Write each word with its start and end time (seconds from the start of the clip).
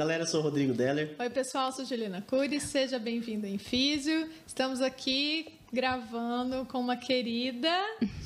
galera, 0.00 0.22
eu 0.22 0.26
sou 0.26 0.40
o 0.40 0.42
Rodrigo 0.42 0.72
Deller. 0.72 1.14
Oi, 1.18 1.28
pessoal, 1.28 1.70
sou 1.72 1.84
Juliana 1.84 2.22
Cury, 2.22 2.58
seja 2.58 2.98
bem-vindo 2.98 3.46
em 3.46 3.58
Físio. 3.58 4.30
Estamos 4.46 4.80
aqui 4.80 5.58
gravando 5.70 6.64
com 6.64 6.80
uma 6.80 6.96
querida 6.96 7.70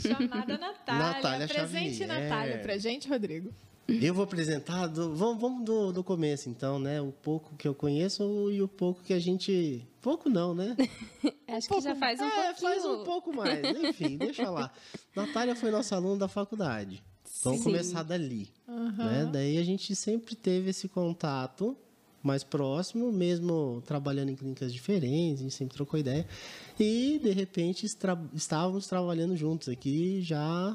chamada 0.00 0.54
Natália. 0.56 1.02
Natália 1.02 1.48
Presente 1.48 1.96
Xavier. 1.96 2.20
Natália 2.30 2.58
pra 2.58 2.78
gente, 2.78 3.08
Rodrigo. 3.08 3.52
Eu 3.88 4.14
vou 4.14 4.22
apresentar, 4.22 4.86
do- 4.86 5.16
vamos, 5.16 5.40
vamos 5.40 5.64
do, 5.64 5.92
do 5.92 6.04
começo 6.04 6.48
então, 6.48 6.78
né? 6.78 7.00
O 7.00 7.10
pouco 7.10 7.56
que 7.56 7.66
eu 7.66 7.74
conheço 7.74 8.52
e 8.52 8.62
o 8.62 8.68
pouco 8.68 9.02
que 9.02 9.12
a 9.12 9.18
gente... 9.18 9.84
Pouco 10.00 10.30
não, 10.30 10.54
né? 10.54 10.76
Acho 11.48 11.68
que 11.68 11.80
já 11.80 11.96
faz 11.96 12.20
um 12.20 12.24
é, 12.24 12.30
pouquinho. 12.30 12.54
faz 12.56 12.84
um 12.84 13.02
pouco 13.02 13.34
mais. 13.34 13.60
Enfim, 13.82 14.16
deixa 14.16 14.48
lá. 14.48 14.70
Natália 15.16 15.56
foi 15.56 15.72
nossa 15.72 15.96
aluna 15.96 16.20
da 16.20 16.28
faculdade. 16.28 17.02
Vamos 17.44 17.58
Sim. 17.60 17.64
começar 17.64 18.02
dali. 18.02 18.48
Né? 18.66 19.28
Daí 19.32 19.58
a 19.58 19.62
gente 19.62 19.94
sempre 19.94 20.34
teve 20.34 20.70
esse 20.70 20.88
contato 20.88 21.76
mais 22.22 22.42
próximo, 22.42 23.12
mesmo 23.12 23.82
trabalhando 23.86 24.30
em 24.30 24.34
clínicas 24.36 24.72
diferentes, 24.72 25.40
a 25.40 25.42
gente 25.42 25.54
sempre 25.54 25.76
trocou 25.76 26.00
ideia. 26.00 26.26
E, 26.80 27.20
de 27.22 27.30
repente, 27.32 27.84
estra- 27.84 28.18
estávamos 28.34 28.86
trabalhando 28.86 29.36
juntos 29.36 29.68
aqui 29.68 30.22
já 30.22 30.74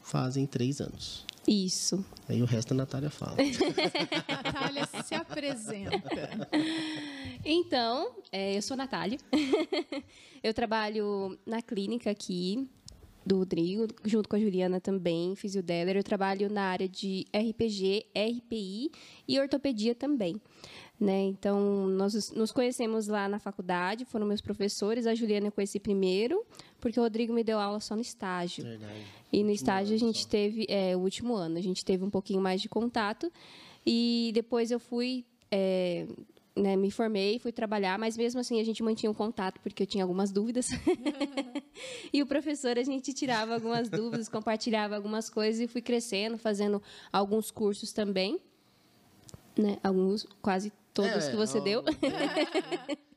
fazem 0.00 0.46
três 0.46 0.80
anos. 0.80 1.24
Isso. 1.48 2.02
Aí 2.28 2.40
o 2.40 2.44
resto 2.46 2.72
a 2.72 2.76
Natália 2.76 3.10
fala. 3.10 3.36
Natália 4.28 4.86
se 5.04 5.14
apresenta. 5.14 6.08
Então, 7.44 8.14
é, 8.32 8.56
eu 8.56 8.62
sou 8.62 8.74
a 8.74 8.78
Natália. 8.78 9.18
eu 10.42 10.54
trabalho 10.54 11.38
na 11.44 11.60
clínica 11.60 12.10
aqui 12.10 12.68
do 13.24 13.38
Rodrigo, 13.38 13.86
junto 14.04 14.28
com 14.28 14.36
a 14.36 14.40
Juliana 14.40 14.80
também, 14.80 15.34
fisiodeller. 15.34 15.96
Eu 15.96 16.04
trabalho 16.04 16.50
na 16.50 16.62
área 16.62 16.88
de 16.88 17.26
RPG, 17.34 18.06
RPI 18.14 18.90
e 19.26 19.40
ortopedia 19.40 19.94
também. 19.94 20.40
Né? 21.00 21.22
Então, 21.22 21.86
nós 21.88 22.30
nos 22.32 22.52
conhecemos 22.52 23.08
lá 23.08 23.28
na 23.28 23.38
faculdade, 23.38 24.04
foram 24.04 24.26
meus 24.26 24.40
professores. 24.40 25.06
A 25.06 25.14
Juliana 25.14 25.48
eu 25.48 25.52
conheci 25.52 25.80
primeiro, 25.80 26.44
porque 26.80 27.00
o 27.00 27.02
Rodrigo 27.02 27.32
me 27.32 27.42
deu 27.42 27.58
aula 27.58 27.80
só 27.80 27.96
no 27.96 28.02
estágio. 28.02 28.64
Verdade. 28.64 29.04
E 29.32 29.42
no 29.42 29.50
estágio 29.50 29.94
a 29.94 29.98
gente 29.98 30.22
só. 30.22 30.28
teve, 30.28 30.66
é, 30.68 30.96
o 30.96 31.00
último 31.00 31.34
ano, 31.34 31.58
a 31.58 31.60
gente 31.60 31.84
teve 31.84 32.04
um 32.04 32.10
pouquinho 32.10 32.40
mais 32.40 32.60
de 32.60 32.68
contato. 32.68 33.32
E 33.84 34.30
depois 34.34 34.70
eu 34.70 34.78
fui, 34.78 35.24
é, 35.50 36.06
né, 36.56 36.76
me 36.76 36.90
formei, 36.90 37.38
fui 37.38 37.50
trabalhar, 37.50 37.98
mas 37.98 38.16
mesmo 38.16 38.40
assim 38.40 38.60
a 38.60 38.64
gente 38.64 38.82
mantinha 38.82 39.10
um 39.10 39.14
contato, 39.14 39.60
porque 39.60 39.82
eu 39.82 39.86
tinha 39.86 40.04
algumas 40.04 40.30
dúvidas. 40.30 40.68
e 42.12 42.22
o 42.22 42.26
professor, 42.26 42.78
a 42.78 42.82
gente 42.82 43.12
tirava 43.12 43.54
algumas 43.54 43.88
dúvidas, 43.88 44.28
compartilhava 44.28 44.94
algumas 44.94 45.28
coisas 45.28 45.60
e 45.60 45.66
fui 45.66 45.82
crescendo, 45.82 46.38
fazendo 46.38 46.80
alguns 47.12 47.50
cursos 47.50 47.92
também. 47.92 48.38
Né, 49.56 49.78
alguns, 49.84 50.26
quase 50.42 50.72
todos 50.92 51.26
É, 51.26 51.30
que 51.30 51.36
você 51.36 51.58
ó, 51.58 51.60
deu. 51.60 51.84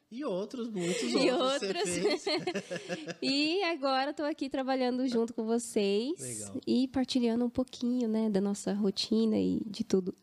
E 0.10 0.24
outros, 0.24 0.70
muitos 0.70 1.02
E 1.04 1.30
outros. 1.32 1.60
você 1.90 2.02
outros. 2.02 2.24
fez. 2.24 3.16
E 3.22 3.62
agora 3.64 4.12
estou 4.12 4.26
aqui 4.26 4.50
trabalhando 4.50 5.06
junto 5.06 5.34
com 5.34 5.44
vocês 5.46 6.18
Legal. 6.18 6.62
e 6.66 6.88
partilhando 6.88 7.44
um 7.44 7.50
pouquinho, 7.50 8.08
né, 8.08 8.30
da 8.30 8.40
nossa 8.40 8.72
rotina 8.74 9.38
e 9.38 9.60
de 9.66 9.84
tudo. 9.84 10.16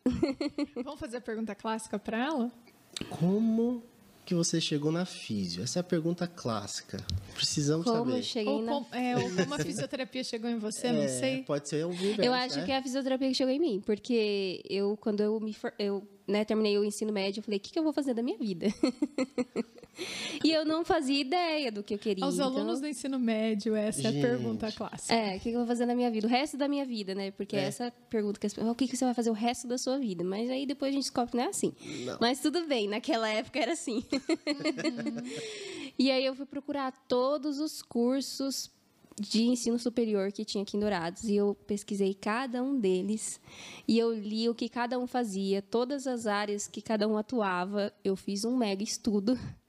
Vamos 0.73 0.99
fazer 0.99 1.17
a 1.17 1.21
pergunta 1.21 1.53
clássica 1.53 1.99
pra 1.99 2.17
ela? 2.25 2.51
Como 3.09 3.83
que 4.25 4.33
você 4.33 4.59
chegou 4.59 4.91
na 4.91 5.05
físio? 5.05 5.63
Essa 5.63 5.79
é 5.79 5.81
a 5.81 5.83
pergunta 5.83 6.27
clássica. 6.27 6.97
Precisamos 7.33 7.85
Como 7.85 7.97
saber. 8.05 8.17
eu 8.19 8.23
cheguei 8.23 8.53
Ou, 8.53 8.61
na 8.61 8.71
com- 8.71 8.85
é, 8.95 9.15
ou 9.17 9.23
como 9.35 9.53
a 9.53 9.59
fisioterapia 9.59 10.23
chegou 10.23 10.49
em 10.49 10.57
você, 10.57 10.91
não 10.91 11.03
É, 11.03 11.07
sei. 11.07 11.43
Pode 11.43 11.69
ser 11.69 11.85
o 11.85 11.93
inverso, 11.93 12.21
Eu 12.23 12.33
acho 12.33 12.57
né? 12.57 12.65
que 12.65 12.71
é 12.71 12.77
a 12.77 12.81
fisioterapia 12.81 13.27
que 13.27 13.33
chegou 13.35 13.53
em 13.53 13.59
mim, 13.59 13.83
porque 13.85 14.63
eu 14.69 14.97
quando 14.97 15.21
eu 15.21 15.39
me 15.39 15.53
for- 15.53 15.73
eu, 15.77 16.07
né, 16.27 16.43
terminei 16.43 16.77
o 16.77 16.83
ensino 16.83 17.11
médio, 17.13 17.39
eu 17.39 17.43
falei, 17.43 17.57
o 17.57 17.61
que, 17.61 17.71
que 17.71 17.79
eu 17.79 17.83
vou 17.83 17.93
fazer 17.93 18.13
da 18.13 18.23
minha 18.23 18.37
vida? 18.37 18.67
e 20.43 20.51
eu 20.51 20.65
não 20.65 20.83
fazia 20.83 21.19
ideia 21.21 21.71
do 21.71 21.83
que 21.83 21.93
eu 21.93 21.99
queria. 21.99 22.25
Aos 22.25 22.35
então- 22.35 22.47
alunos 22.47 22.81
do 22.81 22.87
ensino 22.87 23.17
médio, 23.19 23.75
essa 23.75 24.07
é 24.07 24.11
Gente. 24.11 24.25
a 24.25 24.27
pergunta 24.29 24.71
clássica. 24.71 25.13
É, 25.13 25.37
o 25.37 25.39
que 25.39 25.49
que 25.49 25.55
eu 25.55 25.59
vou 25.59 25.67
fazer 25.67 25.85
na 25.85 25.95
minha 25.95 26.09
vida? 26.11 26.27
O 26.27 26.29
resto 26.29 26.57
da 26.57 26.67
minha 26.67 26.85
vida, 26.85 27.13
né? 27.15 27.31
Porque 27.31 27.55
É. 27.55 27.59
essa 27.59 27.85
é 27.85 27.87
essa 27.87 27.95
pergunta 28.09 28.39
que 28.39 28.47
as 28.47 28.53
pessoas. 28.53 28.71
O 28.71 28.75
que 28.75 28.87
que 28.87 28.97
você 28.97 29.05
vai 29.05 29.13
fazer 29.13 29.29
o 29.29 29.33
resto 29.33 29.67
da 29.67 29.77
sua 29.77 29.97
vida? 29.99 30.23
Mas 30.23 30.49
aí 30.49 30.65
depois 30.65 30.89
a 30.89 30.93
gente 30.93 31.03
descobre 31.03 31.31
que 31.31 31.37
não 31.37 31.43
é 31.43 31.47
assim. 31.47 31.73
Não. 32.05 32.17
Mas 32.19 32.39
tudo 32.39 32.65
bem, 32.67 32.87
naquela 32.87 33.29
época 33.29 33.59
era 33.59 33.73
assim. 33.73 34.03
e 35.97 36.11
aí 36.11 36.25
eu 36.25 36.35
fui 36.35 36.45
procurar 36.45 36.91
todos 37.07 37.59
os 37.59 37.81
cursos 37.81 38.69
de 39.19 39.43
ensino 39.43 39.79
superior 39.79 40.31
que 40.31 40.43
tinha 40.43 40.61
aqui 40.63 40.75
em 40.75 40.79
Dourados. 40.79 41.23
E 41.23 41.35
eu 41.35 41.55
pesquisei 41.67 42.13
cada 42.13 42.61
um 42.61 42.79
deles. 42.79 43.39
E 43.87 43.97
eu 43.97 44.13
li 44.13 44.49
o 44.49 44.55
que 44.55 44.67
cada 44.67 44.99
um 44.99 45.07
fazia, 45.07 45.61
todas 45.61 46.05
as 46.07 46.27
áreas 46.27 46.67
que 46.67 46.81
cada 46.81 47.07
um 47.07 47.17
atuava. 47.17 47.93
Eu 48.03 48.15
fiz 48.15 48.43
um 48.45 48.55
mega 48.57 48.83
estudo. 48.83 49.37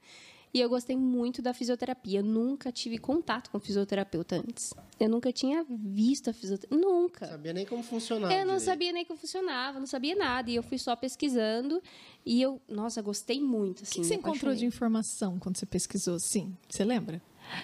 E 0.53 0.61
eu 0.61 0.69
gostei 0.69 0.95
muito 0.95 1.39
da 1.41 1.53
fisioterapia. 1.53 2.19
Eu 2.19 2.23
nunca 2.23 2.71
tive 2.71 2.97
contato 2.97 3.51
com 3.51 3.59
fisioterapeuta 3.59 4.37
antes. 4.37 4.73
Eu 4.97 5.07
nunca 5.09 5.31
tinha 5.31 5.63
visto 5.69 6.29
a 6.29 6.33
fisioterapia. 6.33 6.79
Nunca. 6.79 7.27
Sabia 7.27 7.53
nem 7.53 7.65
como 7.65 7.83
funcionava. 7.83 8.33
Eu 8.33 8.39
não 8.39 8.45
direito. 8.55 8.61
sabia 8.61 8.91
nem 8.93 9.05
como 9.05 9.19
funcionava, 9.19 9.77
não 9.77 9.85
sabia 9.85 10.15
nada. 10.15 10.49
E 10.49 10.55
eu 10.55 10.63
fui 10.63 10.79
só 10.79 10.95
pesquisando. 10.95 11.83
E 12.25 12.41
eu, 12.41 12.59
nossa, 12.67 13.01
gostei 13.03 13.39
muito. 13.41 13.81
O 13.81 13.83
Assim, 13.83 13.95
que, 13.95 14.01
que 14.01 14.07
você 14.07 14.15
encontrou 14.15 14.55
de 14.55 14.65
informação 14.65 15.37
quando 15.37 15.57
você 15.57 15.65
pesquisou? 15.65 16.17
Sim, 16.17 16.55
você 16.67 16.83
lembra? 16.83 17.21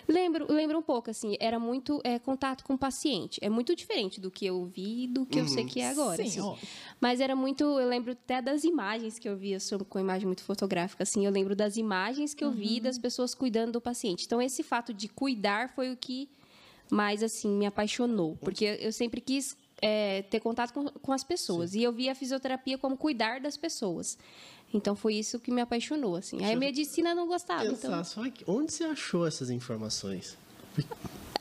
Lembro, 0.07 0.51
lembro 0.51 0.77
um 0.77 0.81
pouco, 0.81 1.09
assim, 1.09 1.35
era 1.39 1.59
muito 1.59 1.99
é, 2.03 2.19
contato 2.19 2.63
com 2.63 2.73
o 2.73 2.77
paciente. 2.77 3.39
É 3.41 3.49
muito 3.49 3.75
diferente 3.75 4.19
do 4.19 4.29
que 4.29 4.45
eu 4.45 4.65
vi 4.65 5.03
e 5.03 5.07
do 5.07 5.25
que 5.25 5.39
eu 5.39 5.47
sei 5.47 5.65
que 5.65 5.79
é 5.79 5.89
agora. 5.89 6.23
Sim, 6.25 6.39
assim. 6.39 6.67
Mas 6.99 7.19
era 7.19 7.35
muito. 7.35 7.63
Eu 7.63 7.87
lembro 7.87 8.11
até 8.11 8.41
das 8.41 8.63
imagens 8.63 9.19
que 9.19 9.27
eu 9.27 9.35
via, 9.35 9.59
sou 9.59 9.83
com 9.85 9.99
imagem 9.99 10.25
muito 10.25 10.43
fotográfica, 10.43 11.03
assim. 11.03 11.25
Eu 11.25 11.31
lembro 11.31 11.55
das 11.55 11.77
imagens 11.77 12.33
que 12.33 12.43
eu 12.43 12.51
vi 12.51 12.79
das 12.79 12.97
pessoas 12.97 13.33
cuidando 13.33 13.73
do 13.73 13.81
paciente. 13.81 14.25
Então, 14.25 14.41
esse 14.41 14.63
fato 14.63 14.93
de 14.93 15.07
cuidar 15.07 15.69
foi 15.69 15.91
o 15.91 15.97
que 15.97 16.29
mais, 16.89 17.23
assim, 17.23 17.49
me 17.49 17.65
apaixonou. 17.65 18.37
Porque 18.37 18.77
eu 18.79 18.91
sempre 18.91 19.19
quis 19.21 19.57
é, 19.81 20.21
ter 20.21 20.39
contato 20.39 20.73
com, 20.73 20.85
com 20.85 21.11
as 21.11 21.23
pessoas. 21.23 21.73
E 21.73 21.83
eu 21.83 21.91
via 21.91 22.13
a 22.13 22.15
fisioterapia 22.15 22.77
como 22.77 22.95
cuidar 22.95 23.41
das 23.41 23.57
pessoas. 23.57 24.17
Então, 24.73 24.95
foi 24.95 25.15
isso 25.15 25.39
que 25.39 25.51
me 25.51 25.61
apaixonou, 25.61 26.15
assim. 26.15 26.43
Aí, 26.43 26.55
medicina 26.55 27.13
não 27.13 27.27
gostava. 27.27 27.63
Pensar 27.63 27.87
Então, 27.87 28.03
só 28.03 28.29
que 28.29 28.43
onde 28.47 28.73
você 28.73 28.83
achou 28.85 29.25
essas 29.27 29.49
informações? 29.49 30.37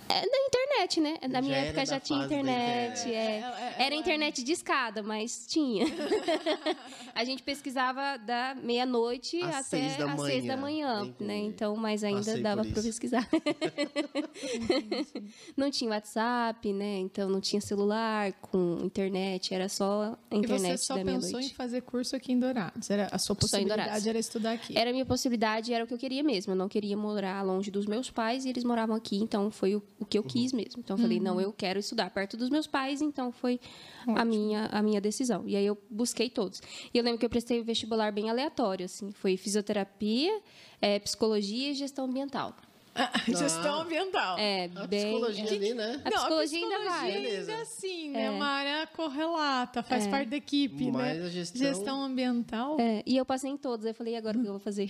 É 0.08 0.26
na 0.26 0.46
internet, 0.46 1.00
né? 1.00 1.16
Na 1.28 1.40
minha 1.40 1.54
Já 1.54 1.58
era 1.60 1.68
época 1.68 1.86
já 1.86 2.00
tinha 2.00 2.24
internet. 2.24 3.00
internet. 3.00 3.14
é. 3.14 3.38
Ela- 3.40 3.60
ela- 3.60 3.82
Era 3.82 3.94
internet 3.94 4.42
de 4.42 4.52
escada, 4.52 5.02
mas 5.02 5.46
tinha. 5.46 5.86
a 7.14 7.24
gente 7.24 7.42
pesquisava 7.42 8.18
da 8.18 8.54
meia-noite 8.54 9.40
Às 9.42 9.54
até 9.54 9.62
seis 9.62 9.96
da 9.96 10.12
às 10.12 10.20
seis 10.22 10.44
da 10.44 10.56
manhã. 10.56 10.98
manhã, 10.98 11.04
Entendi. 11.08 11.24
né? 11.24 11.36
Então, 11.38 11.76
mas 11.76 12.04
ainda 12.04 12.20
Passei 12.24 12.42
dava 12.42 12.64
para 12.64 12.82
pesquisar. 12.82 13.28
não 15.56 15.70
tinha 15.70 15.90
WhatsApp, 15.90 16.72
né? 16.72 16.98
Então 16.98 17.28
não 17.28 17.40
tinha 17.40 17.60
celular 17.60 18.32
com 18.34 18.78
internet, 18.82 19.54
era 19.54 19.68
só 19.68 20.16
a 20.30 20.36
internet 20.36 20.74
e 20.74 20.78
você 20.78 20.84
só 20.84 20.96
da 20.96 21.04
pensou 21.04 21.40
em 21.40 21.48
fazer 21.50 21.82
curso 21.82 22.16
aqui 22.16 22.32
em 22.32 22.38
Dourados? 22.38 22.90
Era, 22.90 23.08
a 23.10 23.18
sua 23.18 23.34
possibilidade 23.36 24.08
era 24.08 24.18
estudar 24.18 24.52
aqui? 24.52 24.76
Era 24.76 24.90
a 24.90 24.92
minha 24.92 25.06
possibilidade, 25.06 25.72
era 25.72 25.84
o 25.84 25.86
que 25.86 25.94
eu 25.94 25.98
queria 25.98 26.22
mesmo. 26.22 26.52
Eu 26.52 26.56
não 26.56 26.68
queria 26.68 26.96
morar 26.96 27.42
longe 27.42 27.70
dos 27.70 27.86
meus 27.86 28.10
pais 28.10 28.44
e 28.44 28.48
eles 28.48 28.64
moravam 28.64 28.96
aqui, 28.96 29.16
então 29.16 29.50
foi 29.50 29.76
o, 29.76 29.82
o 30.02 30.06
que 30.06 30.18
eu 30.18 30.22
quis 30.22 30.52
mesmo. 30.52 30.80
Então 30.80 30.96
eu 30.96 31.02
falei, 31.02 31.18
não, 31.18 31.40
eu 31.40 31.52
quero 31.52 31.78
estudar 31.78 32.10
perto 32.10 32.36
dos 32.36 32.50
meus 32.50 32.66
pais, 32.66 33.00
então 33.00 33.32
foi 33.32 33.58
a 34.06 34.24
minha, 34.24 34.66
a 34.66 34.82
minha 34.82 35.00
decisão. 35.00 35.44
E 35.46 35.56
aí 35.56 35.64
eu 35.64 35.78
busquei 35.90 36.28
todos. 36.28 36.60
E 36.92 36.98
eu 36.98 37.02
lembro 37.02 37.18
que 37.18 37.26
eu 37.26 37.30
prestei 37.30 37.60
o 37.60 37.64
vestibular 37.64 38.12
bem 38.12 38.28
aleatório, 38.30 38.84
assim. 38.84 39.10
Foi 39.12 39.36
fisioterapia, 39.36 40.40
eh, 40.80 40.98
psicologia 40.98 41.70
e 41.70 41.74
gestão 41.74 42.04
ambiental. 42.04 42.54
Gestão 43.26 43.80
ambiental. 43.80 44.38
É, 44.38 44.68
A 44.74 44.86
bem... 44.86 45.00
psicologia 45.06 45.44
ali, 45.50 45.74
né? 45.74 46.00
A 46.04 46.10
psicologia 46.10 46.58
ainda 46.58 46.78
vai. 46.90 47.12
ainda 47.12 47.28
Beleza. 47.28 47.54
assim, 47.62 48.10
né? 48.10 48.24
É. 48.24 48.30
Uma 48.30 48.46
área 48.46 48.86
correlata, 48.88 49.82
faz 49.82 50.06
parte 50.06 50.28
da 50.28 50.36
equipe, 50.36 50.90
Mas 50.90 51.18
né? 51.18 51.24
a 51.24 51.28
gestão- 51.28 52.02
ambiental. 52.02 52.76
É, 52.80 53.02
e 53.06 53.16
eu 53.16 53.24
passei 53.24 53.50
em 53.50 53.56
todos. 53.56 53.86
Aí 53.86 53.92
eu 53.92 53.94
falei, 53.94 54.14
e 54.14 54.16
agora 54.16 54.36
o 54.38 54.42
que 54.42 54.46
eu 54.48 54.52
vou 54.52 54.60
fazer? 54.60 54.88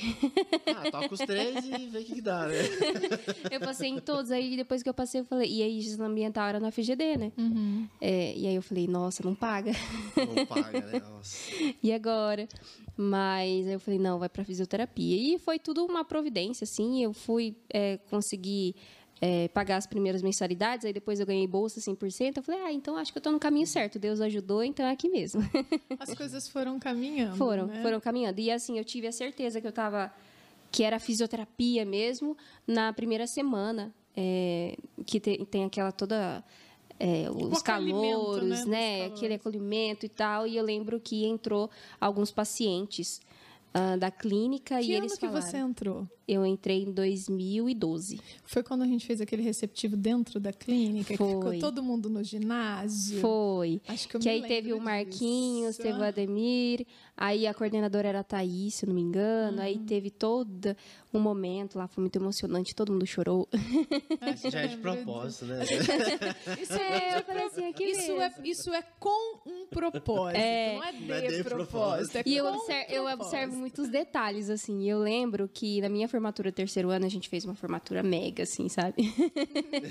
Ah, 0.66 0.90
toca 0.90 1.14
os 1.14 1.20
três 1.20 1.64
e 1.64 1.86
vê 1.86 1.98
o 1.98 2.04
que, 2.04 2.14
que 2.14 2.20
dá, 2.20 2.46
né? 2.46 2.54
eu 3.50 3.60
passei 3.60 3.88
em 3.88 4.00
todos, 4.00 4.30
aí 4.30 4.56
depois 4.56 4.82
que 4.82 4.88
eu 4.88 4.94
passei, 4.94 5.20
eu 5.20 5.24
falei, 5.24 5.50
e 5.50 5.62
aí 5.62 5.80
gestão 5.80 6.06
ambiental 6.06 6.48
era 6.48 6.58
na 6.60 6.70
FGD, 6.70 7.16
né? 7.16 7.32
É, 8.00 8.34
e 8.36 8.46
aí 8.46 8.54
eu 8.54 8.62
falei, 8.62 8.86
nossa, 8.86 9.22
não 9.24 9.34
paga. 9.34 9.72
Não 10.16 10.46
paga, 10.46 10.80
né? 10.80 11.00
Nossa. 11.00 11.38
e 11.82 11.92
agora? 11.92 12.48
Mas 12.96 13.66
aí 13.66 13.72
eu 13.72 13.80
falei, 13.80 13.98
não, 13.98 14.18
vai 14.18 14.28
pra 14.28 14.44
fisioterapia. 14.44 15.16
E 15.16 15.38
foi 15.38 15.58
tudo 15.58 15.84
uma 15.84 16.04
providência, 16.04 16.64
assim. 16.64 17.02
Eu 17.02 17.12
fui 17.12 17.56
é, 17.72 17.91
conseguir 18.10 18.74
é, 19.20 19.46
pagar 19.48 19.76
as 19.76 19.86
primeiras 19.86 20.20
mensalidades, 20.22 20.84
aí 20.84 20.92
depois 20.92 21.20
eu 21.20 21.26
ganhei 21.26 21.46
bolsa 21.46 21.80
100%. 21.80 22.38
Eu 22.38 22.42
falei, 22.42 22.60
ah, 22.62 22.72
então 22.72 22.96
acho 22.96 23.12
que 23.12 23.18
eu 23.18 23.22
tô 23.22 23.30
no 23.30 23.38
caminho 23.38 23.66
certo. 23.66 23.98
Deus 23.98 24.20
ajudou, 24.20 24.62
então 24.64 24.84
é 24.86 24.90
aqui 24.90 25.08
mesmo. 25.08 25.40
As 25.98 26.12
coisas 26.14 26.48
foram 26.48 26.78
caminhando. 26.78 27.36
foram, 27.36 27.66
né? 27.66 27.80
foram 27.82 28.00
caminhando. 28.00 28.40
E 28.40 28.50
assim, 28.50 28.78
eu 28.78 28.84
tive 28.84 29.06
a 29.06 29.12
certeza 29.12 29.60
que 29.60 29.66
eu 29.66 29.72
tava. 29.72 30.12
que 30.72 30.82
era 30.82 30.98
fisioterapia 30.98 31.84
mesmo, 31.84 32.36
na 32.66 32.92
primeira 32.92 33.26
semana. 33.26 33.94
é, 34.16 34.76
que 35.06 35.20
te- 35.20 35.44
tem 35.46 35.64
aquela 35.64 35.92
toda. 35.92 36.42
é, 36.98 37.28
os 37.30 37.62
acolhimento, 37.62 37.62
calouros, 37.62 38.64
né? 38.66 39.00
né? 39.00 39.04
Aquele 39.06 39.34
acolhimento 39.34 40.04
e 40.04 40.08
tal. 40.08 40.46
E 40.48 40.56
eu 40.56 40.64
lembro 40.64 40.98
que 41.00 41.24
entrou 41.26 41.70
alguns 42.00 42.30
pacientes 42.32 43.20
ah, 43.74 43.96
da 43.96 44.10
clínica 44.10 44.78
Que 44.80 44.86
e 44.90 44.94
eles 44.94 45.14
que 45.14 45.26
falaram. 45.26 45.40
você 45.42 45.56
entrou? 45.58 46.08
Eu 46.26 46.46
entrei 46.46 46.82
em 46.84 46.92
2012. 46.92 48.20
Foi 48.44 48.62
quando 48.62 48.82
a 48.82 48.86
gente 48.86 49.06
fez 49.06 49.20
aquele 49.20 49.42
receptivo 49.42 49.96
dentro 49.96 50.38
da 50.38 50.52
clínica, 50.52 51.08
que 51.08 51.12
ficou 51.16 51.42
Foi. 51.42 51.58
todo 51.58 51.82
mundo 51.82 52.08
no 52.08 52.22
ginásio. 52.22 53.20
Foi. 53.20 53.80
Acho 53.88 54.08
que 54.08 54.16
eu 54.16 54.20
Que 54.20 54.28
me 54.28 54.34
aí 54.34 54.42
teve 54.42 54.72
o 54.72 54.76
disso. 54.76 54.84
Marquinhos, 54.84 55.76
teve 55.76 55.98
o 55.98 56.02
Ademir, 56.04 56.86
aí 57.16 57.46
a 57.46 57.52
coordenadora 57.54 58.08
era 58.08 58.20
a 58.20 58.24
Thaís, 58.24 58.74
se 58.74 58.84
eu 58.84 58.88
não 58.88 58.94
me 58.94 59.02
engano, 59.02 59.60
aí 59.60 59.76
Uhum. 59.76 59.84
teve 59.86 60.10
todo 60.10 60.76
um 61.12 61.18
momento 61.18 61.76
lá, 61.76 61.86
foi 61.88 62.02
muito 62.02 62.16
emocionante, 62.16 62.74
todo 62.74 62.92
mundo 62.92 63.06
chorou. 63.06 63.48
Acho 64.20 64.50
Já 64.50 64.60
é 64.60 64.66
de 64.68 64.76
propósito, 64.78 65.44
né? 65.46 65.62
Isso 66.62 66.72
É, 66.72 67.18
eu 67.18 67.22
falei 67.24 67.44
assim, 67.46 67.64
aqui 67.66 67.84
Isso 67.84 68.12
é, 68.20 68.32
isso 68.44 68.72
é 68.74 68.82
com 68.98 69.40
um 69.46 69.66
propósito, 69.66 70.38
É. 70.40 70.74
não 70.76 70.84
é 70.84 70.92
de, 70.92 71.04
Não 71.06 71.14
é 71.14 71.20
de 71.20 71.44
propósito. 71.44 71.70
propósito. 71.70 72.16
É 72.16 72.22
E 72.26 72.36
eu, 72.36 72.44
com 72.46 72.56
obser- 72.58 72.86
eu 72.90 73.06
observo 73.06 73.56
muitos 73.56 73.88
detalhes, 73.88 74.48
assim. 74.48 74.88
Eu 74.88 75.00
lembro 75.00 75.48
que 75.48 75.80
na 75.80 75.88
minha 75.88 76.08
formatura 76.12 76.52
terceiro 76.52 76.90
ano, 76.90 77.06
a 77.06 77.08
gente 77.08 77.28
fez 77.28 77.44
uma 77.44 77.54
formatura 77.54 78.02
mega, 78.02 78.42
assim, 78.42 78.68
sabe? 78.68 79.12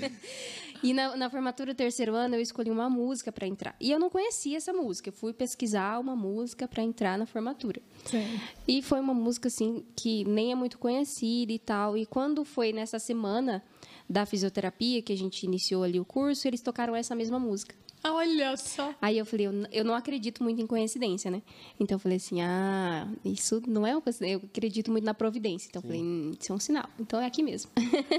e 0.82 0.94
na, 0.94 1.16
na 1.16 1.28
formatura 1.28 1.74
terceiro 1.74 2.14
ano, 2.14 2.36
eu 2.36 2.40
escolhi 2.40 2.70
uma 2.70 2.88
música 2.88 3.32
para 3.32 3.46
entrar. 3.46 3.74
E 3.80 3.90
eu 3.90 3.98
não 3.98 4.08
conhecia 4.08 4.56
essa 4.56 4.72
música. 4.72 5.08
Eu 5.08 5.12
fui 5.12 5.32
pesquisar 5.32 5.98
uma 5.98 6.14
música 6.14 6.68
para 6.68 6.82
entrar 6.82 7.18
na 7.18 7.26
formatura. 7.26 7.82
Sim. 8.04 8.40
E 8.66 8.80
foi 8.80 9.00
uma 9.00 9.12
música, 9.12 9.48
assim, 9.48 9.84
que 9.96 10.24
nem 10.24 10.52
é 10.52 10.54
muito 10.54 10.78
conhecida 10.78 11.52
e 11.52 11.58
tal. 11.58 11.98
E 11.98 12.06
quando 12.06 12.44
foi 12.44 12.72
nessa 12.72 12.98
semana 12.98 13.62
da 14.08 14.24
fisioterapia, 14.24 15.02
que 15.02 15.12
a 15.12 15.16
gente 15.16 15.42
iniciou 15.44 15.82
ali 15.82 15.98
o 15.98 16.04
curso, 16.04 16.46
eles 16.46 16.60
tocaram 16.60 16.94
essa 16.94 17.14
mesma 17.14 17.38
música. 17.38 17.74
Ah, 18.04 18.12
Olha 18.14 18.56
só. 18.56 18.94
Aí 19.00 19.18
eu 19.18 19.24
falei, 19.26 19.46
eu, 19.46 19.52
eu 19.70 19.84
não 19.84 19.94
acredito 19.94 20.42
muito 20.42 20.60
em 20.60 20.66
coincidência, 20.66 21.30
né? 21.30 21.42
Então 21.78 21.96
eu 21.96 21.98
falei 22.00 22.16
assim, 22.16 22.40
ah, 22.40 23.06
isso 23.24 23.62
não 23.66 23.86
é 23.86 23.94
uma 23.94 24.00
coincidência. 24.00 24.34
Eu 24.36 24.42
acredito 24.44 24.90
muito 24.90 25.04
na 25.04 25.14
providência. 25.14 25.68
Então 25.68 25.80
eu 25.80 25.86
falei, 25.86 26.02
hum, 26.02 26.32
isso 26.40 26.52
é 26.52 26.54
um 26.54 26.58
sinal. 26.58 26.88
Então 26.98 27.20
é 27.20 27.26
aqui 27.26 27.42
mesmo. 27.42 27.70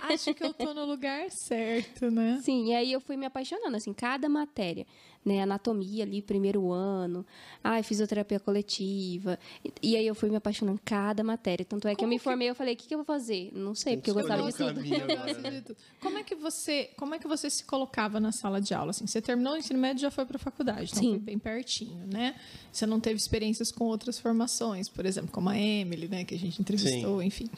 Acho 0.03 0.33
que 0.33 0.43
eu 0.43 0.53
tô 0.53 0.73
no 0.73 0.85
lugar 0.85 1.29
certo, 1.31 2.09
né? 2.09 2.39
Sim, 2.43 2.67
e 2.69 2.75
aí 2.75 2.91
eu 2.91 3.01
fui 3.01 3.17
me 3.17 3.25
apaixonando, 3.25 3.75
assim, 3.75 3.93
cada 3.93 4.27
matéria, 4.29 4.85
né? 5.25 5.41
Anatomia 5.41 6.03
ali, 6.03 6.21
primeiro 6.21 6.71
ano, 6.71 7.25
ai, 7.63 7.83
fisioterapia 7.83 8.39
coletiva. 8.39 9.39
E, 9.63 9.91
e 9.91 9.95
aí 9.95 10.05
eu 10.05 10.15
fui 10.15 10.29
me 10.29 10.35
apaixonando 10.35 10.79
cada 10.83 11.23
matéria. 11.23 11.65
Tanto 11.65 11.87
é 11.87 11.95
que 11.95 12.03
eu 12.03 12.07
me 12.07 12.19
formei, 12.19 12.49
eu 12.49 12.55
falei, 12.55 12.73
o 12.73 12.77
que, 12.77 12.87
que 12.87 12.93
eu 12.93 12.99
vou 12.99 13.05
fazer? 13.05 13.51
Não 13.53 13.75
sei, 13.75 13.95
porque 13.97 14.11
que 14.11 14.17
eu 14.17 14.21
gostava 14.21 14.43
de 14.43 14.57
tudo. 14.57 14.81
né? 14.81 15.51
de 15.51 15.61
tudo. 15.61 15.77
Como 16.01 16.17
é 16.17 16.23
que 16.23 16.35
você, 16.35 16.89
como 16.97 17.15
é 17.15 17.19
que 17.19 17.27
você 17.27 17.49
se 17.49 17.63
colocava 17.63 18.19
na 18.19 18.31
sala 18.31 18.61
de 18.61 18.73
aula? 18.73 18.91
Assim, 18.91 19.07
você 19.07 19.21
terminou 19.21 19.53
o 19.53 19.57
ensino 19.57 19.79
médio 19.79 19.99
e 19.99 20.01
já 20.01 20.11
foi 20.11 20.25
para 20.25 20.37
a 20.37 20.39
faculdade, 20.39 20.91
então 20.91 21.03
Sim. 21.03 21.09
foi 21.11 21.19
bem 21.19 21.39
pertinho, 21.39 22.05
né? 22.07 22.35
Você 22.71 22.85
não 22.85 22.99
teve 22.99 23.17
experiências 23.17 23.71
com 23.71 23.85
outras 23.85 24.19
formações, 24.19 24.89
por 24.89 25.05
exemplo, 25.05 25.31
como 25.31 25.49
a 25.49 25.57
Emily, 25.57 26.07
né, 26.07 26.23
que 26.23 26.35
a 26.35 26.39
gente 26.39 26.59
entrevistou, 26.59 27.21
enfim. 27.21 27.49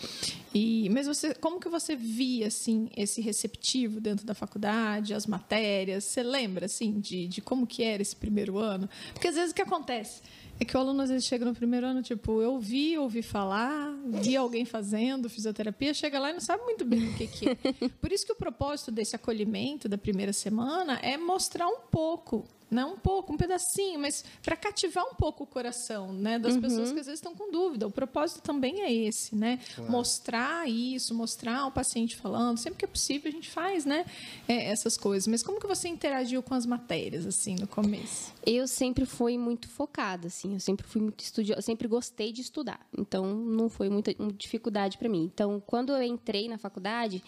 E 0.54 0.90
mas 0.90 1.08
você, 1.08 1.34
como 1.34 1.60
que 1.60 1.70
você 1.70 1.96
via 1.96 2.48
assim 2.48 2.90
esse 2.96 3.22
receptivo 3.22 4.00
dentro 4.00 4.26
da 4.26 4.34
faculdade, 4.34 5.14
as 5.14 5.26
matérias? 5.26 6.06
Você 6.06 6.24
lembra 6.24 6.66
assim 6.66 7.00
de, 7.00 7.28
de 7.28 7.42
como 7.42 7.55
que 7.64 7.84
era 7.84 8.02
esse 8.02 8.16
primeiro 8.16 8.58
ano? 8.58 8.90
Porque 9.14 9.28
às 9.28 9.36
vezes 9.36 9.52
o 9.52 9.54
que 9.54 9.62
acontece 9.62 10.24
é 10.60 10.66
que 10.66 10.76
o 10.76 10.80
aluno 10.80 11.02
às 11.02 11.10
vezes 11.10 11.28
chega 11.28 11.46
no 11.46 11.54
primeiro 11.54 11.86
ano, 11.86 12.02
tipo, 12.02 12.42
eu 12.42 12.58
vi, 12.60 12.98
ouvi 12.98 13.22
falar, 13.22 13.94
vi 14.06 14.36
alguém 14.36 14.66
fazendo 14.66 15.30
fisioterapia, 15.30 15.94
chega 15.94 16.18
lá 16.18 16.30
e 16.30 16.34
não 16.34 16.40
sabe 16.40 16.64
muito 16.64 16.86
bem 16.86 17.10
o 17.10 17.14
que, 17.14 17.28
que 17.28 17.50
é. 17.50 17.56
Por 18.02 18.12
isso 18.12 18.26
que 18.26 18.32
o 18.32 18.36
propósito 18.36 18.90
desse 18.90 19.16
acolhimento 19.16 19.90
da 19.90 19.98
primeira 19.98 20.32
semana 20.32 20.98
é 21.04 21.18
mostrar 21.18 21.68
um 21.68 21.82
pouco, 21.92 22.48
não 22.70 22.94
um 22.94 22.98
pouco, 22.98 23.32
um 23.34 23.38
pedacinho, 23.38 24.00
mas 24.00 24.24
para 24.42 24.56
cativar 24.56 25.06
um 25.06 25.14
pouco 25.16 25.44
o 25.44 25.48
coração, 25.48 26.12
né, 26.12 26.40
das 26.40 26.56
pessoas 26.62 26.92
que 26.92 27.00
às 27.00 27.06
vezes 27.06 27.20
estão 27.20 27.36
com 27.36 27.52
dúvida. 27.52 27.88
O 27.88 27.92
propósito 27.92 28.42
também 28.42 28.82
é 28.82 28.92
esse, 28.92 29.36
né? 29.36 29.60
Mostrar 29.90 30.68
isso, 30.70 31.14
mostrar 31.14 31.68
o 31.68 31.72
paciente 31.72 32.16
falando, 32.16 32.58
sempre 32.58 32.80
que 32.80 32.86
é 32.86 32.88
possível 32.88 33.30
a 33.30 33.32
gente 33.32 33.50
faz, 33.50 33.86
né, 33.86 34.06
é, 34.48 34.66
essas 34.72 34.98
coisas. 34.98 35.28
Mas 35.28 35.42
como 35.44 35.60
que 35.60 35.68
você 35.68 35.88
interagiu 35.88 36.42
com 36.44 36.54
as 36.54 36.66
matérias 36.66 37.26
assim 37.26 37.56
no 37.60 37.68
começo? 37.68 38.34
Eu 38.46 38.68
sempre 38.68 39.06
fui 39.06 39.38
muito 39.38 39.68
focada, 39.70 40.28
assim. 40.28 40.54
Eu 40.54 40.60
sempre 40.60 40.86
fui 40.88 41.02
muito 41.02 41.24
estudiosa, 41.24 41.60
eu 41.60 41.64
sempre 41.64 41.88
gostei 41.88 42.32
de 42.32 42.42
estudar. 42.42 42.80
Então, 42.98 43.26
não 43.34 43.70
foi 43.70 43.90
muita 43.90 44.14
muita 44.20 44.38
dificuldade 44.38 44.98
para 44.98 45.08
mim. 45.10 45.24
Então, 45.34 45.62
quando 45.66 45.92
eu 45.94 46.02
entrei 46.04 46.48
na 46.48 46.58
faculdade, 46.58 47.24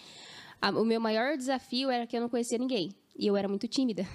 a- 0.60 0.70
o 0.70 0.84
meu 0.84 1.00
maior 1.00 1.36
desafio 1.36 1.90
era 1.90 2.06
que 2.06 2.16
eu 2.16 2.20
não 2.20 2.28
conhecia 2.28 2.58
ninguém. 2.58 2.92
E 3.16 3.26
eu 3.26 3.36
era 3.36 3.48
muito 3.48 3.66
tímida. 3.66 4.06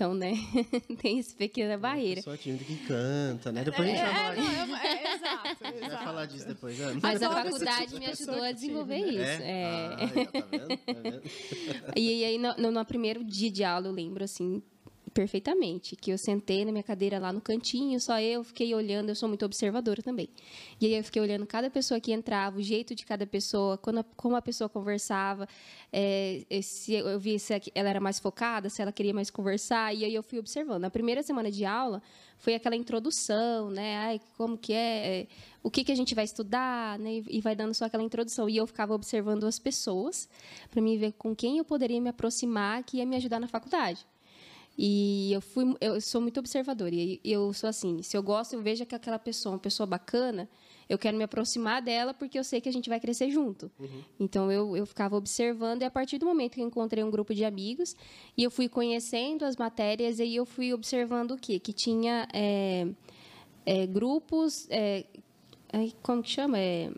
Então, 0.00 0.14
né, 0.14 0.32
tem 1.02 1.18
essa 1.18 1.36
pequena 1.36 1.76
barreira. 1.76 2.22
Pessoa 2.22 2.34
tímida 2.34 2.64
que 2.64 2.74
canta, 2.86 3.52
né? 3.52 3.62
Depois 3.64 3.86
a 3.86 3.92
gente 3.92 4.00
vai 4.00 4.14
falar, 4.14 4.36
não, 4.66 4.76
é, 4.78 4.86
é, 4.86 5.14
exato, 5.14 5.56
vai 5.60 5.76
exato. 5.76 6.04
falar 6.04 6.24
disso 6.24 6.48
depois, 6.48 6.78
né? 6.78 7.00
Mas 7.02 7.22
a 7.22 7.26
esse 7.26 7.34
faculdade 7.34 7.80
tipo 7.80 7.92
de 7.92 8.00
me 8.00 8.06
ajudou 8.06 8.42
a 8.42 8.52
desenvolver 8.52 8.98
tímida. 8.98 9.22
isso. 9.22 9.42
É. 9.42 9.64
Ah, 9.66 9.96
aí, 10.00 10.22
ó, 10.22 10.40
tá 10.40 10.46
vendo? 10.50 10.76
Tá 10.78 11.00
vendo? 11.02 11.22
E 11.94 12.24
aí, 12.24 12.38
no, 12.38 12.54
no, 12.56 12.70
no 12.70 12.84
primeiro 12.86 13.22
dia 13.22 13.50
de 13.50 13.62
aula, 13.62 13.88
eu 13.88 13.92
lembro, 13.92 14.24
assim, 14.24 14.62
perfeitamente, 15.12 15.96
que 15.96 16.10
eu 16.10 16.18
sentei 16.18 16.64
na 16.64 16.72
minha 16.72 16.82
cadeira 16.82 17.18
lá 17.18 17.32
no 17.32 17.40
cantinho, 17.40 18.00
só 18.00 18.20
eu 18.20 18.42
fiquei 18.44 18.74
olhando, 18.74 19.08
eu 19.08 19.14
sou 19.14 19.28
muito 19.28 19.44
observadora 19.44 20.02
também. 20.02 20.28
E 20.80 20.86
aí 20.86 20.94
eu 20.94 21.04
fiquei 21.04 21.20
olhando 21.20 21.46
cada 21.46 21.68
pessoa 21.70 22.00
que 22.00 22.12
entrava, 22.12 22.58
o 22.58 22.62
jeito 22.62 22.94
de 22.94 23.04
cada 23.04 23.26
pessoa, 23.26 23.76
quando 23.76 24.04
como 24.16 24.36
a 24.36 24.42
pessoa 24.42 24.68
conversava, 24.68 25.48
é, 25.92 26.44
se 26.62 26.94
eu 26.94 27.18
vi 27.18 27.38
se 27.38 27.60
ela 27.74 27.88
era 27.88 28.00
mais 28.00 28.18
focada, 28.18 28.68
se 28.68 28.80
ela 28.80 28.92
queria 28.92 29.12
mais 29.12 29.30
conversar, 29.30 29.94
e 29.94 30.04
aí 30.04 30.14
eu 30.14 30.22
fui 30.22 30.38
observando. 30.38 30.82
Na 30.82 30.90
primeira 30.90 31.22
semana 31.22 31.50
de 31.50 31.64
aula, 31.64 32.02
foi 32.40 32.54
aquela 32.54 32.74
introdução, 32.74 33.70
né? 33.70 33.96
Ai, 33.98 34.20
como 34.36 34.56
que 34.56 34.72
é, 34.72 35.20
é, 35.20 35.26
o 35.62 35.70
que, 35.70 35.84
que 35.84 35.92
a 35.92 35.94
gente 35.94 36.14
vai 36.14 36.24
estudar, 36.24 36.98
né? 36.98 37.22
E 37.28 37.40
vai 37.40 37.54
dando 37.54 37.74
só 37.74 37.84
aquela 37.84 38.02
introdução. 38.02 38.48
E 38.48 38.56
eu 38.56 38.66
ficava 38.66 38.94
observando 38.94 39.44
as 39.44 39.58
pessoas 39.58 40.28
para 40.70 40.80
me 40.80 40.96
ver 40.96 41.12
com 41.12 41.36
quem 41.36 41.58
eu 41.58 41.64
poderia 41.64 42.00
me 42.00 42.08
aproximar 42.08 42.82
que 42.82 42.96
ia 42.96 43.06
me 43.06 43.16
ajudar 43.16 43.38
na 43.38 43.46
faculdade. 43.46 44.06
E 44.78 45.32
eu 45.32 45.40
fui, 45.40 45.74
eu 45.80 46.00
sou 46.00 46.20
muito 46.20 46.40
observadora. 46.40 46.94
E 46.94 47.20
eu 47.24 47.52
sou 47.52 47.68
assim, 47.68 48.02
se 48.02 48.16
eu 48.16 48.22
gosto, 48.22 48.54
eu 48.54 48.62
vejo 48.62 48.86
que 48.86 48.94
aquela 48.94 49.18
pessoa, 49.18 49.52
é 49.52 49.54
uma 49.54 49.60
pessoa 49.60 49.86
bacana, 49.86 50.48
eu 50.88 50.98
quero 50.98 51.16
me 51.16 51.22
aproximar 51.22 51.80
dela 51.80 52.12
porque 52.12 52.38
eu 52.38 52.42
sei 52.42 52.60
que 52.60 52.68
a 52.68 52.72
gente 52.72 52.88
vai 52.88 52.98
crescer 52.98 53.30
junto. 53.30 53.70
Então 54.18 54.50
eu, 54.50 54.76
eu 54.76 54.84
ficava 54.84 55.16
observando 55.16 55.82
e 55.82 55.84
a 55.84 55.90
partir 55.90 56.18
do 56.18 56.26
momento 56.26 56.54
que 56.54 56.60
eu 56.60 56.66
encontrei 56.66 57.04
um 57.04 57.10
grupo 57.10 57.32
de 57.32 57.44
amigos 57.44 57.94
e 58.36 58.42
eu 58.42 58.50
fui 58.50 58.68
conhecendo 58.68 59.44
as 59.44 59.56
matérias 59.56 60.18
e 60.18 60.22
aí 60.22 60.36
eu 60.36 60.44
fui 60.44 60.72
observando 60.72 61.32
o 61.32 61.36
quê? 61.36 61.60
Que 61.60 61.72
tinha 61.72 62.26
é, 62.32 62.88
é, 63.64 63.86
grupos, 63.86 64.66
é, 64.68 65.04
como 66.02 66.22
que 66.22 66.30
chama? 66.30 66.58
É, 66.58 66.90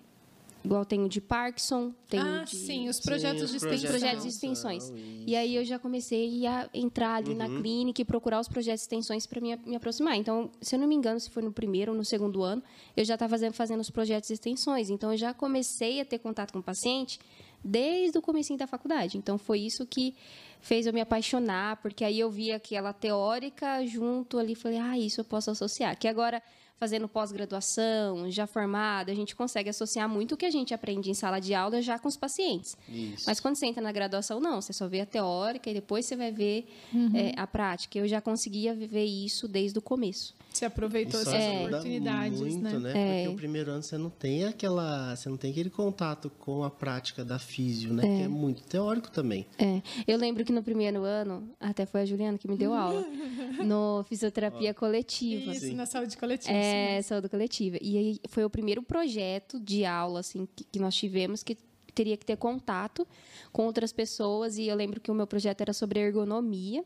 igual 0.64 0.84
tem 0.84 1.02
o 1.02 1.08
de 1.08 1.20
Parkinson, 1.20 1.92
tem 2.08 2.20
ah, 2.20 2.42
o 2.42 2.44
de 2.44 2.54
sim, 2.56 2.88
os 2.88 2.96
Sim, 2.96 3.02
projetos 3.02 3.42
os 3.42 3.50
de 3.50 3.56
extensão. 3.56 3.88
projetos 3.90 4.22
de 4.22 4.28
extensões. 4.28 4.84
Isso. 4.84 4.94
E 5.26 5.34
aí 5.36 5.56
eu 5.56 5.64
já 5.64 5.78
comecei 5.78 6.46
a 6.46 6.68
entrar 6.72 7.16
ali 7.16 7.30
Uhum. 7.30 7.36
na 7.36 7.48
clínica 7.48 8.00
e 8.00 8.04
procurar 8.04 8.38
os 8.40 8.48
projetos 8.48 8.80
de 8.80 8.84
extensões 8.84 9.26
para 9.26 9.40
me, 9.40 9.56
me 9.66 9.74
aproximar. 9.76 10.16
Então, 10.16 10.50
se 10.60 10.74
eu 10.74 10.78
não 10.78 10.86
me 10.86 10.94
engano, 10.94 11.18
se 11.18 11.30
foi 11.30 11.42
no 11.42 11.52
primeiro 11.52 11.92
ou 11.92 11.98
no 11.98 12.04
segundo 12.04 12.42
ano, 12.42 12.62
eu 12.96 13.04
já 13.04 13.14
estava 13.14 13.30
fazendo, 13.30 13.54
fazendo 13.54 13.80
os 13.80 13.90
projetos 13.90 14.28
de 14.28 14.34
extensões. 14.34 14.88
Então, 14.90 15.10
eu 15.12 15.18
já 15.18 15.34
comecei 15.34 16.00
a 16.00 16.04
ter 16.04 16.18
contato 16.18 16.52
com 16.52 16.58
o 16.60 16.62
paciente 16.62 17.18
desde 17.64 18.18
o 18.18 18.22
comecinho 18.22 18.58
da 18.58 18.66
faculdade. 18.66 19.16
Então, 19.18 19.38
foi 19.38 19.60
isso 19.60 19.86
que 19.86 20.14
fez 20.60 20.86
eu 20.86 20.92
me 20.92 21.00
apaixonar, 21.00 21.76
porque 21.82 22.04
aí 22.04 22.18
eu 22.20 22.30
vi 22.30 22.52
aquela 22.52 22.92
teórica 22.92 23.84
junto 23.86 24.38
ali, 24.38 24.54
falei, 24.54 24.78
ah, 24.78 24.98
isso 24.98 25.20
eu 25.20 25.24
posso 25.24 25.50
associar. 25.50 25.96
Que 25.98 26.06
agora, 26.08 26.42
fazendo 26.82 27.06
pós-graduação, 27.06 28.28
já 28.28 28.44
formada, 28.44 29.12
a 29.12 29.14
gente 29.14 29.36
consegue 29.36 29.70
associar 29.70 30.08
muito 30.08 30.32
o 30.32 30.36
que 30.36 30.44
a 30.44 30.50
gente 30.50 30.74
aprende 30.74 31.08
em 31.08 31.14
sala 31.14 31.38
de 31.38 31.54
aula 31.54 31.80
já 31.80 31.96
com 31.96 32.08
os 32.08 32.16
pacientes. 32.16 32.76
Isso. 32.88 33.22
Mas 33.24 33.38
quando 33.38 33.54
você 33.54 33.66
entra 33.66 33.80
na 33.80 33.92
graduação, 33.92 34.40
não. 34.40 34.60
Você 34.60 34.72
só 34.72 34.88
vê 34.88 35.00
a 35.00 35.06
teórica 35.06 35.70
e 35.70 35.74
depois 35.74 36.06
você 36.06 36.16
vai 36.16 36.32
ver 36.32 36.66
é, 37.14 37.40
a 37.40 37.46
prática. 37.46 37.96
Eu 37.96 38.08
já 38.08 38.20
conseguia 38.20 38.74
viver 38.74 39.04
isso 39.04 39.46
desde 39.46 39.78
o 39.78 39.82
começo. 39.82 40.34
Você 40.52 40.64
aproveitou 40.64 41.20
essas 41.20 41.34
ajuda 41.34 41.66
oportunidades, 41.66 42.40
muito, 42.40 42.78
né? 42.78 42.92
É. 42.94 43.22
Porque 43.22 43.34
o 43.34 43.36
primeiro 43.36 43.70
ano 43.70 43.82
você 43.82 43.96
não 43.96 44.10
tem 44.10 44.44
aquela, 44.44 45.14
você 45.14 45.28
não 45.28 45.36
tem 45.36 45.50
aquele 45.50 45.70
contato 45.70 46.30
com 46.38 46.62
a 46.62 46.70
prática 46.70 47.24
da 47.24 47.38
físio, 47.38 47.92
né? 47.92 48.02
Que 48.02 48.22
é 48.24 48.28
muito 48.28 48.62
teórico 48.64 49.10
também. 49.10 49.46
É, 49.58 49.82
eu 50.06 50.18
lembro 50.18 50.44
que 50.44 50.52
no 50.52 50.62
primeiro 50.62 51.02
ano, 51.02 51.48
até 51.58 51.86
foi 51.86 52.02
a 52.02 52.04
Juliana 52.04 52.38
que 52.38 52.48
me 52.48 52.56
deu 52.56 52.74
aula, 52.74 53.02
no 53.64 54.04
fisioterapia 54.08 54.74
coletiva. 54.74 55.52
Isso, 55.52 55.74
na 55.74 55.86
saúde 55.86 56.16
coletiva. 56.16 56.52
É, 56.52 57.00
saúde 57.02 57.28
coletiva. 57.28 57.78
E 57.80 57.96
aí 57.96 58.20
foi 58.28 58.44
o 58.44 58.50
primeiro 58.50 58.82
projeto 58.82 59.58
de 59.58 59.84
aula 59.84 60.20
assim 60.20 60.46
que, 60.54 60.64
que 60.64 60.78
nós 60.78 60.94
tivemos 60.94 61.42
que 61.42 61.56
teria 61.94 62.16
que 62.16 62.24
ter 62.24 62.36
contato 62.36 63.06
com 63.52 63.66
outras 63.66 63.92
pessoas 63.92 64.58
e 64.58 64.66
eu 64.66 64.76
lembro 64.76 65.00
que 65.00 65.10
o 65.10 65.14
meu 65.14 65.26
projeto 65.26 65.60
era 65.60 65.72
sobre 65.72 66.00
ergonomia. 66.00 66.84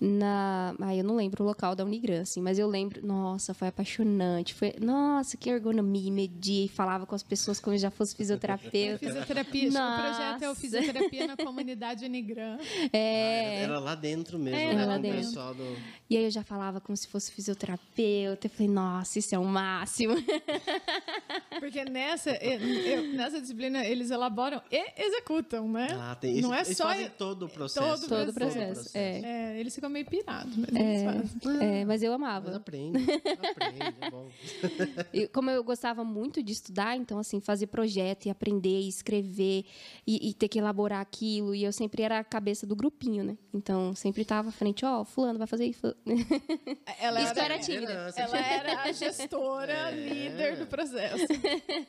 Na. 0.00 0.74
Ah, 0.80 0.94
eu 0.94 1.02
não 1.04 1.16
lembro 1.16 1.42
o 1.42 1.46
local 1.46 1.74
da 1.74 1.84
Unigran, 1.84 2.22
assim, 2.22 2.40
mas 2.40 2.58
eu 2.58 2.66
lembro. 2.68 3.04
Nossa, 3.06 3.52
foi 3.54 3.68
apaixonante. 3.68 4.54
Foi, 4.54 4.74
nossa, 4.80 5.36
que 5.36 5.50
ergonomia, 5.50 6.10
media 6.12 6.64
e 6.66 6.68
falava 6.68 7.06
com 7.06 7.14
as 7.14 7.22
pessoas 7.22 7.58
como 7.60 7.74
eu 7.74 7.78
já 7.78 7.90
fosse 7.90 8.14
fisioterapeuta. 8.14 8.98
Fisioterapia, 9.04 9.68
o 9.68 9.72
projeto 9.72 10.42
é 10.42 10.50
o 10.50 10.54
Fisioterapia 10.54 11.26
na 11.26 11.36
Comunidade 11.36 12.04
Unigran. 12.04 12.58
É. 12.92 13.58
Ah, 13.60 13.62
era 13.64 13.78
lá 13.78 13.94
dentro 13.94 14.38
mesmo, 14.38 14.58
Era 14.58 14.74
né? 14.74 14.86
lá 14.86 14.96
o 14.96 14.98
dentro. 15.00 15.18
pessoal 15.18 15.54
do... 15.54 15.76
E 16.10 16.16
aí 16.16 16.24
eu 16.24 16.30
já 16.30 16.42
falava 16.42 16.80
como 16.80 16.96
se 16.96 17.06
fosse 17.06 17.30
fisioterapeuta. 17.32 18.46
Eu 18.46 18.50
falei, 18.50 18.68
nossa, 18.72 19.18
isso 19.18 19.34
é 19.34 19.38
o 19.38 19.44
máximo. 19.44 20.14
Porque 21.60 21.84
nessa, 21.84 22.30
eu- 22.36 23.12
nessa 23.14 23.40
disciplina 23.40 23.84
eles 23.84 24.10
elaboram 24.10 24.62
e 24.70 24.92
executam, 25.02 25.68
né? 25.68 25.88
Ah, 26.00 26.14
tem 26.14 26.40
Não 26.40 26.54
é 26.54 26.60
eles 26.62 26.76
só. 26.76 26.84
fazem 26.84 27.10
todo 27.10 27.46
o 27.46 27.48
processo. 27.48 27.86
todo 27.86 28.08
Todo 28.08 28.28
o 28.30 28.34
processo. 28.34 28.74
processo. 28.74 28.96
É. 28.96 29.20
É, 29.54 29.60
eles 29.60 29.74
ficam 29.74 29.87
meio 29.88 30.04
pirados, 30.06 30.56
mas 30.56 30.68
eles 30.68 31.02
fazem. 31.04 31.60
É, 31.60 31.84
mas 31.84 32.02
eu 32.02 32.10
Mas 32.12 32.20
amava. 32.20 32.56
aprende, 32.56 32.98
aprende, 33.10 33.96
é 34.00 34.10
bom. 34.10 34.28
E 35.12 35.26
como 35.28 35.50
eu 35.50 35.62
gostava 35.64 36.04
muito 36.04 36.42
de 36.42 36.52
estudar, 36.52 36.96
então, 36.96 37.18
assim, 37.18 37.40
fazer 37.40 37.66
projeto 37.68 38.26
e 38.26 38.30
aprender 38.30 38.80
e 38.80 38.88
escrever 38.88 39.64
e, 40.06 40.28
e 40.30 40.34
ter 40.34 40.48
que 40.48 40.58
elaborar 40.58 41.00
aquilo. 41.00 41.54
E 41.54 41.64
eu 41.64 41.72
sempre 41.72 42.02
era 42.02 42.18
a 42.18 42.24
cabeça 42.24 42.66
do 42.66 42.74
grupinho, 42.76 43.24
né? 43.24 43.36
Então, 43.52 43.94
sempre 43.94 44.22
estava 44.22 44.48
à 44.48 44.52
frente, 44.52 44.84
ó, 44.84 45.04
fulano 45.04 45.38
vai 45.38 45.46
fazer 45.46 45.66
isso. 45.66 45.94
Ela 47.00 47.22
Isso 47.22 47.32
era 47.32 47.44
era, 47.54 47.58
tímida. 47.58 47.92
Ela 48.16 48.38
era 48.38 48.82
a 48.82 48.92
gestora, 48.92 49.72
É. 49.88 49.90
líder 49.92 50.56
do 50.58 50.66
processo. 50.66 51.26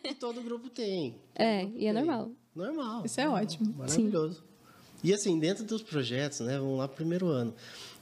que 0.04 0.16
todo 0.16 0.42
grupo 0.42 0.70
tem. 0.70 1.16
É, 1.36 1.64
e 1.66 1.88
é 1.88 1.94
Tem. 1.94 1.94
normal. 1.94 2.32
Normal. 2.56 3.06
Isso 3.06 3.20
é 3.22 3.28
ótimo. 3.30 3.74
Maravilhoso. 3.78 4.44
E 5.04 5.14
assim, 5.14 5.40
dentro 5.40 5.64
dos 5.64 5.82
projetos, 5.82 6.42
né? 6.42 6.58
Vamos 6.60 6.78
lá 6.78 6.88
pro 6.88 6.98
primeiro 6.98 7.28
ano. 7.28 7.54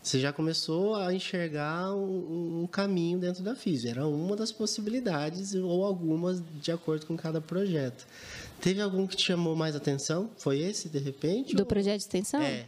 Você 0.08 0.22
já 0.22 0.32
começou 0.32 0.96
a 0.96 1.14
enxergar 1.14 1.94
um, 1.94 2.62
um 2.64 2.68
caminho 2.68 3.20
dentro 3.20 3.44
da 3.44 3.54
FISI. 3.56 3.90
Era 3.90 4.08
uma 4.08 4.38
das 4.38 4.54
possibilidades, 4.54 5.54
ou 5.54 5.84
algumas, 5.84 6.42
de 6.62 6.72
acordo 6.72 7.06
com 7.06 7.18
cada 7.18 7.42
projeto. 7.42 8.08
Teve 8.62 8.82
algum 8.82 9.06
que 9.06 9.18
te 9.18 9.26
chamou 9.26 9.54
mais 9.54 9.76
atenção? 9.76 10.30
Foi 10.38 10.60
esse, 10.60 10.88
de 10.88 10.98
repente? 10.98 11.54
Do 11.54 11.60
ou- 11.60 11.66
projeto 11.66 11.98
de 11.98 12.04
extensão? 12.04 12.42
É. 12.42 12.68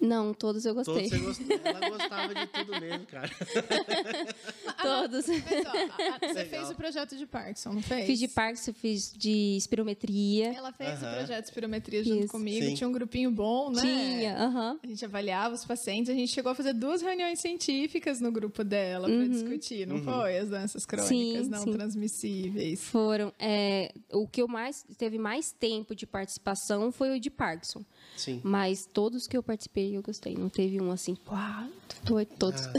Não, 0.00 0.32
todos 0.32 0.64
eu 0.64 0.74
Todos 0.74 0.86
gostei. 0.88 1.08
você 1.10 1.18
gostou. 1.44 1.60
Ela 1.64 1.90
gostava 1.90 2.34
de 2.34 2.46
tudo 2.46 2.80
mesmo, 2.80 3.06
cara. 3.06 3.30
Todos. 4.82 5.26
Mas, 5.26 5.66
ó, 5.66 5.68
a- 5.68 6.14
a- 6.14 6.18
você 6.18 6.26
Legal. 6.32 6.46
fez 6.46 6.70
o 6.70 6.74
projeto 6.74 7.16
de 7.16 7.26
Parkinson, 7.26 7.72
não 7.74 7.82
fez? 7.82 8.06
Fiz 8.06 8.18
de 8.18 8.28
eu 8.66 8.74
fiz 8.74 9.12
de 9.16 9.56
espirometria. 9.56 10.54
Ela 10.54 10.72
fez 10.72 11.02
o 11.02 11.04
Aham. 11.04 11.16
projeto 11.18 11.40
de 11.40 11.48
espirometria 11.48 12.04
junto 12.04 12.20
Isso. 12.24 12.28
comigo. 12.32 12.64
Sim. 12.64 12.74
Tinha 12.74 12.88
um 12.88 12.92
grupinho 12.92 13.30
bom, 13.30 13.70
né? 13.70 13.80
Tinha, 13.82 14.36
aham. 14.38 14.78
A 14.82 14.86
gente 14.86 15.04
avaliava 15.04 15.54
os 15.54 15.64
pacientes. 15.64 16.10
A 16.10 16.14
gente 16.14 16.32
chegou 16.32 16.52
a 16.52 16.54
fazer 16.54 16.72
duas 16.72 17.02
reuniões 17.02 17.38
científicas 17.40 18.20
no 18.20 18.32
grupo 18.32 18.64
dela 18.64 19.08
para 19.08 19.28
discutir, 19.28 19.86
não 19.86 20.02
foi? 20.02 20.38
As 20.38 20.48
doenças 20.48 20.86
crônicas 20.86 21.10
Uhum. 21.10 21.44
Sim, 21.44 21.48
não 21.50 21.62
sim. 21.64 21.72
transmissíveis. 21.72 22.80
Foram. 22.84 23.32
é, 23.38 23.92
o 24.12 24.26
que 24.26 24.40
eu 24.42 24.48
mais 24.48 24.84
teve 24.96 25.18
mais 25.18 25.52
tempo 25.52 25.94
de 25.94 26.06
participação 26.06 26.90
foi 26.90 27.16
o 27.16 27.20
de 27.20 27.30
Parkinson. 27.30 27.84
Sim. 28.16 28.40
Mas 28.44 28.86
todos 28.92 29.26
que 29.26 29.36
eu 29.36 29.42
participei 29.42 29.96
eu 29.96 30.02
gostei. 30.02 30.34
Não 30.34 30.48
teve 30.48 30.80
um 30.80 30.90
assim, 30.90 31.16
uau, 31.26 31.68
doido, 32.04 32.28
todos. 32.38 32.60
Ah, 32.66 32.72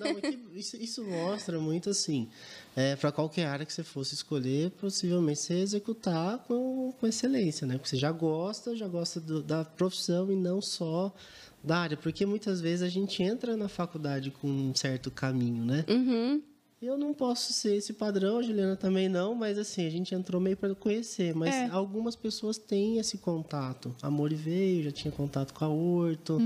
não, 0.00 0.06
é 0.18 0.36
isso, 0.54 0.76
isso 0.76 1.04
mostra 1.04 1.58
muito 1.60 1.90
assim. 1.90 2.28
É, 2.74 2.96
para 2.96 3.12
qualquer 3.12 3.46
área 3.46 3.64
que 3.66 3.72
você 3.72 3.84
fosse 3.84 4.14
escolher, 4.14 4.70
possivelmente 4.72 5.40
você 5.40 5.54
executar 5.54 6.38
com, 6.40 6.92
com 6.98 7.06
excelência, 7.06 7.66
né? 7.66 7.74
Porque 7.74 7.88
você 7.88 7.96
já 7.96 8.10
gosta, 8.12 8.74
já 8.76 8.88
gosta 8.88 9.20
do- 9.20 9.42
da 9.42 9.64
profissão 9.64 10.30
e 10.32 10.36
não 10.36 10.60
só 10.60 11.14
da 11.62 11.78
área. 11.78 11.96
Porque 11.96 12.24
muitas 12.26 12.60
vezes 12.60 12.82
a 12.82 12.88
gente 12.88 13.22
entra 13.22 13.56
na 13.56 13.68
faculdade 13.68 14.30
com 14.30 14.48
um 14.48 14.74
certo 14.74 15.10
caminho, 15.10 15.64
né? 15.64 15.84
Uhum. 15.88 16.42
Eu 16.80 16.96
não 16.96 17.12
posso 17.12 17.52
ser 17.52 17.74
esse 17.76 17.92
padrão, 17.92 18.38
a 18.38 18.42
Juliana 18.42 18.76
também 18.76 19.08
não, 19.08 19.34
mas 19.34 19.58
assim, 19.58 19.84
a 19.84 19.90
gente 19.90 20.14
entrou 20.14 20.40
meio 20.40 20.56
para 20.56 20.74
conhecer. 20.76 21.34
Mas 21.34 21.52
É. 21.52 21.66
algumas 21.70 22.14
pessoas 22.14 22.56
têm 22.56 22.98
esse 22.98 23.18
contato. 23.18 23.94
A 24.00 24.08
Mori 24.08 24.36
veio, 24.36 24.84
já 24.84 24.92
tinha 24.92 25.10
contato 25.10 25.52
com 25.52 25.64
a 25.64 25.68
Orto, 25.68 26.38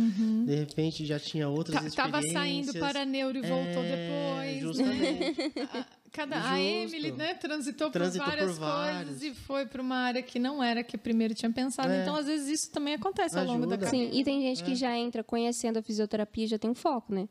de 0.46 0.54
repente 0.54 1.04
já 1.04 1.20
tinha 1.20 1.48
outras 1.50 1.94
Tá- 1.94 2.04
Tava 2.04 2.20
experiências. 2.20 2.72
saindo 2.72 2.78
para 2.78 3.04
neuro 3.04 3.36
e 3.38 3.42
voltou 3.42 3.82
É, 3.84 4.54
depois. 4.54 4.54
né? 4.54 4.60
Justamente. 4.60 5.52
Cada, 6.12 6.36
a. 6.50 6.60
Emily, 6.60 7.10
né, 7.12 7.32
transitou, 7.34 7.90
Transitou 7.90 8.26
por 8.26 8.36
várias 8.36 8.52
por 8.58 8.60
várias. 8.60 9.04
coisas 9.06 9.22
e 9.22 9.32
foi 9.34 9.64
para 9.64 9.80
uma 9.80 9.96
área 9.96 10.22
que 10.22 10.38
não 10.38 10.62
era 10.62 10.84
que 10.84 10.98
primeiro 10.98 11.32
tinha 11.34 11.50
pensado. 11.50 11.90
É. 11.90 12.02
Então, 12.02 12.14
às 12.14 12.26
vezes, 12.26 12.48
isso 12.60 12.70
também 12.70 12.92
acontece 12.94 13.38
ao 13.38 13.46
longo 13.46 13.66
da 13.66 13.76
Ajuda. 13.76 13.86
carreira. 13.86 14.12
Sim, 14.12 14.20
e 14.20 14.22
tem 14.22 14.42
gente 14.42 14.62
que 14.62 14.74
já 14.74 14.94
entra 14.96 15.24
conhecendo 15.24 15.78
a 15.78 15.82
fisioterapia 15.82 16.44
e 16.44 16.46
já 16.48 16.58
tem 16.58 16.70
um 16.70 16.74
foco, 16.74 17.14
né? 17.14 17.26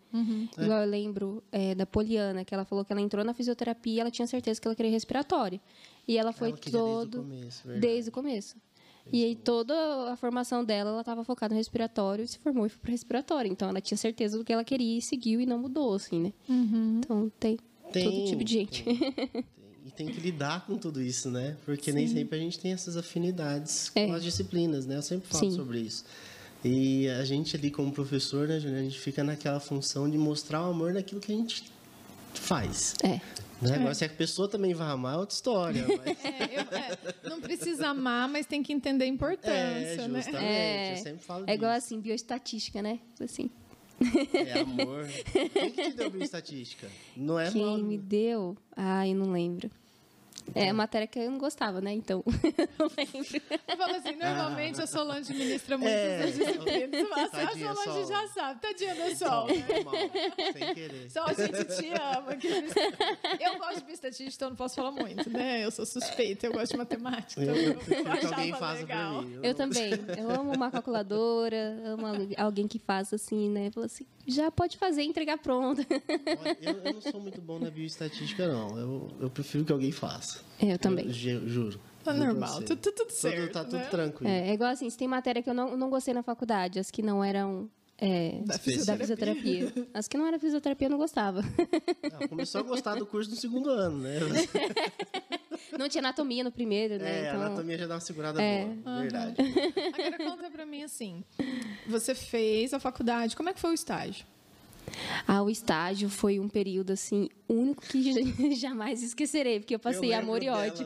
Igual 0.57 0.79
eu 0.81 0.89
lembro 0.89 1.43
é, 1.51 1.75
da 1.75 1.85
Poliana, 1.85 2.43
que 2.43 2.53
ela 2.55 2.65
falou 2.65 2.83
que 2.83 2.91
ela 2.91 3.01
entrou 3.01 3.23
na 3.23 3.33
fisioterapia 3.35 3.93
e 3.93 3.99
ela 3.99 4.09
tinha 4.09 4.25
certeza 4.27 4.59
que 4.59 4.67
ela 4.67 4.73
queria 4.75 4.91
respiratório. 4.91 5.59
E 6.07 6.17
ela 6.17 6.33
foi 6.33 6.49
Ela 6.49 6.57
queria 6.57 6.79
desde 6.79 6.91
o 6.91 6.99
todo. 7.01 7.17
começo, 7.19 7.63
verdade. 7.63 7.81
desde 7.87 8.09
o 8.09 8.11
começo. 8.13 8.55
E 9.11 9.23
aí 9.25 9.35
toda 9.35 9.73
a 10.11 10.15
formação 10.15 10.63
dela, 10.63 10.89
ela 10.91 11.01
estava 11.01 11.23
focada 11.23 11.53
no 11.53 11.57
respiratório, 11.57 12.27
se 12.27 12.37
formou 12.39 12.65
e 12.65 12.69
foi 12.69 12.79
para 12.81 12.91
respiratório. 12.91 13.51
Então 13.51 13.69
ela 13.69 13.81
tinha 13.81 13.97
certeza 13.97 14.37
do 14.37 14.43
que 14.43 14.51
ela 14.53 14.63
queria 14.63 14.97
e 14.97 15.01
seguiu 15.01 15.39
e 15.41 15.45
não 15.45 15.59
mudou, 15.59 15.93
assim, 15.93 16.19
né? 16.19 16.33
Então 16.99 17.31
tem, 17.39 17.57
Tem, 17.91 18.03
todo 18.09 18.25
tipo 18.27 18.43
de 18.43 18.53
gente. 18.53 18.83
tem, 18.83 18.97
tem. 18.97 19.45
E 19.83 19.89
tem 19.91 20.07
que 20.07 20.19
lidar 20.19 20.65
com 20.67 20.77
tudo 20.77 21.01
isso, 21.01 21.29
né? 21.31 21.57
Porque 21.65 21.91
nem 21.91 22.07
sempre 22.07 22.37
a 22.37 22.41
gente 22.41 22.59
tem 22.59 22.71
essas 22.71 22.95
afinidades 22.95 23.89
com 23.89 23.99
É. 23.99 24.11
as 24.11 24.23
disciplinas, 24.23 24.85
né? 24.85 24.95
Eu 24.97 25.01
sempre 25.01 25.27
falo 25.27 25.49
Sim. 25.49 25.55
sobre 25.55 25.79
isso. 25.79 26.05
E 26.63 27.07
a 27.09 27.25
gente 27.25 27.55
ali 27.55 27.71
como 27.71 27.91
professor, 27.91 28.47
né, 28.47 28.59
Juliana, 28.59 28.81
a 28.81 28.83
gente 28.83 28.99
fica 28.99 29.23
naquela 29.23 29.59
função 29.59 30.07
de 30.07 30.17
mostrar 30.19 30.61
o 30.61 30.69
amor 30.69 30.93
naquilo 30.93 31.19
que 31.19 31.31
a 31.33 31.35
gente 31.35 31.63
faz. 32.35 32.93
É. 33.03 33.19
Né? 33.61 33.75
Agora, 33.75 33.93
se 33.93 34.05
a 34.05 34.09
pessoa 34.09 34.47
também 34.47 34.73
vai 34.73 34.87
amar, 34.87 35.15
é 35.15 35.17
outra 35.17 35.35
história. 35.35 35.85
Mas... 35.97 36.17
É, 36.23 36.59
eu- 36.59 36.77
é, 36.77 37.29
não 37.29 37.39
precisa 37.41 37.87
amar, 37.89 38.27
mas 38.27 38.45
tem 38.45 38.61
que 38.63 38.73
entender 38.73 39.03
a 39.05 39.07
é, 39.07 39.09
importância, 39.09 40.07
né? 40.07 40.21
justamente. 40.21 40.35
É, 40.45 40.93
eu 40.93 40.97
sempre 40.97 41.23
falo 41.23 41.43
é 41.47 41.53
igual 41.53 41.71
disso. 41.73 41.85
assim, 41.87 41.99
bioestatística, 41.99 42.81
né? 42.81 42.99
Assim. 43.19 43.49
É 44.33 44.59
amor. 44.59 45.07
Quem 45.53 45.71
que 45.71 45.83
te 45.91 45.93
deu 45.93 46.09
bioestatística? 46.09 46.87
Não 47.15 47.39
é 47.39 47.45
mal. 47.45 47.53
Quem 47.53 47.83
me 47.83 47.97
deu? 47.97 48.57
Ai, 48.75 49.13
não 49.13 49.31
lembro. 49.31 49.69
É 50.53 50.73
matéria 50.73 51.07
que 51.07 51.17
eu 51.19 51.31
não 51.31 51.37
gostava, 51.37 51.79
né? 51.79 51.93
Então, 51.93 52.23
não 52.77 52.87
lembro. 52.97 53.41
Eu 53.67 53.77
falo 53.77 53.95
assim, 53.95 54.15
normalmente 54.15 54.81
a 54.81 54.87
Solange 54.87 55.33
ministra 55.33 55.77
muitas 55.77 55.95
É. 55.95 56.25
disciplinas. 56.25 57.07
Mas 57.09 57.33
a 57.33 57.51
Solange 57.51 57.83
Sol. 57.83 58.05
já 58.07 58.27
sabe, 58.27 58.59
tadinha 58.61 58.95
da 58.95 59.15
Sol. 59.15 59.27
Sol, 59.29 59.47
né? 59.47 60.51
sem 60.53 60.73
querer. 60.73 61.09
Sol, 61.11 61.23
a 61.25 61.33
gente 61.33 61.63
te 61.65 61.89
ama. 61.93 62.37
Eu 63.39 63.57
gosto 63.59 63.75
de 63.79 63.85
bioestatística, 63.85 64.35
então 64.35 64.47
eu 64.47 64.49
não 64.51 64.57
posso 64.57 64.75
falar 64.75 64.91
muito, 64.91 65.29
né? 65.29 65.63
Eu 65.63 65.71
sou 65.71 65.85
suspeita, 65.85 66.45
eu 66.47 66.53
gosto 66.53 66.71
de 66.73 66.77
matemática. 66.77 67.41
Então 67.41 67.55
Eu 67.55 67.71
eu, 67.73 68.19
que 68.19 68.25
alguém 68.25 68.51
faça 68.53 68.73
legal. 68.81 69.21
mim. 69.21 69.39
Eu 69.41 69.55
também. 69.55 69.91
Eu 70.17 70.29
amo 70.31 70.53
uma 70.53 70.69
calculadora, 70.69 71.77
amo 71.85 72.05
alguém- 72.37 72.67
que 72.67 72.79
faça 72.79 73.15
assim, 73.15 73.49
né? 73.49 73.71
Fala 73.71 73.85
assim, 73.85 74.05
já 74.27 74.51
pode 74.51 74.77
fazer 74.77 75.03
entregar 75.03 75.37
pronto. 75.37 75.85
Olha, 75.89 76.57
eu, 76.61 76.73
eu 76.83 76.93
não 76.93 77.01
sou 77.01 77.19
muito 77.19 77.41
bom 77.41 77.59
na 77.59 77.69
bioestatística, 77.69 78.47
não. 78.47 78.77
Eu, 78.77 79.11
eu 79.19 79.29
prefiro 79.29 79.65
que 79.65 79.71
alguém 79.71 79.91
faça. 79.91 80.41
É, 80.59 80.73
eu 80.73 80.79
também. 80.79 81.05
Eu, 81.05 81.11
ju- 81.13 81.47
juro. 81.47 81.79
Tá 82.03 82.13
normal, 82.13 82.55
você. 82.55 82.63
tudo, 82.65 82.79
tudo, 82.81 82.95
tudo 82.95 83.11
certo. 83.11 83.51
tá 83.53 83.63
tudo 83.63 83.77
né? 83.77 83.85
tranquilo. 83.85 84.31
É, 84.31 84.49
é 84.49 84.53
igual 84.53 84.71
assim, 84.71 84.89
se 84.89 84.97
tem 84.97 85.07
matéria 85.07 85.43
que 85.43 85.49
eu 85.49 85.53
não, 85.53 85.77
não 85.77 85.89
gostei 85.89 86.13
na 86.13 86.23
faculdade, 86.23 86.79
as 86.79 86.89
que 86.89 87.01
não 87.03 87.23
eram 87.23 87.69
é, 88.01 88.39
Da 88.43 88.53
da 88.55 88.59
fisioterapia. 88.59 88.97
fisioterapia. 88.97 89.87
As 89.93 90.07
que 90.07 90.17
não 90.17 90.25
eram 90.27 90.39
fisioterapia 90.39 90.87
eu 90.87 90.91
não 90.91 90.97
gostava. 90.97 91.41
Ah, 92.11 92.27
começou 92.27 92.59
a 92.61 92.63
gostar 92.63 92.95
do 92.95 93.05
curso 93.05 93.29
no 93.29 93.35
segundo 93.37 93.69
ano, 93.69 93.99
né? 93.99 94.19
Não 95.77 95.87
tinha 95.87 96.01
anatomia 96.01 96.43
no 96.43 96.51
primeiro, 96.51 96.97
né? 96.97 97.21
É, 97.21 97.29
a 97.29 97.33
então, 97.33 97.45
anatomia 97.45 97.77
já 97.77 97.87
dá 97.87 97.93
uma 97.93 97.99
segurada 98.01 98.41
É. 98.41 98.65
boa. 98.65 98.99
Verdade. 99.01 99.35
Agora 99.93 100.17
conta 100.17 100.49
pra 100.51 100.65
mim 100.65 100.83
assim, 100.83 101.23
você 101.87 102.13
fez 102.13 102.73
a 102.73 102.79
faculdade, 102.79 103.35
como 103.37 103.47
é 103.49 103.53
que 103.53 103.59
foi 103.59 103.71
o 103.71 103.73
estágio? 103.73 104.25
Ah, 105.25 105.41
o 105.41 105.49
estágio 105.49 106.09
foi 106.09 106.39
um 106.39 106.49
período, 106.49 106.91
assim, 106.91 107.29
único 107.47 107.83
que 107.83 108.11
jamais 108.59 109.01
esquecerei, 109.01 109.59
porque 109.59 109.73
eu 109.75 109.79
passei 109.79 110.13
Eu 110.13 110.19
amor 110.19 110.43
e 110.43 110.49
ódio. 110.49 110.85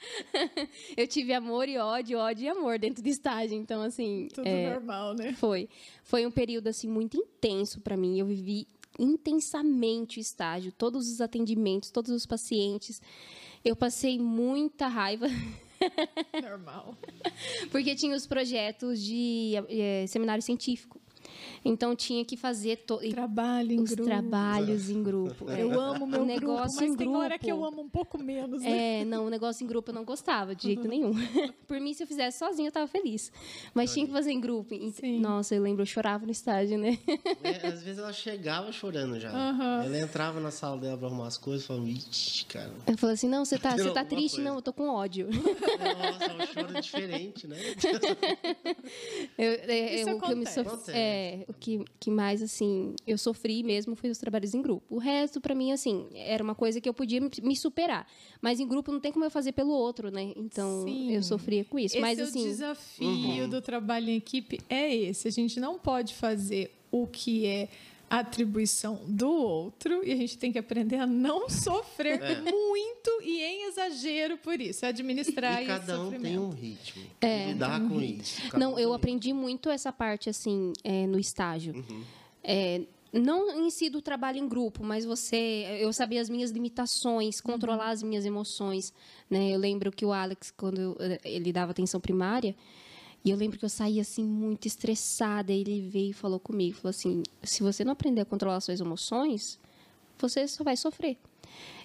Eu 0.96 1.06
tive 1.06 1.32
amor 1.32 1.68
e 1.68 1.78
ódio, 1.78 2.18
ódio 2.18 2.44
e 2.44 2.48
amor 2.48 2.78
dentro 2.78 3.02
do 3.02 3.08
estágio. 3.08 3.56
Então, 3.56 3.82
assim. 3.82 4.28
Tudo 4.32 4.46
é, 4.46 4.70
normal, 4.72 5.14
né? 5.14 5.32
Foi. 5.34 5.68
Foi 6.02 6.26
um 6.26 6.30
período, 6.30 6.68
assim, 6.68 6.88
muito 6.88 7.16
intenso 7.16 7.80
para 7.80 7.96
mim. 7.96 8.18
Eu 8.18 8.26
vivi 8.26 8.66
intensamente 8.98 10.18
o 10.18 10.20
estágio, 10.20 10.72
todos 10.72 11.10
os 11.10 11.20
atendimentos, 11.20 11.90
todos 11.90 12.10
os 12.10 12.26
pacientes. 12.26 13.00
Eu 13.64 13.76
passei 13.76 14.18
muita 14.18 14.88
raiva, 14.88 15.26
Normal. 16.42 16.96
porque 17.70 17.94
tinha 17.94 18.14
os 18.14 18.26
projetos 18.26 19.00
de 19.02 19.52
eh, 19.68 20.04
seminário 20.06 20.42
científico. 20.42 20.99
Então 21.64 21.94
tinha 21.94 22.24
que 22.24 22.36
fazer 22.36 22.76
to... 22.78 22.98
trabalho 23.10 23.72
em 23.72 23.80
os 23.80 23.90
grupo. 23.90 24.04
trabalhos 24.04 24.88
em 24.88 25.02
grupo. 25.02 25.50
Eu 25.52 25.78
amo 25.78 26.06
meu 26.06 26.22
o 26.22 26.24
grupo, 26.26 26.40
negócio 26.40 26.76
mas 26.80 26.90
em 26.90 26.96
tem 26.96 27.06
grupo. 27.06 27.22
hora 27.22 27.38
que 27.38 27.50
eu 27.50 27.62
amo 27.64 27.82
um 27.82 27.88
pouco 27.88 28.16
menos. 28.16 28.62
Né? 28.62 29.00
É, 29.00 29.04
não, 29.04 29.26
o 29.26 29.30
negócio 29.30 29.62
em 29.62 29.66
grupo 29.66 29.90
eu 29.90 29.94
não 29.94 30.04
gostava 30.04 30.54
de 30.54 30.62
jeito 30.62 30.88
nenhum. 30.88 31.12
Por 31.68 31.78
mim, 31.80 31.92
se 31.92 32.02
eu 32.02 32.06
fizesse 32.06 32.38
sozinha, 32.38 32.68
eu 32.68 32.72
tava 32.72 32.86
feliz. 32.86 33.30
Mas 33.74 33.92
tinha 33.92 34.06
que 34.06 34.12
fazer 34.12 34.30
em 34.32 34.40
grupo. 34.40 34.74
Sim. 34.92 35.20
Nossa, 35.20 35.54
eu 35.54 35.62
lembro, 35.62 35.82
eu 35.82 35.86
chorava 35.86 36.24
no 36.24 36.32
estágio, 36.32 36.78
né? 36.78 36.98
É, 37.42 37.66
às 37.68 37.82
vezes 37.82 37.98
ela 37.98 38.12
chegava 38.12 38.70
chorando 38.72 39.18
já. 39.18 39.30
Aham. 39.30 39.82
Ela 39.84 39.98
entrava 39.98 40.40
na 40.40 40.50
sala 40.50 40.76
dela 40.78 40.96
pra 40.96 41.06
arrumar 41.08 41.26
as 41.26 41.36
coisas 41.38 41.64
e 41.64 41.66
falava, 41.66 41.88
ixi, 41.88 42.44
cara. 42.46 42.72
Eu 42.86 42.96
falei 42.98 43.14
assim, 43.14 43.28
não, 43.28 43.44
você 43.44 43.58
tá, 43.58 43.74
Tem 43.74 43.84
você 43.84 43.92
tá 43.92 44.04
triste? 44.04 44.36
coisa. 44.36 44.50
Não, 44.50 44.56
eu 44.56 44.62
tô 44.62 44.72
com 44.72 44.88
ódio. 44.88 45.28
Nossa, 45.30 46.24
é 46.24 46.36
um 46.36 46.46
choro 46.46 46.80
diferente, 46.80 47.46
né? 47.46 47.56
Eu, 49.38 49.52
é, 49.52 50.00
Isso 50.00 50.10
é, 50.10 50.14
o 50.14 50.20
que 50.20 50.32
eu 50.32 50.36
me 50.36 50.44
acontece. 50.44 50.54
sof- 50.54 50.66
Acontece. 50.68 50.92
é, 50.98 51.46
o 51.50 51.54
que, 51.58 51.84
que 51.98 52.10
mais, 52.10 52.42
assim, 52.42 52.94
eu 53.06 53.18
sofri 53.18 53.62
mesmo 53.62 53.94
foi 53.94 54.10
os 54.10 54.18
trabalhos 54.18 54.54
em 54.54 54.62
grupo. 54.62 54.82
O 54.88 54.98
resto, 54.98 55.40
pra 55.40 55.54
mim, 55.54 55.72
assim, 55.72 56.06
era 56.14 56.42
uma 56.42 56.54
coisa 56.54 56.80
que 56.80 56.88
eu 56.88 56.94
podia 56.94 57.20
me- 57.20 57.56
superar. 57.56 58.06
Mas 58.40 58.60
em 58.60 58.66
grupo 58.66 58.90
não 58.92 59.00
tem 59.00 59.12
como 59.12 59.24
eu 59.24 59.30
fazer 59.30 59.52
pelo 59.52 59.72
outro, 59.72 60.10
né? 60.10 60.32
Então, 60.36 60.84
Sim. 60.84 61.12
eu 61.12 61.22
sofria 61.22 61.64
com 61.64 61.78
isso. 61.78 61.94
Esse 61.96 62.00
Mas, 62.00 62.18
é 62.18 62.22
o 62.22 62.24
assim, 62.26 62.44
desafio 62.44 63.48
do 63.48 63.60
trabalho 63.60 64.08
em 64.08 64.16
equipe, 64.16 64.60
é 64.68 64.94
esse. 64.94 65.28
A 65.28 65.30
gente 65.30 65.58
não 65.60 65.78
pode 65.78 66.14
fazer 66.14 66.72
o 66.90 67.06
que 67.06 67.46
é 67.46 67.68
atribuição 68.10 69.00
do 69.06 69.30
outro 69.30 70.04
e 70.04 70.12
a 70.12 70.16
gente 70.16 70.36
tem 70.36 70.50
que 70.50 70.58
aprender 70.58 70.96
a 70.96 71.06
não 71.06 71.48
sofrer 71.48 72.20
É. 72.20 72.40
muito 72.40 73.22
e 73.22 73.40
em 73.40 73.68
exagero 73.68 74.36
por 74.38 74.60
isso, 74.60 74.84
administrar 74.84 75.62
E 75.62 75.66
cada 75.66 75.92
esse 75.92 75.92
um 75.92 76.04
sofrimento. 76.04 76.22
tem 76.24 76.38
um 76.38 76.50
ritmo. 76.50 77.02
É, 77.20 77.46
lidar 77.52 77.80
com 77.88 78.02
isso. 78.02 78.42
Cada 78.50 78.58
Não, 78.58 78.74
um 78.74 78.78
eu 78.78 78.92
aprendi 78.92 79.32
muito 79.32 79.70
essa 79.70 79.92
parte, 79.92 80.28
assim, 80.28 80.72
é, 80.82 81.06
no 81.06 81.18
estágio. 81.18 81.84
É, 82.42 82.82
não 83.12 83.64
em 83.66 83.70
si 83.70 83.88
do 83.90 84.00
trabalho 84.02 84.38
em 84.38 84.48
grupo, 84.48 84.84
mas 84.84 85.04
você... 85.04 85.78
Eu 85.80 85.92
sabia 85.92 86.20
as 86.20 86.28
minhas 86.28 86.50
limitações, 86.50 87.40
controlar 87.40 87.90
as 87.90 88.02
minhas 88.02 88.24
emoções, 88.24 88.92
né? 89.28 89.50
Eu 89.54 89.58
lembro 89.58 89.90
que 89.92 90.04
o 90.04 90.12
Alex, 90.12 90.52
quando 90.56 90.80
eu- 90.80 90.96
ele 91.24 91.52
dava 91.52 91.70
atenção 91.72 92.00
primária, 92.00 92.54
e 93.24 93.30
eu 93.30 93.36
lembro 93.36 93.58
que 93.58 93.64
eu 93.64 93.68
saía, 93.68 94.02
assim, 94.02 94.24
muito 94.24 94.66
estressada, 94.66 95.52
e 95.52 95.60
ele 95.60 95.80
veio 95.88 96.10
e 96.10 96.14
falou 96.14 96.40
comigo, 96.40 96.76
falou 96.76 96.90
assim, 96.90 97.22
se 97.42 97.62
você 97.62 97.84
não 97.84 97.92
aprender 97.92 98.22
a 98.22 98.24
controlar 98.24 98.60
suas 98.60 98.80
emoções, 98.80 99.58
você 100.18 100.46
só 100.48 100.64
vai 100.64 100.76
sofrer. 100.76 101.16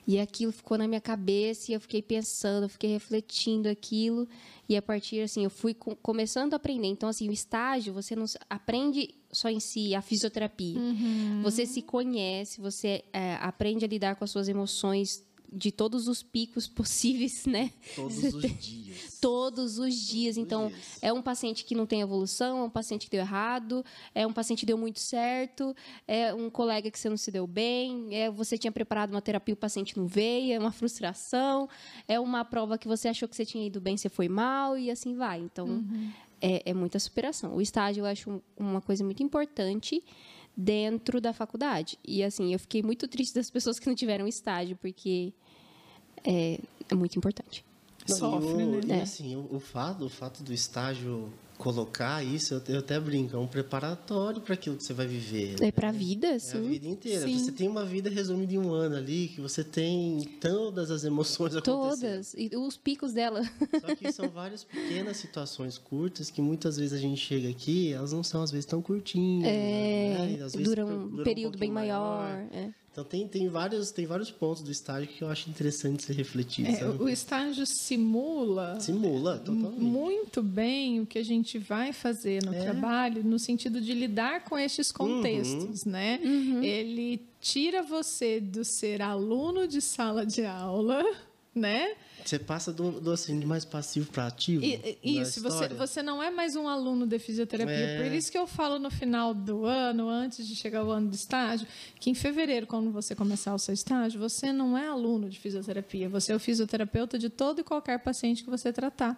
E 0.07 0.19
aquilo 0.19 0.51
ficou 0.51 0.77
na 0.77 0.87
minha 0.87 1.01
cabeça 1.01 1.71
e 1.71 1.73
eu 1.73 1.79
fiquei 1.79 2.01
pensando, 2.01 2.65
eu 2.65 2.69
fiquei 2.69 2.91
refletindo 2.91 3.67
aquilo. 3.67 4.27
E 4.69 4.77
a 4.77 4.81
partir, 4.81 5.19
assim, 5.21 5.43
eu 5.43 5.49
fui 5.49 5.73
co- 5.73 5.95
começando 5.95 6.53
a 6.53 6.57
aprender. 6.57 6.87
Então, 6.87 7.09
assim, 7.09 7.27
o 7.27 7.31
estágio, 7.31 7.91
você 7.91 8.15
não 8.15 8.25
aprende 8.47 9.15
só 9.31 9.49
em 9.49 9.59
si 9.59 9.95
a 9.95 10.01
fisioterapia. 10.03 10.79
Você 11.41 11.65
se 11.65 11.81
conhece, 11.81 12.61
você 12.61 13.03
é, 13.11 13.33
aprende 13.41 13.83
a 13.83 13.87
lidar 13.87 14.15
com 14.15 14.23
as 14.23 14.29
suas 14.29 14.47
emoções 14.47 15.25
de 15.51 15.71
todos 15.71 16.07
os 16.07 16.21
picos 16.23 16.67
possíveis, 16.67 17.45
né? 17.45 17.71
Todos 17.95 18.17
os 18.23 18.41
dias. 18.59 19.17
Todos 19.21 19.77
os 19.79 19.93
dias. 19.95 20.37
Então, 20.37 20.67
dias. 20.67 20.97
é 21.01 21.11
um 21.13 21.21
paciente 21.21 21.63
que 21.65 21.73
não 21.75 21.85
tem 21.85 22.01
evolução, 22.01 22.59
é 22.59 22.63
um 22.63 22.69
paciente 22.69 23.05
que 23.05 23.11
deu 23.11 23.21
errado, 23.21 23.83
é 24.13 24.25
um 24.27 24.33
paciente 24.33 24.59
que 24.61 24.65
deu 24.65 24.77
muito 24.77 24.99
certo, 24.99 25.75
é 26.07 26.33
um 26.33 26.49
colega 26.49 26.91
que 26.91 26.99
você 26.99 27.09
não 27.09 27.17
se 27.17 27.31
deu 27.31 27.47
bem, 27.47 28.13
é 28.15 28.29
você 28.29 28.57
tinha 28.57 28.71
preparado 28.71 29.11
uma 29.11 29.21
terapia 29.21 29.53
e 29.53 29.55
o 29.55 29.57
paciente 29.57 29.97
não 29.97 30.07
veio, 30.07 30.53
é 30.53 30.59
uma 30.59 30.71
frustração, 30.71 31.67
é 32.07 32.19
uma 32.19 32.43
prova 32.45 32.77
que 32.77 32.87
você 32.87 33.07
achou 33.07 33.27
que 33.27 33.35
você 33.35 33.45
tinha 33.45 33.65
ido 33.65 33.79
bem, 33.81 33.97
você 33.97 34.09
foi 34.09 34.27
mal 34.29 34.77
e 34.77 34.91
assim 34.91 35.15
vai. 35.15 35.39
Então, 35.39 35.83
é, 36.41 36.61
é 36.69 36.73
muita 36.73 36.99
superação. 36.99 37.55
O 37.55 37.61
estágio 37.61 38.01
eu 38.01 38.05
acho 38.05 38.29
um- 38.29 38.41
uma 38.57 38.81
coisa 38.81 39.03
muito 39.03 39.23
importante 39.23 40.03
dentro 40.55 41.19
da 41.19 41.33
faculdade. 41.33 41.97
E 42.03 42.23
assim, 42.23 42.53
eu 42.53 42.59
fiquei 42.59 42.81
muito 42.81 43.07
triste 43.07 43.33
das 43.33 43.49
pessoas 43.49 43.79
que 43.79 43.87
não 43.87 43.95
tiveram 43.95 44.27
estágio, 44.27 44.77
porque 44.77 45.33
é, 46.23 46.59
é 46.89 46.95
muito 46.95 47.17
importante. 47.17 47.65
Não, 48.07 48.15
Sofre, 48.15 48.61
e 48.61 48.65
o, 48.65 48.71
né? 48.71 48.81
e 48.87 48.91
É. 48.91 49.01
assim, 49.01 49.35
o, 49.35 49.55
o 49.55 49.59
fato, 49.59 50.05
o 50.05 50.09
fato 50.09 50.43
do 50.43 50.53
estágio 50.53 51.31
colocar 51.57 52.23
isso, 52.23 52.53
eu, 52.53 52.61
eu 52.67 52.79
até 52.79 52.99
brinco, 52.99 53.35
é 53.35 53.39
um 53.39 53.47
preparatório 53.47 54.41
para 54.41 54.53
aquilo 54.53 54.75
que 54.77 54.83
você 54.83 54.93
vai 54.93 55.07
viver. 55.07 55.55
É 55.61 55.71
pra 55.71 55.91
vida, 55.91 56.27
É 56.27 56.33
a 56.33 56.35
assim. 56.35 56.61
vida 56.67 56.87
inteira. 56.87 57.25
Sim. 57.25 57.37
Você 57.39 57.51
tem 57.51 57.67
uma 57.67 57.85
vida 57.85 58.09
resumida 58.09 58.53
em 58.53 58.57
um 58.57 58.71
ano 58.73 58.95
ali, 58.95 59.27
que 59.29 59.41
você 59.41 59.63
tem 59.63 60.21
todas 60.39 60.91
as 60.91 61.03
emoções 61.03 61.55
acontecendo. 61.57 61.89
Todas. 62.11 62.33
E 62.37 62.49
os 62.55 62.77
picos 62.77 63.13
dela. 63.13 63.41
Só 63.81 63.95
que 63.95 64.11
são 64.11 64.29
várias 64.29 64.63
pequenas 64.63 65.17
situações 65.17 65.77
curtas 65.77 66.29
que 66.29 66.41
muitas 66.41 66.77
vezes 66.77 66.93
a 66.93 66.97
gente 66.97 67.19
chega 67.19 67.49
aqui, 67.49 67.91
elas 67.93 68.11
não 68.11 68.23
são 68.23 68.41
às 68.41 68.51
vezes 68.51 68.65
tão 68.65 68.81
curtinhas. 68.81 69.43
né? 69.51 70.31
E, 70.31 70.41
às 70.41 70.53
vezes, 70.53 70.67
dura 70.67 70.83
duram 70.85 71.05
um 71.05 71.23
período 71.23 71.51
pouquinho 71.53 71.59
bem 71.59 71.71
maior. 71.71 72.29
é. 72.51 72.69
Então 72.95 73.03
tem, 73.03 73.27
tem, 73.27 73.49
vários, 73.49 73.91
tem 73.91 74.05
vários 74.05 74.31
pontos 74.31 74.63
do 74.63 74.71
estágio 74.71 75.09
que 75.09 75.21
eu 75.21 75.27
acho 75.27 75.49
interessante 75.49 76.01
ser 76.03 76.13
refletido. 76.13 76.69
É, 76.69 76.75
sabe? 76.75 77.03
o 77.03 77.09
estágio 77.09 77.65
simula 77.65 78.79
Simula, 78.79 79.37
totalmente. 79.39 79.81
muito 79.81 80.41
bem 80.41 81.01
o 81.01 81.05
que 81.05 81.19
a 81.19 81.23
gente 81.25 81.57
vai 81.57 81.91
fazer 81.91 82.41
no 82.45 82.53
É. 82.53 82.61
trabalho 82.63 83.21
no 83.21 83.37
sentido 83.37 83.81
de 83.81 83.93
lidar 83.93 84.45
com 84.45 84.57
estes 84.57 84.93
contextos, 84.93 85.83
né? 85.83 86.21
Ele 86.63 87.21
tira 87.41 87.83
você 87.83 88.39
do 88.39 88.63
ser 88.63 89.01
aluno 89.01 89.67
de 89.67 89.81
sala 89.81 90.25
de 90.25 90.45
aula, 90.45 91.03
né? 91.53 91.95
Você 92.25 92.39
passa 92.39 92.73
do, 92.73 92.99
do 92.99 93.11
assim, 93.11 93.39
de 93.39 93.45
mais 93.45 93.63
passivo 93.63 94.11
para 94.11 94.25
ativo. 94.27 94.63
E- 94.65 94.97
isso, 95.03 95.41
você, 95.41 95.67
você 95.69 96.01
não 96.01 96.21
é 96.23 96.31
mais 96.31 96.55
um 96.55 96.67
aluno 96.67 97.05
de 97.05 97.19
fisioterapia. 97.19 97.73
É. 97.75 98.03
Por 98.03 98.11
isso 98.15 98.31
que 98.31 98.37
eu 98.37 98.47
falo 98.47 98.79
no 98.79 98.89
final 98.89 99.33
do 99.33 99.65
ano, 99.65 100.09
antes 100.09 100.47
de 100.47 100.55
chegar 100.55 100.83
o 100.83 100.89
ano 100.89 101.07
de 101.09 101.15
estágio, 101.15 101.67
que 101.99 102.09
em 102.09 102.15
fevereiro, 102.15 102.65
quando 102.65 102.89
você 102.91 103.13
começar 103.13 103.53
o 103.53 103.59
seu 103.59 103.73
estágio, 103.73 104.19
você 104.19 104.51
não 104.51 104.75
é 104.77 104.87
aluno 104.87 105.29
de 105.29 105.37
fisioterapia. 105.39 106.09
Você 106.09 106.31
é 106.31 106.35
o 106.35 106.39
fisioterapeuta 106.39 107.19
de 107.19 107.29
todo 107.29 107.61
e 107.61 107.63
qualquer 107.63 107.99
paciente 107.99 108.43
que 108.43 108.49
você 108.49 108.73
tratar. 108.73 109.15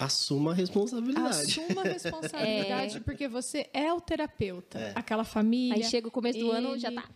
Assuma 0.00 0.50
a 0.52 0.54
responsabilidade. 0.54 1.60
Assuma 1.60 1.82
a 1.82 1.84
responsabilidade, 1.84 3.00
porque 3.04 3.28
você 3.28 3.68
é 3.72 3.92
o 3.92 4.00
terapeuta. 4.00 4.78
É. 4.78 4.92
Aquela 4.96 5.22
família. 5.22 5.76
Aí 5.76 5.84
chega 5.90 6.08
o 6.08 6.10
começo 6.10 6.38
do 6.38 6.50
ano, 6.50 6.78
já 6.78 6.88
ele- 6.88 6.96
tá. 6.96 7.08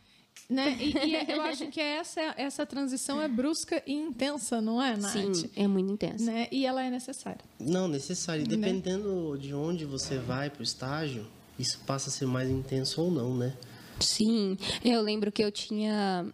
Né? 0.48 0.76
E, 0.80 0.92
e 0.96 1.32
eu 1.32 1.40
acho 1.42 1.66
que 1.68 1.80
essa, 1.80 2.20
essa 2.36 2.64
transição 2.64 3.20
é 3.20 3.26
brusca 3.28 3.82
e 3.86 3.92
intensa, 3.92 4.60
não 4.60 4.80
é, 4.80 4.96
Nath? 4.96 5.12
Sim, 5.12 5.50
é 5.56 5.66
muito 5.66 5.92
intenso. 5.92 6.24
Né? 6.24 6.46
E 6.52 6.64
ela 6.64 6.84
é 6.84 6.90
necessária. 6.90 7.40
Não, 7.58 7.88
necessário. 7.88 8.44
E 8.44 8.48
Né? 8.48 8.56
Dependendo 8.56 9.36
de 9.38 9.52
onde 9.52 9.84
você 9.84 10.18
vai 10.18 10.48
pro 10.48 10.62
estágio, 10.62 11.26
isso 11.58 11.80
passa 11.86 12.08
a 12.10 12.12
ser 12.12 12.26
mais 12.26 12.48
intenso 12.48 13.02
ou 13.02 13.10
não, 13.10 13.36
né? 13.36 13.56
Sim, 13.98 14.56
eu 14.84 15.00
lembro 15.02 15.32
que 15.32 15.42
eu 15.42 15.50
tinha 15.50 16.26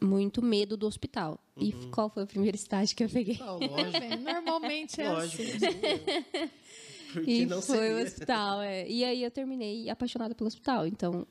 muito 0.00 0.42
medo 0.42 0.76
do 0.76 0.86
hospital. 0.86 1.38
E 1.56 1.70
qual 1.92 2.08
foi 2.10 2.24
o 2.24 2.26
primeiro 2.26 2.56
estágio 2.56 2.96
que 2.96 3.04
eu 3.04 3.08
peguei? 3.08 3.38
Ah, 3.40 3.52
lógico. 3.52 4.00
Bem, 4.00 4.16
normalmente 4.24 5.00
é 5.00 5.08
lógico. 5.12 5.42
assim. 5.42 5.58
mesmo. 5.60 6.50
Porque 7.12 7.30
E 7.30 7.44
não 7.46 7.60
foi 7.60 7.76
seria. 7.76 7.96
o 7.96 8.02
hospital, 8.02 8.62
é. 8.62 8.88
E 8.88 9.04
aí 9.04 9.22
eu 9.22 9.30
terminei 9.30 9.90
apaixonada 9.90 10.34
pelo 10.34 10.48
hospital. 10.48 10.86
Então, 10.86 11.26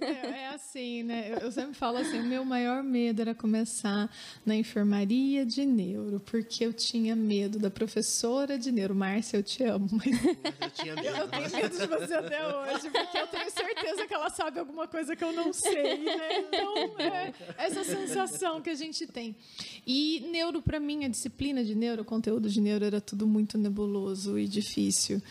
É, 0.00 0.42
é 0.42 0.48
assim, 0.48 1.02
né? 1.02 1.38
Eu, 1.40 1.50
sempre 1.52 1.74
falo 1.74 1.98
assim, 1.98 2.20
o 2.20 2.24
meu 2.24 2.44
maior 2.44 2.82
medo 2.82 3.20
era 3.20 3.34
começar 3.34 4.10
na 4.44 4.54
enfermaria 4.56 5.44
de 5.44 5.64
neuro, 5.64 6.20
porque 6.20 6.64
eu 6.64 6.72
tinha 6.72 7.14
medo 7.14 7.58
da 7.58 7.70
professora 7.70 8.58
de 8.58 8.70
neuro. 8.72 8.94
Márcia, 8.94 9.38
eu 9.38 9.42
te 9.42 9.64
amo, 9.64 9.88
mas 9.92 10.08
Mas 10.42 10.54
eu 10.60 10.70
tinha 10.70 10.94
medo. 10.94 11.16
eu 11.16 11.28
tenho 11.28 11.50
medo 11.50 11.78
de 11.78 11.86
você 11.86 12.14
até 12.14 12.46
hoje, 12.46 12.90
porque 12.90 13.18
eu 13.18 13.26
tenho 13.26 13.50
certeza 13.50 14.06
que 14.06 14.14
ela 14.14 14.30
sabe 14.30 14.58
alguma 14.58 14.86
coisa 14.88 15.14
que 15.14 15.24
eu 15.24 15.32
não 15.32 15.52
sei, 15.52 15.98
né? 15.98 16.38
Então, 16.40 16.74
é 16.98 17.32
essa 17.58 17.84
sensação 17.84 18.60
que 18.60 18.70
a 18.70 18.74
gente 18.74 19.06
tem. 19.06 19.36
E 19.86 20.26
neuro, 20.30 20.60
para 20.62 20.80
mim, 20.80 21.04
a 21.04 21.08
disciplina 21.08 21.64
de 21.64 21.74
neuro, 21.74 22.02
o 22.02 22.04
conteúdo 22.04 22.48
de 22.48 22.60
neuro 22.60 22.84
era 22.84 23.00
tudo 23.00 23.26
muito 23.26 23.56
nebuloso 23.58 24.38
e 24.38 24.46
difícil. 24.46 25.22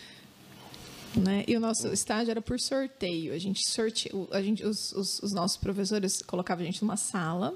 Né? 1.18 1.44
E 1.48 1.56
o 1.56 1.60
nosso 1.60 1.88
estágio 1.88 2.32
era 2.32 2.42
por 2.42 2.60
sorteio. 2.60 3.34
A 3.34 3.38
gente 3.38 3.68
sorte... 3.70 4.10
a 4.32 4.42
gente, 4.42 4.64
os, 4.64 4.92
os, 4.94 5.20
os 5.24 5.34
nossos 5.34 5.58
professores 5.58 6.22
colocavam 6.22 6.64
a 6.64 6.66
gente 6.66 6.82
numa 6.82 6.98
sala, 6.98 7.56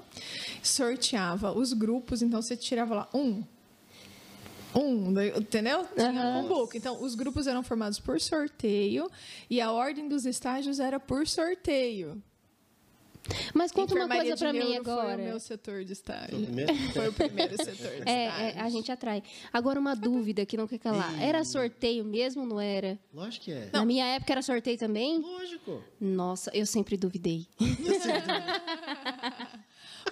sorteava 0.62 1.52
os 1.52 1.72
grupos, 1.72 2.22
então 2.22 2.42
você 2.42 2.56
tirava 2.56 2.94
lá 2.94 3.08
um. 3.14 3.42
Um, 4.74 5.12
daí, 5.12 5.28
entendeu? 5.36 5.86
Tinha 5.94 6.40
um 6.42 6.48
book. 6.48 6.76
Então, 6.76 7.02
os 7.02 7.14
grupos 7.14 7.46
eram 7.46 7.62
formados 7.62 7.98
por 8.00 8.20
sorteio 8.20 9.10
e 9.48 9.60
a 9.60 9.70
ordem 9.70 10.08
dos 10.08 10.24
estágios 10.24 10.80
era 10.80 10.98
por 10.98 11.26
sorteio. 11.26 12.22
Mas 13.54 13.70
conta 13.72 13.94
uma 13.94 14.08
coisa 14.08 14.36
pra 14.36 14.52
de 14.52 14.58
mim 14.58 14.68
neuro 14.70 14.84
Foi 14.84 14.92
o 14.94 14.98
agora. 15.00 15.16
meu 15.16 15.38
setor 15.40 15.84
de 15.84 15.92
estágio. 15.92 16.30
Foi 16.30 16.38
o 16.38 16.44
primeiro? 16.46 16.74
Foi 16.92 17.08
o 17.08 17.12
primeiro 17.12 17.56
setor 17.56 17.90
de 18.04 18.08
É, 18.08 18.26
estágio. 18.28 18.46
é, 18.46 18.60
a 18.60 18.68
gente 18.70 18.90
atrai. 18.92 19.22
Agora, 19.52 19.78
uma 19.78 19.94
dúvida 19.94 20.44
que 20.44 20.56
não 20.56 20.66
quer 20.66 20.78
calar. 20.78 21.20
Era 21.22 21.44
sorteio 21.44 22.04
mesmo, 22.04 22.44
não 22.44 22.60
era? 22.60 22.98
Lógico 23.14 23.44
que 23.46 23.52
é. 23.52 23.70
Na 23.72 23.84
minha 23.84 24.04
época 24.06 24.32
era 24.32 24.42
sorteio 24.42 24.76
também? 24.78 25.20
Lógico. 25.20 25.82
Nossa, 26.00 26.50
eu 26.54 26.66
sempre 26.66 26.96
duvidei. 26.96 27.46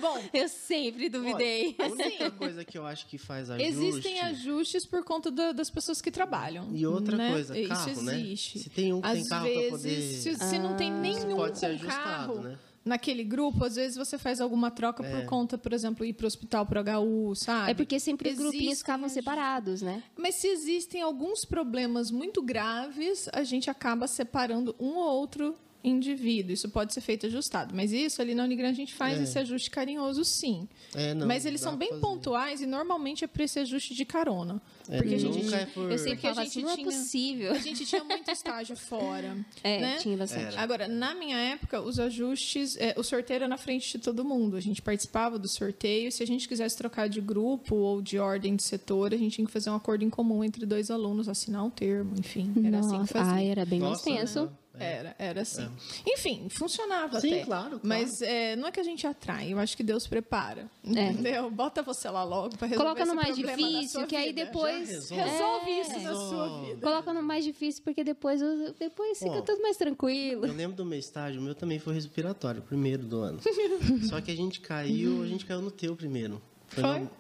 Bom, 0.01 0.18
Eu 0.33 0.49
sempre 0.49 1.09
duvidei. 1.09 1.75
Olha, 1.79 1.88
a 1.88 1.92
única 1.92 2.31
coisa 2.31 2.64
que 2.64 2.79
eu 2.79 2.87
acho 2.87 3.07
que 3.07 3.18
faz 3.18 3.51
ajuste... 3.51 3.68
Existem 3.85 4.20
ajustes 4.20 4.87
por 4.87 5.05
conta 5.05 5.31
da- 5.31 5.53
das 5.53 5.68
pessoas 5.68 6.01
que 6.01 6.11
trabalham. 6.11 6.68
E 6.73 6.87
outra 6.87 7.16
né? 7.16 7.33
coisa, 7.33 7.55
carro, 7.66 7.90
Isso 7.90 8.03
né? 8.03 8.18
existe. 8.20 8.59
Se 8.61 8.70
tem 8.70 8.92
um 8.92 9.01
que 9.01 9.07
às 9.09 9.14
tem 9.18 9.29
carro 9.29 9.44
vezes, 9.46 9.68
pra 9.68 9.79
poder... 9.79 10.01
Se, 10.01 10.35
se 10.37 10.59
não 10.59 10.77
tem 10.77 10.90
nenhum 10.92 11.37
pode 11.37 11.59
ser 11.59 11.66
com 11.66 11.73
ajustado, 11.75 12.03
carro 12.35 12.40
né? 12.40 12.59
Naquele 12.85 13.25
grupo, 13.25 13.64
às 13.64 13.77
vezes 13.77 13.97
você 13.97 14.16
faz 14.19 14.40
alguma 14.40 14.71
troca 14.71 15.03
por 15.03 15.25
conta, 15.27 15.59
por 15.59 15.73
exemplo, 15.73 16.05
ir 16.05 16.12
para 16.12 16.25
o 16.25 16.27
hospital 16.27 16.66
pro 16.66 16.81
HU, 16.81 17.35
sabe? 17.37 17.71
É 17.71 17.75
porque 17.75 18.01
sempre 18.01 18.31
os 18.31 18.37
grupinhos 18.38 18.79
ficavam 18.79 19.09
separados, 19.09 19.83
né? 19.83 20.03
Mas 20.16 20.37
se 20.37 20.49
existem 20.49 21.03
alguns 21.03 21.45
problemas 21.45 22.11
muito 22.11 22.43
graves, 22.43 23.29
a 23.33 23.43
gente 23.43 23.71
acaba 23.71 24.07
separando 24.07 24.75
um 24.79 24.97
ou 24.97 25.19
outro 25.19 25.55
indivíduo. 25.83 26.53
Isso 26.53 26.69
pode 26.69 26.93
ser 26.93 27.01
feito 27.01 27.27
ajustado. 27.27 27.75
Mas 27.75 27.93
isso 27.93 28.21
ali 28.21 28.35
na 28.35 28.45
Unigram 28.45 28.69
a 28.69 28.73
gente 28.73 28.95
faz 28.95 29.19
É. 29.19 29.23
esse 29.23 29.38
ajuste 29.38 29.71
carinhoso, 29.71 30.25
sim. 30.25 30.69
É, 30.95 31.14
não, 31.14 31.27
Mas 31.27 31.45
eles 31.47 31.61
são 31.61 31.77
bem 31.77 31.99
pontuais 32.01 32.61
e 32.61 32.66
normalmente 32.66 33.25
é 33.25 33.27
para 33.27 33.45
esse 33.45 33.59
ajuste 33.59 33.95
de 33.95 34.05
carona. 34.05 34.61
É, 34.88 34.99
porque 34.99 35.14
a 35.14 35.19
gente 35.19 35.55
é 35.55 35.66
por... 35.66 35.90
Eu 35.90 35.99
sempre 35.99 36.14
Porque 36.14 36.27
a 36.27 36.31
falava 36.31 36.43
gente 36.49 36.51
assim, 36.59 36.62
não 36.62 36.71
é 36.71 36.75
tinha- 36.77 36.87
possível. 36.87 37.53
a 37.53 37.59
gente 37.59 37.87
tinha 37.87 38.03
muito 38.05 38.31
estágio 38.31 38.77
fora. 38.77 39.37
É, 39.62 39.81
né? 39.81 39.97
tinha 39.99 40.16
bastante. 40.16 40.57
Agora, 40.59 40.88
na 40.88 41.14
minha 41.14 41.37
época, 41.37 41.81
os 41.81 41.99
ajustes, 42.01 42.77
é, 42.77 42.95
o 42.97 43.03
sorteio 43.03 43.37
era 43.37 43.49
na 43.49 43.57
frente 43.57 43.97
de 43.97 44.03
todo 44.03 44.25
mundo. 44.25 44.57
A 44.57 44.61
gente 44.61 44.81
participava 44.83 45.38
do 45.38 45.47
sorteio. 45.49 46.11
Se 46.11 46.23
a 46.23 46.27
gente 46.27 46.49
quisesse 46.49 46.77
trocar 46.77 47.09
de 47.09 47.21
grupo 47.21 47.75
ou 47.77 48.01
de 48.03 48.19
ordem 48.19 48.57
de 48.57 48.62
setor, 48.62 49.12
a 49.14 49.16
gente 49.16 49.35
tinha 49.37 49.47
que 49.47 49.53
fazer 49.53 49.71
um 49.71 49.75
acordo 49.77 50.03
em 50.05 50.11
comum 50.11 50.43
entre 50.43 50.64
dois 50.66 50.90
alunos, 50.90 51.29
assinar 51.29 51.64
um 51.64 51.71
termo, 51.71 52.14
enfim. 52.19 52.53
Era 52.64 52.79
assim 52.81 52.90
que 52.93 52.99
Nossa, 52.99 53.12
fazia. 53.12 53.33
ai, 53.33 53.47
era 53.49 53.64
bem 53.64 53.79
mais 53.81 53.93
Nossa, 53.93 54.05
tenso. 54.05 54.43
né? 54.45 54.49
Era, 54.78 55.14
era 55.18 55.40
assim. 55.42 55.68
Enfim, 56.06 56.48
funcionava 56.48 57.20
Sim, 57.20 57.33
até. 57.35 57.44
claro, 57.44 57.68
claro. 57.70 57.80
Mas 57.83 58.22
é, 58.22 58.54
não 58.56 58.68
é 58.68 58.70
que 58.70 58.78
a 58.78 58.83
gente 58.85 59.06
atrai, 59.06 59.52
eu 59.52 59.59
acho 59.59 59.76
que 59.76 59.83
Deus 59.83 60.06
prepara. 60.06 60.70
Entendeu? 60.85 61.50
Bota 61.50 61.83
você 61.83 62.09
lá 62.09 62.22
logo 62.24 62.56
para 62.56 62.68
resolver 62.68 62.74
É. 62.90 62.94
Coloca 62.94 63.04
no 63.04 63.20
esse 63.20 63.24
mais 63.24 63.37
difícil, 63.37 64.06
que 64.06 64.14
aí 64.16 64.33
depois. 64.33 65.09
Já 65.09 65.24
resolve. 65.24 65.30
Resolve 65.30 65.70
É. 65.70 65.80
isso 65.80 65.90
na 66.00 66.14
sua 66.14 66.44
Resolve. 66.44 66.66
vida. 66.68 66.80
Coloca 66.87 67.12
no 67.12 67.22
mais 67.22 67.44
difícil, 67.44 67.83
porque 67.83 68.04
depois, 68.04 68.40
depois 68.78 69.18
fica 69.18 69.30
Ó, 69.38 69.42
tudo 69.42 69.61
mais 69.61 69.76
tranquilo. 69.76 70.46
Eu 70.46 70.54
lembro 70.54 70.76
do 70.76 70.85
meu 70.85 70.98
estágio, 70.98 71.40
o 71.40 71.44
meu 71.44 71.54
também 71.54 71.78
foi 71.78 71.92
respiratório, 71.94 72.62
primeiro 72.62 73.02
do 73.02 73.20
ano. 73.20 73.40
Só 74.09 74.20
que 74.20 74.30
a 74.30 74.37
gente 74.37 74.61
caiu, 74.61 75.22
a 75.22 75.26
gente 75.26 75.44
caiu 75.44 75.61
no 75.61 75.70
teu 75.70 75.96
primeiro. 75.96 76.40
Foi? 76.68 77.00
no- 77.00 77.11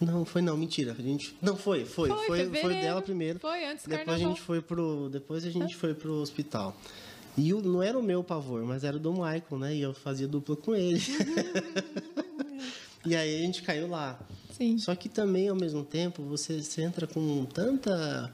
Não, 0.00 0.24
foi 0.24 0.40
não, 0.42 0.56
mentira. 0.56 0.94
A 0.98 1.02
gente... 1.02 1.36
Não, 1.42 1.56
foi, 1.56 1.84
foi. 1.84 2.08
Foi, 2.08 2.26
Foi, 2.26 2.50
foi, 2.60 2.74
dela 2.74 3.02
primeiro. 3.02 3.38
Foi 3.40 3.64
antes 3.66 3.84
do 3.84 3.90
Depois 3.90 4.08
a 4.08 4.12
carnaval. 4.12 4.28
gente 4.36 4.40
foi 4.42 4.60
pro. 4.62 5.08
Depois 5.10 5.44
a 5.44 5.50
gente 5.50 5.76
foi 5.76 5.94
pro 5.94 6.12
hospital. 6.14 6.76
E 7.36 7.52
o- 7.52 7.60
não 7.62 7.82
era 7.82 7.98
o 7.98 8.02
meu 8.02 8.22
pavor, 8.22 8.64
mas 8.64 8.84
era 8.84 8.96
o 8.96 9.00
do 9.00 9.12
Michael, 9.12 9.58
né? 9.58 9.74
E 9.74 9.80
eu 9.82 9.92
fazia 9.94 10.28
dupla 10.28 10.56
com 10.56 10.74
ele. 10.74 11.00
e 13.04 13.16
aí 13.16 13.36
a 13.36 13.40
gente 13.40 13.62
caiu 13.62 13.88
lá. 13.88 14.18
Sim. 14.56 14.78
Só 14.78 14.94
que 14.94 15.08
também, 15.08 15.48
ao 15.48 15.56
mesmo 15.56 15.84
tempo, 15.84 16.22
você, 16.22 16.62
você 16.62 16.82
entra 16.82 17.06
com 17.06 17.44
tanta. 17.46 18.32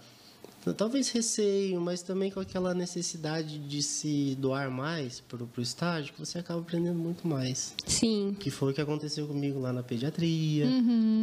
Talvez 0.72 1.10
receio, 1.10 1.80
mas 1.80 2.00
também 2.02 2.30
com 2.30 2.40
aquela 2.40 2.72
necessidade 2.72 3.58
de 3.58 3.82
se 3.82 4.34
doar 4.38 4.70
mais 4.70 5.20
pro, 5.20 5.46
pro 5.46 5.60
estágio, 5.62 6.12
que 6.14 6.18
você 6.18 6.38
acaba 6.38 6.60
aprendendo 6.60 6.98
muito 6.98 7.26
mais. 7.28 7.74
Sim. 7.86 8.34
Que 8.40 8.50
foi 8.50 8.72
o 8.72 8.74
que 8.74 8.80
aconteceu 8.80 9.26
comigo 9.26 9.58
lá 9.60 9.72
na 9.72 9.82
pediatria. 9.82 10.66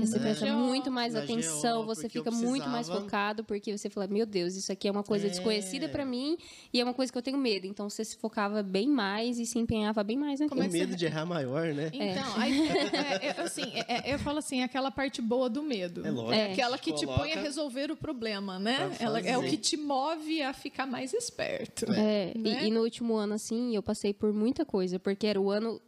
Você 0.01 0.17
Né? 0.17 0.19
presta 0.19 0.45
GO, 0.45 0.57
muito 0.59 0.91
mais 0.91 1.13
na 1.13 1.21
atenção, 1.21 1.81
GO, 1.81 1.87
você 1.87 2.05
eu 2.05 2.09
fica 2.09 2.29
muito 2.31 2.67
mais 2.69 2.87
precisava- 2.87 3.01
focado, 3.01 3.43
porque 3.43 3.75
você 3.77 3.89
fala, 3.89 4.07
meu 4.07 4.25
Deus, 4.25 4.55
isso 4.55 4.71
aqui 4.71 4.87
é 4.87 4.91
uma 4.91 5.03
coisa 5.03 5.27
É. 5.27 5.29
desconhecida 5.29 5.89
pra 5.89 6.05
mim 6.05 6.37
e 6.73 6.79
é 6.79 6.83
uma 6.83 6.93
coisa 6.93 7.11
que 7.11 7.17
eu 7.17 7.21
tenho 7.21 7.37
medo. 7.37 7.65
Então 7.65 7.89
você 7.89 8.03
se 8.05 8.17
focava 8.17 8.61
bem 8.61 8.87
mais 8.87 9.39
e 9.39 9.45
se 9.45 9.57
empenhava 9.57 10.03
bem 10.03 10.17
mais 10.17 10.39
naquilo. 10.39 10.61
é 10.61 10.67
que 10.67 10.71
medo 10.73 10.91
você- 10.91 10.97
de 10.97 11.05
errar 11.05 11.25
maior, 11.25 11.73
né? 11.73 11.89
Então, 11.93 12.01
aí, 12.37 12.67
é, 12.69 13.27
é, 13.27 13.41
assim, 13.41 13.63
é, 13.73 14.09
é, 14.09 14.13
eu 14.13 14.19
falo 14.19 14.39
assim, 14.39 14.61
é 14.61 14.63
aquela 14.63 14.91
parte 14.91 15.21
boa 15.21 15.49
do 15.49 15.63
medo. 15.63 16.05
É 16.05 16.11
lógico. 16.11 16.33
É 16.33 16.51
aquela 16.51 16.77
que 16.77 16.93
te 16.93 17.05
põe 17.05 17.31
a 17.33 17.41
resolver 17.41 17.91
o 17.91 17.95
problema, 17.95 18.59
né? 18.59 18.89
pra 18.97 19.05
Ela, 19.05 19.21
é 19.33 19.37
o 19.37 19.43
que 19.49 19.57
te 19.57 19.77
move 19.77 20.41
a 20.41 20.53
ficar 20.53 20.85
mais 20.85 21.13
esperto. 21.13 21.91
É, 21.91 22.31
e- 22.35 22.39
Né? 22.39 22.65
e, 22.67 22.71
no 22.71 22.81
último 22.81 23.15
ano, 23.15 23.33
assim, 23.33 23.75
eu 23.75 23.81
passei 23.83 24.13
por 24.13 24.31
muita 24.33 24.65
coisa, 24.65 24.99
porque 24.99 25.25
era 25.27 25.39
o 25.39 25.49
ano. 25.51 25.81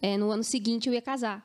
é, 0.00 0.16
no 0.16 0.30
ano 0.30 0.44
seguinte 0.44 0.88
eu 0.88 0.94
ia 0.94 1.02
casar. 1.02 1.44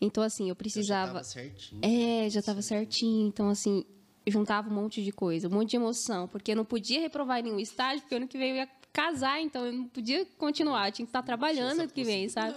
Então, 0.00 0.22
assim, 0.22 0.44
eu 0.44 0.48
Eu 0.48 0.50
já 0.50 0.54
precisava. 0.56 1.12
tava 1.12 1.24
certinho. 1.24 1.80
É, 1.84 2.28
já 2.28 2.40
estava 2.40 2.60
certinho. 2.60 3.28
Então, 3.28 3.48
assim, 3.48 3.84
juntava 4.26 4.68
um 4.68 4.74
monte 4.74 5.02
de 5.04 5.12
coisa, 5.12 5.46
um 5.48 5.52
monte 5.52 5.70
de 5.70 5.76
emoção, 5.76 6.26
porque 6.28 6.50
eu 6.52 6.56
não 6.56 6.64
podia 6.64 7.00
reprovar 7.00 7.38
em 7.38 7.44
nenhum 7.44 7.60
estágio, 7.60 8.00
porque 8.02 8.14
ano 8.16 8.26
que 8.28 8.36
vem 8.36 8.50
eu 8.50 8.56
ia 8.56 8.68
casar, 8.96 9.42
então 9.42 9.66
eu 9.66 9.72
não 9.74 9.84
podia 9.84 10.24
continuar, 10.38 10.88
eu 10.88 10.92
tinha 10.92 11.04
que 11.04 11.10
estar 11.10 11.22
trabalhando 11.22 11.80
ano 11.82 11.90
que 11.90 12.02
vem, 12.02 12.30
sabe? 12.30 12.54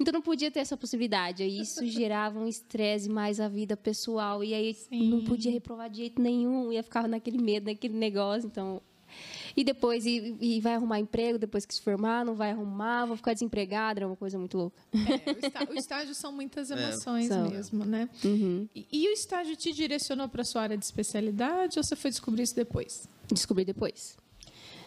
Então 0.00 0.10
não 0.10 0.22
podia 0.22 0.50
ter 0.50 0.60
essa 0.60 0.74
possibilidade. 0.74 1.42
Aí 1.42 1.60
isso 1.60 1.84
gerava 1.86 2.38
um 2.38 2.48
estresse 2.48 3.10
mais 3.10 3.38
a 3.38 3.46
vida 3.46 3.76
pessoal, 3.76 4.42
e 4.42 4.54
aí 4.54 4.74
não 4.90 5.22
podia 5.24 5.52
reprovar 5.52 5.90
de 5.90 5.98
jeito 5.98 6.22
nenhum, 6.22 6.72
ia 6.72 6.82
ficar 6.82 7.06
naquele 7.06 7.36
medo, 7.36 7.66
naquele 7.66 7.92
negócio, 7.94 8.46
então. 8.46 8.80
E 9.54 9.62
depois, 9.64 10.04
e, 10.06 10.34
e 10.40 10.60
vai 10.60 10.74
arrumar 10.74 10.98
emprego 10.98 11.38
depois 11.38 11.64
que 11.66 11.74
se 11.74 11.80
formar, 11.82 12.24
não 12.24 12.34
vai 12.34 12.50
arrumar, 12.50 13.06
vou 13.06 13.16
ficar 13.16 13.32
desempregada, 13.34 14.00
era 14.00 14.06
uma 14.06 14.16
coisa 14.16 14.38
muito 14.38 14.56
louca. 14.56 14.76
É, 14.94 15.30
o, 15.30 15.38
está- 15.46 15.66
o 15.70 15.74
estágio 15.74 16.14
são 16.14 16.32
muitas 16.32 16.70
emoções 16.72 17.28
São. 17.28 17.50
mesmo, 17.50 17.84
né? 17.84 18.08
Uhum. 18.24 18.66
E, 18.74 18.86
e 18.92 19.08
o 19.08 19.12
estágio 19.12 19.54
te 19.56 19.72
direcionou 19.72 20.28
para 20.28 20.42
sua 20.44 20.62
área 20.62 20.76
de 20.76 20.84
especialidade 20.84 21.78
ou 21.78 21.84
você 21.84 21.94
foi 21.96 22.10
descobrir 22.10 22.42
isso 22.42 22.54
depois? 22.56 23.08
Descobri 23.28 23.64
depois. 23.64 24.16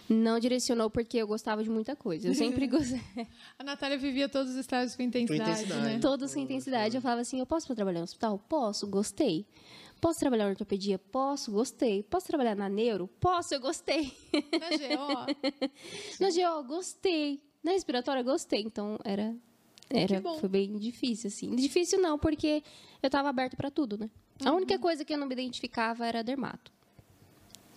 Não 0.09 0.39
direcionou 0.39 0.89
porque 0.89 1.17
eu 1.17 1.27
gostava 1.27 1.63
de 1.63 1.69
muita 1.69 1.95
coisa. 1.95 2.27
Eu 2.27 2.33
sempre 2.33 2.65
gostei. 2.67 2.99
A 3.59 3.63
Natália 3.63 3.97
vivia 3.97 4.27
todos 4.27 4.51
os 4.53 4.57
estágios 4.57 4.95
com 4.95 5.03
intensidade, 5.03 5.51
intensidade. 5.51 5.81
né? 5.81 5.99
Todos 5.99 6.33
com 6.33 6.39
intensidade. 6.39 6.95
Eu 6.95 7.01
falava 7.01 7.21
assim: 7.21 7.39
eu 7.39 7.45
posso 7.45 7.73
trabalhar 7.75 7.99
no 7.99 8.03
hospital? 8.05 8.39
Posso, 8.49 8.87
gostei. 8.87 9.45
Posso 10.01 10.19
trabalhar 10.19 10.45
na 10.45 10.49
ortopedia? 10.51 10.97
Posso, 10.97 11.51
gostei. 11.51 12.01
Posso 12.03 12.25
trabalhar 12.27 12.55
na 12.55 12.67
neuro? 12.69 13.07
Posso, 13.19 13.53
eu 13.53 13.59
gostei. 13.59 14.13
Na 14.33 14.69
GO, 14.69 15.69
Na 16.19 16.29
GO, 16.61 16.63
gostei. 16.67 17.39
Na 17.63 17.71
respiratória, 17.73 18.23
gostei. 18.23 18.61
Então, 18.61 18.97
era. 19.03 19.35
era 19.89 20.07
Que 20.15 20.19
bom. 20.21 20.39
foi 20.39 20.47
bem 20.49 20.77
difícil, 20.77 21.27
assim. 21.27 21.53
Difícil 21.55 22.01
não, 22.01 22.17
porque 22.17 22.63
eu 23.03 23.07
estava 23.07 23.27
aberto 23.29 23.55
para 23.57 23.69
tudo, 23.69 23.97
né? 23.97 24.09
A 24.43 24.53
única 24.53 24.75
Uhum. 24.75 24.79
coisa 24.79 25.03
que 25.03 25.13
eu 25.13 25.17
não 25.17 25.27
me 25.27 25.33
identificava 25.33 26.07
era 26.07 26.23
dermato. 26.23 26.71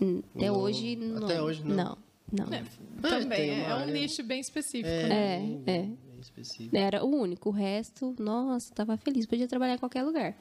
Hum, 0.00 0.22
Até 0.34 0.46
Não, 0.46 0.56
hoje, 0.60 0.96
não. 0.96 1.24
até 1.24 1.42
hoje, 1.42 1.64
não. 1.64 1.74
Não, 1.76 1.98
não. 2.32 2.46
né? 2.46 2.64
É, 3.02 3.08
Também, 3.08 3.50
é, 3.50 3.68
é 3.68 3.74
um 3.74 3.86
nicho 3.86 4.22
bem 4.22 4.40
específico. 4.40 4.88
É, 4.88 5.08
né? 5.08 5.60
É, 5.66 5.72
é. 5.72 5.88
específico. 6.20 6.76
Era 6.76 7.04
o 7.04 7.08
único. 7.08 7.50
O 7.50 7.52
resto, 7.52 8.14
nossa, 8.18 8.72
tava 8.74 8.96
feliz. 8.96 9.26
Podia 9.26 9.46
trabalhar 9.46 9.74
em 9.74 9.78
qualquer 9.78 10.02
lugar. 10.02 10.36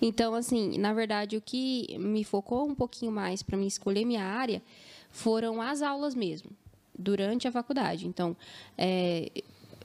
Então, 0.00 0.34
assim, 0.34 0.78
na 0.78 0.92
verdade, 0.92 1.36
o 1.36 1.40
que 1.40 1.96
me 1.98 2.22
focou 2.24 2.68
um 2.68 2.74
pouquinho 2.74 3.10
mais 3.10 3.42
para 3.42 3.56
me 3.56 3.66
escolher 3.66 4.04
minha 4.04 4.24
área 4.24 4.62
foram 5.10 5.60
as 5.60 5.82
aulas 5.82 6.14
mesmo, 6.14 6.50
durante 6.98 7.48
a 7.48 7.52
faculdade. 7.52 8.06
Então, 8.06 8.36
é, 8.76 9.30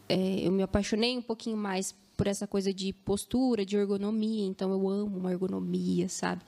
é, 0.08 0.40
eu 0.42 0.52
me 0.52 0.64
apaixonei 0.64 1.18
um 1.18 1.22
pouquinho 1.22 1.58
mais 1.58 1.96
por 2.20 2.28
essa 2.28 2.46
coisa 2.46 2.74
de 2.74 2.92
postura, 2.92 3.66
de 3.66 3.78
ergonomia. 3.78 4.46
Então, 4.46 4.74
eu 4.74 4.90
amo 4.90 5.20
uma 5.20 5.32
ergonomia, 5.32 6.10
sabe? 6.10 6.42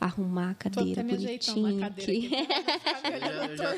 Arrumar 0.00 0.50
a 0.50 0.54
Tô 0.54 0.70
cadeira 0.70 1.00
aqui. 1.00 1.40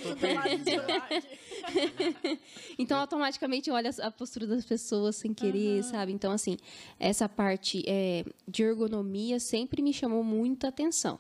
tô 0.05 0.15
perdido. 0.17 0.83
lá. 0.87 1.09
Então, 2.79 2.99
automaticamente, 2.99 3.71
eu 3.71 3.75
olho 3.75 3.91
a 4.03 4.11
postura 4.11 4.47
das 4.47 4.65
pessoas 4.65 5.17
sem 5.17 5.33
querer, 5.33 5.83
sabe? 5.85 6.13
Então, 6.13 6.33
assim, 6.33 6.59
essa 7.01 7.29
parte 7.29 7.83
é, 7.87 8.25
de 8.47 8.63
ergonomia 8.63 9.41
sempre 9.41 9.81
me 9.81 9.93
chamou 9.93 10.23
muita 10.23 10.69
atenção. 10.69 11.19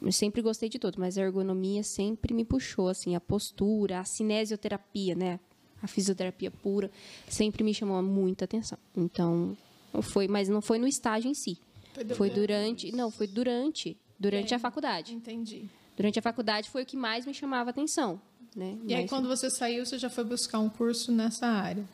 Eu 0.00 0.12
sempre 0.12 0.40
gostei 0.40 0.68
de 0.70 0.78
tudo, 0.78 0.98
mas 0.98 1.18
a 1.18 1.22
ergonomia 1.22 1.82
sempre 1.82 2.32
me 2.32 2.44
puxou, 2.44 2.88
assim, 2.88 3.14
a 3.14 3.20
postura, 3.20 4.00
a 4.00 4.04
cinesioterapia, 4.04 5.14
né? 5.14 5.40
A 5.82 5.86
fisioterapia 5.86 6.50
pura 6.50 6.90
sempre 7.28 7.62
me 7.62 7.72
chamou 7.74 8.02
muita 8.02 8.44
atenção. 8.44 8.78
Então, 8.96 9.56
foi, 10.02 10.26
mas 10.26 10.48
não 10.48 10.60
foi 10.60 10.78
no 10.78 10.86
estágio 10.86 11.30
em 11.30 11.34
si. 11.34 11.58
Foi. 11.94 12.04
Foi 12.14 12.30
durante, 12.30 12.92
não, 12.92 13.10
foi 13.10 13.26
durante, 13.26 13.96
durante 14.18 14.54
a 14.54 14.58
faculdade. 14.58 15.14
Entendi. 15.14 15.68
Durante 15.96 16.18
a 16.18 16.22
faculdade 16.22 16.68
foi 16.68 16.82
o 16.82 16.86
que 16.86 16.96
mais 16.96 17.24
me 17.24 17.32
chamava 17.32 17.70
atenção, 17.70 18.20
né? 18.54 18.76
E 18.86 18.94
aí, 18.94 19.02
Mas- 19.02 19.10
quando 19.10 19.28
você 19.28 19.48
saiu, 19.50 19.84
você 19.86 19.98
já 19.98 20.10
foi 20.10 20.24
buscar 20.24 20.58
um 20.58 20.68
curso 20.68 21.10
nessa 21.12 21.46
área? 21.46 21.84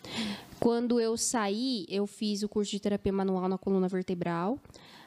Quando 0.59 0.99
eu 1.01 1.17
saí, 1.17 1.85
eu 1.89 2.07
fiz 2.07 2.43
o 2.43 2.49
curso 2.49 2.71
de 2.71 2.81
terapia 2.81 3.13
manual 3.13 3.49
na 3.49 3.59
coluna 3.59 3.89
vertebral. 3.89 4.59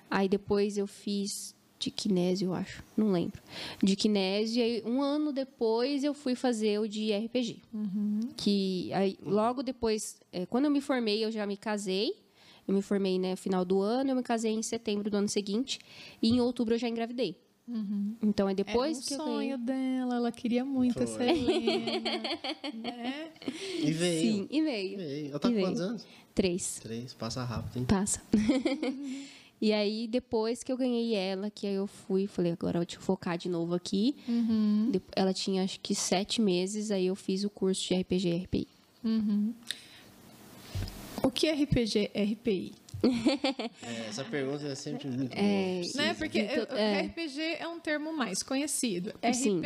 Aí 0.10 0.30
depois 0.30 0.78
eu 0.78 0.86
fiz 0.86 1.55
de 1.86 1.92
kinésio, 1.92 2.48
eu 2.48 2.54
acho, 2.56 2.84
não 2.98 3.12
lembro. 3.12 3.40
De 3.84 3.96
kinésio, 3.96 4.60
e 4.60 4.62
aí 4.64 4.84
um 4.86 5.02
ano 5.04 5.32
depois 5.32 6.04
eu 6.04 6.14
fui 6.16 6.34
fazer 6.34 6.80
o 6.80 6.88
de 6.88 7.12
RPG. 7.14 7.62
Que 8.36 8.92
aí, 8.94 9.18
logo 9.22 9.62
depois, 9.62 10.18
é, 10.34 10.46
quando 10.48 10.66
eu 10.66 10.72
me 10.72 10.82
formei, 10.82 11.24
eu 11.24 11.32
já 11.32 11.46
me 11.46 11.56
casei. 11.58 12.14
Eu 12.68 12.74
me 12.74 12.82
formei 12.82 13.20
no 13.20 13.38
final 13.38 13.64
do 13.64 13.80
ano, 13.80 14.10
eu 14.10 14.16
me 14.16 14.24
casei 14.24 14.52
em 14.52 14.64
setembro 14.64 15.08
do 15.12 15.18
ano 15.18 15.30
seguinte. 15.30 15.78
E 16.20 16.30
em 16.30 16.42
outubro 16.42 16.74
eu 16.74 16.80
já 16.80 16.90
engravidei. 16.90 17.36
Uhum. 17.68 18.16
Então 18.24 18.50
é 18.50 18.56
depois 18.56 18.98
Era 18.98 19.04
um 19.06 19.08
que 19.08 19.14
eu 19.14 19.18
sonho 19.18 19.58
ganhei. 19.60 19.98
dela, 20.00 20.16
ela 20.16 20.32
queria 20.32 20.66
muito 20.66 21.02
essa. 21.04 21.24
Helena, 21.24 22.10
né? 22.74 23.32
E 23.84 23.92
veio. 23.92 24.22
Sim, 24.22 24.48
e 24.50 24.62
veio. 24.64 24.98
Veio. 24.98 25.30
Ela 25.30 25.40
tá 25.40 25.48
E 25.48 25.52
com 25.52 25.56
veio. 25.56 25.68
quantos 25.68 25.82
anos? 25.82 26.08
Três. 26.34 26.80
Três, 26.82 27.14
passa 27.14 27.44
rápido, 27.44 27.78
hein? 27.78 27.86
Passa. 27.86 28.20
e 29.62 29.72
aí, 29.72 30.08
depois 30.08 30.64
que 30.64 30.72
eu 30.72 30.78
ganhei 30.78 31.16
ela, 31.16 31.50
que 31.50 31.66
aí 31.66 31.76
eu 31.76 31.88
fui, 31.88 32.28
falei, 32.28 32.52
agora 32.52 32.80
eu 32.80 32.86
vou 32.86 33.02
focar 33.02 33.38
de 33.38 33.50
novo 33.50 33.74
aqui. 33.74 34.16
Uhum. 34.28 34.92
Ela 35.16 35.34
tinha 35.34 35.64
acho 35.64 35.80
que 35.80 35.96
sete 35.96 36.42
meses, 36.42 36.92
aí 36.92 37.08
eu 37.08 37.16
fiz 37.16 37.44
o 37.44 37.50
curso 37.50 37.88
de 37.88 37.96
RPG 37.96 38.28
e 38.28 38.38
RPI. 38.44 38.68
O 41.24 41.32
que 41.32 41.48
é 41.48 41.54
RPG 41.54 42.12
RPI? 42.14 42.74
É, 43.84 44.08
essa 44.10 44.24
pergunta 44.24 44.66
é 44.66 44.74
sempre 44.74 45.08
muito 45.08 45.32
É, 45.36 45.82
boa. 45.82 46.04
Né? 46.06 46.14
Porque 46.16 46.40
Então, 46.40 46.76
é. 46.78 47.02
RPG 47.02 47.58
é 47.60 47.68
um 47.68 47.80
termo 47.80 48.12
mais 48.16 48.42
conhecido. 48.42 49.14
Sim. 49.34 49.60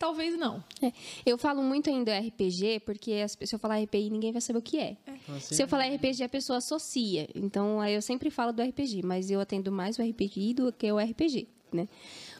Talvez 0.00 0.34
não. 0.38 0.64
É, 0.82 0.90
Eu 1.26 1.36
falo 1.36 1.62
muito 1.62 1.90
ainda 1.90 2.10
RPG, 2.18 2.80
porque 2.86 3.12
as- 3.12 3.36
se 3.40 3.54
eu 3.54 3.58
falar 3.58 3.76
RPI, 3.82 4.08
ninguém 4.08 4.32
vai 4.32 4.40
saber 4.40 4.58
o 4.58 4.62
que 4.62 4.78
é. 4.78 4.96
Assim, 5.28 5.54
Se 5.54 5.62
eu 5.62 5.68
falar 5.68 5.84
RPG, 5.84 6.24
a 6.24 6.28
pessoa 6.28 6.56
associa. 6.56 7.28
Então, 7.34 7.80
aí 7.82 7.92
eu 7.94 8.00
sempre 8.00 8.30
falo 8.30 8.50
do 8.50 8.62
RPG, 8.62 9.02
mas 9.04 9.30
eu 9.30 9.38
atendo 9.40 9.70
mais 9.70 9.98
o 9.98 10.02
RPG 10.02 10.54
do 10.54 10.72
que 10.72 10.90
o 10.90 10.98
RPG, 10.98 11.46
né? 11.70 11.86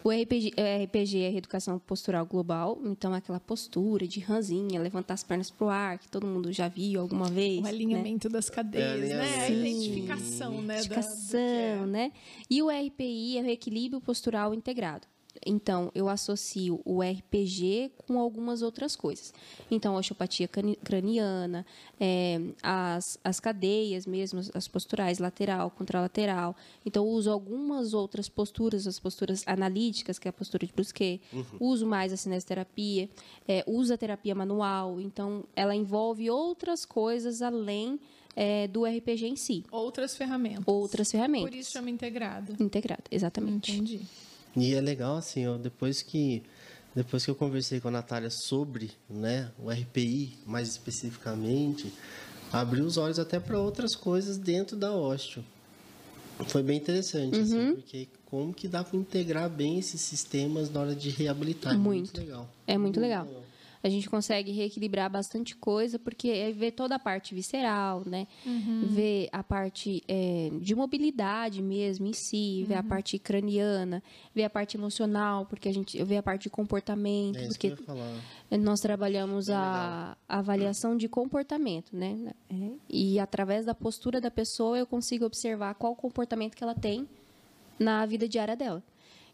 O 0.02 0.10
RPG, 0.10 0.54
é, 0.56 0.82
RPG 0.84 1.18
é 1.20 1.28
Reeducação 1.28 1.78
Postural 1.78 2.24
Global, 2.24 2.80
então 2.86 3.14
é 3.14 3.18
aquela 3.18 3.38
postura 3.38 4.08
de 4.08 4.20
ranzinha, 4.20 4.80
levantar 4.80 5.12
as 5.12 5.22
pernas 5.22 5.50
pro 5.50 5.68
ar, 5.68 5.98
que 5.98 6.08
todo 6.08 6.26
mundo 6.26 6.50
já 6.50 6.66
viu 6.66 6.98
alguma 7.02 7.26
vez. 7.28 7.58
O 7.58 7.64
né? 7.64 7.68
alinhamento 7.68 8.30
das 8.30 8.48
cadeias, 8.48 9.10
É, 9.10 9.14
né? 9.16 9.40
A 9.44 9.50
identificação, 9.50 10.62
né? 10.62 10.66
da- 10.66 10.74
é. 10.74 10.76
Identificação, 10.78 11.86
né? 11.86 12.12
E 12.48 12.62
o 12.62 12.70
RPI 12.70 13.36
é 13.36 13.42
o 13.42 13.46
Equilíbrio 13.50 14.00
Postural 14.00 14.54
Integrado. 14.54 15.06
Então, 15.46 15.90
eu 15.94 16.08
associo 16.08 16.80
o 16.84 17.00
RPG 17.02 17.92
com 18.06 18.18
algumas 18.18 18.62
outras 18.62 18.94
coisas. 18.96 19.32
Então, 19.70 19.94
a 19.96 19.98
osteopatia 20.00 20.46
crani- 20.48 20.76
craniana, 20.82 21.64
é, 21.98 22.40
as, 22.62 23.18
as 23.22 23.40
cadeias 23.40 24.06
mesmo, 24.06 24.40
as 24.54 24.68
posturais, 24.68 25.18
lateral, 25.18 25.70
contralateral. 25.70 26.54
Então, 26.84 27.04
eu 27.04 27.10
uso 27.10 27.30
algumas 27.30 27.94
outras 27.94 28.28
posturas, 28.28 28.86
as 28.86 28.98
posturas 28.98 29.42
analíticas, 29.46 30.18
que 30.18 30.28
é 30.28 30.30
a 30.30 30.32
postura 30.32 30.66
de 30.66 30.72
Brusquet. 30.72 31.20
Uso 31.58 31.86
mais 31.86 32.12
a 32.12 32.16
cinesioterapia, 32.16 33.08
é, 33.46 33.64
uso 33.66 33.94
a 33.94 33.96
terapia 33.96 34.34
manual. 34.34 35.00
Então, 35.00 35.44
ela 35.54 35.74
envolve 35.74 36.28
outras 36.30 36.84
coisas 36.84 37.40
além 37.42 37.98
é, 38.36 38.68
do 38.68 38.84
RPG 38.84 39.26
em 39.26 39.36
si. 39.36 39.64
Outras 39.70 40.16
ferramentas. 40.16 40.62
Outras 40.66 41.10
ferramentas. 41.10 41.50
Por 41.50 41.56
isso 41.56 41.72
chama 41.72 41.90
integrado. 41.90 42.56
Integrado, 42.62 43.04
exatamente. 43.10 43.72
Entendi. 43.72 44.00
E 44.56 44.74
é 44.74 44.80
legal, 44.80 45.16
assim, 45.16 45.46
ó, 45.46 45.56
depois 45.56 46.02
que 46.02 46.42
depois 46.94 47.24
que 47.24 47.30
eu 47.30 47.36
conversei 47.36 47.78
com 47.80 47.86
a 47.86 47.92
Natália 47.92 48.30
sobre 48.30 48.90
né, 49.08 49.50
o 49.60 49.70
RPI, 49.70 50.36
mais 50.44 50.68
especificamente, 50.68 51.92
abriu 52.52 52.84
os 52.84 52.96
olhos 52.96 53.18
até 53.20 53.38
para 53.38 53.58
outras 53.60 53.94
coisas 53.94 54.36
dentro 54.36 54.76
da 54.76 54.92
osteo. 54.92 55.44
Foi 56.48 56.62
bem 56.64 56.78
interessante, 56.78 57.36
Uhum. 57.38 57.42
assim, 57.44 57.74
porque 57.74 58.08
como 58.26 58.52
que 58.52 58.66
dá 58.66 58.82
para 58.82 58.96
integrar 58.96 59.48
bem 59.48 59.78
esses 59.78 60.00
sistemas 60.00 60.68
na 60.70 60.80
hora 60.80 60.94
de 60.94 61.10
reabilitar. 61.10 61.74
É 61.74 61.76
Muito. 61.76 62.16
legal. 62.16 62.48
É 62.66 62.76
muito 62.76 62.98
legal. 62.98 63.28
A 63.82 63.88
gente 63.88 64.10
consegue 64.10 64.52
reequilibrar 64.52 65.10
bastante 65.10 65.56
coisa, 65.56 65.98
porque 65.98 66.28
é 66.28 66.52
ver 66.52 66.72
toda 66.72 66.96
a 66.96 66.98
parte 66.98 67.34
visceral, 67.34 68.02
né? 68.04 68.26
Ver 68.88 69.28
a 69.32 69.42
parte 69.42 70.02
é, 70.06 70.50
de 70.60 70.74
mobilidade 70.74 71.62
mesmo 71.62 72.06
em 72.06 72.12
si, 72.12 72.62
ver 72.68 72.74
a 72.74 72.82
parte 72.82 73.18
craniana, 73.18 74.02
ver 74.34 74.44
a 74.44 74.50
parte 74.50 74.76
emocional, 74.76 75.46
porque 75.46 75.68
a 75.68 75.72
gente 75.72 76.02
vê 76.04 76.18
a 76.18 76.22
parte 76.22 76.42
de 76.42 76.50
comportamento, 76.50 77.38
É 77.38 77.46
isso 77.46 77.58
que 77.58 77.70
porque 77.70 77.90
eu 77.90 77.94
ia 77.96 78.02
falar. 78.50 78.58
nós 78.58 78.80
trabalhamos 78.80 79.48
a, 79.48 80.14
a 80.28 80.38
avaliação 80.38 80.94
de 80.96 81.08
comportamento, 81.08 81.96
né? 81.96 82.34
É, 82.50 82.70
E 82.88 83.18
através 83.18 83.64
da 83.64 83.74
postura 83.74 84.20
da 84.20 84.30
pessoa 84.30 84.76
eu 84.76 84.86
consigo 84.86 85.24
observar 85.24 85.74
qual 85.74 85.96
comportamento 85.96 86.54
que 86.54 86.62
ela 86.62 86.74
tem 86.74 87.08
na 87.78 88.04
vida 88.04 88.28
diária 88.28 88.54
dela. 88.54 88.82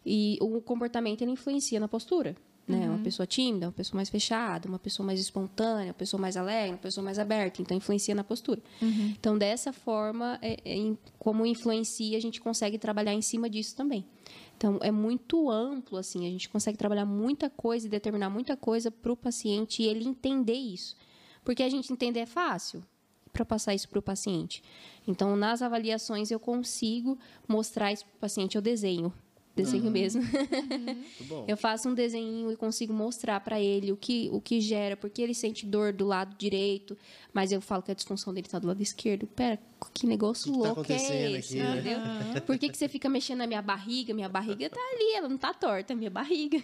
E 0.04 0.38
o 0.40 0.60
comportamento 0.60 1.22
ele 1.22 1.32
influencia 1.32 1.80
na 1.80 1.88
postura. 1.88 2.36
Né? 2.68 2.88
Uma 2.88 2.98
pessoa 2.98 3.26
tímida, 3.28 3.66
uma 3.66 3.72
pessoa 3.72 3.96
mais 3.96 4.08
fechada, 4.08 4.68
uma 4.68 4.78
pessoa 4.78 5.06
mais 5.06 5.20
espontânea, 5.20 5.86
uma 5.88 5.94
pessoa 5.94 6.20
mais 6.20 6.36
alegre, 6.36 6.72
uma 6.72 6.78
pessoa 6.78 7.04
mais 7.04 7.16
aberta. 7.16 7.62
Então, 7.62 7.76
influencia 7.76 8.12
na 8.14 8.24
postura. 8.24 8.60
Então, 9.18 9.38
dessa 9.38 9.72
forma, 9.72 10.36
é- 10.42 10.58
é 10.64 10.96
como 11.16 11.46
influencia, 11.46 12.16
a 12.18 12.20
gente 12.20 12.40
consegue 12.40 12.76
trabalhar 12.76 13.14
em 13.14 13.22
cima 13.22 13.48
disso 13.48 13.76
também. 13.76 14.04
Então, 14.56 14.80
é 14.82 14.90
muito 14.90 15.48
amplo, 15.48 15.96
assim, 15.96 16.26
a 16.26 16.30
gente 16.30 16.48
consegue 16.48 16.76
trabalhar 16.76 17.04
muita 17.06 17.48
coisa 17.48 17.86
e 17.86 17.90
determinar 17.90 18.30
muita 18.30 18.56
coisa 18.56 18.90
para 18.90 19.12
o 19.12 19.16
paciente 19.16 19.82
e 19.82 19.86
ele 19.86 20.04
entender 20.04 20.54
isso. 20.54 20.96
Porque 21.44 21.62
a 21.62 21.68
gente 21.68 21.92
entender 21.92 22.20
é 22.20 22.26
fácil 22.26 22.82
para 23.32 23.44
passar 23.44 23.74
isso 23.74 23.88
para 23.88 23.98
o 23.98 24.02
paciente. 24.02 24.60
Então, 25.06 25.36
nas 25.36 25.62
avaliações, 25.62 26.30
eu 26.32 26.40
consigo 26.40 27.16
mostrar 27.46 27.92
isso 27.92 28.04
para 28.06 28.16
o 28.16 28.18
paciente. 28.18 28.56
Eu 28.56 28.62
desenho, 28.62 29.12
desenho 29.56 29.90
mesmo. 29.90 30.22
Muito 30.28 31.24
bom. 31.24 31.44
Eu 31.48 31.56
faço 31.56 31.88
um 31.88 31.94
desenho 31.94 32.52
e 32.52 32.56
consigo 32.56 32.92
mostrar 32.92 33.40
para 33.40 33.60
ele 33.60 33.90
o 33.90 33.96
que, 33.96 34.28
o 34.32 34.40
que 34.40 34.60
gera, 34.60 34.96
porque 34.96 35.22
ele 35.22 35.34
sente 35.34 35.64
dor 35.64 35.92
do 35.92 36.06
lado 36.06 36.36
direito, 36.36 36.96
mas 37.32 37.50
eu 37.50 37.60
falo 37.60 37.82
que 37.82 37.90
a 37.90 37.94
disfunção 37.94 38.32
dele 38.32 38.46
está 38.46 38.58
do 38.58 38.68
lado 38.68 38.82
esquerdo. 38.82 39.26
Pera, 39.26 39.58
que 39.92 40.06
negócio 40.06 40.52
que 40.52 40.58
que 40.58 40.62
tá 40.62 40.72
louco 40.72 40.92
é 40.92 40.96
esse? 40.96 41.60
aqui, 41.60 41.62
né? 41.62 41.78
Entendeu? 41.78 42.42
Por 42.42 42.58
que, 42.58 42.68
que 42.68 42.76
você 42.76 42.88
fica 42.88 43.08
mexendo 43.08 43.38
na 43.38 43.46
minha 43.46 43.62
barriga? 43.62 44.14
Minha 44.14 44.28
barriga 44.28 44.68
tá 44.70 44.80
ali, 44.80 45.14
ela 45.14 45.28
não 45.28 45.38
tá 45.38 45.52
torta, 45.52 45.94
minha 45.94 46.10
barriga. 46.10 46.62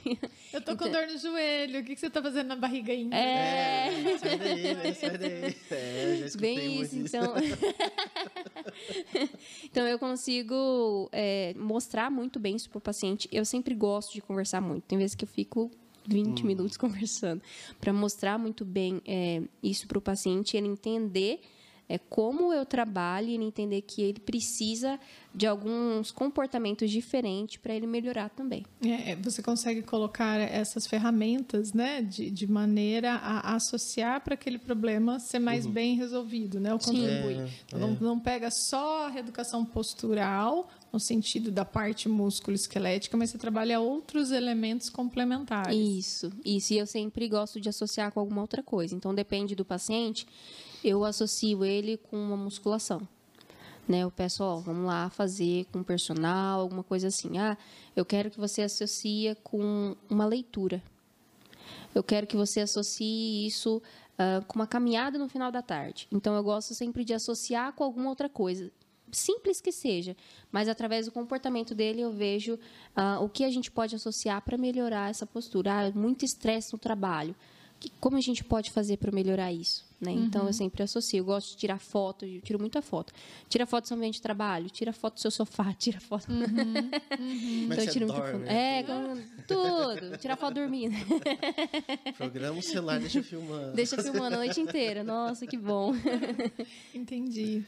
Eu 0.53 0.61
tô 0.61 0.77
com 0.77 0.91
dor 0.91 1.07
no 1.07 1.19
joelho. 1.19 1.81
O 1.81 1.85
que, 1.85 1.95
que 1.95 2.01
você 2.01 2.11
tá 2.11 2.23
fazendo 2.23 2.49
na 2.49 2.57
barriga 2.57 2.93
ainda? 2.93 3.17
É. 3.17 4.19
Sai 4.19 4.39
daí, 4.39 4.75
né? 4.75 4.95
Sai 4.95 5.19
daí. 5.19 5.57
É, 5.71 6.17
já 6.19 6.27
escutei 6.27 6.55
Bem 6.57 6.77
muito 6.77 6.97
isso, 6.97 7.17
então. 7.17 7.35
então 9.65 9.87
eu 9.87 9.99
consigo 9.99 11.09
é, 11.13 11.55
mostrar 11.57 12.11
muito 12.11 12.39
bem 12.39 12.57
isso 12.57 12.69
pro 12.71 12.81
paciente. 12.81 13.29
Eu 13.33 13.45
sempre 13.45 13.75
gosto 13.75 14.13
de 14.13 14.21
conversar 14.21 14.61
muito. 14.61 14.85
Tem 14.85 14.99
vezes 14.99 15.15
que 15.15 15.25
eu 15.25 15.29
fico 15.29 15.71
20 16.07 16.45
minutos 16.45 16.77
conversando 16.79 17.43
para 17.81 17.93
mostrar 17.93 18.39
muito 18.39 18.65
bem 18.65 19.01
é, 19.07 19.43
isso 19.63 19.87
pro 19.87 20.01
paciente, 20.01 20.57
ele 20.57 20.69
entender 20.69 21.41
é, 21.93 21.99
como 21.99 22.55
eu 22.55 22.65
trabalho 22.65 23.29
e 23.29 23.35
entender 23.35 23.83
que 23.83 24.01
ele 24.01 24.19
precisa 24.19 24.99
de 25.35 25.47
alguns 25.47 26.11
comportamentos 26.11 26.91
diferentes 26.91 27.59
para 27.59 27.75
ele 27.75 27.87
melhorar 27.87 28.31
também. 28.31 28.65
É, 28.83 29.15
você 29.17 29.43
consegue 29.43 29.83
colocar 29.83 30.39
essas 30.39 30.87
ferramentas, 30.87 31.75
né, 31.75 32.01
de, 32.01 32.31
de 32.31 32.47
maneira 32.47 33.13
a 33.13 33.57
associar 33.57 34.23
para 34.23 34.33
aquele 34.33 34.59
problema 34.59 35.19
ser 35.19 35.39
mais 35.39 35.67
bem 35.67 35.95
resolvido, 35.95 36.59
né? 36.59 36.73
O 36.73 36.79
contribui. 36.79 37.35
É, 37.35 37.49
Então, 37.67 37.79
Não, 37.79 38.01
não 38.01 38.19
pega 38.19 38.51
só 38.51 39.07
a 39.07 39.09
reeducação 39.11 39.63
postural 39.63 40.71
no 40.91 40.99
sentido 40.99 41.51
da 41.51 41.65
parte 41.65 42.09
músculo-esquelética, 42.09 43.19
mas 43.19 43.31
você 43.31 43.39
trabalha 43.39 43.81
outros 43.81 44.31
elementos 44.31 44.89
complementares. 44.89 45.77
Isso, 45.77 46.33
isso. 46.43 46.73
E 46.73 46.79
eu 46.79 46.87
sempre 46.87 47.29
gosto 47.29 47.61
de 47.61 47.69
associar 47.69 48.13
com 48.13 48.21
alguma 48.21 48.41
outra 48.41 48.63
coisa. 48.63 48.95
Então, 48.95 49.15
depende 49.15 49.55
do 49.55 49.65
paciente, 49.65 50.27
eu 50.85 51.05
associo 51.05 51.65
ele 51.65 51.97
com 51.97 52.17
uma 52.17 52.37
musculação. 52.37 53.07
Né? 53.89 54.01
Eu 54.01 54.11
peço, 54.11 54.45
ó, 54.45 54.57
vamos 54.57 54.87
lá 54.87 55.11
fazer 55.11 55.67
com 55.73 55.83
personal, 55.83 56.61
alguma 56.61 56.83
coisa 56.83 57.09
assim. 57.09 57.39
Ah, 57.39 57.57
eu 57.97 58.05
quero 58.05 58.31
que 58.31 58.39
você 58.39 58.63
associe 58.63 59.35
com 59.43 59.97
uma 60.09 60.25
leitura. 60.25 60.83
Eu 61.95 62.03
quero 62.03 62.27
que 62.27 62.37
você 62.37 62.61
associe 62.61 63.47
isso 63.47 63.83
ah, 64.19 64.43
com 64.47 64.57
uma 64.57 64.67
caminhada 64.67 65.19
no 65.19 65.29
final 65.29 65.51
da 65.51 65.63
tarde. 65.63 66.07
Então, 66.13 66.35
eu 66.35 66.43
gosto 66.43 66.75
sempre 66.75 67.05
de 67.05 67.15
associar 67.15 67.73
com 67.73 67.85
alguma 67.85 68.09
outra 68.09 68.29
coisa. 68.29 68.71
Simples 69.11 69.61
que 69.61 69.71
seja, 69.71 70.17
mas 70.51 70.69
através 70.69 71.05
do 71.05 71.13
comportamento 71.13 71.75
dele 71.75 72.01
eu 72.01 72.11
vejo 72.11 72.59
ah, 72.97 73.21
o 73.21 73.29
que 73.29 73.45
a 73.45 73.51
gente 73.51 73.71
pode 73.71 73.95
associar 73.95 74.41
para 74.43 74.57
melhorar 74.57 75.11
essa 75.11 75.27
postura. 75.27 75.87
Ah, 75.87 75.91
muito 75.91 76.25
estresse 76.25 76.73
no 76.73 76.79
trabalho. 76.79 77.35
Que- 77.83 77.91
Como 77.99 78.17
a 78.17 78.21
gente 78.21 78.45
pode 78.45 78.71
fazer 78.71 78.97
para 78.97 79.11
melhorar 79.11 79.53
isso? 79.53 79.85
Né? 80.01 80.13
Então, 80.13 80.47
eu 80.49 80.53
sempre 80.53 80.83
associo. 80.83 81.19
Eu 81.19 81.25
gosto 81.25 81.51
de 81.51 81.57
tirar 81.57 81.79
foto, 81.79 82.25
eu 82.25 82.41
tiro 82.41 82.59
muita 82.59 82.81
foto. 82.83 83.13
Tira 83.49 83.65
foto 83.67 83.85
do 83.85 83.89
seu 83.89 83.97
ambiente 83.97 84.15
de 84.15 84.23
trabalho, 84.23 84.69
tira 84.71 84.93
foto 84.93 85.15
do 85.15 85.21
seu 85.21 85.31
sofá, 85.31 85.73
tira 85.79 86.01
foto. 86.01 86.27
Como 86.27 86.43
é 86.43 86.47
Então, 86.47 87.85
eu 87.85 87.91
tiro 87.93 88.07
muita 88.07 88.23
foto. 88.33 88.45
É, 88.47 88.83
tudo. 89.47 90.19
Tirar 90.19 90.37
foto 90.37 90.55
dormindo. 90.55 90.95
Programa 92.17 92.59
o 92.59 92.63
celular, 92.63 92.99
deixa 93.01 93.23
filmando. 93.23 93.73
Deixa 93.75 94.01
filmando 94.03 94.35
a 94.37 94.39
noite 94.39 94.61
inteira. 94.61 95.03
Nossa, 95.05 95.47
que 95.47 95.57
bom. 95.57 95.93
Entendi. 96.95 97.65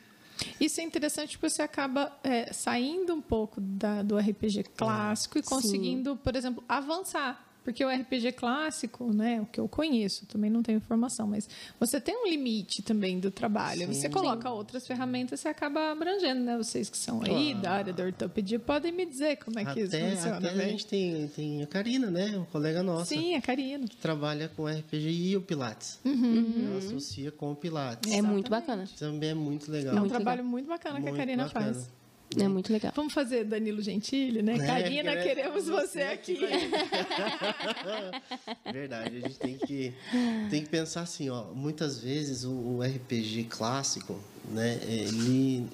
Isso 0.61 0.81
é 0.81 0.85
interessante 0.85 1.39
porque 1.39 1.49
você 1.51 1.63
acaba 1.63 2.13
é, 2.25 2.53
saindo 2.53 3.15
um 3.15 3.21
pouco 3.21 3.61
da- 3.61 4.03
do 4.03 4.19
RPG 4.19 4.65
clássico 4.77 5.39
e 5.39 5.43
conseguindo, 5.43 6.17
por 6.17 6.35
exemplo, 6.35 6.63
avançar. 6.69 7.44
Porque 7.65 7.83
o 7.83 7.89
RPG 7.89 8.33
clássico, 8.33 9.11
né, 9.13 9.41
o 9.41 9.47
que 9.47 9.59
eu 9.59 9.67
conheço, 9.67 10.27
também 10.27 10.51
não 10.51 10.63
tenho 10.63 10.77
informação, 10.77 11.27
mas 11.27 11.49
você 11.81 11.99
tem 11.99 12.15
um 12.15 12.29
limite 12.29 12.83
também 12.83 13.19
do 13.19 13.31
trabalho. 13.31 13.87
Sim, 13.87 13.95
você 13.95 14.09
coloca 14.11 14.49
sim. 14.49 14.55
outras 14.55 14.87
ferramentas, 14.87 15.41
você 15.41 15.49
acaba 15.49 15.91
abrangendo, 15.91 16.43
né? 16.43 16.59
Vocês 16.59 16.91
que 16.91 16.99
são 16.99 17.23
aí 17.23 17.53
ah. 17.53 17.61
da 17.61 17.71
área 17.71 17.93
da 17.93 18.05
ortopedia 18.05 18.59
podem 18.59 18.93
me 18.93 19.07
dizer 19.07 19.37
como 19.39 19.59
é 19.59 19.65
que 19.65 19.83
até, 19.83 19.83
isso 19.83 20.17
funciona. 20.17 20.37
Até 20.37 20.49
a 20.51 20.69
gente 20.69 20.87
tem, 20.87 21.29
tem 21.29 21.63
a 21.63 21.67
Karina, 21.67 22.11
né? 22.11 22.37
Uma 22.37 22.47
colega 22.47 22.83
nossa. 22.83 23.07
Sim, 23.07 23.35
a 23.35 23.41
Karina. 23.41 23.89
Que 23.89 23.97
trabalha 23.97 24.51
com 24.55 24.67
RPG 24.67 25.09
e 25.09 25.37
o 25.37 25.41
Pilates. 25.41 25.99
Uhum. 26.05 26.69
Ela 26.69 26.79
associa 26.79 27.33
com 27.33 27.53
o 27.53 27.57
Pilates. 27.57 28.13
É 28.13 28.21
muito 28.21 28.51
bacana. 28.51 28.85
Também 28.99 29.31
é 29.31 29.35
muito 29.35 29.71
legal. 29.71 29.97
É 29.97 30.01
um 30.01 30.09
trabalho 30.09 30.43
legal. 30.43 30.51
muito 30.51 30.69
bacana 30.69 31.01
muito 31.01 31.15
que 31.15 31.15
a 31.15 31.17
Karina 31.17 31.45
bacana. 31.45 31.73
faz. 31.73 32.04
É 32.41 32.49
muito 32.49 32.73
legal. 32.73 32.93
Vamos 32.95 33.13
fazer 33.13 33.45
Danilo 33.45 33.83
Gentili, 33.83 34.43
né? 34.43 34.55
É, 34.55 34.67
Karina, 34.67 35.17
queremos, 35.17 35.25
queremos 35.25 35.67
você 35.67 36.03
aqui. 36.03 36.39
Verdade, 38.73 39.17
a 39.17 39.21
gente 39.21 39.39
tem 39.39 39.57
que, 39.57 39.93
tem 40.51 40.63
que 40.63 40.69
pensar 40.69 41.03
assim, 41.03 41.31
ó. 41.31 41.45
Muitas 41.55 41.99
vezes 41.99 42.45
o, 42.45 42.53
o 42.53 42.83
RPG 42.83 43.45
clássico, 43.45 44.19
né? 44.51 44.81
Ele, 44.87 45.67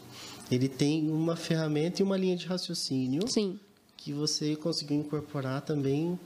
ele 0.51 0.69
tem 0.69 1.11
uma 1.11 1.37
ferramenta 1.37 2.03
e 2.03 2.05
uma 2.05 2.17
linha 2.17 2.37
de 2.37 2.47
raciocínio. 2.47 3.29
Sim. 3.29 3.59
Que 3.97 4.13
você 4.13 4.57
conseguiu 4.57 4.97
incorporar 4.97 5.63
também 5.63 6.19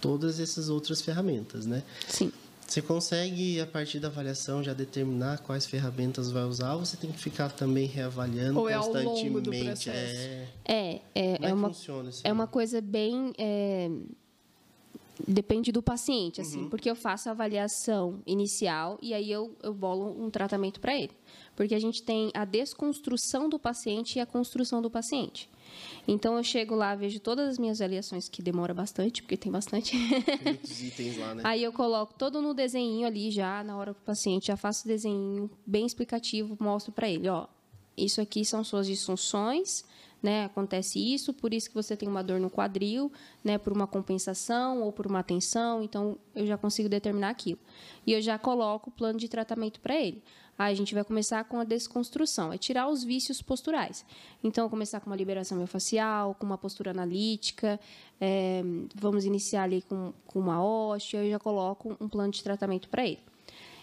todas 0.00 0.40
essas 0.40 0.68
outras 0.68 1.00
ferramentas, 1.00 1.66
né? 1.66 1.82
Sim. 2.06 2.32
Você 2.68 2.82
consegue, 2.82 3.58
a 3.62 3.66
partir 3.66 3.98
da 3.98 4.08
avaliação, 4.08 4.62
já 4.62 4.74
determinar 4.74 5.38
quais 5.38 5.64
ferramentas 5.64 6.30
vai 6.30 6.44
usar 6.44 6.74
ou 6.74 6.84
você 6.84 6.98
tem 6.98 7.10
que 7.10 7.18
ficar 7.18 7.50
também 7.50 7.86
reavaliando 7.86 8.60
ou 8.60 8.68
constantemente? 8.68 8.98
É, 8.98 9.08
ao 9.08 9.14
longo 9.14 9.40
do 9.40 9.50
processo? 9.50 9.88
é, 9.88 10.46
é, 10.66 11.00
é, 11.14 11.38
é, 11.48 11.54
uma, 11.54 11.72
é 12.24 12.30
uma 12.30 12.46
coisa 12.46 12.82
bem. 12.82 13.32
É, 13.38 13.90
depende 15.26 15.72
do 15.72 15.82
paciente, 15.82 16.42
assim, 16.42 16.64
uhum. 16.64 16.68
porque 16.68 16.90
eu 16.90 16.94
faço 16.94 17.30
a 17.30 17.32
avaliação 17.32 18.20
inicial 18.26 18.98
e 19.00 19.14
aí 19.14 19.32
eu, 19.32 19.56
eu 19.62 19.72
bolo 19.72 20.22
um 20.22 20.28
tratamento 20.28 20.78
para 20.78 20.94
ele. 20.94 21.12
Porque 21.56 21.74
a 21.74 21.80
gente 21.80 22.02
tem 22.02 22.30
a 22.34 22.44
desconstrução 22.44 23.48
do 23.48 23.58
paciente 23.58 24.16
e 24.16 24.20
a 24.20 24.26
construção 24.26 24.82
do 24.82 24.90
paciente. 24.90 25.48
Então 26.06 26.36
eu 26.36 26.42
chego 26.42 26.74
lá, 26.74 26.94
vejo 26.94 27.20
todas 27.20 27.48
as 27.48 27.58
minhas 27.58 27.80
avaliações, 27.80 28.28
que 28.28 28.42
demora 28.42 28.72
bastante, 28.72 29.22
porque 29.22 29.36
tem 29.36 29.52
bastante. 29.52 29.96
Muitos 30.44 30.82
itens 30.82 31.18
lá, 31.18 31.34
né? 31.34 31.42
Aí 31.44 31.62
eu 31.62 31.72
coloco 31.72 32.14
todo 32.14 32.40
no 32.40 32.54
desenho 32.54 33.06
ali 33.06 33.30
já, 33.30 33.62
na 33.62 33.76
hora 33.76 33.92
do 33.92 34.00
paciente, 34.00 34.46
já 34.46 34.56
faço 34.56 34.84
o 34.84 34.88
desenho 34.88 35.50
bem 35.66 35.84
explicativo, 35.86 36.56
mostro 36.60 36.92
para 36.92 37.08
ele, 37.08 37.28
ó, 37.28 37.46
isso 37.96 38.20
aqui 38.20 38.44
são 38.44 38.62
suas 38.62 38.86
disfunções, 38.86 39.84
né? 40.22 40.44
Acontece 40.44 40.98
isso, 40.98 41.32
por 41.32 41.52
isso 41.52 41.68
que 41.68 41.74
você 41.74 41.96
tem 41.96 42.08
uma 42.08 42.22
dor 42.22 42.40
no 42.40 42.50
quadril, 42.50 43.12
né? 43.44 43.58
Por 43.58 43.72
uma 43.72 43.86
compensação 43.86 44.82
ou 44.82 44.92
por 44.92 45.06
uma 45.06 45.22
tensão, 45.22 45.82
então 45.82 46.16
eu 46.34 46.46
já 46.46 46.56
consigo 46.56 46.88
determinar 46.88 47.30
aquilo. 47.30 47.58
E 48.06 48.12
eu 48.12 48.20
já 48.20 48.38
coloco 48.38 48.90
o 48.90 48.92
plano 48.92 49.18
de 49.18 49.28
tratamento 49.28 49.80
para 49.80 49.94
ele. 49.94 50.22
A 50.58 50.74
gente 50.74 50.92
vai 50.92 51.04
começar 51.04 51.44
com 51.44 51.60
a 51.60 51.64
desconstrução, 51.64 52.52
é 52.52 52.58
tirar 52.58 52.88
os 52.88 53.04
vícios 53.04 53.40
posturais. 53.40 54.04
Então, 54.42 54.68
começar 54.68 54.98
com 54.98 55.06
uma 55.08 55.14
liberação 55.14 55.56
miofascial, 55.56 56.34
com 56.34 56.44
uma 56.44 56.58
postura 56.58 56.90
analítica, 56.90 57.78
é, 58.20 58.62
vamos 58.92 59.24
iniciar 59.24 59.62
ali 59.62 59.82
com, 59.82 60.12
com 60.26 60.40
uma 60.40 60.60
hóstia, 60.60 61.24
eu 61.24 61.30
já 61.30 61.38
coloco 61.38 61.96
um 62.00 62.08
plano 62.08 62.32
de 62.32 62.42
tratamento 62.42 62.88
para 62.88 63.06
ele. 63.06 63.20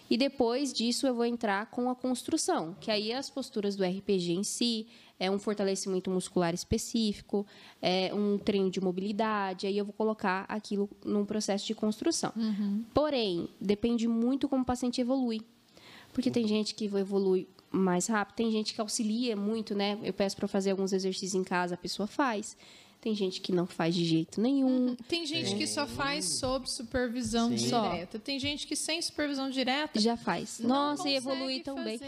E 0.08 0.16
depois 0.16 0.72
disso 0.72 1.06
eu 1.06 1.14
vou 1.14 1.24
entrar 1.24 1.66
com 1.66 1.90
a 1.90 1.94
construção, 1.94 2.76
que 2.80 2.90
aí 2.90 3.10
é 3.10 3.16
as 3.16 3.28
posturas 3.28 3.74
do 3.74 3.84
RPG 3.84 4.32
em 4.32 4.44
si, 4.44 4.86
é 5.18 5.30
um 5.30 5.38
fortalecimento 5.38 6.10
muscular 6.10 6.54
específico, 6.54 7.46
é 7.80 8.14
um 8.14 8.38
treino 8.38 8.70
de 8.70 8.80
mobilidade, 8.80 9.66
aí 9.66 9.76
eu 9.76 9.84
vou 9.84 9.94
colocar 9.94 10.44
aquilo 10.48 10.88
num 11.04 11.24
processo 11.24 11.66
de 11.66 11.74
construção. 11.74 12.32
Uhum. 12.36 12.84
Porém, 12.94 13.48
depende 13.60 14.06
muito 14.06 14.48
como 14.48 14.62
o 14.62 14.66
paciente 14.66 15.00
evolui. 15.00 15.40
Porque 16.16 16.30
tem 16.30 16.48
gente 16.48 16.74
que 16.74 16.86
evolui 16.86 17.46
mais 17.70 18.06
rápido, 18.06 18.36
tem 18.36 18.50
gente 18.50 18.72
que 18.72 18.80
auxilia 18.80 19.36
muito, 19.36 19.74
né? 19.74 19.98
Eu 20.02 20.14
peço 20.14 20.34
para 20.34 20.48
fazer 20.48 20.70
alguns 20.70 20.94
exercícios 20.94 21.34
em 21.34 21.44
casa, 21.44 21.74
a 21.74 21.76
pessoa 21.76 22.06
faz. 22.06 22.56
Tem 23.06 23.14
gente 23.14 23.40
que 23.40 23.52
não 23.52 23.68
faz 23.68 23.94
de 23.94 24.04
jeito 24.04 24.40
nenhum. 24.40 24.88
Uhum. 24.88 24.96
Tem 25.06 25.24
gente 25.24 25.54
é. 25.54 25.56
que 25.56 25.64
só 25.64 25.86
faz 25.86 26.24
sob 26.24 26.68
supervisão 26.68 27.56
Sim. 27.56 27.66
direta. 27.66 28.18
Tem 28.18 28.36
gente 28.36 28.66
que 28.66 28.74
sem 28.74 29.00
supervisão 29.00 29.48
direta 29.48 30.00
já 30.00 30.16
faz. 30.16 30.58
Nossa, 30.58 31.08
e 31.08 31.14
evolui 31.14 31.60
tão 31.60 31.84
bem. 31.84 32.00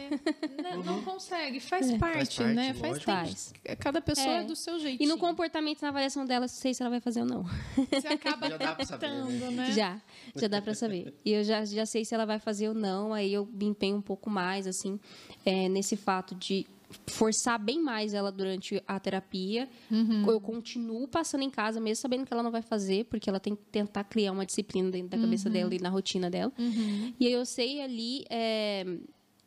não, 0.60 0.82
não, 0.82 1.02
consegue, 1.02 1.60
faz, 1.60 1.88
é. 1.88 1.98
parte, 1.98 2.16
faz 2.16 2.34
parte, 2.34 2.52
né? 2.52 2.74
Faz 2.74 2.98
parte. 2.98 3.52
Cada 3.78 4.00
pessoa 4.00 4.38
é. 4.38 4.40
é. 4.40 4.42
do 4.42 4.56
seu 4.56 4.80
jeito. 4.80 5.00
E 5.00 5.06
no 5.06 5.18
comportamento, 5.18 5.82
na 5.82 5.90
avaliação 5.90 6.26
dela, 6.26 6.40
não 6.40 6.48
sei 6.48 6.74
se 6.74 6.82
ela 6.82 6.90
vai 6.90 7.00
fazer 7.00 7.20
ou 7.20 7.26
não. 7.26 7.44
Você 7.92 8.08
acaba 8.08 8.50
já 8.50 8.74
tentando, 8.74 9.28
né? 9.28 9.50
né? 9.52 9.72
Já, 9.74 10.02
já 10.34 10.48
dá 10.48 10.60
para 10.60 10.74
saber. 10.74 11.14
E 11.24 11.30
eu 11.30 11.44
já, 11.44 11.64
já 11.64 11.86
sei 11.86 12.04
se 12.04 12.12
ela 12.12 12.26
vai 12.26 12.40
fazer 12.40 12.70
ou 12.70 12.74
não, 12.74 13.14
aí 13.14 13.32
eu 13.32 13.46
me 13.46 13.66
empenho 13.66 13.98
um 13.98 14.02
pouco 14.02 14.28
mais, 14.28 14.66
assim, 14.66 14.98
é, 15.46 15.68
nesse 15.68 15.96
fato 15.96 16.34
de 16.34 16.66
forçar 17.06 17.58
bem 17.58 17.82
mais 17.82 18.14
ela 18.14 18.32
durante 18.32 18.82
a 18.86 18.98
terapia. 18.98 19.68
Uhum. 19.90 20.24
Eu 20.28 20.40
continuo 20.40 21.06
passando 21.06 21.42
em 21.42 21.50
casa, 21.50 21.80
mesmo 21.80 22.00
sabendo 22.00 22.26
que 22.26 22.32
ela 22.32 22.42
não 22.42 22.50
vai 22.50 22.62
fazer, 22.62 23.04
porque 23.06 23.28
ela 23.28 23.40
tem 23.40 23.54
que 23.54 23.62
tentar 23.70 24.04
criar 24.04 24.32
uma 24.32 24.46
disciplina 24.46 24.90
dentro 24.90 25.10
da 25.10 25.16
uhum. 25.16 25.24
cabeça 25.24 25.50
dela 25.50 25.74
e 25.74 25.78
na 25.78 25.88
rotina 25.88 26.30
dela. 26.30 26.52
Uhum. 26.58 27.12
E 27.18 27.26
aí 27.26 27.32
eu 27.32 27.44
sei 27.44 27.82
ali. 27.82 28.24
É, 28.30 28.84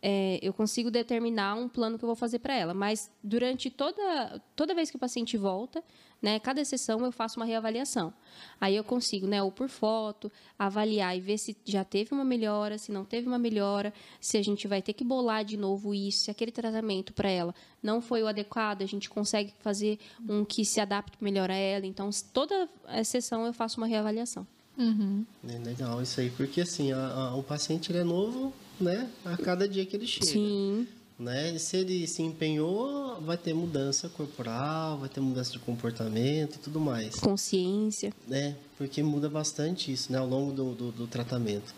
é, 0.02 0.40
eu 0.42 0.52
consigo 0.52 0.90
determinar 0.90 1.56
um 1.56 1.70
plano 1.70 1.98
que 1.98 2.04
eu 2.04 2.08
vou 2.08 2.16
fazer 2.16 2.40
para 2.40 2.56
ela. 2.56 2.74
Mas 2.74 3.12
durante 3.24 3.70
toda, 3.70 4.42
toda 4.56 4.74
vez 4.74 4.90
que 4.90 4.96
o 4.96 5.00
paciente 5.00 5.38
volta, 5.38 5.84
né, 6.22 6.40
cada 6.40 6.64
sessão 6.64 7.04
eu 7.06 7.12
faço 7.12 7.40
uma 7.40 7.46
reavaliação. 7.46 8.14
Aí 8.60 8.76
eu 8.76 8.84
consigo, 8.84 9.28
né, 9.28 9.42
ou 9.42 9.52
por 9.52 9.70
foto, 9.70 10.32
avaliar 10.58 11.16
e 11.16 11.22
ver 11.22 11.38
se 11.38 11.56
já 11.66 11.84
teve 11.84 12.14
uma 12.14 12.24
melhora, 12.24 12.78
se 12.78 12.92
não 12.92 13.04
teve 13.04 13.28
uma 13.28 13.40
melhora, 13.40 13.94
se 14.20 14.38
a 14.38 14.44
gente 14.44 14.68
vai 14.68 14.82
ter 14.82 14.94
que 14.94 15.04
bolar 15.04 15.44
de 15.44 15.58
novo 15.58 15.94
isso, 15.94 16.26
se 16.26 16.32
aquele 16.32 16.52
tratamento 16.52 17.14
para 17.14 17.30
ela 17.30 17.54
não 17.82 18.02
foi 18.02 18.22
o 18.22 18.28
adequado, 18.28 18.84
a 18.84 18.86
gente 18.86 19.10
consegue 19.10 19.54
fazer 19.60 20.00
um 20.28 20.46
que 20.46 20.64
se 20.64 20.80
adapte 20.80 21.18
melhor 21.22 21.50
a 21.50 21.56
ela. 21.56 21.86
Então, 21.86 22.10
toda 22.32 22.70
sessão 23.04 23.46
eu 23.46 23.54
faço 23.54 23.80
uma 23.80 23.88
reavaliação. 23.88 24.46
Uhum. 24.78 25.26
É 25.48 25.58
legal 25.58 26.02
isso 26.02 26.20
aí, 26.20 26.30
porque 26.32 26.62
assim, 26.62 26.92
a, 26.92 27.08
a, 27.08 27.36
o 27.36 27.44
paciente 27.44 27.92
ele 27.92 28.00
é 28.00 28.04
novo, 28.04 28.54
né, 28.82 29.10
a 29.24 29.38
cada 29.38 29.68
dia 29.68 29.86
que 29.86 29.96
ele 29.96 30.08
chega. 30.08 30.26
Sim. 30.26 30.88
Né? 31.22 31.56
Se 31.60 31.78
ele 31.78 32.08
se 32.08 32.24
empenhou, 32.24 33.22
vai 33.22 33.38
ter 33.38 33.54
mudança 33.54 34.10
corporal, 34.10 34.98
vai 34.98 35.08
ter 35.08 35.20
mudança 35.20 35.52
de 35.52 35.60
comportamento 35.60 36.56
e 36.56 36.60
tudo 36.60 36.80
mais. 36.80 37.16
Consciência. 37.16 38.12
Né? 38.28 38.56
Porque 38.76 39.04
muda 39.04 39.30
bastante 39.30 39.92
isso 39.92 40.12
né? 40.12 40.18
ao 40.18 40.28
longo 40.28 40.52
do, 40.52 40.74
do, 40.74 40.92
do 40.92 41.08
tratamento. 41.08 41.76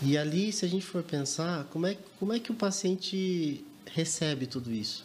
E 0.00 0.16
ali, 0.16 0.52
se 0.52 0.64
a 0.64 0.68
gente 0.68 0.84
for 0.84 1.02
pensar, 1.02 1.64
como 1.64 1.86
é, 1.86 1.96
como 2.18 2.32
é 2.32 2.38
que 2.38 2.52
o 2.52 2.54
paciente 2.54 3.64
recebe 3.86 4.46
tudo 4.46 4.72
isso? 4.72 5.04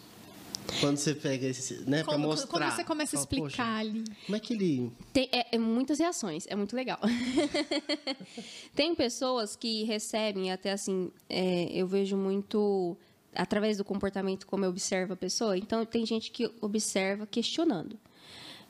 Quando 0.80 0.98
você 0.98 1.14
pega 1.14 1.48
esse, 1.48 1.90
né, 1.90 2.04
para 2.04 2.18
mostrar. 2.18 2.48
Quando 2.48 2.72
você 2.72 2.84
começa 2.84 3.18
a 3.18 3.20
explicar 3.20 3.52
fala, 3.52 3.80
ali. 3.80 4.04
Como 4.26 4.36
é 4.36 4.40
que 4.40 4.54
ele. 4.54 4.92
Tem 5.12 5.30
é, 5.32 5.56
é 5.56 5.58
muitas 5.58 6.00
reações, 6.00 6.46
é 6.48 6.56
muito 6.56 6.76
legal. 6.76 7.00
Tem 8.76 8.96
pessoas 8.96 9.56
que 9.56 9.84
recebem, 9.84 10.52
até 10.52 10.72
assim, 10.72 11.12
é, 11.30 11.70
eu 11.72 11.88
vejo 11.88 12.16
muito 12.16 12.98
através 13.36 13.78
do 13.78 13.86
comportamento 13.86 14.46
como 14.46 14.66
eu 14.66 14.70
observo 14.70 15.14
a 15.14 15.16
pessoa. 15.18 15.58
Então, 15.58 15.86
tem 15.86 16.06
gente 16.06 16.32
que 16.32 16.52
observa 16.60 17.26
questionando. 17.26 17.98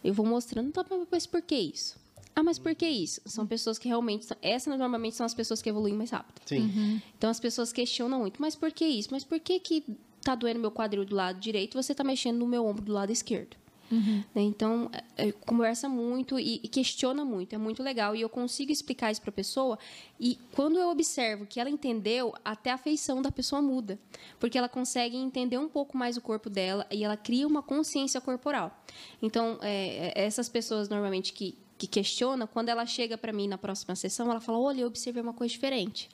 Eu 0.04 0.14
vou 0.14 0.26
mostrando, 0.26 0.72
tá, 0.72 0.86
mas 1.12 1.26
por 1.26 1.42
que 1.42 1.56
isso? 1.56 2.00
Ah, 2.36 2.44
mas 2.44 2.58
por 2.58 2.74
que 2.74 2.88
isso? 2.88 3.22
São 3.26 3.46
pessoas 3.46 3.78
que 3.78 3.88
realmente. 3.88 4.28
Essas 4.42 4.78
normalmente 4.78 5.16
são 5.16 5.26
as 5.26 5.34
pessoas 5.34 5.62
que 5.62 5.70
evoluem 5.70 5.94
mais 5.94 6.12
rápido. 6.12 6.42
Sim. 6.46 6.62
Uhum. 6.62 7.02
Então 7.18 7.30
as 7.30 7.40
pessoas 7.40 7.74
questionam 7.74 8.20
muito. 8.20 8.42
Mas 8.42 8.56
por 8.56 8.72
que 8.72 8.86
isso? 8.86 9.10
Mas 9.12 9.24
por 9.24 9.40
que, 9.40 9.60
que 9.60 9.84
tá 10.24 10.36
doendo 10.36 10.60
meu 10.60 10.72
quadril 10.72 11.06
do 11.06 11.16
lado 11.16 11.40
direito 11.40 11.82
você 11.82 11.94
tá 11.94 12.04
mexendo 12.04 12.38
no 12.38 12.48
meu 12.48 12.66
ombro 12.66 12.84
do 12.84 12.94
lado 12.94 13.12
esquerdo? 13.12 13.58
Uhum. 13.92 14.24
Né? 14.34 14.42
Então, 14.42 14.90
é, 15.18 15.28
é, 15.28 15.32
conversa 15.32 15.90
muito 15.90 16.40
e, 16.40 16.62
e, 16.64 16.68
questiona 16.68 17.26
muito, 17.26 17.54
é 17.54 17.58
muito 17.58 17.84
legal. 17.84 18.16
E 18.16 18.22
eu 18.22 18.30
consigo 18.30 18.72
explicar 18.72 19.12
isso 19.12 19.22
para 19.22 19.30
a 19.30 19.34
pessoa. 19.34 19.78
E 20.20 20.40
quando 20.54 20.80
eu 20.80 20.90
observo 20.90 21.46
que 21.46 21.60
ela 21.60 21.70
entendeu, 21.70 22.34
até 22.44 22.72
a 22.72 22.78
feição 22.78 23.22
da 23.22 23.32
pessoa 23.32 23.62
muda. 23.62 24.00
Porque 24.40 24.58
ela 24.58 24.70
consegue 24.70 25.18
entender 25.18 25.58
um 25.58 25.68
pouco 25.68 25.98
mais 25.98 26.16
o 26.16 26.22
corpo 26.22 26.50
dela 26.50 26.88
e 26.90 27.04
ela 27.04 27.18
cria 27.18 27.46
uma 27.46 27.62
consciência 27.62 28.22
corporal. 28.22 28.82
Então, 29.22 29.60
é, 29.62 30.14
é 30.16 30.26
essas 30.26 30.48
pessoas 30.48 30.88
normalmente 30.88 31.34
que 31.34 31.58
que 31.82 31.88
questiona, 31.88 32.46
quando 32.46 32.70
ela 32.70 32.86
chega 32.86 33.18
para 33.18 33.34
mim 33.34 33.48
na 33.48 33.58
próxima 33.58 33.96
sessão, 33.96 34.30
ela 34.30 34.40
fala: 34.40 34.60
Olha, 34.60 34.82
eu 34.82 34.88
observei 34.88 35.24
uma 35.24 35.34
coisa 35.34 35.52
diferente. 35.52 36.10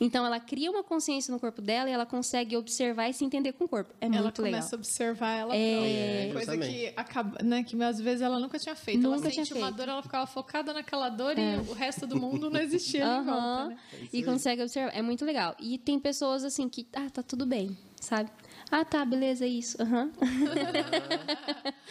Então, 0.00 0.24
ela 0.24 0.38
cria 0.38 0.70
uma 0.70 0.84
consciência 0.84 1.32
no 1.32 1.40
corpo 1.40 1.60
dela 1.60 1.90
e 1.90 1.92
ela 1.92 2.06
consegue 2.06 2.56
observar 2.56 3.08
e 3.08 3.12
se 3.12 3.24
entender 3.24 3.52
com 3.52 3.64
o 3.64 3.68
corpo. 3.68 3.92
É 4.00 4.06
ela 4.06 4.22
muito 4.22 4.40
legal. 4.40 4.60
Ela 4.60 4.68
começa 4.68 4.76
a 4.76 4.78
observar 4.78 5.32
ela 5.34 5.56
é... 5.56 6.28
é 6.28 6.32
coisa 6.32 6.56
que 6.56 6.92
acaba, 6.96 7.42
né, 7.42 7.64
que 7.64 7.82
às 7.82 8.00
vezes 8.00 8.22
ela 8.22 8.38
nunca 8.38 8.60
tinha 8.60 8.76
feito. 8.76 9.00
Nunca 9.00 9.26
ela 9.26 9.34
sente 9.34 9.54
uma 9.54 9.72
dor, 9.72 9.88
ela 9.88 10.02
ficava 10.04 10.24
focada 10.24 10.72
naquela 10.72 11.08
dor 11.08 11.36
é. 11.36 11.56
e 11.56 11.68
o 11.68 11.72
resto 11.72 12.06
do 12.06 12.16
mundo 12.16 12.48
não 12.48 12.60
existia 12.60 13.04
uhum. 13.04 13.24
volta, 13.24 13.68
né? 13.70 13.76
E 14.12 14.22
consegue 14.22 14.62
observar. 14.62 14.96
É 14.96 15.02
muito 15.02 15.24
legal. 15.24 15.56
E 15.58 15.78
tem 15.78 15.98
pessoas 15.98 16.44
assim 16.44 16.68
que, 16.68 16.86
ah, 16.92 17.10
tá 17.10 17.24
tudo 17.24 17.44
bem, 17.44 17.76
sabe? 18.00 18.30
Ah, 18.70 18.84
tá, 18.84 19.04
beleza, 19.04 19.44
é 19.44 19.48
isso. 19.48 19.80
Aham. 19.82 20.10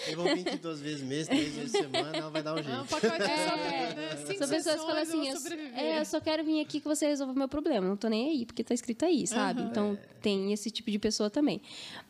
Eu 0.08 0.16
vou 0.16 0.36
22 0.36 0.80
vezes 0.82 1.02
mês, 1.04 1.28
3 1.28 1.56
vezes 1.56 1.72
semana, 1.72 2.16
ela 2.18 2.30
vai 2.30 2.44
dar 2.44 2.54
um 2.54 2.58
É 2.58 2.62
um 2.62 2.64
jeito. 2.64 2.88
pacote 2.88 3.24
É, 3.24 3.48
só, 3.50 3.56
né? 3.56 4.36
São 4.38 4.48
pessoas 4.48 4.76
que 4.76 4.86
falam 4.86 5.02
assim, 5.02 5.28
eu, 5.28 5.36
sobreviver. 5.36 5.78
é, 5.80 6.00
eu 6.00 6.06
só 6.06 6.22
quero 6.22 6.44
vir 6.44 6.62
aqui 6.62 6.80
que 6.80 6.88
você 6.88 7.08
resolva 7.08 7.34
o 7.34 7.36
meu 7.36 7.48
problema. 7.48 7.88
Não 7.88 7.98
tô 7.98 8.08
nem 8.08 8.30
aí, 8.30 8.46
porque 8.46 8.64
tá 8.64 8.74
escrito 8.74 9.06
aí, 9.06 9.26
sabe? 9.28 9.62
Aham. 9.62 9.70
Então, 9.72 10.00
tem 10.22 10.54
esse 10.54 10.70
tipo 10.70 10.92
de 10.92 11.00
pessoa 11.00 11.30
também. 11.30 11.62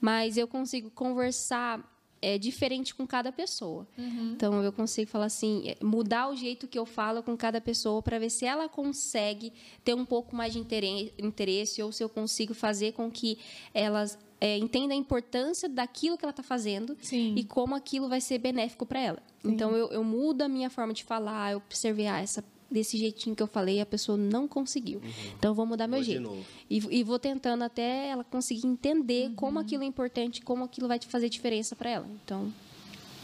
Mas 0.01 0.37
eu 0.37 0.47
consigo 0.47 0.89
conversar 0.91 1.81
é, 2.21 2.37
diferente 2.37 2.93
com 2.93 3.05
cada 3.07 3.31
pessoa. 3.31 3.87
Então, 3.97 4.61
eu 4.63 4.71
consigo 4.73 5.09
falar 5.09 5.25
assim, 5.25 5.69
é, 5.69 5.77
mudar 5.83 6.29
o 6.29 6.35
jeito 6.35 6.67
que 6.67 6.77
eu 6.77 6.85
falo 6.85 7.23
com 7.23 7.37
cada 7.37 7.61
pessoa 7.61 8.01
para 8.01 8.19
ver 8.19 8.29
se 8.29 8.45
ela 8.45 8.67
consegue 8.67 9.53
ter 9.83 9.93
um 9.93 10.05
pouco 10.05 10.35
mais 10.35 10.51
de 10.53 10.59
interesse 10.59 11.81
ou 11.81 11.91
se 11.91 12.03
eu 12.03 12.09
consigo 12.09 12.53
fazer 12.53 12.91
com 12.93 13.09
que 13.09 13.37
elas 13.73 14.17
é, 14.39 14.55
entendam 14.57 14.95
a 14.95 14.99
importância 14.99 15.67
daquilo 15.67 16.15
que 16.17 16.23
ela 16.23 16.29
está 16.31 16.43
fazendo 16.43 16.95
Sim. 17.01 17.33
e 17.35 17.43
como 17.43 17.73
aquilo 17.75 18.07
vai 18.07 18.21
ser 18.21 18.37
benéfico 18.37 18.85
para 18.85 18.99
ela. 18.99 19.17
Então 19.43 19.75
eu, 19.75 19.91
eu 19.91 20.03
mudo 20.03 20.43
a 20.43 20.47
minha 20.47 20.69
forma 20.69 20.93
de 20.93 21.03
falar, 21.03 21.53
eu 21.53 21.57
observei 21.57 22.05
ah, 22.07 22.19
essa 22.19 22.43
desse 22.69 22.97
jeitinho 22.97 23.33
que 23.35 23.41
eu 23.41 23.47
falei, 23.47 23.79
a 23.79 23.85
pessoa 23.85 24.17
não 24.17 24.45
conseguiu. 24.47 25.01
Então 25.37 25.51
eu 25.51 25.55
vou 25.55 25.65
mudar 25.65 25.87
meu 25.87 25.99
Vou 25.99 26.05
jeito. 26.05 26.45
E, 26.69 26.99
e 26.99 27.03
vou 27.03 27.17
tentando 27.17 27.63
até 27.63 28.09
ela 28.09 28.23
conseguir 28.25 28.67
entender 28.67 29.31
como 29.35 29.57
aquilo 29.57 29.83
é 29.83 29.85
importante, 29.85 30.41
como 30.41 30.65
aquilo 30.65 30.87
vai 30.87 30.99
te 30.99 31.07
fazer 31.07 31.29
diferença 31.29 31.75
para 31.75 31.89
ela. 31.89 32.05
Então, 32.23 32.53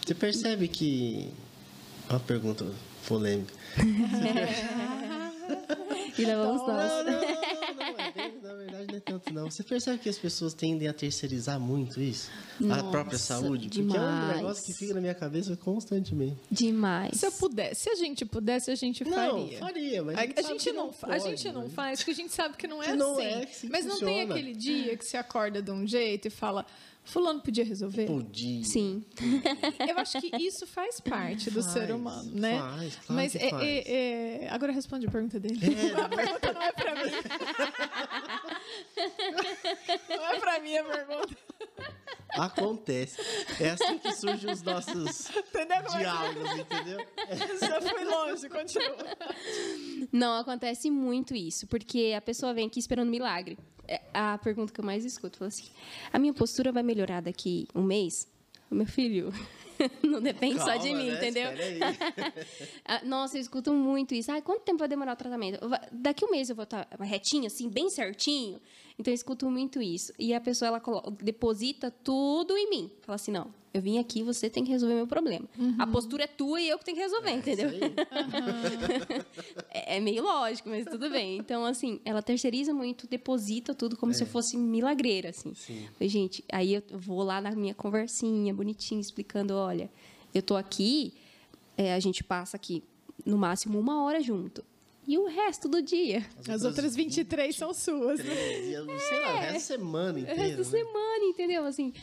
Você 0.06 0.16
percebe 0.16 0.68
que. 0.68 1.30
Uma 2.10 2.20
pergunta 2.20 2.66
polêmica. 3.08 3.54
e 6.18 6.26
lá 6.26 6.36
vamos 6.36 6.68
nós. 6.68 6.70
não, 6.70 7.04
não, 7.06 7.14
não, 7.14 7.22
não, 7.76 7.86
é 8.00 8.12
bem- 8.12 8.34
na 8.54 8.60
verdade 8.64 8.88
não 8.92 8.98
é 8.98 9.00
tanto 9.00 9.34
não. 9.34 9.50
Você 9.52 9.64
percebe 9.64 9.98
que 10.00 10.10
as 10.10 10.18
pessoas 10.18 10.54
tendem 10.54 10.88
a 10.88 10.94
terceirizar 10.94 11.60
muito 11.60 12.02
isso? 12.02 12.30
a 12.60 12.64
Nossa, 12.64 12.84
própria 12.86 13.18
saúde? 13.18 13.68
Porque 13.68 13.80
é 13.80 13.84
um 13.84 13.88
demais. 13.88 14.38
negócio 14.38 14.64
que 14.66 14.74
fica 14.74 14.94
na 14.94 15.02
minha 15.02 15.16
cabeça 15.16 15.56
constantemente. 15.58 16.38
Demais. 16.52 17.20
Se 17.20 17.26
eu 17.26 17.32
pudesse, 17.32 17.82
se 17.84 17.90
a 17.90 17.96
gente 17.96 18.26
pudesse, 18.26 18.72
a 18.72 18.76
gente 18.76 19.04
Não, 19.04 19.12
faria. 19.42 19.60
faria, 19.60 20.04
mas 20.04 20.18
A, 20.18 20.22
a 20.22 20.26
gente 20.26 20.40
a 20.40 20.42
gente 20.44 20.72
não, 20.72 20.86
não 20.88 20.94
fa- 20.94 21.08
a 21.08 21.20
gente 21.20 21.52
não 21.52 21.64
né? 21.64 21.70
faz, 21.70 22.00
porque 22.00 22.12
a 22.12 22.16
gente 22.16 22.34
sabe 22.34 22.56
que 22.58 22.68
não 22.68 22.82
é 22.82 22.88
Que 22.88 22.94
não 22.96 23.14
assim. 23.14 23.24
é 23.24 23.44
assim 23.44 23.68
que 23.68 23.72
Mas 23.72 23.86
não 23.86 23.98
tem 24.00 24.08
funciona. 24.22 24.34
aquele 24.36 24.54
dia 24.54 24.98
que 24.98 25.06
você 25.06 25.18
acorda 25.18 25.62
de 25.62 25.72
um 25.72 25.86
jeito 25.88 26.28
e 26.28 26.32
fala, 26.32 26.66
fulano 27.04 27.42
podia 27.42 27.66
resolver? 27.66 28.06
Podia. 28.06 28.64
Sim. 28.64 29.04
Eu 29.90 29.98
acho 29.98 30.20
que 30.22 30.32
isso 30.38 30.66
faz 30.66 31.00
parte 31.02 31.50
do 31.52 31.62
Faz, 31.62 31.74
ser 31.74 31.92
humano, 31.94 32.32
né? 32.34 32.60
faz, 32.60 32.96
claro 32.96 33.14
Mas 33.22 33.32
que 33.34 33.38
é- 33.40 33.50
faz. 33.50 33.64
é- 33.64 34.44
é- 34.46 34.50
agora 34.50 34.72
responde 34.72 35.06
a 35.08 35.12
pergunta 35.12 35.40
dele. 35.40 35.60
a 35.96 36.08
pergunta 36.10 36.54
não 36.54 36.62
é 36.62 36.72
pra 36.72 36.96
mim. 36.96 37.12
não 40.10 40.26
é 40.28 40.40
pra 40.40 40.60
mim 40.60 40.78
a 40.78 40.84
pergunta. 40.84 41.38
Acontece. 42.36 43.18
É 43.60 43.70
assim 43.72 44.00
que 44.00 44.12
surgem 44.14 44.52
os 44.52 44.62
nossos 44.64 45.30
Entendeu 45.30 45.84
como 45.86 45.98
é 45.98 46.00
diálogos, 46.00 46.60
entendeu? 46.60 46.98
que 47.28 47.58
já 47.68 47.82
foi 47.82 48.04
longe, 48.06 48.50
continua. 48.50 48.98
Não, 50.12 50.40
acontece 50.40 50.90
muito 50.90 51.36
isso, 51.36 51.68
porque 51.68 52.14
a 52.18 52.22
pessoa 52.22 52.54
vem 52.54 52.66
aqui 52.68 52.80
esperando 52.80 53.10
milagre. 53.10 53.58
É 53.88 54.02
A 54.14 54.38
pergunta 54.40 54.74
que 54.74 54.80
eu 54.80 54.86
mais 54.86 55.06
escuto 55.06 55.38
fala 55.38 55.50
assim: 55.50 55.70
a 56.12 56.18
minha 56.18 56.34
postura 56.34 56.72
vai 56.72 56.82
melhorar 56.82 57.22
daqui 57.22 57.68
um 57.76 57.84
mês? 57.84 58.28
Meu 58.72 58.88
filho, 58.88 59.32
não 60.02 60.20
depende 60.20 60.58
só 60.58 60.76
de 60.78 60.88
Calma, 60.90 60.98
mim, 61.04 61.12
né? 61.12 61.18
entendeu? 61.18 61.50
Ah, 62.86 63.02
Nossa, 63.06 63.38
eu 63.38 63.42
escuto 63.42 63.72
muito 63.74 64.16
isso. 64.16 64.32
Ai, 64.32 64.42
quanto 64.42 64.62
tempo 64.64 64.80
vai 64.80 64.88
demorar 64.88 65.14
o 65.14 65.16
tratamento? 65.16 65.60
Daqui 65.92 66.26
um 66.26 66.32
mês 66.32 66.50
eu 66.50 66.56
vou 66.56 66.64
estar 66.64 66.88
retinho, 67.02 67.46
assim, 67.46 67.70
bem 67.70 67.90
certinho. 67.92 68.60
Então, 68.98 69.12
eu 69.12 69.16
escuto 69.16 69.50
muito 69.50 69.82
isso. 69.82 70.14
E 70.20 70.34
a 70.34 70.42
pessoa, 70.42 70.68
ela 70.68 70.82
deposita 71.22 71.90
tudo 71.92 72.56
em 72.56 72.70
mim. 72.70 72.92
Fala 73.02 73.16
assim, 73.16 73.32
não, 73.32 73.54
eu 73.74 73.82
vim 73.82 73.98
aqui, 73.98 74.22
você 74.22 74.50
tem 74.52 74.64
que 74.64 74.70
resolver 74.70 74.94
meu 74.94 75.08
problema. 75.08 75.50
A 75.80 75.88
postura 75.88 76.26
é 76.26 76.28
tua 76.28 76.62
e 76.62 76.70
eu 76.70 76.78
que 76.78 76.86
tenho 76.86 76.96
que 76.96 77.02
resolver, 77.04 77.32
entendeu? 77.32 77.70
Isso 77.70 77.84
aí. 77.84 77.94
É, 79.76 79.98
é 79.98 80.00
meio 80.00 80.22
lógico, 80.24 80.70
mas 80.70 80.86
tudo 80.86 81.10
bem. 81.10 81.38
Então, 81.38 81.66
assim, 81.66 82.00
ela 82.06 82.22
terceiriza 82.22 82.72
muito, 82.72 83.08
deposita 83.08 83.74
tudo 83.74 83.98
como 83.98 84.14
se 84.14 84.22
eu 84.22 84.28
fosse 84.28 84.56
milagreira, 84.56 85.30
assim. 85.30 85.56
Sim. 85.56 85.88
Falei, 85.94 86.08
Gente, 86.08 86.44
aí 86.52 86.76
eu 86.76 86.84
vou 86.92 87.24
lá 87.24 87.42
na 87.42 87.52
minha 87.52 87.74
conversinha, 87.74 88.54
bonitinha, 88.54 89.02
explicando, 89.02 89.56
olha, 89.56 89.90
eu 90.34 90.44
tô 90.44 90.56
aqui, 90.56 91.14
é, 91.76 91.96
a 91.96 92.00
gente 92.00 92.24
passa 92.24 92.56
aqui 92.56 92.84
no 93.26 93.38
máximo 93.38 93.80
uma 93.80 94.04
hora 94.04 94.22
junto. 94.22 94.64
E 95.08 95.18
o 95.18 95.26
resto 95.28 95.68
do 95.68 95.82
dia? 95.82 96.26
As 96.48 96.64
outras 96.64 96.96
23 96.96 97.56
são 97.56 97.74
suas. 97.74 98.20
né? 98.20 98.26
Três 98.26 98.66
dias, 98.66 99.02
Sei 99.04 99.20
lá, 99.22 99.34
o 99.34 99.38
resto 99.38 99.54
da 99.54 99.60
semana 99.60 100.14
O 100.18 100.22
inteira. 100.22 100.42
resto 100.42 100.58
da 100.58 100.64
né? 100.64 100.70
semana, 100.86 101.26
entendeu? 101.26 101.66
Assim, 101.66 101.94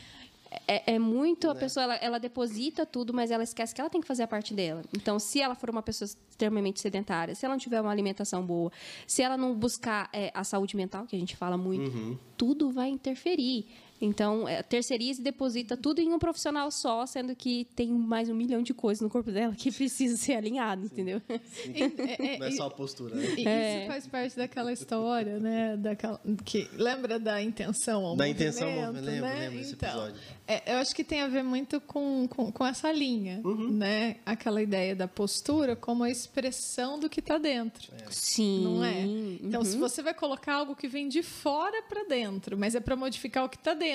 é, 0.67 0.93
é 0.95 0.99
muito, 0.99 1.49
a 1.49 1.55
pessoa, 1.55 1.83
ela, 1.85 1.95
ela 1.95 2.19
deposita 2.19 2.85
tudo, 2.85 3.13
mas 3.13 3.31
ela 3.31 3.43
esquece 3.43 3.73
que 3.73 3.79
ela 3.81 3.89
tem 3.89 4.01
que 4.01 4.07
fazer 4.07 4.23
a 4.23 4.27
parte 4.27 4.53
dela. 4.53 4.83
Então, 4.95 5.17
se 5.17 5.39
ela 5.41 5.55
for 5.55 5.69
uma 5.69 5.81
pessoa 5.81 6.05
extremamente 6.05 6.79
sedentária, 6.81 7.33
se 7.33 7.45
ela 7.45 7.53
não 7.55 7.59
tiver 7.59 7.79
uma 7.81 7.89
alimentação 7.91 8.45
boa, 8.45 8.71
se 9.07 9.21
ela 9.23 9.37
não 9.37 9.55
buscar 9.55 10.09
é, 10.13 10.29
a 10.33 10.43
saúde 10.43 10.75
mental, 10.75 11.05
que 11.07 11.15
a 11.15 11.19
gente 11.19 11.35
fala 11.35 11.57
muito, 11.57 11.89
Uhum. 11.95 12.17
tudo 12.37 12.69
vai 12.69 12.89
interferir. 12.89 13.65
Então, 14.03 14.47
é, 14.47 14.63
terceiriza 14.63 15.21
e 15.21 15.23
deposita 15.23 15.77
tudo 15.77 15.99
em 15.99 16.11
um 16.11 16.17
profissional 16.17 16.71
só, 16.71 17.05
sendo 17.05 17.35
que 17.35 17.65
tem 17.75 17.87
mais 17.89 18.29
um 18.29 18.33
milhão 18.33 18.63
de 18.63 18.73
coisas 18.73 18.99
no 19.01 19.09
corpo 19.09 19.31
dela 19.31 19.53
que 19.55 19.71
precisa 19.71 20.17
ser 20.17 20.33
alinhado, 20.33 20.85
entendeu? 20.87 21.21
E- 21.29 21.83
é- 21.83 22.35
é- 22.35 22.37
Não 22.39 22.47
é 22.47 22.51
só 22.51 22.65
a 22.65 22.71
postura, 22.71 23.13
né? 23.15 23.35
E 23.37 23.47
É. 23.47 23.77
isso 23.79 23.87
faz 23.87 24.07
parte 24.07 24.35
daquela 24.37 24.73
história, 24.73 25.39
né? 25.39 25.77
Daquela, 25.77 26.19
que, 26.43 26.67
lembra 26.73 27.19
da 27.19 27.41
intenção 27.41 28.03
ao 28.05 28.15
Da 28.15 28.25
movimento, 28.25 28.35
intenção 28.41 28.67
ao 28.69 28.75
movimento, 28.87 29.05
lembro, 29.05 29.21
né? 29.29 29.39
lembro 29.39 29.57
desse 29.59 29.73
então, 29.73 29.89
episódio. 29.89 30.15
é, 30.47 30.73
eu 30.73 30.77
acho 30.79 30.95
que 30.95 31.03
tem 31.03 31.21
a 31.21 31.27
ver 31.27 31.43
muito 31.43 31.79
com, 31.81 32.27
com, 32.27 32.51
com 32.51 32.65
essa 32.65 32.91
linha, 32.91 33.39
Uhum. 33.43 33.69
né? 33.71 34.15
Aquela 34.25 34.61
ideia 34.63 34.95
da 34.95 35.07
postura 35.07 35.75
como 35.75 36.03
a 36.03 36.09
expressão 36.09 36.99
do 36.99 37.07
que 37.07 37.19
está 37.19 37.37
dentro. 37.37 37.91
Sim. 38.09 38.63
Não 38.63 38.83
é? 38.83 39.01
Então, 39.43 39.61
Uhum. 39.61 39.65
se 39.65 39.77
você 39.77 40.01
vai 40.01 40.13
colocar 40.15 40.55
algo 40.55 40.75
que 40.75 40.87
vem 40.87 41.07
de 41.07 41.21
fora 41.21 41.83
para 41.83 42.03
dentro, 42.05 42.57
mas 42.57 42.73
é 42.73 42.79
para 42.79 42.95
modificar 42.95 43.45
o 43.45 43.49
que 43.49 43.57
está 43.57 43.73
dentro, 43.75 43.90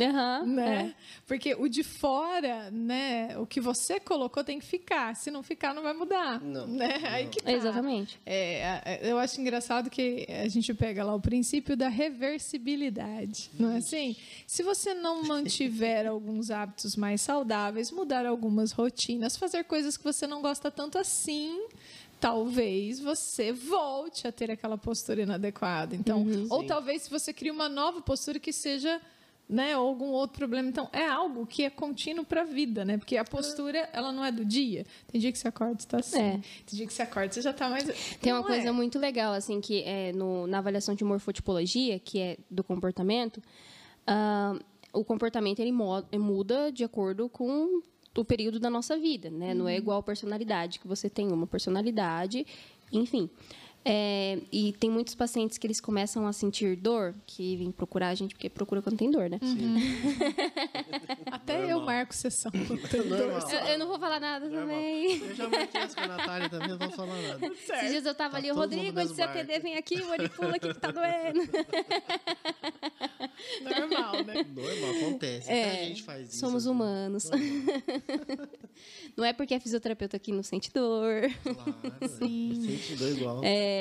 Aham, 0.00 0.46
né? 0.46 0.94
Porque 1.26 1.54
o 1.54 1.68
de 1.68 1.82
fora, 1.82 2.70
né? 2.70 3.36
O 3.38 3.46
que 3.46 3.60
você 3.60 4.00
colocou 4.00 4.42
tem 4.42 4.58
que 4.58 4.66
ficar. 4.66 5.14
Se 5.16 5.30
não 5.30 5.42
ficar, 5.42 5.74
não 5.74 5.82
vai 5.82 5.92
mudar. 5.92 6.40
Não, 6.40 6.66
né? 6.66 7.00
Aí 7.04 7.26
que 7.28 7.42
tá. 7.42 7.50
é. 7.50 7.54
Exatamente. 7.54 8.20
É, 8.24 8.80
é, 8.84 9.00
eu 9.02 9.18
acho 9.18 9.40
engraçado 9.40 9.90
que 9.90 10.26
a 10.28 10.48
gente 10.48 10.72
pega 10.74 11.04
lá 11.04 11.14
o 11.14 11.20
princípio 11.20 11.76
da 11.76 11.88
reversibilidade, 11.88 13.50
não 13.58 13.72
é 13.72 13.76
assim? 13.78 14.16
Se 14.46 14.62
você 14.62 14.94
não 14.94 15.22
mantiver 15.24 16.06
alguns 16.08 16.50
hábitos 16.50 16.96
mais 16.96 17.20
saudáveis, 17.20 17.90
mudar 17.90 18.26
algumas 18.26 18.72
rotinas, 18.72 19.36
fazer 19.36 19.64
coisas 19.64 19.96
que 19.96 20.04
você 20.04 20.26
não 20.26 20.42
gosta 20.42 20.70
tanto 20.70 20.98
assim, 20.98 21.66
talvez 22.22 23.00
você 23.00 23.52
volte 23.52 24.28
a 24.28 24.30
ter 24.30 24.48
aquela 24.48 24.78
postura 24.78 25.22
inadequada. 25.22 25.96
Então, 25.96 26.24
ou 26.48 26.60
Sim. 26.60 26.66
talvez 26.68 27.02
se 27.02 27.10
você 27.10 27.32
cria 27.32 27.52
uma 27.52 27.68
nova 27.68 28.00
postura 28.00 28.38
que 28.38 28.52
seja 28.52 29.00
né, 29.48 29.76
ou 29.76 29.88
algum 29.88 30.06
outro 30.06 30.38
problema. 30.38 30.68
Então, 30.68 30.88
é 30.92 31.04
algo 31.04 31.44
que 31.44 31.64
é 31.64 31.68
contínuo 31.68 32.24
para 32.24 32.42
a 32.42 32.44
vida, 32.44 32.84
né? 32.84 32.96
Porque 32.96 33.16
a 33.16 33.24
postura, 33.24 33.90
ela 33.92 34.12
não 34.12 34.24
é 34.24 34.30
do 34.30 34.44
dia. 34.44 34.86
Tem 35.08 35.20
dia 35.20 35.32
que 35.32 35.38
você 35.38 35.48
acorda, 35.48 35.80
você 35.80 35.88
tá 35.88 35.98
assim. 35.98 36.20
É. 36.20 36.30
Tem 36.64 36.76
dia 36.76 36.86
que 36.86 36.92
você 36.92 37.02
acorda, 37.02 37.32
você 37.34 37.42
já 37.42 37.52
tá 37.52 37.68
mais... 37.68 37.84
Tem 38.20 38.32
uma 38.32 38.38
Não 38.38 38.46
coisa 38.46 38.68
é. 38.68 38.72
muito 38.72 39.00
legal, 39.00 39.32
assim, 39.32 39.60
que 39.60 39.82
é 39.82 40.12
no, 40.12 40.46
na 40.46 40.58
avaliação 40.58 40.94
de 40.94 41.02
morfotipologia, 41.02 41.98
que 41.98 42.20
é 42.20 42.38
do 42.48 42.62
comportamento, 42.62 43.42
ah, 44.06 44.56
o 44.92 45.04
comportamento 45.04 45.58
ele 45.58 45.72
muda 45.72 46.70
de 46.70 46.84
acordo 46.84 47.28
com 47.28 47.82
o 48.16 48.24
período 48.24 48.60
da 48.60 48.68
nossa 48.68 48.96
vida, 48.96 49.30
né? 49.30 49.54
Não 49.54 49.68
é 49.68 49.76
igual 49.76 49.98
a 49.98 50.02
personalidade, 50.02 50.78
que 50.78 50.86
você 50.86 51.08
tem 51.08 51.32
uma 51.32 51.46
personalidade, 51.46 52.46
enfim. 52.92 53.30
É, 53.84 54.38
e 54.52 54.72
tem 54.74 54.88
muitos 54.90 55.14
pacientes 55.14 55.58
que 55.58 55.66
eles 55.66 55.80
começam 55.80 56.26
a 56.26 56.32
sentir 56.32 56.76
dor, 56.76 57.14
que 57.26 57.56
vêm 57.56 57.72
procurar 57.72 58.08
a 58.08 58.14
gente, 58.14 58.34
porque 58.34 58.48
procura 58.48 58.80
quando 58.80 58.96
tem 58.96 59.10
dor, 59.10 59.28
né? 59.28 59.40
Até 61.30 61.56
eu 61.64 61.68
Normal. 61.68 61.86
marco 61.86 62.14
sessão. 62.14 62.52
Normal. 62.54 63.50
Eu, 63.50 63.58
eu 63.72 63.78
não 63.78 63.86
vou 63.88 63.98
falar 63.98 64.20
nada 64.20 64.46
Normal. 64.48 64.66
também. 64.68 65.18
Eu 65.18 65.34
já 65.34 65.48
marquei 65.48 65.80
essa 65.80 65.96
com 65.96 66.02
a 66.02 66.06
Natália 66.06 66.48
também, 66.48 66.68
não 66.68 66.78
vou 66.78 66.90
falar 66.90 67.22
nada. 67.22 67.46
Esses 67.46 67.90
dias 67.90 68.06
eu 68.06 68.14
tava 68.14 68.32
Tá 68.32 68.38
ali, 68.38 68.50
o 68.50 68.54
Rodrigo, 68.54 68.98
antes 68.98 69.10
de 69.10 69.16
você 69.16 69.22
atender, 69.22 69.60
vem 69.60 69.76
aqui, 69.76 70.02
manipula 70.02 70.56
aqui 70.56 70.72
que 70.72 70.80
tá 70.80 70.90
doendo. 70.90 71.42
Normal, 73.62 74.24
né? 74.24 74.34
Normal, 74.54 74.90
acontece. 74.96 75.50
Até 75.50 75.70
a 75.82 75.84
gente 75.84 76.02
faz 76.02 76.28
isso. 76.28 76.36
É, 76.36 76.40
Somos 76.40 76.66
assim. 76.66 76.74
humanos. 76.74 77.30
Não 79.16 79.24
é 79.24 79.32
porque 79.32 79.54
é 79.54 79.60
fisioterapeuta 79.60 80.18
que 80.18 80.32
não 80.32 80.42
sente 80.42 80.72
dor. 80.72 81.30
Claro, 81.42 82.08
sente 82.18 82.96
dor 82.96 83.08
igual. 83.10 83.40
É, 83.44 83.71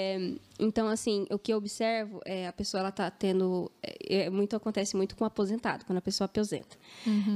então, 0.60 0.88
assim, 0.88 1.26
o 1.32 1.40
que 1.40 1.52
eu 1.54 1.58
observo 1.58 2.22
é 2.26 2.48
a 2.48 2.54
pessoa 2.54 2.82
ela 2.82 2.92
tá 2.92 3.10
tendo. 3.10 3.72
É, 3.82 4.26
é, 4.26 4.30
muito 4.30 4.56
acontece 4.56 4.96
muito 4.96 5.16
com 5.16 5.24
o 5.24 5.28
aposentado, 5.28 5.86
quando 5.86 5.98
a 5.98 6.02
pessoa 6.02 6.26
aposenta. 6.26 6.78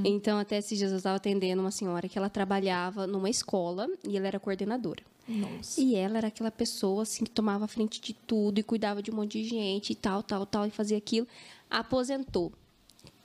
Então, 0.04 0.38
até 0.38 0.58
esses 0.58 0.78
dias 0.78 0.92
eu 0.92 0.98
estava 0.98 1.16
atendendo 1.18 1.62
uma 1.62 1.72
senhora 1.72 2.08
que 2.08 2.18
ela 2.18 2.30
trabalhava 2.30 3.08
numa 3.08 3.30
escola 3.30 3.88
e 4.08 4.18
ela 4.18 4.28
era 4.28 4.40
coordenadora. 4.40 5.04
Nossa. 5.28 5.82
E 5.82 5.96
ela 5.96 6.20
era 6.20 6.28
aquela 6.28 6.52
pessoa 6.52 7.02
assim 7.02 7.24
que 7.24 7.32
tomava 7.32 7.68
frente 7.68 8.00
de 8.00 8.14
tudo 8.14 8.60
e 8.60 8.64
cuidava 8.64 9.02
de 9.02 9.10
um 9.10 9.16
monte 9.16 9.42
de 9.42 9.50
gente 9.50 9.92
e 9.92 9.96
tal, 9.96 10.22
tal, 10.22 10.46
tal, 10.46 10.68
e 10.68 10.70
fazia 10.70 10.98
aquilo. 10.98 11.28
Aposentou. 11.70 12.48
O 12.48 12.54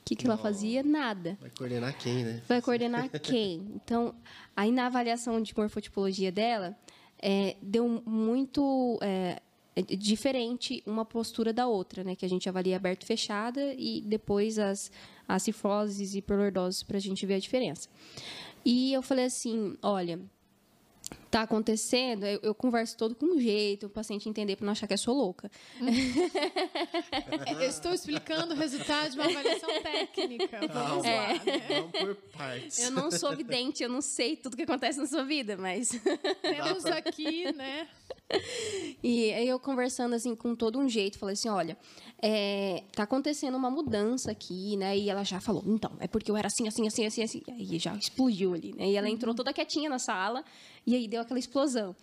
que, 0.05 0.16
que 0.16 0.26
ela 0.26 0.37
fazia? 0.37 0.83
Nada. 0.83 1.39
Vai 1.41 1.51
coordenar 1.51 1.97
quem, 1.97 2.24
né? 2.24 2.43
Vai 2.49 2.61
coordenar 2.62 3.09
quem? 3.20 3.70
Então, 3.76 4.14
aí 4.57 4.72
na 4.72 4.87
avaliação 4.87 5.41
de 5.41 5.57
morfotipologia 5.57 6.33
dela, 6.33 6.76
é, 7.22 7.56
deu 7.60 8.02
muito 8.06 8.98
é, 9.02 9.40
diferente 9.96 10.82
uma 10.86 11.04
postura 11.04 11.52
da 11.52 11.66
outra, 11.66 12.02
né? 12.02 12.16
Que 12.16 12.24
a 12.24 12.28
gente 12.28 12.48
avalia 12.48 12.76
aberto 12.76 13.02
e 13.02 13.06
fechada 13.06 13.74
e 13.76 14.00
depois 14.00 14.58
as, 14.58 14.90
as 15.26 15.42
cifroses 15.42 16.14
e 16.14 16.18
hiperlordoses 16.18 16.82
para 16.82 16.96
a 16.96 17.00
gente 17.00 17.24
ver 17.26 17.34
a 17.34 17.38
diferença. 17.38 17.88
E 18.64 18.92
eu 18.92 19.02
falei 19.02 19.26
assim, 19.26 19.76
olha, 19.82 20.20
tá 21.31 21.43
acontecendo, 21.43 22.26
eu, 22.26 22.41
eu, 22.43 22.55
converso 22.55 22.97
todo 22.97 23.14
com 23.14 23.26
um 23.26 23.41
jeito, 23.41 23.87
o 23.87 23.89
paciente 23.91 24.28
entender 24.28 24.57
para 24.57 24.66
não 24.66 24.72
achar 24.72 24.89
que 24.89 24.95
eu 24.95 24.99
sou 24.99 25.16
louca. 25.16 25.49
eu 27.47 27.61
estou 27.62 27.95
explicando 27.95 28.53
o 28.53 28.57
resultado 28.57 29.12
de 29.12 29.16
uma 29.18 29.26
avaliação 29.26 29.70
técnica. 29.81 30.61
Vamos 30.66 31.05
é. 31.05 31.16
lá. 31.16 31.28
Né? 31.28 31.41
Vamos 31.68 31.93
por 31.93 32.14
partes. 32.37 32.78
Eu 32.81 32.91
não 32.91 33.11
sou 33.12 33.37
vidente, 33.37 33.83
eu 33.83 33.89
não 33.89 34.01
sei 34.01 34.35
tudo 34.37 34.57
que 34.57 34.64
acontece 34.64 34.99
na 34.99 35.07
sua 35.07 35.22
vida, 35.22 35.57
mas. 35.57 35.91
Temos 36.43 36.85
aqui, 36.87 37.53
né? 37.53 37.87
E 39.03 39.33
aí 39.33 39.49
eu 39.49 39.59
conversando 39.59 40.14
assim 40.14 40.35
com 40.35 40.55
todo 40.55 40.78
um 40.78 40.89
jeito, 40.89 41.18
falei 41.18 41.33
assim, 41.33 41.49
olha, 41.49 41.76
é, 42.22 42.85
tá 42.93 43.05
acontecendo 43.05 43.57
uma 43.57 43.70
mudança 43.70 44.31
aqui, 44.31 44.76
né? 44.76 44.97
E 44.97 45.09
ela 45.09 45.24
já 45.24 45.41
falou, 45.41 45.62
então, 45.66 45.93
é 46.01 46.07
porque 46.07 46.31
eu 46.31 46.37
era 46.37 46.47
assim, 46.47 46.68
assim, 46.68 46.87
assim, 46.87 47.07
assim, 47.07 47.22
assim. 47.22 47.43
Aí 47.49 47.78
já 47.78 47.95
explodiu 47.95 48.55
ali, 48.55 48.72
né? 48.74 48.89
E 48.89 48.97
ela 48.97 49.09
entrou 49.09 49.31
uhum. 49.31 49.37
toda 49.37 49.53
quietinha 49.53 49.89
na 49.89 49.99
sala 49.99 50.45
e 50.87 50.95
aí 50.95 51.07
deu 51.07 51.20
aquela 51.20 51.39
explosão. 51.39 51.95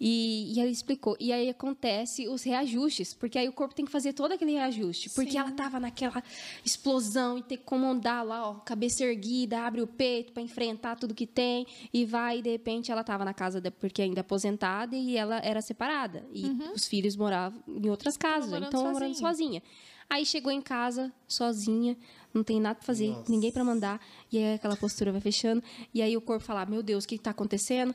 E, 0.00 0.52
e 0.52 0.60
ela 0.60 0.68
explicou. 0.68 1.16
E 1.20 1.32
aí 1.32 1.48
acontece 1.48 2.28
os 2.28 2.42
reajustes, 2.42 3.14
porque 3.14 3.38
aí 3.38 3.48
o 3.48 3.52
corpo 3.52 3.74
tem 3.74 3.84
que 3.84 3.92
fazer 3.92 4.12
todo 4.12 4.32
aquele 4.32 4.52
reajuste. 4.52 5.08
Porque 5.10 5.32
Sim. 5.32 5.38
ela 5.38 5.50
estava 5.50 5.78
naquela 5.78 6.22
explosão 6.64 7.38
e 7.38 7.42
ter 7.42 7.58
que 7.58 7.62
comandar 7.62 8.24
lá, 8.24 8.50
ó, 8.50 8.54
cabeça 8.54 9.04
erguida, 9.04 9.60
abre 9.60 9.80
o 9.80 9.86
peito 9.86 10.32
para 10.32 10.42
enfrentar 10.42 10.96
tudo 10.96 11.14
que 11.14 11.26
tem 11.26 11.66
e 11.92 12.04
vai. 12.04 12.38
E 12.38 12.42
de 12.42 12.50
repente 12.50 12.90
ela 12.90 13.02
estava 13.02 13.24
na 13.24 13.32
casa, 13.32 13.62
porque 13.70 14.02
ainda 14.02 14.20
aposentada, 14.20 14.96
e 14.96 15.16
ela 15.16 15.38
era 15.38 15.60
separada. 15.62 16.26
E 16.32 16.44
uhum. 16.44 16.72
os 16.72 16.86
filhos 16.86 17.16
moravam 17.16 17.62
em 17.68 17.88
outras 17.88 18.16
casas, 18.16 18.52
então 18.52 18.92
morando 18.92 19.14
sozinha. 19.14 19.62
Aí 20.10 20.26
chegou 20.26 20.52
em 20.52 20.60
casa 20.60 21.12
sozinha, 21.26 21.96
não 22.34 22.42
tem 22.42 22.60
nada 22.60 22.74
para 22.74 22.84
fazer, 22.84 23.08
Nossa. 23.08 23.30
ninguém 23.30 23.52
para 23.52 23.64
mandar, 23.64 24.00
e 24.30 24.38
aí 24.38 24.54
aquela 24.54 24.76
postura 24.76 25.12
vai 25.12 25.20
fechando, 25.20 25.62
e 25.94 26.02
aí 26.02 26.16
o 26.16 26.20
corpo 26.20 26.44
fala: 26.44 26.66
"Meu 26.66 26.82
Deus, 26.82 27.04
o 27.04 27.08
que 27.08 27.14
está 27.14 27.30
acontecendo?" 27.30 27.94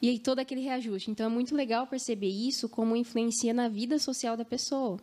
E 0.00 0.08
aí 0.08 0.18
todo 0.18 0.40
aquele 0.40 0.60
reajuste. 0.60 1.12
Então 1.12 1.26
é 1.26 1.28
muito 1.28 1.54
legal 1.54 1.86
perceber 1.86 2.28
isso 2.28 2.68
como 2.68 2.96
influencia 2.96 3.54
na 3.54 3.68
vida 3.68 4.00
social 4.00 4.36
da 4.36 4.44
pessoa. 4.44 4.98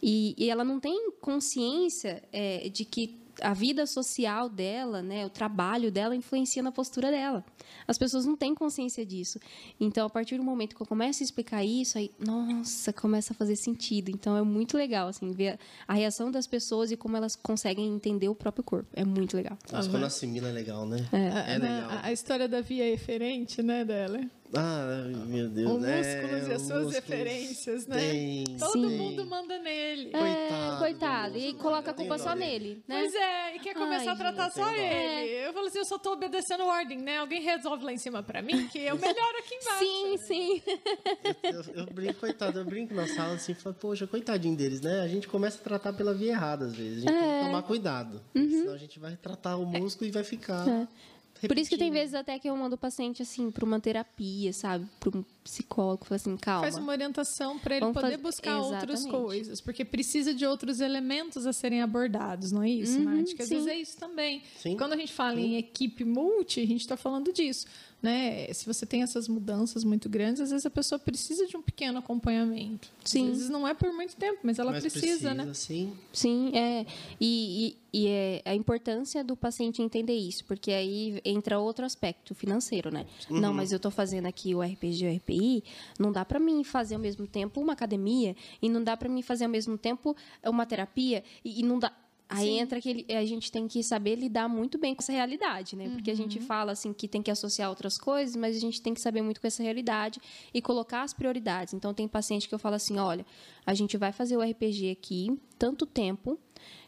E, 0.00 0.32
e 0.38 0.48
ela 0.48 0.62
não 0.62 0.78
tem 0.78 1.10
consciência 1.20 2.22
é, 2.32 2.68
de 2.68 2.84
que 2.84 3.23
a 3.40 3.52
vida 3.52 3.86
social 3.86 4.48
dela, 4.48 5.02
né, 5.02 5.26
o 5.26 5.30
trabalho 5.30 5.90
dela 5.90 6.14
influencia 6.14 6.62
na 6.62 6.72
postura 6.72 7.10
dela. 7.10 7.44
As 7.86 7.98
pessoas 7.98 8.24
não 8.24 8.36
têm 8.36 8.54
consciência 8.54 9.04
disso. 9.04 9.38
Então, 9.78 10.06
a 10.06 10.10
partir 10.10 10.36
do 10.36 10.44
momento 10.44 10.74
que 10.74 10.82
eu 10.82 10.86
começo 10.86 11.22
a 11.22 11.24
explicar 11.24 11.64
isso, 11.64 11.98
aí, 11.98 12.10
nossa, 12.18 12.92
começa 12.92 13.32
a 13.32 13.36
fazer 13.36 13.56
sentido. 13.56 14.10
Então, 14.10 14.36
é 14.36 14.42
muito 14.42 14.76
legal, 14.76 15.08
assim, 15.08 15.32
ver 15.32 15.58
a 15.86 15.94
reação 15.94 16.30
das 16.30 16.46
pessoas 16.46 16.90
e 16.90 16.96
como 16.96 17.16
elas 17.16 17.36
conseguem 17.36 17.92
entender 17.94 18.28
o 18.28 18.34
próprio 18.34 18.64
corpo. 18.64 18.88
É 18.94 19.04
muito 19.04 19.36
legal. 19.36 19.58
Mas 19.70 19.86
quando 19.86 20.04
assimila 20.04 20.48
é 20.48 20.52
legal, 20.52 20.86
né? 20.86 21.06
É, 21.12 21.54
é 21.54 21.58
legal. 21.58 21.90
A, 21.90 22.06
a, 22.06 22.12
história 22.12 22.48
da 22.48 22.60
via 22.60 22.88
eferente, 22.88 23.62
né, 23.62 23.84
dela. 23.84 24.20
Ah, 24.56 25.04
meu 25.26 25.48
Deus. 25.48 25.70
O 25.70 25.74
músculos 25.74 26.48
é, 26.48 26.48
e 26.48 26.52
as 26.52 26.62
suas 26.62 26.92
referências, 26.92 27.86
né? 27.86 27.98
Tem, 27.98 28.44
Todo 28.58 28.88
sim. 28.88 28.96
mundo 28.96 29.26
manda 29.26 29.58
nele. 29.58 30.10
É, 30.12 30.18
coitado. 30.18 30.78
coitado. 30.78 31.38
E 31.38 31.54
coloca 31.54 31.90
a 31.90 31.94
culpa 31.94 32.18
só 32.18 32.34
nele, 32.34 32.82
né? 32.86 33.00
Pois 33.00 33.14
é, 33.14 33.56
e 33.56 33.60
quer 33.60 33.74
começar 33.74 34.10
Ai, 34.10 34.14
a 34.14 34.16
tratar 34.16 34.50
só 34.50 34.70
ele. 34.72 34.82
É. 34.82 35.48
Eu 35.48 35.52
falo 35.52 35.66
assim, 35.66 35.78
eu 35.78 35.84
só 35.84 35.98
tô 35.98 36.12
obedecendo 36.12 36.64
ordem, 36.64 36.98
né? 36.98 37.18
Alguém 37.18 37.42
resolve 37.42 37.84
lá 37.84 37.92
em 37.92 37.98
cima 37.98 38.22
pra 38.22 38.42
mim, 38.42 38.68
que 38.68 38.78
eu 38.78 38.96
melhoro 38.96 39.38
aqui 39.38 39.54
embaixo. 39.54 39.78
Sim, 39.78 40.16
sim. 40.18 40.62
Eu, 41.42 41.52
eu, 41.52 41.74
eu, 41.74 41.86
brinco, 41.86 42.20
coitado, 42.20 42.58
eu 42.58 42.64
brinco 42.64 42.94
na 42.94 43.06
sala 43.06 43.34
assim, 43.34 43.54
falo, 43.54 43.74
poxa, 43.74 44.06
coitadinho 44.06 44.56
deles, 44.56 44.80
né? 44.80 45.00
A 45.00 45.08
gente 45.08 45.28
começa 45.28 45.58
a 45.58 45.62
tratar 45.62 45.92
pela 45.92 46.14
via 46.14 46.32
errada 46.32 46.66
às 46.66 46.74
vezes. 46.74 47.06
A 47.06 47.10
gente 47.10 47.16
é. 47.16 47.20
tem 47.20 47.38
que 47.38 47.46
tomar 47.46 47.62
cuidado. 47.62 48.20
Uhum. 48.34 48.50
Senão 48.50 48.74
a 48.74 48.78
gente 48.78 48.98
vai 48.98 49.16
tratar 49.16 49.56
o 49.56 49.66
músculo 49.66 50.08
e 50.08 50.12
vai 50.12 50.24
ficar... 50.24 50.64
Por 51.40 51.58
isso 51.58 51.70
que 51.70 51.76
tem 51.76 51.90
vezes 51.90 52.14
até 52.14 52.38
que 52.38 52.48
eu 52.48 52.56
mando 52.56 52.74
o 52.74 52.78
paciente 52.78 53.22
assim 53.22 53.50
para 53.50 53.64
uma 53.64 53.80
terapia, 53.80 54.52
sabe, 54.52 54.86
para 54.98 55.18
um 55.18 55.24
psicólogo, 55.44 56.06
fala 56.06 56.16
assim, 56.16 56.36
calma. 56.38 56.62
Faz 56.62 56.76
uma 56.76 56.90
orientação 56.90 57.58
para 57.58 57.76
ele 57.76 57.80
Vamos 57.84 57.94
poder 57.94 58.12
fazer... 58.12 58.22
buscar 58.22 58.58
Exatamente. 58.58 58.80
outras 58.80 59.06
coisas, 59.06 59.60
porque 59.60 59.84
precisa 59.84 60.32
de 60.32 60.46
outros 60.46 60.80
elementos 60.80 61.46
a 61.46 61.52
serem 61.52 61.82
abordados, 61.82 62.50
não 62.50 62.62
é 62.62 62.70
isso, 62.70 62.98
uhum, 62.98 63.04
Nath? 63.04 63.34
Que 63.34 63.42
às 63.42 63.50
vezes 63.50 63.66
é 63.66 63.76
isso 63.76 63.96
também. 63.98 64.42
Sim. 64.58 64.76
Quando 64.76 64.94
a 64.94 64.96
gente 64.96 65.12
fala 65.12 65.36
sim. 65.36 65.42
em 65.42 65.56
equipe 65.56 66.04
multi, 66.04 66.60
a 66.60 66.66
gente 66.66 66.80
está 66.80 66.96
falando 66.96 67.32
disso 67.32 67.66
né? 68.04 68.52
Se 68.52 68.66
você 68.66 68.84
tem 68.84 69.02
essas 69.02 69.26
mudanças 69.26 69.82
muito 69.82 70.10
grandes, 70.10 70.42
às 70.42 70.50
vezes 70.50 70.66
a 70.66 70.70
pessoa 70.70 70.98
precisa 70.98 71.46
de 71.46 71.56
um 71.56 71.62
pequeno 71.62 71.98
acompanhamento. 71.98 72.90
Sim. 73.02 73.30
Às 73.30 73.38
vezes 73.38 73.48
não 73.48 73.66
é 73.66 73.72
por 73.72 73.90
muito 73.94 74.14
tempo, 74.14 74.40
mas 74.42 74.58
ela 74.58 74.72
mas 74.72 74.82
precisa, 74.82 75.06
precisa, 75.06 75.34
né? 75.34 75.54
Sim. 75.54 75.92
Sim, 76.12 76.52
é. 76.54 76.84
E, 77.18 77.74
e, 77.94 78.00
e, 78.02 78.06
é 78.06 78.42
a 78.44 78.54
importância 78.54 79.24
do 79.24 79.34
paciente 79.34 79.80
entender 79.80 80.14
isso, 80.14 80.44
porque 80.44 80.70
aí 80.70 81.18
entra 81.24 81.58
outro 81.58 81.86
aspecto 81.86 82.34
financeiro, 82.34 82.92
né? 82.92 83.06
Uhum. 83.30 83.40
Não, 83.40 83.54
mas 83.54 83.72
eu 83.72 83.78
estou 83.78 83.90
fazendo 83.90 84.26
aqui 84.26 84.54
o 84.54 84.60
RPG 84.60 85.04
e 85.04 85.08
o 85.08 85.16
Não 85.98 86.12
dá 86.12 86.24
para 86.24 86.38
mim 86.38 86.62
fazer 86.64 86.94
ao 86.94 87.00
mesmo 87.00 87.26
tempo 87.26 87.60
uma 87.60 87.72
academia 87.72 88.36
e 88.60 88.68
não 88.68 88.82
dá 88.82 88.96
para 88.96 89.08
mim 89.08 89.22
fazer 89.22 89.44
ao 89.44 89.50
mesmo 89.50 89.76
tempo 89.76 90.16
uma 90.44 90.66
terapia 90.66 91.22
e, 91.44 91.60
e 91.60 91.62
não 91.62 91.78
dá 91.78 91.92
Aí 92.28 92.46
Sim. 92.46 92.60
entra 92.60 92.80
que 92.80 93.04
a 93.10 93.24
gente 93.24 93.52
tem 93.52 93.68
que 93.68 93.82
saber 93.82 94.16
lidar 94.16 94.48
muito 94.48 94.78
bem 94.78 94.94
com 94.94 95.02
essa 95.02 95.12
realidade, 95.12 95.76
né? 95.76 95.90
Porque 95.90 96.10
a 96.10 96.16
gente 96.16 96.38
uhum. 96.38 96.46
fala 96.46 96.72
assim 96.72 96.92
que 96.92 97.06
tem 97.06 97.22
que 97.22 97.30
associar 97.30 97.68
outras 97.68 97.98
coisas, 97.98 98.34
mas 98.34 98.56
a 98.56 98.60
gente 98.60 98.80
tem 98.80 98.94
que 98.94 99.00
saber 99.00 99.20
muito 99.20 99.40
com 99.40 99.46
essa 99.46 99.62
realidade 99.62 100.20
e 100.52 100.62
colocar 100.62 101.02
as 101.02 101.12
prioridades. 101.12 101.74
Então 101.74 101.92
tem 101.92 102.08
paciente 102.08 102.48
que 102.48 102.54
eu 102.54 102.58
falo 102.58 102.76
assim, 102.76 102.98
olha, 102.98 103.26
a 103.66 103.74
gente 103.74 103.96
vai 103.98 104.10
fazer 104.10 104.36
o 104.36 104.40
RPG 104.42 104.90
aqui, 104.90 105.38
tanto 105.58 105.84
tempo, 105.84 106.38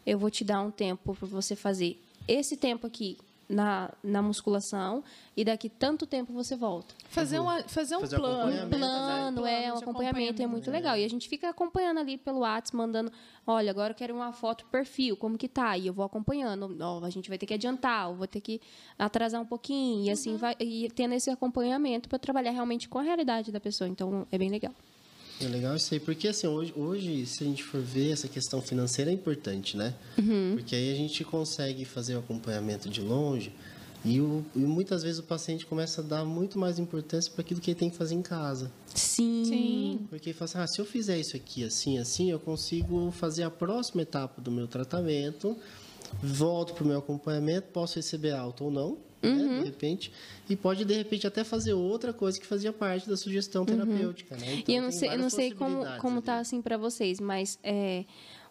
eu 0.05 0.17
vou 0.17 0.31
te 0.31 0.43
dar 0.43 0.61
um 0.61 0.71
tempo 0.71 1.15
para 1.15 1.27
você 1.27 1.55
fazer 1.55 2.01
esse 2.27 2.57
tempo 2.57 2.87
aqui 2.87 3.17
na, 3.49 3.91
na 4.03 4.21
musculação 4.21 5.03
e 5.35 5.45
daqui 5.45 5.69
tanto 5.69 6.05
tempo 6.05 6.33
você 6.33 6.55
volta. 6.55 6.93
Fazer, 7.09 7.39
uma, 7.39 7.63
fazer 7.63 7.95
um 7.95 8.01
fazer 8.01 8.17
plano. 8.17 8.65
Um 8.65 8.69
plano, 8.69 9.41
né? 9.41 9.65
é, 9.65 9.73
um 9.73 9.77
acompanhamento, 9.77 9.89
acompanhamento 9.89 10.41
é 10.41 10.47
muito 10.47 10.69
legal. 10.69 10.97
E 10.97 11.05
a 11.05 11.09
gente 11.09 11.29
fica 11.29 11.49
acompanhando 11.49 11.99
ali 11.99 12.17
pelo 12.17 12.39
WhatsApp, 12.39 12.75
mandando, 12.75 13.11
olha, 13.45 13.71
agora 13.71 13.91
eu 13.91 13.95
quero 13.95 14.13
uma 14.13 14.33
foto 14.33 14.65
perfil, 14.65 15.15
como 15.15 15.37
que 15.37 15.47
tá? 15.47 15.77
E 15.77 15.87
eu 15.87 15.93
vou 15.93 16.03
acompanhando. 16.03 16.75
Ó, 16.81 17.03
a 17.03 17.09
gente 17.09 17.29
vai 17.29 17.37
ter 17.37 17.45
que 17.45 17.53
adiantar, 17.53 18.13
vou 18.13 18.27
ter 18.27 18.41
que 18.41 18.59
atrasar 18.99 19.41
um 19.41 19.45
pouquinho. 19.45 20.05
E 20.05 20.09
assim 20.09 20.31
uhum. 20.31 20.37
vai, 20.37 20.55
e 20.59 20.89
tendo 20.93 21.13
esse 21.13 21.29
acompanhamento 21.29 22.09
para 22.09 22.19
trabalhar 22.19 22.51
realmente 22.51 22.89
com 22.89 22.99
a 22.99 23.03
realidade 23.03 23.51
da 23.51 23.59
pessoa. 23.59 23.87
Então, 23.87 24.27
é 24.31 24.37
bem 24.37 24.49
legal. 24.49 24.73
É 25.39 25.47
legal 25.47 25.75
isso 25.75 25.93
aí, 25.93 25.99
porque 25.99 26.27
assim, 26.27 26.47
hoje, 26.47 26.73
hoje, 26.75 27.25
se 27.27 27.43
a 27.43 27.47
gente 27.47 27.63
for 27.63 27.79
ver, 27.79 28.11
essa 28.11 28.27
questão 28.27 28.61
financeira 28.61 29.11
é 29.11 29.13
importante, 29.13 29.77
né? 29.77 29.93
Uhum. 30.17 30.53
Porque 30.55 30.75
aí 30.75 30.91
a 30.91 30.95
gente 30.95 31.23
consegue 31.23 31.85
fazer 31.85 32.15
o 32.15 32.19
acompanhamento 32.19 32.89
de 32.89 33.01
longe 33.01 33.53
e, 34.03 34.19
o, 34.19 34.43
e 34.55 34.59
muitas 34.59 35.03
vezes 35.03 35.19
o 35.19 35.23
paciente 35.23 35.65
começa 35.65 36.01
a 36.01 36.03
dar 36.03 36.25
muito 36.25 36.57
mais 36.57 36.79
importância 36.79 37.31
para 37.31 37.41
aquilo 37.41 37.59
que 37.59 37.71
ele 37.71 37.79
tem 37.79 37.89
que 37.89 37.97
fazer 37.97 38.15
em 38.15 38.21
casa. 38.21 38.71
Sim. 38.95 39.43
Sim. 39.45 40.07
Porque 40.09 40.29
ele 40.29 40.37
fala 40.37 40.49
assim, 40.49 40.57
ah, 40.59 40.67
se 40.67 40.79
eu 40.79 40.85
fizer 40.85 41.19
isso 41.19 41.35
aqui 41.35 41.63
assim, 41.63 41.99
assim, 41.99 42.31
eu 42.31 42.39
consigo 42.39 43.11
fazer 43.11 43.43
a 43.43 43.51
próxima 43.51 44.01
etapa 44.01 44.41
do 44.41 44.49
meu 44.49 44.67
tratamento, 44.67 45.55
volto 46.21 46.73
para 46.73 46.83
o 46.83 46.87
meu 46.87 46.97
acompanhamento, 46.97 47.67
posso 47.71 47.97
receber 47.97 48.31
alta 48.31 48.63
ou 48.63 48.71
não, 48.71 48.97
uhum. 49.23 49.35
né, 49.35 49.59
de 49.59 49.65
repente, 49.65 50.11
e 50.49 50.55
pode 50.55 50.85
de 50.85 50.93
repente 50.93 51.27
até 51.27 51.43
fazer 51.43 51.73
outra 51.73 52.13
coisa 52.13 52.39
que 52.39 52.45
fazia 52.45 52.73
parte 52.73 53.09
da 53.09 53.17
sugestão 53.17 53.61
uhum. 53.61 53.65
terapêutica, 53.65 54.35
uhum. 54.35 54.41
né? 54.41 54.53
Então, 54.55 54.73
e 54.73 54.77
eu 54.77 54.83
não 54.83 54.91
sei, 54.91 55.09
eu 55.09 55.17
não 55.17 55.29
sei 55.29 55.51
como 55.51 55.85
como 55.99 56.21
tá 56.21 56.39
assim 56.39 56.61
para 56.61 56.77
vocês, 56.77 57.19
mas 57.19 57.59
é, 57.63 58.05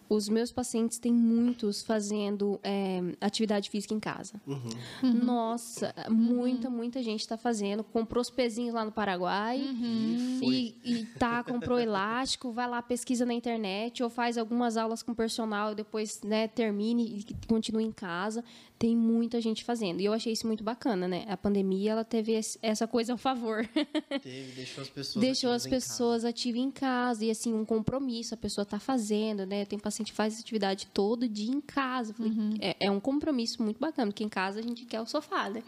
os 0.09 0.29
meus 0.29 0.53
pacientes 0.53 0.99
têm 0.99 1.13
muitos 1.13 1.83
fazendo 1.83 2.61
é, 2.63 3.01
atividade 3.21 3.69
física 3.69 3.93
em 3.93 4.01
casa. 4.01 4.41
Uhum. 4.47 4.61
Uhum. 5.03 5.25
Nossa, 5.25 5.95
muita, 6.09 6.71
muita 6.71 7.03
gente 7.03 7.21
está 7.21 7.37
fazendo. 7.37 7.83
Comprou 7.83 8.21
os 8.21 8.31
pezinhos 8.31 8.75
lá 8.75 8.85
no 8.85 8.93
Paraguai 8.93 9.59
uhum. 9.59 10.41
e, 10.43 10.77
e 10.85 11.05
tá, 11.19 11.43
comprou 11.43 11.79
elástico, 11.79 12.53
vai 12.53 12.69
lá, 12.69 12.81
pesquisa 12.81 13.27
na 13.27 13.35
internet 13.35 14.03
ou 14.03 14.09
faz 14.09 14.39
algumas 14.39 14.77
aulas 14.77 15.03
com 15.03 15.13
personal 15.13 15.73
e 15.73 15.75
depois 15.75 16.21
né, 16.23 16.47
termine 16.47 17.25
e 17.29 17.47
continue 17.47 17.85
em 17.85 17.93
casa. 17.93 18.45
Tem 18.79 18.95
muita 18.95 19.41
gente 19.41 19.65
fazendo. 19.65 20.01
E 20.01 20.05
eu 20.05 20.13
achei 20.13 20.33
isso 20.33 20.47
muito 20.47 20.63
bacana, 20.63 21.09
né? 21.09 21.25
A 21.29 21.37
pandemia, 21.37 21.93
ela 21.93 22.05
teve 22.05 22.39
essa 22.61 22.87
coisa 22.87 23.13
ao 23.13 23.19
favor. 23.19 23.67
Teve, 24.23 24.53
deixou 24.53 24.83
as 24.83 24.91
pessoas 24.91 25.25
Deixou 25.25 25.51
as 25.51 25.67
pessoas 25.67 26.25
ativas 26.27 26.61
em 26.61 26.71
casa. 26.71 27.25
E, 27.25 27.31
assim, 27.31 27.55
um 27.55 27.65
compromisso. 27.65 28.35
A 28.35 28.37
pessoa 28.37 28.65
está 28.65 28.79
fazendo, 28.79 29.47
né? 29.47 29.65
Tem 29.65 29.79
paciente 29.79 30.13
que 30.13 30.17
faz 30.17 30.39
atividade 30.39 30.89
todo 30.93 31.27
dia 31.27 31.51
em 31.51 31.61
casa. 31.61 32.13
Falei, 32.13 32.33
uhum. 32.33 32.55
é, 32.61 32.77
é, 32.81 32.91
um 32.91 33.01
compromisso 33.01 33.63
muito 33.63 33.81
bacana, 33.81 34.11
porque 34.11 34.25
em 34.25 34.29
casa 34.29 34.61
a 34.61 34.63
gente 34.63 34.85
quer 34.85 35.01
o 35.01 35.07
sofá, 35.07 35.49
né? 35.49 35.63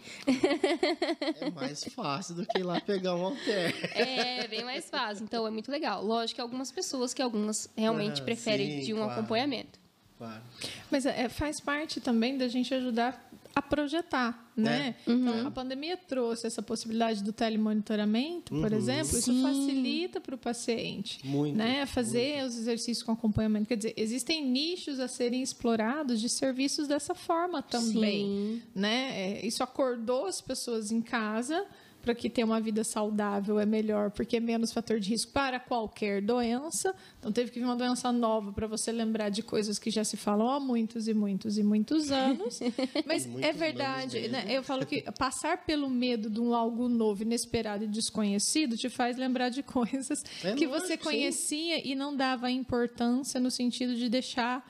É 1.41 1.51
mais 1.51 1.85
fácil 1.85 2.35
do 2.35 2.47
que 2.47 2.59
ir 2.59 2.63
lá 2.63 2.79
pegar 2.81 3.15
um 3.15 3.23
halter. 3.23 3.75
É, 3.97 4.47
bem 4.49 4.65
mais 4.65 4.91
fácil. 4.91 5.25
Então, 5.25 5.47
é 5.47 5.51
muito 5.51 5.71
legal. 5.71 6.05
Lógico 6.05 6.37
que 6.37 6.41
algumas 6.43 6.71
pessoas 6.71 7.15
que 7.15 7.23
algumas 7.23 7.71
realmente 7.75 8.21
preferem 8.23 8.81
sim, 8.81 8.87
de 8.87 8.93
um 8.93 8.99
claro. 8.99 9.13
acompanhamento. 9.13 9.88
Claro. 10.19 10.43
Mas 10.91 11.07
é, 11.07 11.29
faz 11.29 11.61
parte 11.61 12.01
também 12.01 12.37
da 12.37 12.49
gente 12.49 12.75
ajudar 12.75 13.25
a 13.55 13.63
projetar, 13.63 14.51
né? 14.57 14.95
É. 15.07 15.11
Então, 15.13 15.35
Uhum. 15.41 15.47
a 15.47 15.51
pandemia 15.51 15.97
trouxe 15.97 16.47
essa 16.47 16.61
possibilidade 16.63 17.25
do 17.25 17.33
telemonitoramento, 17.33 18.55
por 18.55 18.71
Uhum. 18.73 18.79
exemplo, 18.79 19.19
isso 19.19 19.33
Sim. 19.33 19.43
facilita 19.43 20.21
para 20.21 20.35
o 20.35 20.39
paciente. 20.39 21.25
Muito, 21.27 21.57
Né? 21.57 21.85
Fazer 21.87 22.45
os 22.45 22.57
exercícios 22.57 23.03
com 23.03 23.13
acompanhamento. 23.13 23.67
Quer 23.67 23.77
dizer, 23.77 23.95
existem 23.97 24.45
nichos 24.45 25.01
a 25.01 25.09
serem 25.09 25.43
explorados 25.43 26.21
de 26.21 26.29
serviços 26.29 26.87
dessa 26.87 27.15
forma 27.15 27.63
também. 27.63 28.27
Sim. 28.27 28.63
Né? 28.75 29.41
É, 29.41 29.47
isso 29.47 29.63
acordou 29.63 30.27
as 30.27 30.41
pessoas 30.41 30.93
em 30.93 31.01
casa 31.01 31.65
para 32.03 32.15
que 32.15 32.31
ter 32.31 32.45
uma 32.45 32.61
vida 32.61 32.85
saudável 32.85 33.59
é 33.59 33.67
melhor, 33.67 34.11
porque 34.11 34.37
é 34.37 34.41
menos 34.41 34.73
fator 34.73 34.99
de 35.01 35.11
risco 35.11 35.33
para 35.33 35.59
qualquer 35.61 36.23
doença. 36.23 36.95
Então 37.19 37.31
teve 37.31 37.51
que 37.51 37.59
vir 37.59 37.65
uma 37.65 37.77
doença 37.77 38.11
nova 38.13 38.53
para 38.53 38.67
você 38.67 38.91
lembrar 38.91 39.29
de 39.29 39.43
coisas 39.43 39.79
que 39.79 39.91
já 39.91 40.05
se 40.05 40.17
falam 40.17 40.49
há 40.49 40.61
muitos 40.61 41.09
e 41.09 41.15
muitos 41.15 41.59
e 41.59 41.63
muitos 41.63 42.11
anos. 42.13 42.61
Mas 43.05 43.27
Muitos 43.27 43.49
é 43.49 43.53
verdade, 43.53 44.29
né? 44.29 44.47
Eu 44.49 44.63
falo 44.63 44.87
que 44.87 45.03
passar 45.19 45.65
pelo 45.65 45.91
medo 45.91 46.31
de 46.31 46.41
um 46.41 46.55
algo 46.55 46.89
novo, 46.89 47.23
inesperado 47.23 47.85
e 47.85 47.87
desconhecido 47.87 48.77
te 48.77 48.89
faz 48.89 49.17
lembrar 49.17 49.49
de 49.49 49.63
coisas 49.63 50.25
É 50.43 50.55
que 50.55 50.67
você 50.67 50.97
sim. 50.97 50.99
conhecia 50.99 51.87
e 51.87 51.95
não 51.95 52.17
dava 52.17 52.51
importância 52.51 53.41
no 53.41 53.51
sentido 53.51 53.95
de 53.95 54.09
deixar 54.09 54.65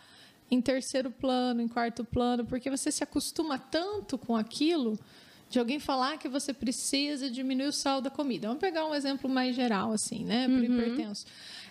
em 0.51 0.61
terceiro 0.61 1.11
plano, 1.11 1.61
em 1.61 1.69
quarto 1.69 2.05
plano, 2.05 2.45
porque 2.47 2.71
você 2.71 2.91
se 2.91 3.05
acostuma 3.05 3.59
tanto 3.59 4.17
com 4.17 4.35
aquilo 4.35 4.99
de 5.49 5.59
alguém 5.59 5.79
falar 5.79 6.19
que 6.19 6.29
você 6.29 6.53
precisa 6.53 7.31
diminuir 7.31 7.69
o 7.69 7.73
sal 7.73 8.01
da 8.01 8.11
comida. 8.11 8.49
Vamos 8.49 8.61
pegar 8.61 8.87
um 8.87 8.95
exemplo 8.95 9.29
mais 9.29 9.57
geral, 9.57 9.93
assim, 9.93 10.25
né? 10.25 10.47
Para 10.47 10.61
o 10.61 10.65
hipertenso. 10.65 11.27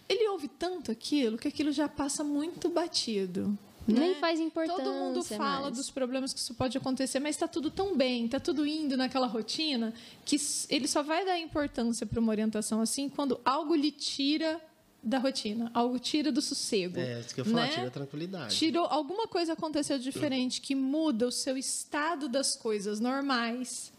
Ele 0.09 0.27
ouve 0.29 0.47
tanto 0.47 0.91
aquilo 0.91 1.37
que 1.37 1.47
aquilo 1.47 1.71
já 1.71 1.87
passa 1.87 2.23
muito 2.23 2.69
batido. 2.69 3.57
Nem 3.87 4.09
né? 4.09 4.15
faz 4.15 4.39
importância. 4.39 4.83
Todo 4.83 4.93
mundo 4.93 5.23
fala 5.23 5.61
mais. 5.63 5.77
dos 5.77 5.89
problemas 5.89 6.33
que 6.33 6.39
isso 6.39 6.53
pode 6.53 6.77
acontecer, 6.77 7.19
mas 7.19 7.35
está 7.35 7.47
tudo 7.47 7.71
tão 7.71 7.95
bem, 7.95 8.25
está 8.25 8.39
tudo 8.39 8.65
indo 8.67 8.97
naquela 8.97 9.27
rotina, 9.27 9.93
que 10.25 10.35
ele 10.69 10.87
só 10.87 11.01
vai 11.01 11.25
dar 11.25 11.39
importância 11.39 12.05
para 12.05 12.19
uma 12.19 12.31
orientação 12.31 12.81
assim 12.81 13.07
quando 13.07 13.39
algo 13.45 13.73
lhe 13.73 13.91
tira 13.91 14.61
da 15.01 15.19
rotina, 15.19 15.71
algo 15.73 15.99
tira 15.99 16.31
do 16.31 16.41
sossego. 16.41 16.99
É, 16.99 17.19
isso 17.19 17.33
que 17.33 17.41
eu 17.41 17.45
falo, 17.45 17.57
né? 17.57 17.69
tira 17.69 17.87
a 17.87 17.91
tranquilidade. 17.91 18.55
Tirou 18.55 18.85
alguma 18.85 19.27
coisa 19.27 19.53
aconteceu 19.53 19.97
diferente 19.99 20.59
que 20.59 20.75
muda 20.75 21.27
o 21.27 21.31
seu 21.31 21.57
estado 21.57 22.27
das 22.27 22.55
coisas 22.55 22.99
normais. 22.99 23.91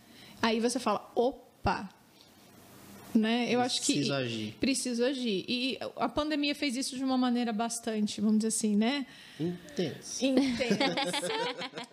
Aí 0.43 0.61
você 0.61 0.79
fala, 0.79 1.11
opa, 1.15 1.89
né? 3.15 3.49
Eu 3.51 3.61
acho 3.61 3.81
que 3.83 3.93
Preciso 3.95 4.15
agir. 4.15 4.55
preciso 4.61 5.05
agir. 5.05 5.45
E 5.49 5.79
a 5.97 6.09
pandemia 6.09 6.55
fez 6.55 6.77
isso 6.77 6.97
de 6.97 7.05
uma 7.05 7.17
maneira 7.19 7.53
bastante, 7.53 8.21
vamos 8.21 8.39
dizer 8.39 8.49
assim, 8.49 8.77
né? 8.77 9.07
Intenso. 9.41 10.25
intensa 10.25 10.89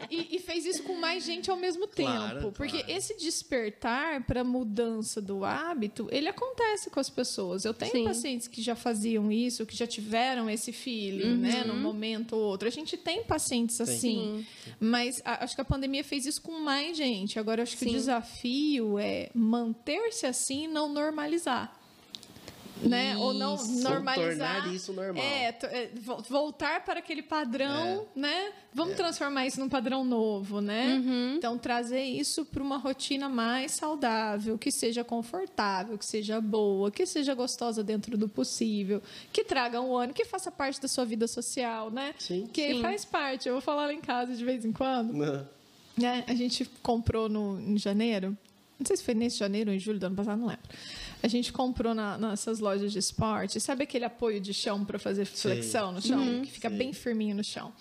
e, 0.09 0.35
e 0.35 0.39
fez 0.39 0.65
isso 0.65 0.81
com 0.81 0.95
mais 0.99 1.23
gente 1.23 1.51
ao 1.51 1.57
mesmo 1.57 1.85
tempo. 1.85 2.09
Claro, 2.11 2.51
porque 2.53 2.79
claro. 2.79 2.91
esse 2.91 3.15
despertar 3.17 4.23
para 4.25 4.43
mudança 4.43 5.21
do 5.21 5.45
hábito, 5.45 6.07
ele 6.11 6.27
acontece 6.27 6.89
com 6.89 6.99
as 6.99 7.09
pessoas. 7.09 7.63
Eu 7.63 7.73
tenho 7.73 7.91
Sim. 7.91 8.03
pacientes 8.03 8.47
que 8.47 8.61
já 8.63 8.75
faziam 8.75 9.31
isso, 9.31 9.63
que 9.65 9.75
já 9.77 9.85
tiveram 9.85 10.49
esse 10.49 10.71
feeling, 10.71 11.35
né, 11.37 11.63
num 11.65 11.79
momento 11.79 12.33
ou 12.35 12.41
outro. 12.41 12.67
A 12.67 12.71
gente 12.71 12.97
tem 12.97 13.23
pacientes 13.23 13.79
assim, 13.79 14.43
mas 14.79 15.21
a- 15.23 15.43
acho 15.43 15.53
que 15.53 15.61
a 15.61 15.65
pandemia 15.65 16.03
fez 16.03 16.25
isso 16.25 16.41
com 16.41 16.59
mais 16.59 16.97
gente. 16.97 17.37
Agora, 17.37 17.61
acho 17.61 17.77
que 17.77 17.85
o 17.85 17.87
Sim. 17.89 17.93
desafio 17.93 18.97
é 18.97 19.29
manter-se 19.35 20.25
assim 20.25 20.63
e 20.63 20.67
não 20.67 20.91
normalizar. 20.91 21.04
Né? 22.83 23.15
Ou 23.17 23.33
não 23.33 23.55
Isso. 23.55 23.81
normalizar. 23.81 24.55
Tornar 24.61 24.75
isso 24.75 24.91
normal. 24.91 25.23
É, 25.23 25.47
é, 25.63 25.89
vo- 25.95 26.21
voltar 26.29 26.83
para 26.83 26.99
aquele 26.99 27.23
padrão, 27.23 28.05
É. 28.15 28.19
né? 28.19 28.51
Vamos 28.73 28.95
transformar 28.97 29.47
isso 29.47 29.61
num 29.61 29.69
padrão 29.69 30.03
novo, 30.03 30.59
né? 30.59 31.01
Então 31.37 31.57
trazer 31.57 32.03
isso 32.03 32.43
para 32.43 32.61
uma 32.61 32.77
rotina 32.77 33.29
mais 33.29 33.71
saudável, 33.71 34.57
que 34.57 34.69
seja 34.71 35.05
confortável, 35.05 35.97
que 35.97 36.05
seja 36.05 36.41
boa, 36.41 36.91
que 36.91 37.05
seja 37.05 37.33
gostosa 37.33 37.81
dentro 37.81 38.17
do 38.17 38.27
possível, 38.27 39.01
que 39.31 39.45
traga 39.45 39.79
um 39.81 39.95
ano, 39.95 40.13
que 40.13 40.25
faça 40.25 40.51
parte 40.51 40.79
da 40.81 40.89
sua 40.89 41.05
vida 41.05 41.29
social, 41.29 41.89
né? 41.89 42.13
Sim. 42.19 42.45
Que 42.51 42.73
Sim. 42.73 42.81
faz 42.81 43.05
parte. 43.05 43.47
Eu 43.47 43.53
vou 43.53 43.61
falar 43.61 43.85
lá 43.85 43.93
em 43.93 44.01
casa 44.01 44.35
de 44.35 44.43
vez 44.43 44.65
em 44.65 44.73
quando 44.73 45.13
Não. 45.13 45.47
né? 45.97 46.25
A 46.27 46.35
gente 46.35 46.65
comprou 46.83 47.29
no, 47.29 47.57
em 47.57 47.77
janeiro. 47.77 48.37
Não 48.79 48.85
sei 48.85 48.97
se 48.97 49.03
foi 49.03 49.13
nesse 49.13 49.37
janeiro 49.37 49.69
ou 49.69 49.75
em 49.75 49.79
julho 49.79 49.99
do 49.99 50.05
ano 50.05 50.15
passado, 50.15 50.39
não 50.39 50.47
lembro. 50.47 50.63
A 51.23 51.27
gente 51.27 51.51
comprou 51.51 51.93
na, 51.93 52.17
nessas 52.17 52.59
lojas 52.59 52.91
de 52.91 52.99
esporte. 52.99 53.59
Sabe 53.59 53.83
aquele 53.83 54.05
apoio 54.05 54.39
de 54.39 54.53
chão 54.53 54.85
para 54.85 54.99
fazer 54.99 55.25
flexão 55.25 55.91
no 55.91 56.01
chão? 56.01 56.41
que 56.43 56.51
fica 56.51 56.69
Sei. 56.69 56.77
bem 56.77 56.93
firminho 56.93 57.35
no 57.35 57.43
chão. 57.43 57.73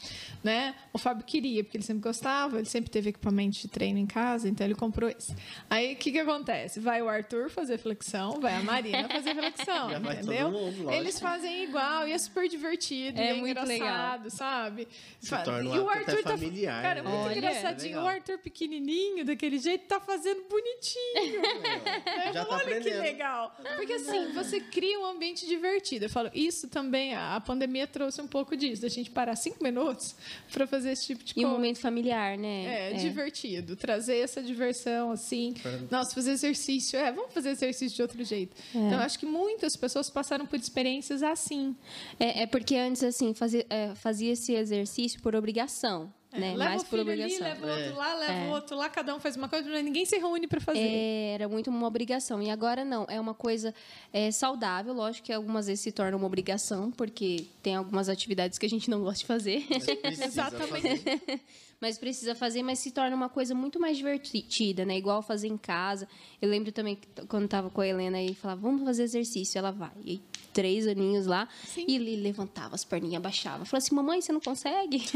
Né? 0.42 0.74
O 0.92 0.98
Fábio 0.98 1.24
queria, 1.24 1.62
porque 1.64 1.76
ele 1.76 1.84
sempre 1.84 2.02
gostava, 2.02 2.58
ele 2.58 2.66
sempre 2.66 2.90
teve 2.90 3.10
equipamento 3.10 3.58
de 3.58 3.68
treino 3.68 3.98
em 3.98 4.06
casa, 4.06 4.48
então 4.48 4.66
ele 4.66 4.74
comprou 4.74 5.08
esse. 5.08 5.34
Aí 5.68 5.94
o 5.94 5.96
que, 5.96 6.12
que 6.12 6.18
acontece? 6.18 6.80
Vai 6.80 7.02
o 7.02 7.08
Arthur 7.08 7.50
fazer 7.50 7.78
flexão, 7.78 8.40
vai 8.40 8.54
a 8.54 8.62
Marina 8.62 9.08
fazer 9.08 9.34
flexão. 9.34 9.90
Já 9.90 9.98
vai 9.98 10.16
todo 10.16 10.32
entendeu? 10.32 10.50
mundo. 10.50 10.90
Eles 10.90 11.18
fazem 11.20 11.64
igual 11.64 12.06
e 12.08 12.12
é 12.12 12.18
super 12.18 12.48
divertido. 12.48 13.20
É 13.20 13.26
e 13.26 13.28
é 13.28 13.34
muito 13.34 13.58
engraçado, 13.60 14.30
sabe? 14.30 14.88
Se 15.20 15.30
torna 15.42 15.70
um 15.70 15.74
e 15.74 15.78
o 15.78 15.88
Arthur 15.88 16.22
tá. 16.22 16.30
familiar, 16.30 16.82
Cara, 16.82 17.02
né? 17.02 17.08
muito 17.10 17.24
Olha, 17.26 17.38
engraçadinho. 17.38 17.94
é 17.94 17.96
o 17.96 18.00
legal. 18.00 18.14
Arthur 18.14 18.38
pequenininho, 18.38 19.24
daquele 19.24 19.58
jeito, 19.58 19.86
tá 19.86 20.00
fazendo 20.00 20.42
bonitinho. 20.48 21.42
É, 22.04 22.32
Já 22.32 22.44
tá 22.44 22.54
Olha 22.54 22.64
que 22.64 22.70
aprendendo. 22.72 23.02
Legal. 23.24 23.56
Porque 23.76 23.92
assim, 23.94 24.32
você 24.32 24.60
cria 24.60 24.98
um 25.00 25.06
ambiente 25.06 25.46
divertido. 25.46 26.04
Eu 26.04 26.10
falo, 26.10 26.30
isso 26.34 26.68
também, 26.68 27.14
a 27.14 27.34
a 27.36 27.40
pandemia 27.40 27.86
trouxe 27.86 28.20
um 28.20 28.26
pouco 28.28 28.56
disso, 28.56 28.82
da 28.82 28.88
gente 28.88 29.10
parar 29.10 29.34
cinco 29.36 29.62
minutos 29.62 30.14
para 30.52 30.66
fazer 30.66 30.92
esse 30.92 31.06
tipo 31.06 31.24
de 31.24 31.32
E 31.36 31.40
um 31.40 31.42
coisa. 31.42 31.48
momento 31.56 31.78
familiar, 31.80 32.36
né? 32.38 32.90
É, 32.92 32.94
divertido. 32.94 33.74
Trazer 33.76 34.18
essa 34.18 34.42
diversão, 34.42 35.10
assim. 35.10 35.54
Pra- 35.60 35.78
Nossa, 35.90 36.14
fazer 36.14 36.32
exercício. 36.32 36.98
É, 36.98 37.10
vamos 37.10 37.32
fazer 37.32 37.50
exercício 37.50 37.96
de 37.96 38.02
outro 38.02 38.22
jeito. 38.24 38.56
Então, 38.70 38.92
eu 38.92 39.00
acho 39.00 39.18
que 39.18 39.26
muitas 39.26 39.74
pessoas 39.76 40.08
passaram 40.10 40.46
por 40.46 40.58
experiências 40.58 41.22
assim. 41.22 41.74
É, 42.20 42.42
é 42.42 42.46
porque 42.46 42.76
antes, 42.76 43.02
assim, 43.02 43.34
fazia, 43.34 43.66
é, 43.68 43.94
fazia 43.94 44.32
esse 44.32 44.52
exercício 44.52 45.20
por 45.20 45.34
obrigação, 45.34 46.12
né? 46.38 46.52
É, 46.52 46.56
leva 46.56 46.64
Mais 46.70 46.82
o 46.82 46.86
por 46.86 46.98
filho 46.98 47.10
ali, 47.12 47.22
obrigação. 47.22 47.46
leva 47.48 47.66
o 47.66 47.70
outro 47.70 47.84
É. 47.84 47.94
lá, 47.94 48.14
leva 48.14 48.32
É. 48.32 48.46
o 48.48 48.50
outro 48.52 48.76
lá, 48.76 48.88
cada 48.88 49.14
um 49.14 49.20
faz 49.20 49.36
uma 49.36 49.48
coisa, 49.48 49.68
mas 49.70 49.84
ninguém 49.84 50.04
se 50.04 50.16
reúne 50.18 50.46
para 50.46 50.60
fazer. 50.60 50.80
É, 50.80 51.32
era 51.34 51.48
muito 51.48 51.70
uma 51.70 51.86
obrigação. 51.86 52.42
E 52.42 52.50
agora 52.50 52.84
não, 52.84 53.06
é 53.08 53.20
uma 53.20 53.34
coisa 53.34 53.74
é, 54.12 54.30
saudável. 54.30 54.92
Lógico 54.92 55.26
que 55.26 55.32
algumas 55.32 55.66
vezes 55.66 55.80
se 55.82 55.92
torna 55.92 56.16
uma 56.16 56.26
obrigação, 56.26 56.90
porque 56.90 57.46
tem 57.62 57.74
algumas 57.76 58.08
atividades 58.08 58.58
que 58.58 58.66
a 58.66 58.68
gente 58.70 58.90
não 58.90 59.00
gosta 59.02 59.20
de 59.20 59.26
fazer. 59.26 59.64
Exatamente. 60.22 60.98
fazer. 60.98 61.40
mas 61.80 61.98
precisa 61.98 62.34
fazer, 62.34 62.62
mas 62.62 62.78
se 62.78 62.90
torna 62.90 63.14
uma 63.14 63.28
coisa 63.28 63.54
muito 63.54 63.78
mais 63.78 63.96
divertida, 63.96 64.84
né? 64.84 64.96
Igual 64.96 65.20
fazer 65.22 65.48
em 65.48 65.56
casa. 65.56 66.08
Eu 66.40 66.48
lembro 66.48 66.72
também 66.72 66.98
quando 67.28 67.46
tava 67.48 67.68
com 67.70 67.80
a 67.80 67.86
Helena 67.86 68.20
e 68.22 68.34
falava, 68.34 68.60
vamos 68.60 68.82
fazer 68.84 69.02
exercício. 69.02 69.58
Ela 69.58 69.70
vai. 69.70 69.90
E 70.04 70.20
três 70.52 70.86
aninhos 70.86 71.26
lá. 71.26 71.48
Sim. 71.66 71.84
E 71.88 71.96
ele 71.96 72.16
levantava 72.16 72.74
as 72.74 72.84
perninhas, 72.84 73.16
abaixava. 73.16 73.64
Falava 73.64 73.78
assim, 73.84 73.94
mamãe, 73.94 74.20
você 74.20 74.32
não 74.32 74.40
consegue? 74.40 75.02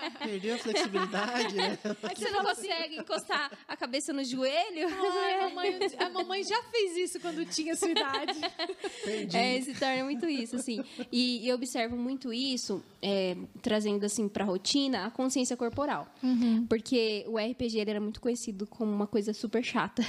Perdeu 0.18 0.54
a 0.54 0.58
flexibilidade, 0.58 1.54
né? 1.54 1.78
você 2.14 2.30
não 2.30 2.44
consegue 2.44 2.96
encostar 2.98 3.50
a 3.66 3.76
cabeça 3.76 4.12
no 4.12 4.22
joelho? 4.24 4.88
Ai, 4.88 5.34
a, 5.40 5.42
mamãe, 5.48 5.78
a 5.98 6.08
mamãe 6.10 6.44
já 6.44 6.62
fez 6.64 6.96
isso 6.96 7.20
quando 7.20 7.44
tinha 7.46 7.74
sua 7.76 7.90
idade. 7.90 8.38
Perdi. 9.04 9.36
É, 9.36 9.60
se 9.60 9.74
torna 9.74 10.04
muito 10.04 10.26
isso, 10.28 10.56
assim. 10.56 10.82
E, 11.10 11.46
eu 11.48 11.54
observo 11.56 11.96
muito 11.96 12.32
isso, 12.32 12.82
é, 13.02 13.36
trazendo, 13.62 14.04
assim, 14.04 14.28
para 14.28 14.44
a 14.44 14.46
rotina, 14.46 15.06
a 15.06 15.10
consciência 15.10 15.56
corporal. 15.56 16.06
Porque 16.68 17.24
o 17.28 17.38
RPG 17.38 17.78
ele 17.78 17.90
era 17.90 18.00
muito 18.00 18.20
conhecido 18.20 18.66
como 18.66 18.92
uma 18.92 19.06
coisa 19.06 19.32
super 19.32 19.62
chata. 19.64 20.04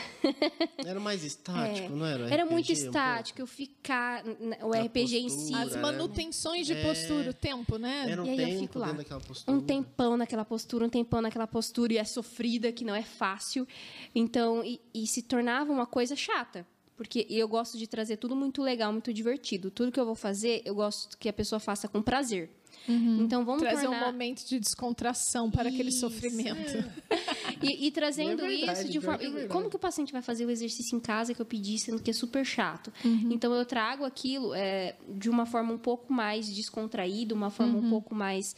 Era 0.85 0.99
mais 0.99 1.23
estático, 1.23 1.93
não 1.95 2.05
era? 2.05 2.29
Era 2.29 2.43
RPG 2.43 2.53
muito 2.53 2.69
um 2.69 2.73
estático, 2.73 3.41
eu 3.41 3.47
ficar... 3.47 4.23
O 4.61 4.73
A 4.73 4.81
RPG 4.81 5.17
em 5.17 5.29
si... 5.29 5.35
postura. 5.51 5.61
As 5.63 5.75
né? 5.75 5.81
manutenções 5.81 6.65
de 6.67 6.73
É. 6.73 6.83
postura, 6.83 7.29
o 7.29 7.33
tempo, 7.33 7.77
né? 7.77 8.05
Era 8.09 8.21
um 8.23 8.25
E 8.25 8.29
aí 8.29 8.39
eu 8.39 8.47
tempo 8.47 8.59
fico 8.59 8.79
lá. 8.79 8.93
postura. 9.19 9.57
Um 9.57 9.61
tempão 9.84 10.17
naquela 10.17 10.45
postura, 10.45 10.86
um 10.86 10.89
tempão 10.89 11.21
naquela 11.21 11.47
postura, 11.47 11.93
e 11.93 11.97
é 11.97 12.03
sofrida, 12.03 12.71
que 12.71 12.84
não 12.86 12.95
é 12.95 13.03
fácil. 13.03 13.67
Então, 14.13 14.63
e, 14.63 14.80
e 14.93 15.07
se 15.07 15.21
tornava 15.21 15.71
uma 15.71 15.86
coisa 15.86 16.15
chata. 16.15 16.65
Porque 16.95 17.28
eu 17.30 17.47
gosto 17.47 17.78
de 17.78 17.86
trazer 17.86 18.17
tudo 18.17 18.36
muito 18.36 18.61
legal, 18.63 18.91
muito 18.91 19.13
divertido. 19.13 19.69
Tudo 19.69 19.91
que 19.91 19.99
eu 19.99 20.05
vou 20.05 20.15
fazer, 20.15 20.63
eu 20.65 20.73
gosto 20.73 21.15
que 21.17 21.30
a 21.30 21.34
pessoa 21.34 21.59
faça 21.59 21.88
com 21.88 22.01
prazer. 22.01 22.49
Então, 22.89 23.43
vamos 23.43 23.63
Trazer 23.63 23.82
tornar... 23.88 24.03
um 24.03 24.05
momento 24.13 24.45
de 24.47 24.59
descontração 24.59 25.51
para 25.51 25.67
aquele 25.67 25.89
Isso. 25.89 25.99
sofrimento. 25.99 26.71
E, 27.61 27.88
e 27.88 27.91
trazendo 27.91 28.45
É 28.45 28.47
verdade, 28.49 28.80
isso 28.82 28.91
de 28.91 29.01
forma. 29.01 29.23
é 29.23 29.47
como 29.47 29.67
que 29.67 29.75
o 29.75 29.80
paciente 29.80 30.11
vai 30.13 30.21
fazer 30.21 30.45
o 30.45 30.49
exercício 30.51 30.95
em 30.95 30.99
casa 30.99 31.34
que 31.34 31.41
eu 31.41 31.45
pedi, 31.45 31.80
sendo 31.80 31.99
que 32.03 32.11
é 32.11 32.13
super 32.13 32.45
chato? 32.45 32.93
Uhum. 33.03 33.30
Então 33.32 33.51
eu 33.51 33.65
trago 33.65 34.05
aquilo 34.05 34.53
é, 34.53 34.95
de 35.09 35.28
uma 35.28 35.43
forma 35.45 35.73
um 35.73 35.78
pouco 35.78 36.13
mais 36.13 36.47
descontraída, 36.53 37.34
uma 37.34 37.49
forma 37.49 37.80
Uhum. 37.80 37.86
um 37.88 37.89
pouco 37.89 38.13
mais. 38.13 38.55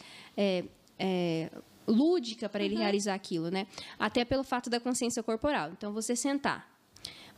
É, 1.00 1.50
lúdica 1.88 2.48
para 2.50 2.60
Uhum. 2.62 2.66
ele 2.68 2.76
realizar 2.78 3.14
aquilo, 3.16 3.50
né? 3.50 3.66
Até 3.98 4.24
pelo 4.26 4.44
fato 4.44 4.70
da 4.70 4.80
consciência 4.80 5.24
corporal. 5.24 5.72
Então, 5.72 5.92
você 5.94 6.16
sentar. 6.16 6.70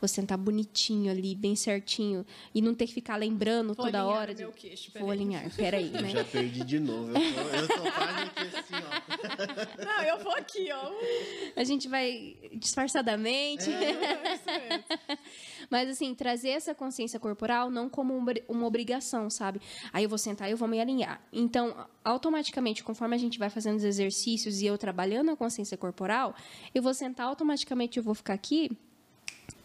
Vou 0.02 0.08
sentar 0.08 0.38
bonitinho 0.38 1.12
ali, 1.12 1.36
bem 1.36 1.56
certinho, 1.56 2.26
e 2.54 2.62
não 2.62 2.74
ter 2.74 2.88
que 2.88 2.94
ficar 2.94 3.16
lembrando 3.18 3.68
Vou 3.76 3.86
toda 3.86 4.00
alinhar 4.02 4.18
hora. 4.18 4.34
o 4.34 4.38
meu 4.38 4.52
queixo, 4.52 4.92
vou 4.94 5.04
peraí. 5.04 5.12
alinhar, 5.12 5.56
peraí, 5.56 5.92
Eu 5.94 6.02
né? 6.02 6.10
já 6.10 6.24
perdi 6.24 6.64
de 6.64 6.80
novo. 6.80 7.12
Eu 7.12 7.14
tô, 7.14 7.56
eu 7.56 7.68
tô 7.68 7.92
quase 7.92 8.22
aqui 8.24 8.58
assim, 8.58 8.74
ó. 8.74 9.86
Não, 9.86 10.04
eu 10.04 10.24
vou 10.24 10.34
aqui, 10.34 10.70
ó. 10.72 10.92
A 11.56 11.64
gente 11.64 11.88
vai 11.88 12.36
disfarçadamente. 12.54 13.70
É 13.72 13.92
isso 14.34 14.46
mesmo. 14.46 14.84
Mas, 15.70 15.90
assim, 15.90 16.14
trazer 16.16 16.50
essa 16.50 16.74
consciência 16.74 17.20
corporal 17.20 17.70
não 17.70 17.88
como 17.88 18.14
uma 18.50 18.66
obrigação, 18.66 19.30
sabe? 19.30 19.62
Aí 19.94 20.04
eu 20.04 20.10
vou 20.10 20.18
sentar 20.18 20.50
e 20.50 20.52
eu 20.52 20.58
vou 20.58 20.68
me 20.68 20.82
alinhar. 20.82 21.22
Então, 21.32 21.88
automaticamente, 22.04 22.84
conforme 22.84 23.16
a 23.16 23.20
gente 23.20 23.38
vai 23.38 23.50
fazendo 23.50 23.78
os 23.78 23.84
exercícios 23.84 24.62
e 24.62 24.66
eu 24.66 24.78
trabalhando 24.78 25.30
a 25.32 25.36
consciência 25.38 25.78
corporal, 25.78 26.36
eu 26.74 26.82
vou 26.82 26.94
sentar, 26.94 27.28
automaticamente 27.28 27.98
eu 27.98 28.04
vou 28.04 28.16
ficar 28.16 28.34
aqui 28.34 28.72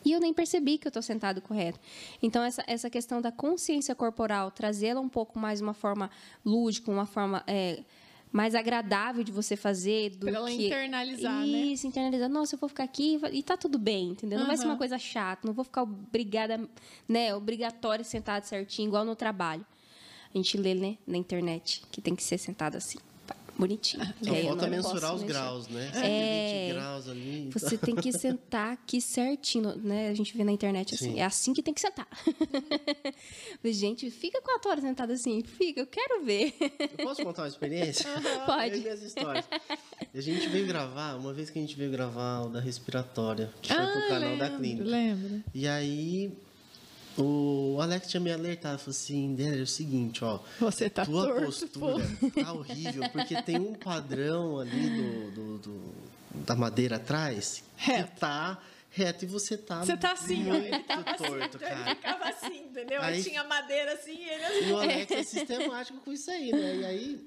e 0.07 0.13
eu 0.13 0.21
nem 0.21 0.33
percebi 0.33 0.79
que 0.79 0.87
eu 0.87 0.91
estou 0.91 1.03
sentado 1.03 1.43
correto. 1.43 1.81
Então, 2.23 2.45
essa, 2.45 2.63
essa 2.69 2.89
questão 2.89 3.21
da 3.21 3.33
consciência 3.33 3.93
corporal, 3.93 4.53
trazê-la 4.53 5.01
um 5.01 5.09
pouco 5.09 5.37
mais 5.37 5.59
de 5.59 5.65
uma 5.65 5.75
forma 5.75 6.09
lúdica, 6.45 6.93
uma 6.93 7.07
forma 7.07 7.43
é, 7.45 7.83
mais 8.31 8.55
agradável 8.55 9.25
de 9.25 9.33
você 9.33 9.57
fazer 9.57 10.11
do 10.11 10.27
Pra 10.27 10.37
ela 10.37 10.49
que... 10.49 10.67
internalizar, 10.67 11.41
né? 11.41 11.47
Isso, 11.47 11.89
internalizar. 11.89 12.29
Nossa, 12.29 12.55
eu 12.55 12.59
vou 12.61 12.69
ficar 12.69 12.85
aqui 12.85 13.21
e 13.33 13.43
tá 13.43 13.57
tudo 13.57 13.81
bem, 13.81 14.11
entendeu? 14.11 14.39
Não 14.39 14.47
vai 14.47 14.57
ser 14.57 14.67
uma 14.67 14.77
coisa 14.77 14.97
chata, 14.97 15.45
não 15.45 15.53
vou 15.53 15.65
ficar 15.65 15.83
obrigada, 15.83 16.71
né, 17.09 17.35
obrigatória 17.35 18.05
sentado 18.05 18.45
certinho, 18.45 18.87
igual 18.87 19.05
no 19.05 19.17
trabalho. 19.17 19.67
A 20.33 20.39
gente 20.39 20.57
lê, 20.57 20.73
né, 20.75 20.99
na 21.05 21.17
internet, 21.17 21.83
que 21.91 22.01
tem 22.01 22.15
que 22.15 22.23
ser 22.23 22.39
sentado 22.39 22.77
assim, 22.77 22.99
bonitinho. 23.59 24.05
Só 24.23 24.35
eu 24.35 24.45
falta 24.47 24.67
mensurar 24.67 25.15
os 25.15 25.23
mexer. 25.23 25.33
graus, 25.33 25.69
né? 25.69 25.91
É. 25.95 26.69
120 26.69 26.75
graus 26.75 27.09
ali. 27.09 27.41
então. 27.49 27.61
Você 27.61 27.79
tem 27.79 27.95
que 27.95 28.13
sentar 28.13 28.73
aqui 28.73 29.01
certinho, 29.01 29.77
né? 29.77 30.09
A 30.09 30.15
gente 30.15 30.37
vê 30.37 30.45
na 30.45 30.53
internet 30.53 30.95
assim, 30.95 31.13
Sim. 31.13 31.21
é 31.21 31.25
assim 31.25 31.53
que 31.53 31.63
tem 31.63 31.75
que 31.75 31.81
sentar. 31.81 32.07
Gente, 33.65 34.11
fica 34.11 34.41
quatro 34.41 34.71
horas 34.71 34.83
sentado 34.83 35.13
assim, 35.13 35.43
fica, 35.43 35.81
eu 35.81 35.87
quero 35.87 36.25
ver. 36.25 36.55
Eu 36.99 37.05
posso 37.05 37.23
contar 37.23 37.43
uma 37.43 37.49
experiência? 37.49 38.07
Pode. 38.47 38.79
Minhas 38.79 39.03
histórias. 39.03 39.45
A 40.15 40.21
gente 40.21 40.49
veio 40.49 40.67
gravar, 40.67 41.15
uma 41.17 41.33
vez 41.33 41.51
que 41.51 41.59
a 41.59 41.63
gente 41.63 41.77
veio 41.77 41.91
gravar 41.91 42.43
o 42.43 42.49
da 42.49 42.61
respiratória, 42.61 43.53
que 43.61 43.73
foi 43.73 43.87
pro 43.87 44.09
canal 44.09 44.31
lembro, 44.31 44.39
da 44.39 44.51
clínica. 44.57 44.85
Lembro. 44.85 45.45
E 45.55 45.67
aí, 45.67 46.33
o 47.19 47.79
Alex 47.81 48.09
tinha 48.09 48.21
me 48.21 48.33
alertado, 48.33 48.79
falou 48.79 48.91
assim, 48.91 49.35
Délio, 49.35 49.61
é 49.61 49.63
o 49.63 49.67
seguinte, 49.67 50.25
ó. 50.25 50.41
Você 50.61 50.89
tá 50.91 51.05
tua 51.05 51.27
torto, 51.27 51.47
postura 51.47 52.05
pô. 52.21 52.31
tá 52.43 52.53
horrível, 52.53 53.09
porque 53.11 53.41
tem 53.43 53.59
um 53.59 53.75
padrão 53.75 54.59
ali 54.59 54.91
do, 54.91 55.31
do- 55.31 55.59
do- 55.59 55.95
da 56.45 56.55
madeira 56.55 56.97
atrás 56.97 57.63
Reto. 57.77 58.13
que 58.15 58.21
tá 58.21 58.59
reto 58.91 59.25
e 59.25 59.29
você 59.29 59.57
tá 59.57 59.85
Você 59.85 59.97
tá 59.97 60.13
assim, 60.13 60.51
ó. 60.51 60.55
Ele 60.55 60.79
tava 60.81 61.11
assim, 61.11 61.25
torto, 61.25 61.57
ele 61.57 61.65
cara. 61.65 61.95
ficava 61.97 62.25
assim, 62.29 62.59
entendeu? 62.65 63.01
Aí- 63.03 63.15
Aí 63.17 63.23
tinha 63.23 63.45
madeira 63.45 63.93
assim 63.95 64.17
e 64.19 64.29
ele 64.29 64.45
assim. 64.45 64.69
E 64.69 64.73
o 64.73 64.77
Alex 64.79 65.11
é 65.13 65.23
sistemático 65.23 65.99
com 66.01 66.13
isso 66.13 66.31
aí, 66.31 66.53
né? 66.53 66.77
E 66.77 66.85
aí, 66.85 67.27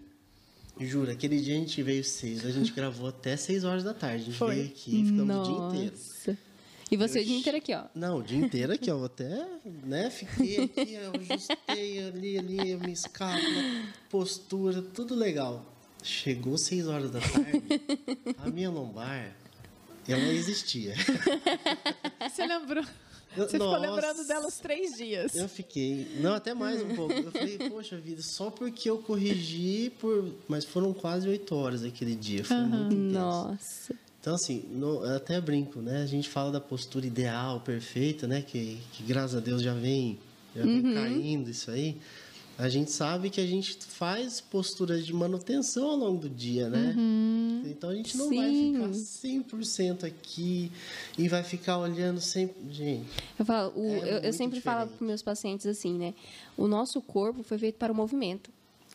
juro, 0.79 1.11
aquele 1.11 1.39
dia 1.41 1.55
a 1.55 1.59
gente 1.59 1.81
veio 1.83 2.03
seis, 2.03 2.45
a 2.45 2.51
gente 2.51 2.71
gravou 2.71 3.07
até 3.09 3.35
seis 3.37 3.63
horas 3.63 3.83
da 3.83 3.93
tarde. 3.93 4.23
A 4.23 4.25
gente 4.25 4.37
Foi. 4.37 4.55
veio 4.55 4.67
aqui, 4.67 5.05
ficamos 5.05 5.35
o 5.35 5.43
dia 5.43 5.79
inteiro. 5.79 6.39
E 6.91 6.97
você 6.97 7.19
o 7.19 7.25
dia 7.25 7.37
inteiro 7.37 7.57
aqui, 7.57 7.73
ó. 7.73 7.83
Não, 7.93 8.17
o 8.19 8.23
dia 8.23 8.37
inteiro 8.37 8.73
aqui, 8.73 8.89
ó. 8.89 8.97
eu 8.97 9.05
Até, 9.05 9.47
né? 9.83 10.09
Fiquei 10.09 10.63
aqui, 10.63 10.93
eu 10.93 11.11
ajustei 11.19 12.07
ali, 12.07 12.37
ali, 12.39 12.73
a 12.73 12.77
minha 12.77 12.93
escápula, 12.93 13.63
postura, 14.09 14.81
tudo 14.81 15.13
legal. 15.15 15.65
Chegou 16.01 16.57
seis 16.57 16.87
horas 16.87 17.11
da 17.11 17.19
tarde, 17.19 17.61
a 18.37 18.49
minha 18.49 18.69
lombar, 18.69 19.35
ela 20.07 20.33
existia. 20.33 20.95
Você 22.29 22.45
lembrou? 22.47 22.83
Eu- 23.37 23.43
Você 23.45 23.51
ficou 23.51 23.67
Nossa. 23.67 23.79
lembrando 23.87 24.25
dela 24.27 24.47
os 24.47 24.55
três 24.57 24.97
dias. 24.97 25.35
Eu 25.35 25.47
fiquei, 25.47 26.07
não, 26.19 26.33
até 26.33 26.53
mais 26.53 26.81
um 26.81 26.95
pouco. 26.95 27.13
Eu 27.13 27.31
falei, 27.31 27.57
poxa 27.69 27.97
vida, 27.97 28.21
só 28.23 28.49
porque 28.49 28.89
eu 28.89 28.97
corrigi 28.99 29.91
por. 29.99 30.33
Mas 30.47 30.65
foram 30.65 30.91
quase 30.93 31.27
oito 31.27 31.53
horas 31.53 31.83
aquele 31.83 32.15
dia. 32.15 32.43
Foi 32.43 32.57
muito 32.57 32.95
intenso. 32.95 33.13
Nossa. 33.19 33.95
Então, 34.21 34.35
assim, 34.35 34.63
no- 34.71 35.05
eu 35.05 35.15
até 35.15 35.39
brinco, 35.39 35.81
né? 35.81 36.01
A 36.01 36.05
gente 36.05 36.27
fala 36.27 36.51
da 36.51 36.59
postura 36.59 37.05
ideal, 37.07 37.61
perfeita, 37.61 38.27
né? 38.27 38.41
Que, 38.41 38.77
que 38.91 39.03
graças 39.03 39.35
a 39.35 39.39
Deus 39.39 39.61
já 39.61 39.73
vem, 39.73 40.19
já 40.55 40.63
vem 40.65 40.81
Uhum. 40.85 40.93
caindo 40.93 41.49
isso 41.49 41.71
aí. 41.71 41.97
A 42.57 42.67
gente 42.67 42.91
sabe 42.91 43.29
que 43.29 43.39
a 43.39 43.45
gente 43.47 43.77
faz 43.85 44.41
posturas 44.41 45.05
de 45.05 45.13
manutenção 45.13 45.91
ao 45.91 45.95
longo 45.95 46.19
do 46.23 46.29
dia, 46.29 46.67
né? 46.69 46.93
Então 47.65 47.89
a 47.89 47.95
gente 47.95 48.17
não 48.17 48.27
Sim. 48.27 48.35
vai 48.35 48.53
ficar 48.53 48.93
100% 48.93 50.05
aqui 50.05 50.69
e 51.17 51.29
vai 51.29 51.41
ficar 51.41 51.77
olhando 51.77 52.19
sempre. 52.19 52.55
Gente, 52.73 53.07
Eu, 53.39 53.45
falo, 53.45 53.71
o- 53.77 54.03
É 54.05 54.15
eu, 54.15 54.17
eu 54.17 54.33
sempre 54.33 54.59
falo 54.59 54.79
diferente. 54.81 54.97
para 54.97 55.07
meus 55.07 55.21
pacientes 55.21 55.65
assim, 55.65 55.97
né? 55.97 56.13
O 56.57 56.67
nosso 56.67 57.01
corpo 57.01 57.43
foi 57.43 57.57
feito 57.57 57.75
para 57.75 57.93
o 57.93 57.95
movimento. 57.95 58.49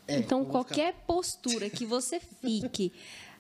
É, 0.06 0.18
então, 0.18 0.44
qualquer 0.44 0.92
postura 1.06 1.70
que 1.70 1.86
você 1.86 2.20
fique 2.42 2.92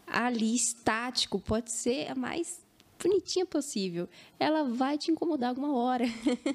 ali 0.06 0.54
estático 0.54 1.38
pode 1.38 1.72
ser 1.72 2.10
a 2.10 2.14
mais 2.14 2.62
bonitinha 3.02 3.44
possível. 3.44 4.08
Ela 4.40 4.62
vai 4.64 4.96
te 4.96 5.10
incomodar 5.10 5.50
alguma 5.50 5.76
hora. 5.76 6.06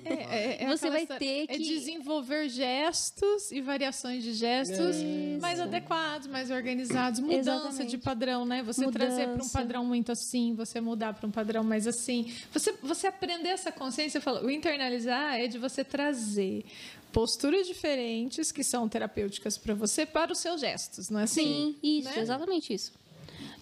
É, 0.03 0.63
é, 0.63 0.63
é 0.63 0.67
Você 0.75 0.89
vai 0.89 1.05
ter 1.05 1.43
É 1.43 1.47
que- 1.47 1.59
desenvolver 1.59 2.49
gestos 2.49 3.51
e 3.51 3.61
variações 3.61 4.23
de 4.23 4.33
gestos 4.33 4.95
mais 5.39 5.59
adequados, 5.59 6.27
mais 6.27 6.49
organizados. 6.49 7.19
Mudança 7.19 7.39
Exatamente. 7.51 7.87
de 7.91 7.97
padrão, 7.99 8.45
né? 8.45 8.63
Você 8.63 8.89
trazer 8.89 9.25
para 9.25 9.33
um 9.33 9.37
Mudança. 9.37 9.59
padrão 9.59 9.85
muito 9.85 10.11
assim, 10.11 10.55
você 10.55 10.81
mudar 10.81 11.13
para 11.13 11.27
um 11.27 11.31
padrão 11.31 11.63
mais 11.63 11.85
assim. 11.85 12.33
Você, 12.51 12.73
você 12.81 13.05
aprender 13.05 13.49
essa 13.49 13.71
consciência, 13.71 14.19
fala, 14.19 14.43
o 14.43 14.49
internalizar 14.49 15.35
é 15.35 15.45
de 15.45 15.59
você 15.59 15.83
trazer 15.83 16.65
posturas 17.11 17.67
diferentes 17.67 18.51
que 18.51 18.63
são 18.63 18.89
terapêuticas 18.89 19.55
para 19.57 19.75
você 19.75 20.03
para 20.05 20.31
os 20.31 20.39
seus 20.39 20.61
gestos, 20.61 21.09
não 21.11 21.19
é 21.19 21.23
assim? 21.23 21.43
Sim, 21.43 21.75
isso, 21.99 22.09
né? 22.09 22.19
exatamente 22.19 22.73
isso. 22.73 22.91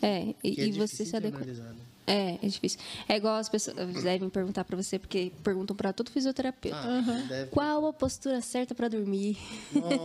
É, 0.01 0.33
e, 0.43 0.55
que 0.55 0.61
é 0.61 0.65
e 0.65 0.71
você 0.73 1.05
se 1.05 1.15
adequa. 1.15 1.39
né? 1.39 1.75
É, 2.07 2.39
é 2.41 2.47
difícil. 2.47 2.79
É 3.09 3.17
igual 3.17 3.35
as 3.35 3.49
pessoas 3.49 3.75
devem 4.01 4.29
perguntar 4.29 4.63
para 4.63 4.77
você, 4.77 4.97
porque 4.97 5.33
perguntam 5.43 5.75
para 5.75 5.91
todo 5.91 6.09
fisioterapeuta. 6.09 6.77
Ah, 6.77 7.01
deve... 7.27 7.51
Qual 7.51 7.85
a 7.85 7.91
postura 7.91 8.39
certa 8.39 8.73
para 8.73 8.87
dormir? 8.87 9.37
Nossa, 9.73 9.97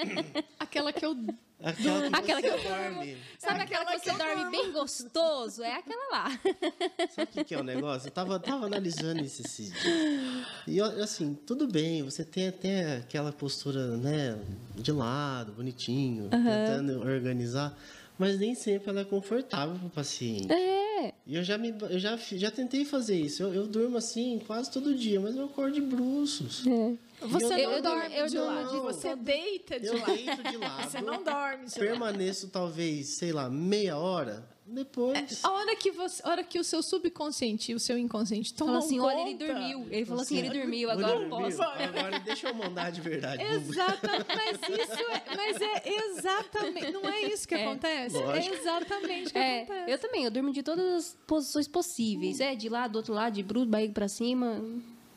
Aquela 0.58 0.90
que 0.90 1.04
eu 1.04 1.14
aquela 1.62 2.08
que 2.08 2.14
Aquela 2.16 2.40
que 2.42 2.48
eu- 2.48 2.62
dorme. 2.62 3.16
Sabe 3.38 3.60
aquela, 3.60 3.84
que, 3.84 3.92
que 3.92 4.04
você 4.04 4.10
eu 4.10 4.18
dorme 4.18 4.50
bem 4.50 4.72
gostoso? 4.72 5.62
É 5.62 5.74
aquela 5.76 6.10
lá. 6.12 6.30
Sabe 7.14 7.28
o 7.30 7.34
que, 7.34 7.44
que 7.44 7.54
é 7.54 7.60
o 7.60 7.62
negócio? 7.62 8.08
Eu 8.08 8.12
tava, 8.12 8.40
tava 8.40 8.64
analisando 8.66 9.22
isso 9.22 9.42
esses 9.42 9.70
dias. 9.70 10.46
E 10.66 10.80
assim, 10.80 11.34
tudo 11.46 11.66
bem, 11.68 12.02
você 12.02 12.24
tem 12.24 12.48
até 12.48 12.96
aquela 12.96 13.32
postura, 13.32 13.96
né, 13.98 14.38
de 14.76 14.92
lado, 14.92 15.52
bonitinho, 15.52 16.30
tentando 16.30 17.00
organizar, 17.00 17.76
mas 18.18 18.38
nem 18.38 18.54
sempre 18.54 18.90
ela 18.90 19.00
é 19.00 19.04
confortável 19.04 19.74
para 19.76 19.86
o 19.86 19.90
paciente. 19.90 20.52
É. 20.52 21.12
E 21.26 21.36
eu 21.36 21.42
já, 21.42 21.58
me, 21.58 21.74
eu 21.90 21.98
já, 21.98 22.16
já 22.16 22.50
tentei 22.50 22.84
fazer 22.84 23.16
isso. 23.20 23.42
Eu, 23.42 23.52
eu 23.54 23.66
durmo 23.66 23.96
assim 23.96 24.40
quase 24.46 24.70
todo 24.70 24.94
dia, 24.94 25.20
mas 25.20 25.36
eu 25.36 25.44
acordo 25.46 25.74
de 25.74 25.80
bruços. 25.80 26.64
Você 27.20 27.44
Eu- 27.44 27.48
não 27.50 27.72
eu- 27.76 27.82
dorme 27.82 28.16
eu 28.16 28.26
de 28.26 28.38
lado, 28.38 28.70
de- 28.70 28.80
você 28.80 29.16
deita 29.16 29.80
de 29.80 29.86
Eu 29.86 29.98
lado. 29.98 30.06
deito 30.14 30.42
de 30.50 30.56
lado. 30.56 30.90
Você 30.90 31.00
não 31.00 31.22
dorme 31.22 31.66
de 31.66 31.70
lado. 31.78 31.88
Permaneço 31.88 32.48
talvez, 32.48 33.08
sei 33.08 33.32
lá, 33.32 33.48
meia 33.50 33.96
hora. 33.98 34.46
Depois. 34.66 35.44
A 35.44 35.50
hora 35.52 35.76
que, 35.76 35.90
você, 35.90 36.22
a 36.24 36.30
hora 36.30 36.42
que 36.42 36.58
o 36.58 36.64
seu 36.64 36.82
subconsciente 36.82 37.72
e 37.72 37.74
o 37.74 37.78
seu 37.80 37.98
inconsciente 37.98 38.54
tomam 38.54 38.74
Falou 38.80 38.86
assim, 38.86 38.98
olha, 38.98 39.28
ele 39.28 39.32
conta- 39.38 39.52
dormiu. 39.52 39.86
Ele 39.90 40.04
falou 40.06 40.22
assim, 40.22 40.38
ele 40.38 40.50
dormiu, 40.50 40.90
agora 40.90 41.12
eu 41.12 41.28
dormiu. 41.28 41.56
posso. 41.58 41.62
Agora 41.62 42.18
deixa 42.20 42.48
eu 42.48 42.54
mandar 42.54 42.90
de 42.90 43.00
verdade. 43.02 43.42
Exatamente, 43.42 44.26
mas 44.28 44.78
isso 44.80 45.00
é, 45.10 45.36
mas 45.36 45.60
é 45.60 45.94
exatamente, 46.08 46.90
não 46.92 47.06
é 47.08 47.22
isso 47.24 47.46
que 47.46 47.54
É. 47.54 47.66
acontece? 47.66 48.16
Lógico. 48.16 48.54
É 48.54 48.58
exatamente 48.58 49.28
o 49.28 49.32
que 49.32 49.38
É, 49.38 49.62
acontece. 49.64 49.90
eu 49.90 49.98
também, 49.98 50.24
eu 50.24 50.30
durmo 50.30 50.50
de 50.52 50.62
todas 50.62 50.84
as 50.94 51.16
posições 51.26 51.68
possíveis. 51.68 52.40
É, 52.40 52.54
de 52.54 52.68
lado, 52.70 52.92
do 52.92 52.96
outro 52.96 53.12
lado, 53.12 53.34
de 53.34 53.42
bruto, 53.42 53.66
barriga 53.66 53.92
pra 53.92 54.08
cima. 54.08 54.64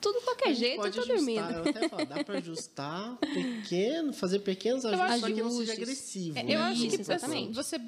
Tudo 0.02 0.22
qualquer 0.22 0.50
A 0.50 0.54
gente 0.54 0.60
jeito, 0.60 0.86
eu 0.86 0.92
tô 0.92 1.00
ajustar, 1.02 1.16
dormindo. 1.16 1.40
Eu 1.54 1.70
até 1.72 1.90
falo, 1.90 2.06
dá 2.06 2.24
pra 2.24 2.38
ajustar 2.38 3.18
pequeno, 3.18 4.14
fazer 4.14 4.40
pequenos 4.40 4.86
ajustes, 4.86 5.20
só 5.22 5.28
que 5.28 5.42
não 5.42 5.50
seja 5.52 5.62
Ajustes. 5.64 5.82
agressivo. 5.84 6.38
É, 6.40 6.44
né? 6.44 6.56
eu 6.56 6.60
acho 6.62 6.86
Isso, 6.86 6.96
que 6.96 7.02
exatamente. 7.02 7.56
você 7.56 7.82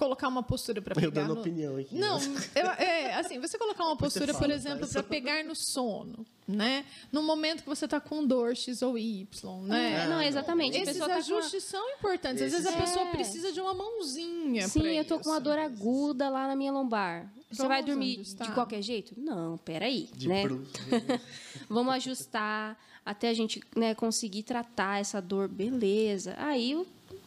colocar 0.00 0.26
uma 0.28 0.42
postura 0.42 0.80
para 0.82 0.92
Eu 1.00 1.10
pegar 1.12 1.22
dando 1.22 1.34
no... 1.34 1.40
opinião 1.40 1.76
aqui. 1.76 1.94
Não, 1.94 2.18
né? 2.18 2.42
eu, 2.56 2.66
é, 2.70 3.14
assim, 3.14 3.38
você 3.38 3.56
colocar 3.58 3.84
uma 3.84 3.96
postura, 3.96 4.32
por 4.32 4.40
fala, 4.40 4.54
exemplo, 4.54 4.86
tá? 4.86 4.92
para 4.94 5.02
pegar 5.08 5.44
no 5.44 5.54
sono, 5.54 6.26
né? 6.48 6.84
No 7.12 7.22
momento 7.22 7.62
que 7.62 7.68
você 7.68 7.84
está 7.84 8.00
com 8.00 8.26
dor 8.26 8.56
X 8.56 8.80
ou 8.82 8.96
Y, 8.98 9.62
né? 9.66 10.04
É, 10.04 10.06
não, 10.08 10.20
exatamente. 10.22 10.76
a 10.76 10.80
Esses 10.80 10.94
pessoa 10.94 11.08
tá 11.08 11.14
uma- 11.14 11.20
ajustes 11.20 11.62
são 11.64 11.90
importantes. 11.90 12.42
Às 12.42 12.52
vezes 12.52 12.66
a 12.66 12.70
Esses- 12.70 12.80
pessoa 12.82 13.06
É. 13.06 13.10
precisa 13.10 13.52
de 13.52 13.60
uma 13.60 13.74
mãozinha 13.74 14.66
Sim, 14.68 14.86
eu 14.88 15.04
tô 15.04 15.18
com 15.20 15.28
uma 15.28 15.36
isso. 15.36 15.44
dor 15.44 15.58
aguda 15.58 16.28
lá 16.30 16.48
na 16.48 16.56
minha 16.56 16.72
lombar. 16.72 17.30
Você 17.50 17.66
vai 17.68 17.82
dormir 17.82 18.14
ajustar. 18.20 18.48
de 18.48 18.54
qualquer 18.54 18.80
jeito? 18.82 19.12
Não, 19.20 19.58
peraí, 19.58 20.08
De 20.14 20.28
né? 20.28 20.42
bruto. 20.44 20.80
Vamos 21.68 21.92
ajustar 21.94 22.78
até 23.04 23.28
a 23.28 23.34
gente 23.34 23.60
né, 23.76 23.94
conseguir 23.94 24.42
tratar 24.44 25.00
essa 25.00 25.20
dor, 25.20 25.48
beleza. 25.48 26.34
Aí 26.38 26.74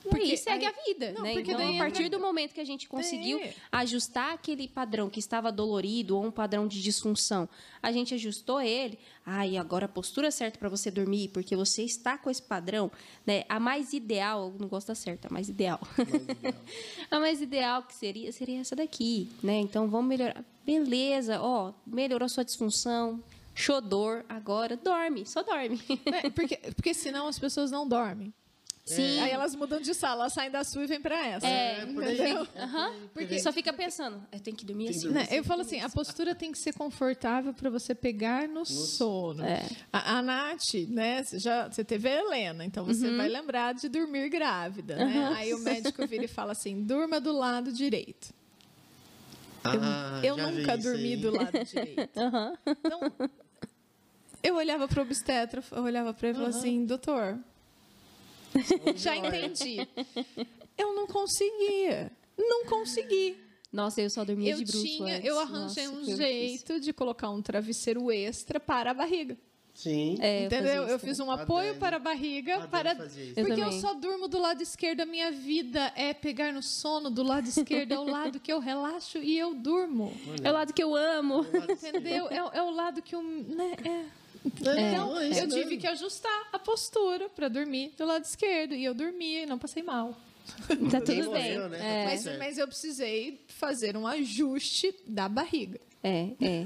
eu 0.05 0.11
Porque 0.11 0.35
segue 0.35 0.65
aí, 0.65 0.73
a 0.73 0.83
vida, 0.85 1.11
não, 1.13 1.23
né? 1.23 1.33
Então, 1.33 1.75
a 1.75 1.77
partir 1.77 2.09
do 2.09 2.19
momento 2.19 2.53
que 2.53 2.59
a 2.59 2.65
gente 2.65 2.87
conseguiu 2.87 3.39
é. 3.39 3.53
ajustar 3.71 4.33
aquele 4.33 4.67
padrão 4.67 5.09
que 5.09 5.19
estava 5.19 5.51
dolorido 5.51 6.17
ou 6.17 6.25
um 6.25 6.31
padrão 6.31 6.67
de 6.67 6.81
disfunção, 6.81 7.47
a 7.81 7.91
gente 7.91 8.13
ajustou 8.13 8.61
ele. 8.61 8.99
Ai, 9.25 9.55
ah, 9.55 9.61
agora 9.61 9.85
a 9.85 9.89
postura 9.89 10.29
certa 10.29 10.59
para 10.59 10.67
você 10.67 10.91
dormir, 10.91 11.29
porque 11.29 11.55
você 11.55 11.83
está 11.83 12.17
com 12.17 12.29
esse 12.29 12.41
padrão, 12.41 12.91
né? 13.25 13.45
A 13.47 13.59
mais 13.59 13.93
ideal, 13.93 14.53
não 14.59 14.67
gosto 14.67 14.87
da 14.87 14.95
certa, 14.95 15.29
a 15.29 15.31
mais 15.31 15.47
ideal. 15.47 15.79
Mais 15.97 16.09
ideal. 16.09 16.53
a 17.09 17.19
mais 17.19 17.41
ideal 17.41 17.83
que 17.83 17.93
seria 17.93 18.31
seria 18.31 18.59
essa 18.59 18.75
daqui, 18.75 19.29
né? 19.41 19.59
Então 19.59 19.87
vamos 19.87 20.07
melhorar. 20.07 20.43
Beleza, 20.65 21.41
ó, 21.41 21.73
melhorou 21.85 22.27
sua 22.27 22.43
disfunção, 22.43 23.21
chodor, 23.55 24.23
agora 24.27 24.75
dorme, 24.75 25.25
só 25.25 25.43
dorme. 25.43 25.79
É, 26.05 26.29
porque, 26.29 26.57
porque 26.75 26.93
senão 26.93 27.27
as 27.27 27.39
pessoas 27.39 27.71
não 27.71 27.87
dormem. 27.87 28.33
Sim. 28.86 29.21
Aí 29.21 29.31
elas 29.31 29.55
mudam 29.55 29.79
de 29.79 29.93
sala, 29.93 30.23
elas 30.23 30.34
saem 30.34 30.51
da 30.51 30.63
sua 30.63 30.84
e 30.84 30.88
vêm 30.88 30.99
para 30.99 31.25
essa. 31.25 31.47
É, 31.47 31.84
entendeu? 31.84 32.47
Uhum. 32.63 33.07
Porque 33.13 33.39
só 33.39 33.51
fica 33.51 33.73
pensando, 33.73 34.21
eu 34.31 34.39
tenho 34.39 34.55
que 34.55 34.65
dormir 34.65 34.89
assim. 34.89 35.09
Né? 35.09 35.27
Eu 35.31 35.43
falo 35.43 35.61
assim, 35.61 35.79
a 35.81 35.89
postura 35.89 36.34
tem 36.34 36.51
que 36.51 36.57
ser 36.57 36.73
confortável 36.73 37.53
para 37.53 37.69
você 37.69 37.93
pegar 37.93 38.47
no, 38.47 38.59
no 38.59 38.65
sono. 38.65 39.43
É. 39.43 39.65
A, 39.91 40.17
a 40.17 40.21
Nath, 40.21 40.73
né, 40.88 41.23
você, 41.23 41.39
já, 41.39 41.67
você 41.67 41.84
teve 41.84 42.09
a 42.09 42.19
Helena, 42.19 42.65
então 42.65 42.86
você 42.86 43.07
uhum. 43.07 43.17
vai 43.17 43.27
lembrar 43.27 43.73
de 43.73 43.88
dormir 43.89 44.29
grávida, 44.29 44.95
né? 44.95 45.29
Uhum. 45.29 45.36
Aí 45.36 45.53
o 45.53 45.59
médico 45.59 46.05
vira 46.07 46.25
e 46.25 46.27
fala 46.27 46.51
assim, 46.51 46.84
durma 46.84 47.19
do 47.19 47.31
lado 47.31 47.71
direito. 47.71 48.34
Ah, 49.63 50.19
eu, 50.23 50.38
eu 50.38 50.51
nunca 50.51 50.77
dormi 50.77 51.15
do 51.15 51.31
lado 51.31 51.63
direito. 51.63 52.09
Então, 52.65 52.99
eu 54.41 54.55
olhava 54.55 54.88
para 54.88 54.99
o 54.99 55.03
obstetra, 55.03 55.63
eu 55.71 55.84
olhava 55.84 56.13
para 56.13 56.27
ele 56.27 56.38
e 56.38 56.41
falava 56.41 56.57
assim, 56.57 56.86
doutor, 56.86 57.39
já 58.95 59.15
entendi. 59.15 59.87
Eu 60.77 60.93
não 60.93 61.07
conseguia. 61.07 62.11
Não 62.37 62.65
consegui. 62.65 63.37
Nossa, 63.71 64.01
eu 64.01 64.09
só 64.09 64.23
dormia 64.23 64.51
eu 64.51 64.57
de 64.57 64.65
bruxo 64.65 64.83
tinha, 64.83 65.15
antes. 65.15 65.27
Eu 65.27 65.39
arranjei 65.39 65.87
Nossa, 65.87 65.99
um 65.99 66.15
jeito 66.15 66.79
de 66.79 66.93
colocar 66.93 67.29
um 67.29 67.41
travesseiro 67.41 68.11
extra 68.11 68.59
para 68.59 68.91
a 68.91 68.93
barriga. 68.93 69.35
Sim. 69.73 70.17
É, 70.21 70.45
Entendeu? 70.45 70.83
Eu, 70.83 70.89
eu 70.89 70.99
fiz 70.99 71.19
um 71.19 71.31
apoio 71.31 71.75
para 71.77 71.95
a 71.95 71.99
barriga. 71.99 72.67
para 72.67 72.95
Porque 72.95 73.51
eu, 73.53 73.57
eu, 73.57 73.71
só 73.71 73.95
durmo 73.95 74.27
do 74.27 74.39
lado 74.39 74.61
esquerdo. 74.61 75.01
A 75.01 75.05
minha 75.05 75.31
vida 75.31 75.91
é 75.95 76.13
pegar 76.13 76.53
no 76.53 76.61
sono 76.61 77.09
do 77.09 77.23
lado 77.23 77.47
esquerdo. 77.47 77.91
É 77.93 77.99
o 77.99 78.03
lado 78.03 78.39
que 78.39 78.53
eu 78.53 78.59
relaxo 78.59 79.17
e 79.17 79.37
eu 79.37 79.55
durmo. 79.55 80.13
Olha. 80.27 80.47
É 80.47 80.51
o 80.51 80.53
lado 80.53 80.73
que 80.73 80.83
eu 80.83 80.95
amo. 80.95 81.43
Entendeu? 81.67 82.27
É, 82.29 82.57
é, 82.57 82.61
o 82.61 82.69
lado 82.69 83.01
que 83.01 83.15
eu. 83.15 83.23
Né, 83.23 83.75
é. 83.83 84.22
Então, 84.45 85.19
é, 85.19 85.41
eu 85.41 85.47
tive 85.47 85.77
que 85.77 85.87
ajustar 85.87 86.49
a 86.51 86.59
postura 86.59 87.29
para 87.29 87.47
dormir 87.47 87.93
do 87.97 88.05
lado 88.05 88.25
esquerdo. 88.25 88.73
E 88.73 88.83
eu 88.83 88.93
dormia 88.93 89.43
e 89.43 89.45
não 89.45 89.57
passei 89.57 89.83
mal. 89.83 90.17
Tá 90.91 90.99
tudo 90.99 91.31
bem. 91.31 91.57
né? 91.69 92.03
é. 92.03 92.05
mas, 92.05 92.37
mas 92.37 92.57
eu 92.57 92.67
precisei 92.67 93.39
fazer 93.47 93.95
um 93.95 94.05
ajuste 94.05 94.93
da 95.07 95.29
barriga. 95.29 95.79
É, 96.03 96.31
é. 96.41 96.65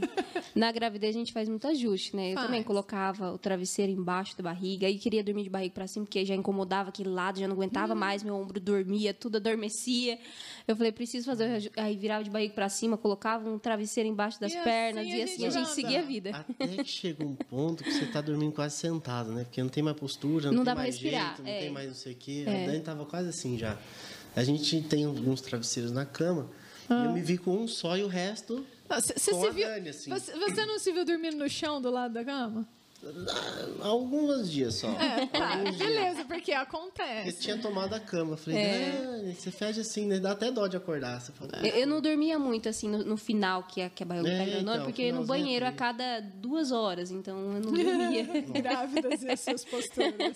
Na 0.56 0.72
gravidez 0.72 1.16
a 1.16 1.20
gente 1.20 1.32
faz 1.32 1.48
muito 1.48 1.68
ajuste, 1.68 2.16
né? 2.16 2.32
Eu 2.32 2.34
faz. 2.34 2.48
também 2.48 2.64
colocava 2.64 3.32
o 3.32 3.38
travesseiro 3.38 3.92
embaixo 3.92 4.36
da 4.36 4.44
barriga 4.44 4.90
e 4.90 4.98
queria 4.98 5.24
dormir 5.24 5.44
de 5.44 5.50
barriga 5.50 5.76
para 5.76 5.86
cima, 5.86 6.06
porque 6.06 6.26
já 6.26 6.34
incomodava 6.34 6.90
aquele 6.90 7.10
lado, 7.10 7.40
já 7.40 7.48
não 7.48 7.54
aguentava 7.56 7.94
hum. 7.94 7.98
mais, 7.98 8.24
meu 8.24 8.36
ombro 8.36 8.60
dormia, 8.60 9.14
tudo 9.14 9.36
adormecia. 9.36 10.18
Eu 10.68 10.76
falei, 10.76 10.92
preciso 10.92 11.28
fazer. 11.28 11.72
Aí 11.78 11.96
virava 11.96 12.24
de 12.24 12.32
barriga 12.32 12.56
para 12.56 12.68
cima, 12.68 12.98
colocava 12.98 13.48
um 13.48 13.60
travesseiro 13.60 14.10
embaixo 14.10 14.42
das 14.42 14.54
e 14.54 14.58
pernas 14.64 15.06
assim 15.06 15.18
e 15.18 15.22
assim 15.22 15.46
a 15.46 15.50
gente 15.52 15.70
seguia 15.70 16.00
a 16.00 16.04
vida. 16.04 16.32
Até 16.32 16.84
que 16.84 16.90
chega 16.90 17.24
um 17.24 17.36
ponto 17.36 17.84
que 17.84 17.92
você 17.92 18.08
tá 18.08 18.22
dormindo 18.22 18.54
quase 18.54 18.76
sentado, 18.76 19.32
né? 19.32 19.44
Porque 19.44 19.62
não 19.62 19.70
tem 19.70 19.84
mais 19.84 19.96
postura, 19.96 20.50
não, 20.50 20.58
não 20.58 20.66
tem 20.66 20.74
mais 20.74 20.96
respirar, 20.96 21.36
jeito, 21.36 21.44
não 21.44 21.50
é. 21.50 21.60
tem 21.60 21.72
mais 21.72 21.88
não 21.88 21.96
sei 21.96 22.14
o 22.14 22.16
quê. 22.16 22.44
É. 22.48 22.64
A 22.64 22.68
Dani 22.68 22.80
tava 22.80 23.06
quase 23.06 23.30
assim 23.30 23.56
já. 23.56 23.78
A 24.36 24.44
gente 24.44 24.82
tem 24.82 25.06
alguns 25.06 25.42
travesseiros 25.42 25.92
na 25.92 26.06
cama. 26.06 26.50
Ah. 26.90 27.04
E 27.04 27.06
eu 27.06 27.14
me 27.14 27.22
vi 27.22 27.38
com 27.38 27.56
um 27.56 27.68
só 27.68 27.98
e 27.98 28.04
o 28.04 28.08
resto 28.08 28.66
você, 28.90 29.20
se 29.20 29.50
viu, 29.52 29.68
assim. 29.90 30.10
você, 30.10 30.32
você 30.34 30.66
não 30.66 30.80
se 30.80 30.92
viu 30.92 31.06
dormindo 31.06 31.38
no 31.38 31.50
chão 31.50 31.82
do 31.82 31.90
lado 31.92 32.14
da 32.14 32.24
cama? 32.24 32.68
Alguns 33.82 34.50
dias 34.50 34.76
só. 34.76 34.90
É, 34.90 35.28
tá, 35.28 35.58
beleza, 35.58 36.16
dias. 36.16 36.28
porque 36.28 36.52
acontece. 36.52 37.30
Eu 37.30 37.34
tinha 37.34 37.58
tomado 37.60 37.94
a 37.94 38.00
cama. 38.00 38.36
Falei, 38.36 38.60
é. 38.60 39.34
você 39.36 39.52
fede 39.52 39.82
assim, 39.82 40.08
né? 40.08 40.20
Dá 40.20 40.32
até 40.32 40.52
dó 40.52 40.68
de 40.68 40.78
acordar. 40.78 41.22
Você 41.22 41.32
fala, 41.32 41.66
eu, 41.66 41.82
eu, 41.82 41.88
não 41.88 42.02
dormia 42.02 42.40
muito 42.40 42.68
assim 42.68 42.90
no, 42.90 43.04
no 43.04 43.16
final 43.16 43.64
que 43.64 43.82
a, 43.82 43.90
que 43.90 44.02
a 44.02 44.06
barriga 44.06 44.30
é, 44.30 44.52
tá 44.52 44.60
então, 44.62 44.84
porque 44.84 45.12
no 45.12 45.26
banheiro 45.26 45.66
a 45.66 45.72
cada 45.72 46.20
duas 46.20 46.72
horas, 46.72 47.12
então 47.12 47.40
eu 47.40 47.62
não 47.62 47.72
dormia. 47.72 48.26
Grávidas 48.62 49.22
e 49.22 49.30
as 49.30 49.40
suas 49.42 49.64
posturas. 49.64 50.36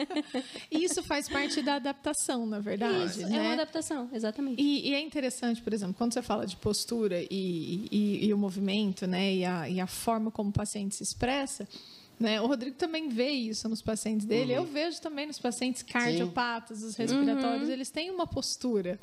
e 0.70 0.82
isso 0.82 1.02
faz 1.02 1.28
parte 1.28 1.60
da 1.60 1.74
adaptação, 1.74 2.46
na 2.46 2.60
verdade. 2.60 3.20
Isso, 3.20 3.28
né? 3.28 3.36
é 3.36 3.40
uma 3.42 3.52
adaptação, 3.52 4.08
exatamente. 4.12 4.60
E, 4.60 4.88
e, 4.88 4.94
é 4.94 5.00
interessante, 5.00 5.60
por 5.60 5.74
exemplo, 5.74 5.94
quando 5.94 6.14
você 6.14 6.22
fala 6.22 6.46
de 6.46 6.56
postura 6.56 7.20
e, 7.30 7.88
e, 7.90 8.26
e 8.26 8.34
o 8.34 8.38
movimento, 8.38 9.06
né? 9.06 9.34
E 9.34 9.44
a, 9.44 9.68
e 9.68 9.80
a 9.80 9.86
forma 9.86 10.30
como 10.30 10.48
o 10.48 10.52
paciente 10.52 10.96
se 10.96 11.02
expressa. 11.02 11.68
Né? 12.20 12.38
O 12.38 12.46
Rodrigo 12.46 12.76
também 12.76 13.08
vê 13.08 13.30
isso 13.30 13.66
nos 13.66 13.80
pacientes 13.80 14.26
dele. 14.26 14.52
Uhum. 14.52 14.58
Eu 14.58 14.64
vejo 14.66 15.00
também 15.00 15.26
nos 15.26 15.38
pacientes 15.38 15.82
cardiopatas, 15.82 16.82
os 16.82 16.94
respiratórios, 16.94 17.68
uhum. 17.68 17.72
eles 17.72 17.88
têm 17.88 18.10
uma 18.10 18.26
postura 18.26 19.00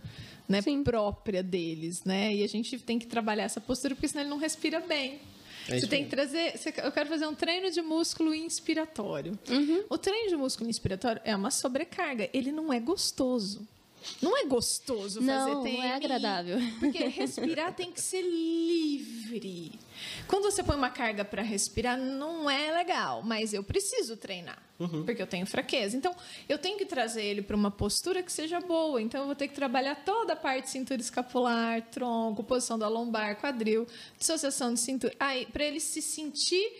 né, 0.48 0.60
própria 0.84 1.42
deles, 1.42 2.04
né? 2.04 2.36
E 2.36 2.44
a 2.44 2.48
gente 2.48 2.78
tem 2.78 3.00
que 3.00 3.08
trabalhar 3.08 3.46
essa 3.46 3.60
postura 3.60 3.96
porque 3.96 4.08
senão 4.08 4.22
ele 4.22 4.30
não 4.30 4.38
respira 4.38 4.80
bem. 4.82 5.20
É 5.68 5.80
você 5.80 5.88
tem 5.88 6.04
que 6.04 6.12
trazer. 6.12 6.54
eu 6.78 6.92
quero 6.92 7.10
fazer 7.10 7.26
um 7.26 7.34
treino 7.34 7.72
de 7.72 7.82
músculo 7.82 8.36
inspiratório. 8.36 9.38
Uhum. 9.50 9.84
O 9.90 9.98
treino 9.98 10.30
de 10.30 10.36
músculo 10.36 10.70
inspiratório 10.70 11.20
é 11.26 11.36
uma 11.36 11.50
sobrecarga. 11.50 12.30
Ele 12.32 12.52
não 12.52 12.72
é 12.72 12.80
gostoso. 12.80 13.68
Não 14.22 14.38
é 14.38 14.46
gostoso 14.46 15.20
fazer 15.20 15.54
não, 15.54 15.64
TMI. 15.64 15.78
Não 15.78 15.84
é 15.84 15.96
agradável. 15.96 16.58
Porque 16.80 17.04
respirar 17.06 17.74
tem 17.74 17.92
que 17.92 18.02
ser 18.02 18.22
livre. 18.22 19.72
Quando 20.28 20.44
você 20.44 20.64
põe 20.64 20.76
uma 20.76 20.90
carga 20.90 21.24
para 21.24 21.42
respirar, 21.42 21.98
não 21.98 22.50
é 22.50 22.72
legal, 22.72 23.22
mas 23.24 23.54
eu 23.54 23.64
preciso 23.64 24.18
treinar. 24.18 24.62
Uhum. 24.80 25.04
Porque 25.06 25.22
eu 25.22 25.28
tenho 25.28 25.46
fraqueza. 25.46 25.98
Então, 25.98 26.16
eu 26.48 26.58
tenho 26.58 26.78
que 26.78 26.86
trazer 26.86 27.24
ele 27.24 27.42
para 27.42 27.56
uma 27.56 27.72
postura 27.72 28.22
que 28.22 28.32
seja 28.32 28.60
boa. 28.60 29.02
Então, 29.02 29.22
eu 29.22 29.26
vou 29.26 29.36
ter 29.36 29.48
que 29.48 29.56
trabalhar 29.56 29.96
toda 29.96 30.34
a 30.34 30.36
parte 30.36 30.66
de 30.66 30.70
cintura 30.72 31.02
escapular, 31.02 31.82
tronco, 31.90 32.44
posição 32.44 32.78
da 32.78 32.88
lombar, 32.88 33.40
quadril, 33.40 33.88
dissociação 34.18 34.74
de 34.74 34.80
cintura. 34.80 35.14
Aí, 35.20 35.46
para 35.48 35.64
ele 35.64 35.80
se 35.80 36.02
sentir 36.02 36.72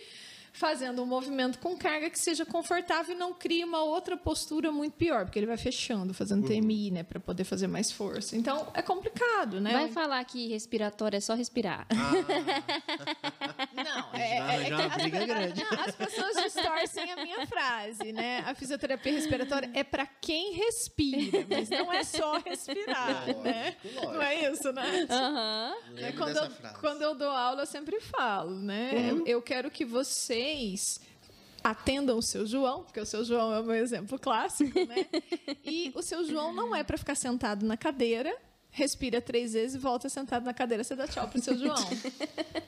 fazendo 0.58 1.02
um 1.02 1.06
movimento 1.06 1.60
com 1.60 1.76
carga 1.76 2.10
que 2.10 2.18
seja 2.18 2.44
confortável 2.44 3.14
e 3.14 3.18
não 3.18 3.32
crie 3.32 3.64
uma 3.64 3.82
outra 3.84 4.16
postura 4.16 4.72
muito 4.72 4.94
pior, 4.94 5.24
porque 5.24 5.38
ele 5.38 5.46
vai 5.46 5.56
fechando, 5.56 6.12
fazendo 6.12 6.42
uhum. 6.42 6.60
TMI, 6.60 6.90
né, 6.90 7.02
para 7.04 7.20
poder 7.20 7.44
fazer 7.44 7.68
mais 7.68 7.92
força. 7.92 8.36
Então 8.36 8.66
é 8.74 8.82
complicado, 8.82 9.60
né? 9.60 9.72
Vai 9.72 9.88
falar 9.88 10.22
que 10.24 10.48
respiratório 10.48 11.16
é 11.16 11.20
só 11.20 11.34
respirar. 11.34 11.86
Ah. 11.90 12.10
não, 13.72 14.18
é, 14.18 14.38
é, 14.38 14.68
é, 14.68 14.72
é 14.72 14.88
briga 14.88 15.26
grande. 15.26 15.62
Não, 15.62 15.80
as 15.80 15.94
pessoas 15.94 16.42
distorcem 16.42 17.12
a 17.12 17.16
minha 17.22 17.46
frase, 17.46 18.12
né? 18.12 18.42
A 18.44 18.54
fisioterapia 18.54 19.12
respiratória 19.12 19.70
é 19.72 19.84
para 19.84 20.06
quem 20.06 20.54
respira, 20.54 21.46
mas 21.48 21.70
não 21.70 21.92
é 21.92 22.02
só 22.02 22.38
respirar, 22.38 23.26
lógico, 23.26 23.42
né? 23.42 23.76
Lógico. 23.84 24.12
Não 24.12 24.22
é 24.22 24.50
isso, 24.50 24.72
né? 24.72 25.06
Uhum. 25.08 25.98
É, 25.98 26.12
quando, 26.12 26.36
eu, 26.36 26.50
quando 26.80 27.02
eu 27.02 27.14
dou 27.14 27.30
aula, 27.30 27.62
eu 27.62 27.66
sempre 27.66 28.00
falo, 28.00 28.58
né? 28.58 29.12
Uhum. 29.12 29.22
Eu 29.24 29.40
quero 29.40 29.70
que 29.70 29.84
você 29.84 30.47
vocês 30.48 31.00
atendam 31.62 32.18
o 32.18 32.22
seu 32.22 32.46
João, 32.46 32.84
porque 32.84 33.00
o 33.00 33.06
seu 33.06 33.24
João 33.24 33.52
é 33.52 33.60
o 33.60 33.64
meu 33.64 33.76
exemplo 33.76 34.18
clássico, 34.18 34.78
né? 34.86 35.06
E 35.64 35.92
o 35.94 36.02
seu 36.02 36.24
João 36.24 36.52
não 36.52 36.74
é 36.74 36.82
para 36.82 36.96
ficar 36.96 37.14
sentado 37.14 37.66
na 37.66 37.76
cadeira, 37.76 38.34
respira 38.70 39.20
três 39.20 39.52
vezes 39.52 39.74
e 39.74 39.78
volta 39.78 40.08
sentado 40.08 40.44
na 40.44 40.54
cadeira, 40.54 40.82
você 40.84 40.94
dá 40.94 41.06
tchau 41.06 41.28
pro 41.28 41.42
seu 41.42 41.58
João. 41.58 41.76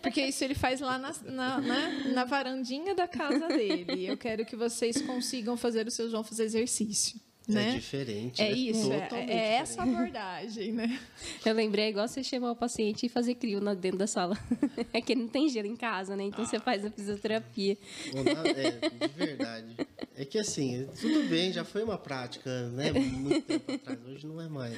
Porque 0.03 0.21
isso 0.23 0.45
ele 0.45 0.55
faz 0.55 0.81
lá 0.81 0.99
na, 0.99 1.15
na, 1.25 1.61
na, 1.61 1.89
na 2.09 2.25
varandinha 2.25 2.95
da 2.95 3.09
casa 3.09 3.49
dele. 3.49 4.07
Eu 4.07 4.17
quero 4.17 4.45
que 4.45 4.57
vocês 4.57 5.01
consigam 5.03 5.57
fazer 5.57 5.87
o 5.87 5.91
seu 5.91 6.11
João 6.11 6.25
fazer 6.25 6.45
exercício. 6.45 7.19
É 7.51 7.55
né? 7.55 7.69
É 7.69 7.75
diferente. 7.75 8.43
É, 8.43 8.51
isso, 8.51 8.93
é, 8.93 9.09
é 9.29 9.55
essa 9.55 9.83
abordagem, 9.83 10.73
né? 10.73 10.99
Eu 11.45 11.55
lembrei, 11.55 11.87
é 11.87 11.89
igual 11.89 12.07
você 12.07 12.23
chamar 12.23 12.53
o 12.53 12.57
paciente 12.57 13.07
e 13.07 13.09
fazer 13.09 13.35
crio 13.35 13.61
dentro 13.75 13.99
da 13.99 14.07
sala. 14.07 14.39
É 14.93 15.01
que 15.01 15.15
não 15.15 15.29
tem 15.29 15.49
gelo 15.49 15.69
em 15.69 15.77
casa, 15.77 16.17
né? 16.17 16.25
Então 16.25 16.45
ah. 16.45 16.47
você 16.47 16.59
faz 16.59 16.85
a 16.85 16.91
fisioterapia. 16.91 17.77
É, 18.13 19.07
de 19.07 19.15
verdade. 19.15 19.77
É 20.17 20.25
que 20.25 20.39
assim, 20.39 20.89
tudo 21.01 21.29
bem, 21.29 21.53
já 21.53 21.65
foi 21.65 21.83
uma 21.85 21.97
prática, 21.97 22.69
né? 22.71 22.93
Muito 22.93 23.47
tempo 23.47 23.73
atrás, 23.73 23.99
hoje 24.07 24.27
não 24.27 24.41
é 24.41 24.49
mais. 24.49 24.77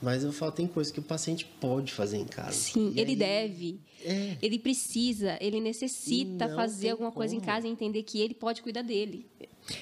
Mas 0.00 0.22
eu 0.22 0.32
falo, 0.32 0.52
tem 0.52 0.66
coisa 0.66 0.92
que 0.92 1.00
o 1.00 1.02
paciente 1.02 1.44
pode 1.60 1.92
fazer 1.92 2.18
em 2.18 2.26
casa. 2.26 2.52
Sim, 2.52 2.92
e 2.94 3.00
ele 3.00 3.10
aí, 3.12 3.16
deve. 3.16 3.80
É. 4.04 4.36
Ele 4.40 4.58
precisa, 4.58 5.36
ele 5.40 5.60
necessita 5.60 6.48
fazer 6.54 6.90
alguma 6.90 7.10
como. 7.10 7.18
coisa 7.18 7.34
em 7.34 7.40
casa 7.40 7.66
e 7.66 7.70
entender 7.70 8.04
que 8.04 8.20
ele 8.20 8.34
pode 8.34 8.62
cuidar 8.62 8.82
dele. 8.82 9.26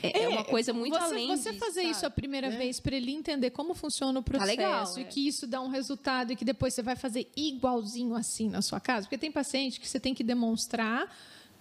É, 0.02 0.20
é, 0.20 0.22
é 0.24 0.28
uma 0.28 0.44
coisa 0.44 0.72
muito 0.72 0.94
você, 0.94 1.04
além 1.04 1.28
Você 1.28 1.50
disso, 1.50 1.64
fazer 1.64 1.82
sabe? 1.82 1.90
isso 1.92 2.06
a 2.06 2.10
primeira 2.10 2.48
é. 2.48 2.50
vez 2.50 2.80
para 2.80 2.96
ele 2.96 3.12
entender 3.12 3.50
como 3.50 3.74
funciona 3.74 4.18
o 4.18 4.22
processo 4.22 4.56
tá 4.56 4.62
legal, 4.62 4.98
e 4.98 5.02
é. 5.02 5.04
que 5.04 5.28
isso 5.28 5.46
dá 5.46 5.60
um 5.60 5.68
resultado 5.68 6.32
e 6.32 6.36
que 6.36 6.44
depois 6.44 6.74
você 6.74 6.82
vai 6.82 6.96
fazer 6.96 7.30
igualzinho 7.36 8.14
assim 8.14 8.48
na 8.48 8.62
sua 8.62 8.80
casa. 8.80 9.06
Porque 9.06 9.18
tem 9.18 9.30
paciente 9.30 9.78
que 9.78 9.88
você 9.88 10.00
tem 10.00 10.14
que 10.14 10.24
demonstrar 10.24 11.14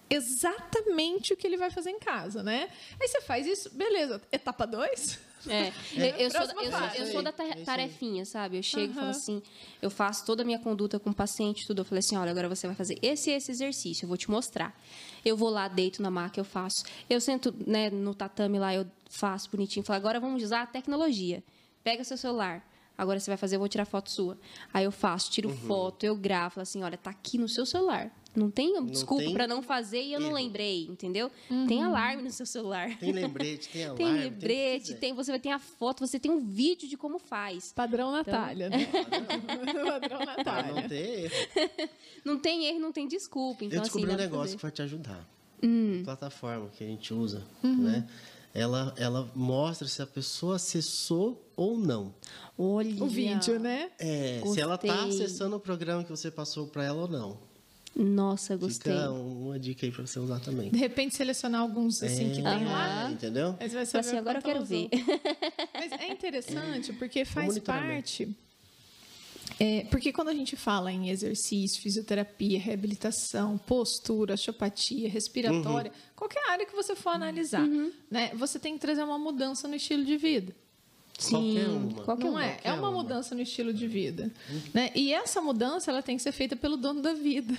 exatamente 0.08 1.32
o 1.32 1.36
que 1.36 1.46
ele 1.46 1.56
vai 1.56 1.70
fazer 1.70 1.90
em 1.90 1.98
casa, 1.98 2.42
né? 2.42 2.68
Aí 3.00 3.08
você 3.08 3.20
faz 3.20 3.46
isso, 3.46 3.70
beleza. 3.74 4.20
Etapa 4.32 4.66
2? 4.66 5.18
É, 5.48 5.68
É. 5.68 5.72
eu, 5.96 6.04
eu 6.26 6.30
sou, 6.30 6.40
eu, 6.40 6.72
sou, 6.72 6.86
eu 6.96 7.06
sou 7.12 7.22
da 7.22 7.30
É 7.30 7.32
ta- 7.32 7.64
tarefinha, 7.64 8.24
sabe? 8.24 8.58
Eu 8.58 8.62
chego 8.62 8.92
e 8.92 8.94
falo 8.94 9.10
assim, 9.10 9.42
eu 9.80 9.90
faço 9.90 10.24
toda 10.24 10.42
a 10.42 10.44
minha 10.44 10.58
conduta 10.58 10.98
com 10.98 11.10
o 11.10 11.14
paciente, 11.14 11.66
tudo. 11.66 11.80
Eu 11.80 11.84
falei 11.84 12.00
assim, 12.00 12.16
olha, 12.16 12.30
agora 12.30 12.48
você 12.48 12.66
vai 12.66 12.76
fazer 12.76 12.98
esse 13.02 13.30
e 13.30 13.34
esse 13.34 13.50
exercício, 13.50 14.04
eu 14.04 14.08
vou 14.08 14.16
te 14.16 14.30
mostrar. 14.30 14.78
Eu 15.24 15.36
vou 15.36 15.48
lá, 15.50 15.68
deito 15.68 16.02
na 16.02 16.10
maca, 16.10 16.38
eu 16.40 16.44
faço. 16.44 16.84
Eu 17.08 17.20
sento 17.20 17.54
né, 17.66 17.90
no 17.90 18.14
tatame 18.14 18.58
lá, 18.58 18.74
eu 18.74 18.86
faço 19.10 19.50
bonitinho. 19.50 19.84
Falo, 19.84 19.96
agora 19.96 20.20
vamos 20.20 20.42
usar 20.42 20.62
a 20.62 20.66
tecnologia. 20.66 21.42
Pega 21.82 22.02
seu 22.04 22.16
celular. 22.16 22.66
Agora 22.98 23.20
você 23.20 23.30
vai 23.30 23.36
fazer, 23.36 23.56
eu 23.56 23.60
vou 23.60 23.68
tirar 23.68 23.84
foto 23.84 24.10
sua. 24.10 24.38
Aí 24.72 24.84
eu 24.84 24.90
faço, 24.92 25.30
tiro 25.30 25.50
Uhum. 25.50 25.56
foto, 25.56 26.04
eu 26.04 26.16
gravo, 26.16 26.54
falo 26.54 26.62
assim, 26.62 26.82
olha, 26.82 26.96
tá 26.96 27.10
aqui 27.10 27.36
no 27.36 27.48
seu 27.48 27.66
celular. 27.66 28.10
Não 28.36 28.50
tem 28.50 28.84
desculpa 28.86 29.24
tem 29.24 29.32
para 29.32 29.46
não 29.46 29.62
fazer 29.62 30.02
e 30.02 30.12
eu 30.12 30.20
não 30.20 30.28
erro. 30.28 30.36
lembrei, 30.36 30.86
entendeu? 30.86 31.30
Tem 31.66 31.82
alarme 31.82 32.22
no 32.22 32.30
seu 32.30 32.44
celular. 32.46 32.96
Tem 32.98 33.10
lembrete, 33.12 33.68
tem 33.70 33.84
alarme. 33.86 34.04
Tem 34.04 34.14
que 34.14 34.18
lembrete, 34.30 34.80
quiser. 34.86 34.98
tem, 34.98 35.12
você 35.14 35.30
vai 35.30 35.40
ter 35.40 35.50
a 35.50 35.58
foto, 35.58 36.06
você 36.06 36.18
tem 36.18 36.30
um 36.30 36.38
vídeo 36.40 36.86
de 36.88 36.96
como 36.96 37.18
faz. 37.18 37.72
Padrão 37.72 38.12
Natália, 38.12 38.68
né? 38.68 38.86
Padrão 39.46 40.00
Pra 40.00 40.18
não 40.18 40.26
Natália. 40.36 40.88
ter 40.88 41.24
erro. 41.24 41.88
Não 42.24 42.38
tem 42.38 42.66
erro, 42.66 42.78
não 42.80 42.92
tem 42.92 43.08
desculpa. 43.08 43.64
Então, 43.64 43.78
eu 43.78 43.82
descobri 43.82 44.06
assim, 44.10 44.14
um 44.14 44.18
negócio 44.22 44.56
que 44.56 44.60
fazer. 44.60 44.62
vai 44.62 44.70
te 44.72 44.82
ajudar. 44.82 45.28
Hum. 45.62 46.00
A 46.02 46.04
plataforma 46.04 46.68
que 46.68 46.84
a 46.84 46.86
gente 46.86 47.14
usa, 47.14 47.42
Uhum. 47.62 47.76
né? 47.84 48.06
Ela, 48.52 48.94
ela 48.96 49.30
mostra 49.34 49.86
se 49.86 50.00
a 50.00 50.06
pessoa 50.06 50.56
acessou 50.56 51.46
ou 51.54 51.76
não. 51.78 52.14
Olha. 52.56 53.02
O 53.04 53.06
vídeo, 53.06 53.58
né? 53.60 53.90
É, 53.98 54.40
se 54.46 54.58
ela 54.60 54.76
está 54.76 54.94
Gostei. 55.04 55.24
acessando 55.24 55.56
o 55.56 55.60
programa 55.60 56.02
que 56.04 56.10
você 56.10 56.30
passou 56.30 56.66
para 56.66 56.82
ela 56.84 57.02
ou 57.02 57.08
não. 57.08 57.38
Nossa, 57.98 58.54
gostei. 58.56 58.92
Fica 58.92 59.10
uma 59.10 59.58
dica 59.58 59.86
aí 59.86 59.90
para 59.92 60.06
você 60.06 60.18
usar 60.18 60.38
também. 60.40 60.70
De 60.70 60.76
repente 60.78 61.16
selecionar 61.16 61.62
alguns 61.62 62.02
assim 62.02 62.28
que 62.30 62.42
tem 62.42 62.64
lá. 62.66 63.08
É, 63.08 63.12
entendeu? 63.12 63.56
Aí 63.58 63.68
você 63.70 63.74
vai 63.74 63.86
Fala 63.86 64.02
saber 64.02 64.06
assim, 64.08 64.16
agora 64.18 64.38
eu 64.38 64.42
quero 64.42 64.64
ver. 64.64 64.88
Mas 65.74 65.92
é 65.92 66.12
interessante 66.12 66.92
porque 66.92 67.24
faz 67.24 67.58
parte. 67.60 68.28
é, 69.58 69.84
porque 69.90 70.12
quando 70.12 70.28
a 70.28 70.34
gente 70.34 70.56
fala 70.56 70.92
em 70.92 71.08
exercício, 71.08 71.80
fisioterapia, 71.80 72.58
reabilitação, 72.60 73.56
postura, 73.56 74.34
osteopatia, 74.34 75.08
respiratória, 75.08 75.90
Uhum. 75.90 75.98
qualquer 76.14 76.50
área 76.50 76.66
que 76.66 76.74
você 76.74 76.94
for 76.94 77.10
analisar, 77.10 77.66
né, 78.10 78.30
você 78.34 78.58
tem 78.58 78.74
que 78.74 78.80
trazer 78.80 79.02
uma 79.04 79.18
mudança 79.18 79.66
no 79.66 79.74
estilo 79.74 80.04
de 80.04 80.18
vida. 80.18 80.54
Qualquer 81.18 81.68
uma. 81.68 82.04
qualquer 82.04 82.24
não 82.24 82.30
uma. 82.32 82.44
é? 82.44 82.60
É 82.64 82.72
uma 82.72 82.90
mudança 82.90 83.34
no 83.34 83.40
estilo 83.40 83.72
de 83.72 83.86
vida. 83.88 84.30
Né? 84.74 84.90
E 84.94 85.12
essa 85.14 85.40
mudança 85.40 85.90
ela 85.90 86.02
tem 86.02 86.16
que 86.16 86.22
ser 86.22 86.32
feita 86.32 86.54
pelo 86.56 86.76
dono 86.76 87.00
da 87.00 87.14
vida. 87.14 87.54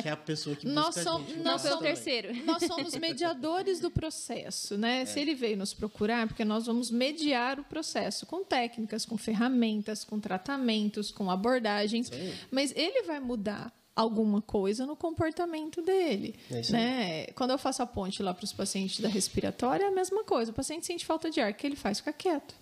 Que 0.00 0.08
é 0.08 0.12
a 0.12 0.16
pessoa 0.16 0.54
que 0.54 0.66
Nós 0.66 0.94
busca 0.94 1.02
somos- 1.02 1.26
a 1.28 1.30
gente. 1.30 1.38
no 1.38 1.44
nós 1.44 1.62
também. 1.62 1.78
terceiro. 1.80 2.34
Nós 2.46 2.62
somos 2.64 2.94
mediadores 2.96 3.80
do 3.80 3.90
processo, 3.90 4.76
né? 4.78 5.04
Se 5.04 5.18
ele 5.18 5.34
veio 5.34 5.56
nos 5.56 5.74
procurar, 5.74 6.26
porque 6.28 6.44
nós 6.44 6.66
vamos 6.66 6.90
mediar 6.90 7.58
o 7.58 7.64
processo 7.64 8.24
com 8.26 8.44
técnicas, 8.44 9.04
com 9.04 9.16
ferramentas, 9.16 10.04
com 10.04 10.20
tratamentos, 10.20 11.10
com 11.10 11.30
abordagens, 11.30 12.06
Sim. 12.08 12.32
mas 12.50 12.72
ele 12.76 13.02
vai 13.02 13.18
mudar 13.20 13.72
alguma 13.96 14.40
coisa 14.40 14.86
no 14.86 14.96
comportamento 14.96 15.82
dele, 15.82 16.34
É 16.50 16.72
né? 16.72 17.26
Quando 17.34 17.50
eu 17.50 17.58
faço 17.58 17.82
a 17.82 17.86
ponte 17.86 18.22
lá 18.22 18.32
para 18.32 18.44
os 18.44 18.52
pacientes 18.52 19.00
da 19.00 19.08
respiratória, 19.08 19.84
é 19.84 19.88
a 19.88 19.90
mesma 19.90 20.24
coisa. 20.24 20.52
O 20.52 20.54
paciente 20.54 20.86
sente 20.86 21.04
falta 21.04 21.30
de 21.30 21.40
ar, 21.40 21.50
o 21.50 21.54
que 21.54 21.66
ele 21.66 21.76
faz? 21.76 21.98
Fica 21.98 22.12
quieto. 22.12 22.54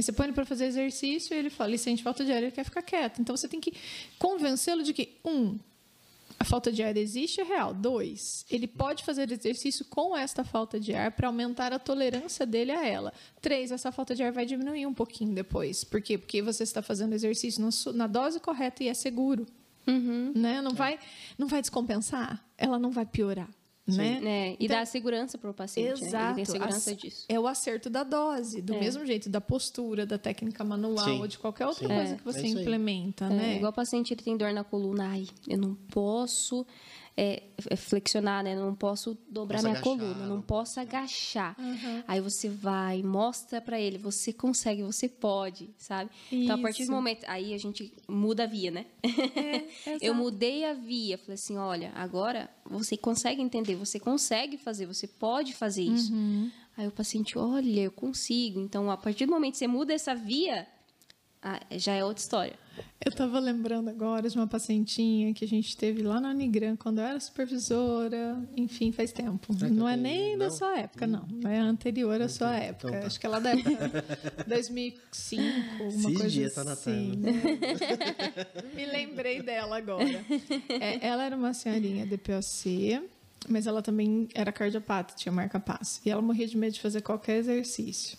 Aí 0.00 0.02
você 0.02 0.12
põe 0.12 0.24
ele 0.24 0.32
para 0.32 0.46
fazer 0.46 0.64
exercício 0.64 1.34
e 1.34 1.38
ele 1.38 1.50
fala, 1.50 1.68
ele 1.68 1.76
sente 1.76 2.02
falta 2.02 2.24
de 2.24 2.32
ar, 2.32 2.38
ele 2.38 2.50
quer 2.50 2.64
ficar 2.64 2.80
quieto. 2.80 3.20
Então 3.20 3.36
você 3.36 3.46
tem 3.46 3.60
que 3.60 3.74
convencê-lo 4.18 4.82
de 4.82 4.94
que, 4.94 5.18
um, 5.22 5.58
a 6.38 6.44
falta 6.44 6.72
de 6.72 6.82
ar 6.82 6.96
existe, 6.96 7.42
é 7.42 7.44
real. 7.44 7.74
Dois, 7.74 8.46
ele 8.50 8.66
pode 8.66 9.04
fazer 9.04 9.30
exercício 9.30 9.84
com 9.84 10.16
esta 10.16 10.42
falta 10.42 10.80
de 10.80 10.94
ar 10.94 11.12
para 11.12 11.26
aumentar 11.26 11.70
a 11.74 11.78
tolerância 11.78 12.46
dele 12.46 12.72
a 12.72 12.82
ela. 12.82 13.12
Três, 13.42 13.70
essa 13.70 13.92
falta 13.92 14.14
de 14.14 14.22
ar 14.22 14.32
vai 14.32 14.46
diminuir 14.46 14.86
um 14.86 14.94
pouquinho 14.94 15.34
depois. 15.34 15.84
Por 15.84 16.00
quê? 16.00 16.16
Porque 16.16 16.40
você 16.40 16.62
está 16.62 16.80
fazendo 16.80 17.12
exercício 17.12 17.62
na, 17.92 18.06
dose 18.06 18.40
correta 18.40 18.82
e 18.82 18.88
é 18.88 18.94
seguro. 18.94 19.46
Uhum. 19.86 20.32
Né? 20.34 20.62
Não, 20.62 20.72
vai, 20.72 20.98
não 21.36 21.46
vai 21.46 21.60
descompensar, 21.60 22.42
ela 22.56 22.78
não 22.78 22.90
vai 22.90 23.04
piorar. 23.04 23.50
Né? 23.96 24.20
Né? 24.20 24.50
E 24.58 24.64
Então- 24.64 24.76
dá 24.78 24.84
segurança 24.86 25.38
para 25.38 25.50
o 25.50 25.54
paciente. 25.54 26.02
Né? 26.04 26.24
Ele 26.26 26.34
tem 26.34 26.44
segurança 26.44 26.94
disso. 26.94 27.24
É 27.28 27.38
o 27.38 27.46
acerto 27.46 27.88
da 27.90 28.02
dose, 28.02 28.60
do 28.62 28.74
É. 28.74 28.80
mesmo 28.80 29.04
jeito 29.06 29.28
da 29.28 29.40
postura, 29.40 30.04
da 30.06 30.18
técnica 30.18 30.62
manual 30.64 31.04
Sim. 31.04 31.20
ou 31.20 31.26
de 31.26 31.38
qualquer 31.38 31.66
outra 31.66 31.86
Sim. 31.88 31.94
coisa 31.94 32.14
É. 32.14 32.16
que 32.16 32.24
você 32.24 32.40
É 32.40 32.46
implementa, 32.48 33.24
É, 33.26 33.28
né? 33.28 33.56
Igual 33.56 33.70
o 33.72 33.74
paciente 33.74 34.12
ele 34.14 34.22
tem 34.22 34.36
dor 34.36 34.52
na 34.52 34.64
coluna, 34.64 35.08
ai, 35.08 35.26
eu 35.48 35.58
não 35.58 35.74
posso 35.74 36.66
é, 37.16 37.42
é, 37.68 37.76
flexionar, 37.76 38.42
né? 38.42 38.54
Eu 38.54 38.60
não 38.60 38.74
posso 38.74 39.16
dobrar 39.28 39.58
Posso 39.58 39.68
minha 39.68 39.78
agachar, 39.78 39.98
coluna, 39.98 40.26
não 40.26 40.40
posso 40.40 40.80
agachar. 40.80 41.56
Uhum. 41.58 42.02
Aí 42.06 42.20
você 42.20 42.48
vai, 42.48 43.02
mostra 43.02 43.60
pra 43.60 43.78
ele, 43.80 43.98
você 43.98 44.32
consegue, 44.32 44.82
você 44.82 45.08
pode, 45.08 45.70
sabe? 45.76 46.10
Então 46.30 46.56
a 46.56 46.58
partir 46.58 46.82
Isso. 46.82 46.90
do 46.90 46.94
momento, 46.94 47.24
aí 47.26 47.52
a 47.52 47.58
gente 47.58 47.92
muda 48.08 48.44
a 48.44 48.46
via, 48.46 48.70
né? 48.70 48.86
eu 49.86 49.94
exato. 49.94 50.14
mudei 50.14 50.64
a 50.64 50.72
via, 50.72 51.18
falei 51.18 51.34
assim, 51.34 51.56
olha, 51.56 51.92
agora 51.94 52.48
você 52.64 52.96
consegue 52.96 53.42
entender, 53.42 53.74
você 53.74 53.98
consegue 53.98 54.56
fazer, 54.56 54.86
você 54.86 55.06
pode 55.06 55.52
fazer 55.52 55.82
isso. 55.82 56.12
Uhum. 56.12 56.50
Aí 56.76 56.86
o 56.86 56.92
paciente, 56.92 57.36
olha, 57.36 57.80
eu 57.80 57.90
consigo. 57.90 58.60
Então 58.60 58.90
a 58.90 58.96
partir 58.96 59.26
do 59.26 59.32
momento 59.32 59.52
que 59.52 59.58
você 59.58 59.66
muda 59.66 59.92
essa 59.92 60.14
via, 60.14 60.66
ah, 61.42 61.60
já 61.72 61.94
é 61.94 62.04
outra 62.04 62.20
história. 62.22 62.54
Eu 63.04 63.10
estava 63.10 63.38
lembrando 63.38 63.88
agora 63.88 64.28
de 64.28 64.36
uma 64.36 64.46
pacientinha 64.46 65.32
que 65.34 65.44
a 65.44 65.48
gente 65.48 65.76
teve 65.76 66.02
lá 66.02 66.20
na 66.20 66.30
Unigran, 66.30 66.76
quando 66.76 66.98
eu 66.98 67.04
era 67.04 67.18
supervisora, 67.20 68.38
enfim, 68.56 68.90
faz 68.92 69.12
tempo. 69.12 69.54
Que 69.56 69.66
Não 69.68 69.88
é 69.88 69.96
nem 69.96 70.36
da 70.38 70.46
não? 70.48 70.50
sua 70.50 70.78
época, 70.78 71.06
não. 71.06 71.26
É 71.46 71.58
anterior 71.58 72.20
à 72.20 72.28
sua 72.28 72.56
Então 72.56 72.68
época. 72.90 73.00
tá. 73.00 73.06
Acho 73.06 73.20
que 73.20 73.26
ela 73.26 73.38
da 73.40 73.50
época 73.50 74.04
2005, 74.46 75.44
uma 75.82 76.12
coisa 76.12 76.28
dias 76.28 76.54
tá 76.54 76.64
na 76.64 76.72
assim. 76.72 77.16
né? 77.16 77.32
Me 78.74 78.86
lembrei 78.86 79.42
dela 79.42 79.76
agora. 79.76 80.24
É, 80.68 81.06
ela 81.06 81.24
era 81.24 81.36
uma 81.36 81.52
senhorinha 81.54 82.06
DPOC, 82.06 83.02
mas 83.48 83.66
ela 83.66 83.82
também 83.82 84.28
era 84.34 84.52
cardiopata, 84.52 85.14
tinha 85.14 85.32
marca-passo. 85.32 86.00
E 86.04 86.10
ela 86.10 86.22
morria 86.22 86.46
de 86.46 86.56
medo 86.56 86.72
de 86.74 86.80
fazer 86.80 87.00
qualquer 87.02 87.36
exercício. 87.38 88.16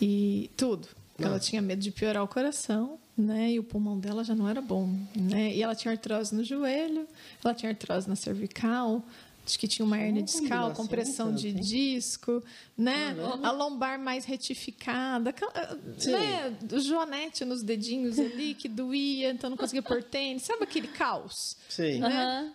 E 0.00 0.50
tudo. 0.56 0.88
Ela 1.18 1.30
Nossa. 1.30 1.44
tinha 1.44 1.62
medo 1.62 1.80
de 1.80 1.90
piorar 1.90 2.22
o 2.22 2.28
coração, 2.28 2.98
né? 3.16 3.52
E 3.52 3.58
o 3.58 3.64
pulmão 3.64 3.98
dela 3.98 4.22
já 4.22 4.34
não 4.34 4.48
era 4.48 4.60
bom, 4.60 4.94
né? 5.14 5.54
E 5.54 5.62
ela 5.62 5.74
tinha 5.74 5.92
artrose 5.92 6.34
no 6.34 6.44
joelho, 6.44 7.06
ela 7.42 7.54
tinha 7.54 7.70
artrose 7.70 8.06
na 8.08 8.14
cervical, 8.14 9.02
acho 9.46 9.58
que 9.58 9.66
tinha 9.66 9.86
uma 9.86 9.98
hernia 9.98 10.22
discal, 10.22 10.72
combinação 10.72 10.74
compressão 10.74 11.34
de 11.34 11.52
tanto, 11.52 11.58
hein? 11.58 11.62
disco, 11.94 12.42
né? 12.76 13.16
A 13.42 13.50
lombar 13.50 13.98
mais 13.98 14.24
retificada, 14.26 15.30
aquela- 15.30 15.78
Sim. 15.96 16.12
né? 16.12 16.54
O 16.70 16.78
joanete 16.80 17.44
nos 17.46 17.62
dedinhos 17.62 18.18
ali 18.18 18.52
que 18.54 18.68
doía, 18.68 19.30
então 19.30 19.48
não 19.48 19.56
conseguia 19.56 19.82
pôr 19.82 20.02
tênis. 20.02 20.42
Sabe 20.42 20.64
aquele 20.64 20.88
caos? 20.88 21.56
Sim. 21.68 22.00
né? 22.00 22.06
Aham. 22.08 22.52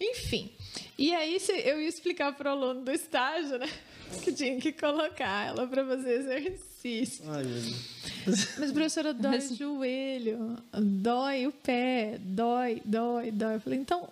Enfim. 0.00 0.50
E 0.96 1.12
aí 1.12 1.36
eu 1.64 1.80
ia 1.80 1.88
explicar 1.88 2.32
para 2.36 2.50
o 2.50 2.52
aluno 2.56 2.84
do 2.84 2.90
estágio, 2.92 3.58
né? 3.58 3.68
Que 4.24 4.32
tinha 4.32 4.58
que 4.60 4.72
colocar 4.72 5.46
ela 5.48 5.66
para 5.66 5.84
fazer 5.84 6.20
exercício. 6.20 7.24
Ai, 7.30 7.44
meu 7.44 7.52
Deus. 7.54 8.56
Mas, 8.58 8.72
professora, 8.72 9.14
dói 9.14 9.38
o 9.38 9.54
joelho, 9.54 10.56
dói 10.72 11.46
o 11.46 11.52
pé, 11.52 12.18
dói, 12.20 12.82
dói, 12.84 13.30
dói. 13.30 13.54
Eu 13.56 13.60
falei, 13.60 13.78
então, 13.78 14.08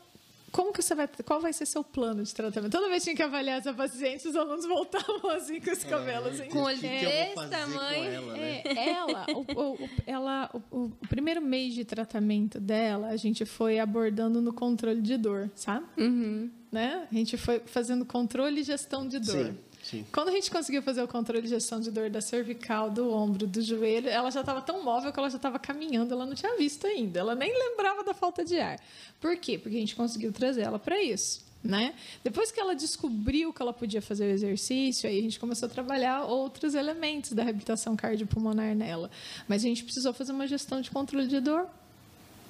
como 0.53 0.73
que 0.73 0.81
você 0.83 0.95
vai. 0.95 1.07
Qual 1.25 1.41
vai 1.41 1.53
ser 1.53 1.67
seu 1.67 1.85
plano 1.85 2.23
de 2.23 2.35
tratamento? 2.35 2.73
Toda 2.73 2.89
vez 2.89 3.03
que 3.03 3.11
tinha 3.11 3.17
que 3.17 3.23
avaliar 3.23 3.59
essa 3.59 3.75
paciente, 3.75 4.27
os 4.27 4.35
alunos 4.37 4.65
voltavam 4.67 5.31
assim 5.31 5.61
com 5.61 5.71
os 5.71 5.85
cabelos 5.85 6.41
em 6.41 6.49
Com 6.49 6.61
O 6.61 6.63
vou 6.63 6.75
desse 6.77 7.49
tamanho, 7.51 8.23
com 8.23 8.31
ela, 8.31 8.33
né? 8.33 8.63
é, 8.65 8.89
ela, 8.91 9.27
o, 9.35 9.61
o- 9.75 9.91
ela 10.07 10.51
o, 10.55 10.77
o- 10.77 10.93
o 11.03 11.09
primeiro 11.09 11.43
mês 11.43 11.75
de 11.75 11.85
tratamento 11.85 12.59
dela, 12.59 13.09
a 13.09 13.17
gente 13.17 13.45
foi 13.45 13.79
abordando 13.79 14.41
no 14.41 14.53
controle 14.53 15.03
de 15.03 15.17
dor, 15.19 15.51
sabe? 15.55 15.85
Uhum. 15.99 16.51
Né? 16.73 17.07
A 17.11 17.15
gente 17.15 17.37
foi 17.37 17.61
fazendo 17.67 18.05
controle 18.05 18.61
e 18.61 18.65
gestão 18.65 19.07
de 19.07 19.19
dor. 19.19 19.47
Sim, 19.47 19.59
sim. 19.91 20.05
Quando 20.13 20.29
a 20.29 20.33
gente 20.33 20.51
conseguiu 20.51 20.83
fazer 20.83 21.03
o 21.03 21.09
controle 21.09 21.47
e 21.47 21.49
gestão 21.49 21.81
de 21.81 21.91
dor 21.91 22.11
da 22.11 22.21
cervical, 22.21 22.91
do 22.91 23.13
ombro, 23.13 23.47
do 23.47 23.63
joelho, 23.63 24.09
ela 24.09 24.31
já 24.31 24.41
estava 24.41 24.61
tão 24.61 24.83
móvel 24.83 25.13
que 25.13 25.19
ela 25.19 25.31
já 25.31 25.37
estava 25.37 25.59
caminhando, 25.59 26.13
ela 26.13 26.27
não 26.27 26.35
tinha 26.35 26.57
visto 26.57 26.87
ainda, 26.87 27.21
ela 27.21 27.35
nem 27.35 27.53
lembrava 27.53 28.03
da 28.03 28.13
falta 28.13 28.45
de 28.45 28.59
ar. 28.59 28.81
Por 29.21 29.37
quê? 29.37 29.59
Porque 29.59 29.77
a 29.77 29.81
gente 29.81 29.95
conseguiu 29.95 30.33
trazer 30.33 30.63
ela 30.63 30.79
para 30.79 31.01
isso. 31.01 31.45
Né? 31.65 31.95
Depois 32.23 32.53
que 32.53 32.61
ela 32.61 32.77
descobriu 32.77 33.53
que 33.53 33.61
ela 33.61 33.73
podia 33.73 34.01
fazer 34.01 34.27
o 34.27 34.31
exercício, 34.31 35.09
aí 35.09 35.19
a 35.19 35.23
gente 35.23 35.41
começou 35.41 35.67
a 35.67 35.69
trabalhar 35.69 36.23
outros 36.25 36.75
elementos 36.75 37.33
da 37.33 37.43
reabilitação 37.43 37.97
cardiopulmonar 37.97 38.73
nela. 38.77 39.11
Mas 39.49 39.65
a 39.65 39.69
gente 39.69 39.83
precisou 39.83 40.13
fazer 40.13 40.31
uma 40.31 40.47
gestão 40.47 40.81
de 40.81 40.91
controle 40.93 41.27
de 41.27 41.41
dor. 41.41 41.67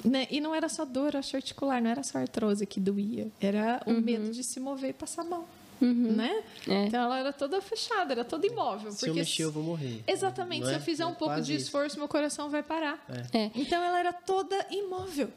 Né? 0.05 0.27
E 0.31 0.39
não 0.39 0.55
era 0.55 0.69
só 0.69 0.85
dor 0.85 1.17
articular, 1.17 1.81
não 1.81 1.91
era 1.91 2.03
só 2.03 2.19
artrose 2.19 2.67
que 2.67 2.79
doía, 2.79 3.29
era 3.41 3.81
o 3.87 3.93
medo 3.93 4.31
de 4.31 4.45
se 4.45 4.61
mover 4.61 4.91
e 4.91 4.93
passar 4.93 5.25
mal. 5.25 5.49
Né? 5.81 6.43
É. 6.69 6.87
Então 6.87 7.03
ela 7.05 7.19
era 7.19 7.33
toda 7.33 7.61
fechada, 7.61 8.13
era 8.13 8.25
toda 8.25 8.47
imóvel. 8.47 8.91
Se 8.93 9.05
eu 9.07 9.09
porque 9.09 9.21
mexer, 9.21 9.43
eu 9.45 9.53
vou 9.53 9.63
morrer. 9.63 10.03
Exatamente, 10.07 10.61
Não 10.63 10.69
se 10.69 10.75
é? 10.75 10.77
eu 10.77 10.81
fizer 10.81 11.05
um 11.07 11.11
É 11.11 11.15
pouco 11.15 11.35
quase 11.35 11.47
de 11.47 11.55
isso. 11.57 11.67
esforço, 11.67 11.99
meu 11.99 12.09
coração 12.09 12.49
vai 12.49 12.63
parar. 12.63 13.05
É. 13.33 13.51
Então 13.55 13.83
ela 13.83 13.99
era 13.99 14.13
toda 14.13 14.67
imóvel. 14.71 15.29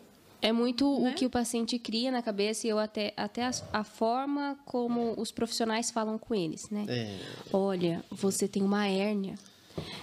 É 0.42 0.54
muito 0.54 1.02
Né? 1.02 1.12
o 1.12 1.16
que 1.16 1.26
o 1.26 1.30
paciente 1.30 1.78
cria 1.78 2.10
na 2.12 2.22
cabeça 2.22 2.66
e 2.66 2.70
eu 2.70 2.80
até, 2.80 3.14
até 3.18 3.46
a, 3.46 3.52
a 3.74 3.84
forma 3.84 4.58
como 4.66 5.14
os 5.20 5.32
profissionais 5.34 5.92
falam 5.92 6.18
com 6.18 6.34
eles, 6.34 6.70
né? 6.70 6.86
É, 6.88 7.18
Olha, 7.52 8.02
você 8.10 8.48
tem 8.48 8.64
uma 8.64 8.88
hérnia. 8.88 9.36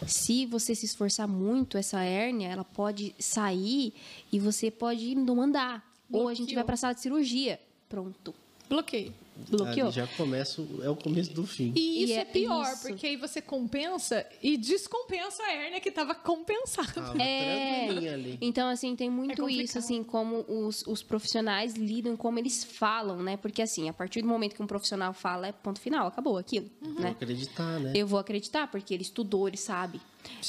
Se 0.06 0.44
você 0.46 0.74
se 0.74 0.84
esforçar 0.86 1.26
muito, 1.26 1.78
essa 1.78 2.00
hérnia, 2.02 2.48
ela 2.48 2.64
pode 2.64 3.14
sair 3.18 3.94
e 4.30 4.38
você 4.38 4.70
pode 4.70 5.14
não 5.14 5.40
andar. 5.40 5.82
Ou 6.12 6.28
a 6.28 6.34
gente 6.34 6.54
vai 6.54 6.64
para 6.64 6.74
a 6.74 6.76
sala 6.76 6.94
de 6.94 7.00
cirurgia. 7.00 7.58
Pronto. 7.88 8.34
Bloqueio. 8.68 9.12
Bloqueou. 9.48 9.90
já 9.90 10.06
começa, 10.06 10.64
é 10.82 10.88
o 10.90 10.96
começo 10.96 11.32
do 11.32 11.46
fim. 11.46 11.72
E 11.76 11.80
E 12.00 12.04
isso 12.04 12.12
é 12.14 12.16
é, 12.18 12.24
pior, 12.24 12.64
isso. 12.72 12.82
porque 12.88 13.06
aí 13.06 13.16
você 13.16 13.40
compensa 13.40 14.26
e 14.42 14.56
descompensa 14.56 15.42
a 15.42 15.52
hérnia 15.52 15.80
que 15.80 15.88
estava 15.90 16.14
compensada. 16.14 16.92
Tava 16.92 17.22
É. 17.22 17.88
ali. 18.12 18.38
Então, 18.40 18.68
assim, 18.68 18.94
tem 18.96 19.08
É 19.08 19.10
muito 19.10 19.36
complicado. 19.36 19.64
isso, 19.64 19.78
assim, 19.78 20.02
como 20.02 20.44
os, 20.48 20.82
os 20.86 21.02
profissionais 21.02 21.74
lidam, 21.74 22.16
como 22.16 22.38
eles 22.38 22.64
falam, 22.64 23.22
né? 23.22 23.36
Porque, 23.36 23.60
assim, 23.62 23.88
a 23.88 23.92
partir 23.92 24.22
do 24.22 24.28
momento 24.28 24.54
que 24.54 24.62
um 24.62 24.66
profissional 24.66 25.12
fala, 25.12 25.48
é 25.48 25.52
ponto 25.52 25.80
final, 25.80 26.06
acabou 26.06 26.36
aquilo, 26.38 26.70
Uhum. 26.82 26.94
Vou 26.94 27.02
né? 27.02 27.10
acreditar, 27.10 27.78
né? 27.80 27.92
Eu 27.94 28.06
vou 28.06 28.18
acreditar, 28.18 28.66
porque 28.70 28.92
ele 28.94 29.02
estudou, 29.02 29.46
ele 29.48 29.56
sabe. 29.56 30.00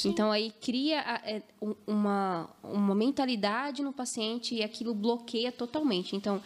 Então, 0.04 0.32
aí 0.32 0.52
cria 0.60 0.98
é, 1.24 1.40
um- 1.62 1.74
uma, 1.86 2.50
uma 2.64 2.94
mentalidade 2.94 3.80
no 3.82 3.92
paciente 3.92 4.54
e 4.56 4.62
aquilo 4.62 4.92
bloqueia 4.94 5.52
totalmente. 5.52 6.16
Então, 6.16 6.42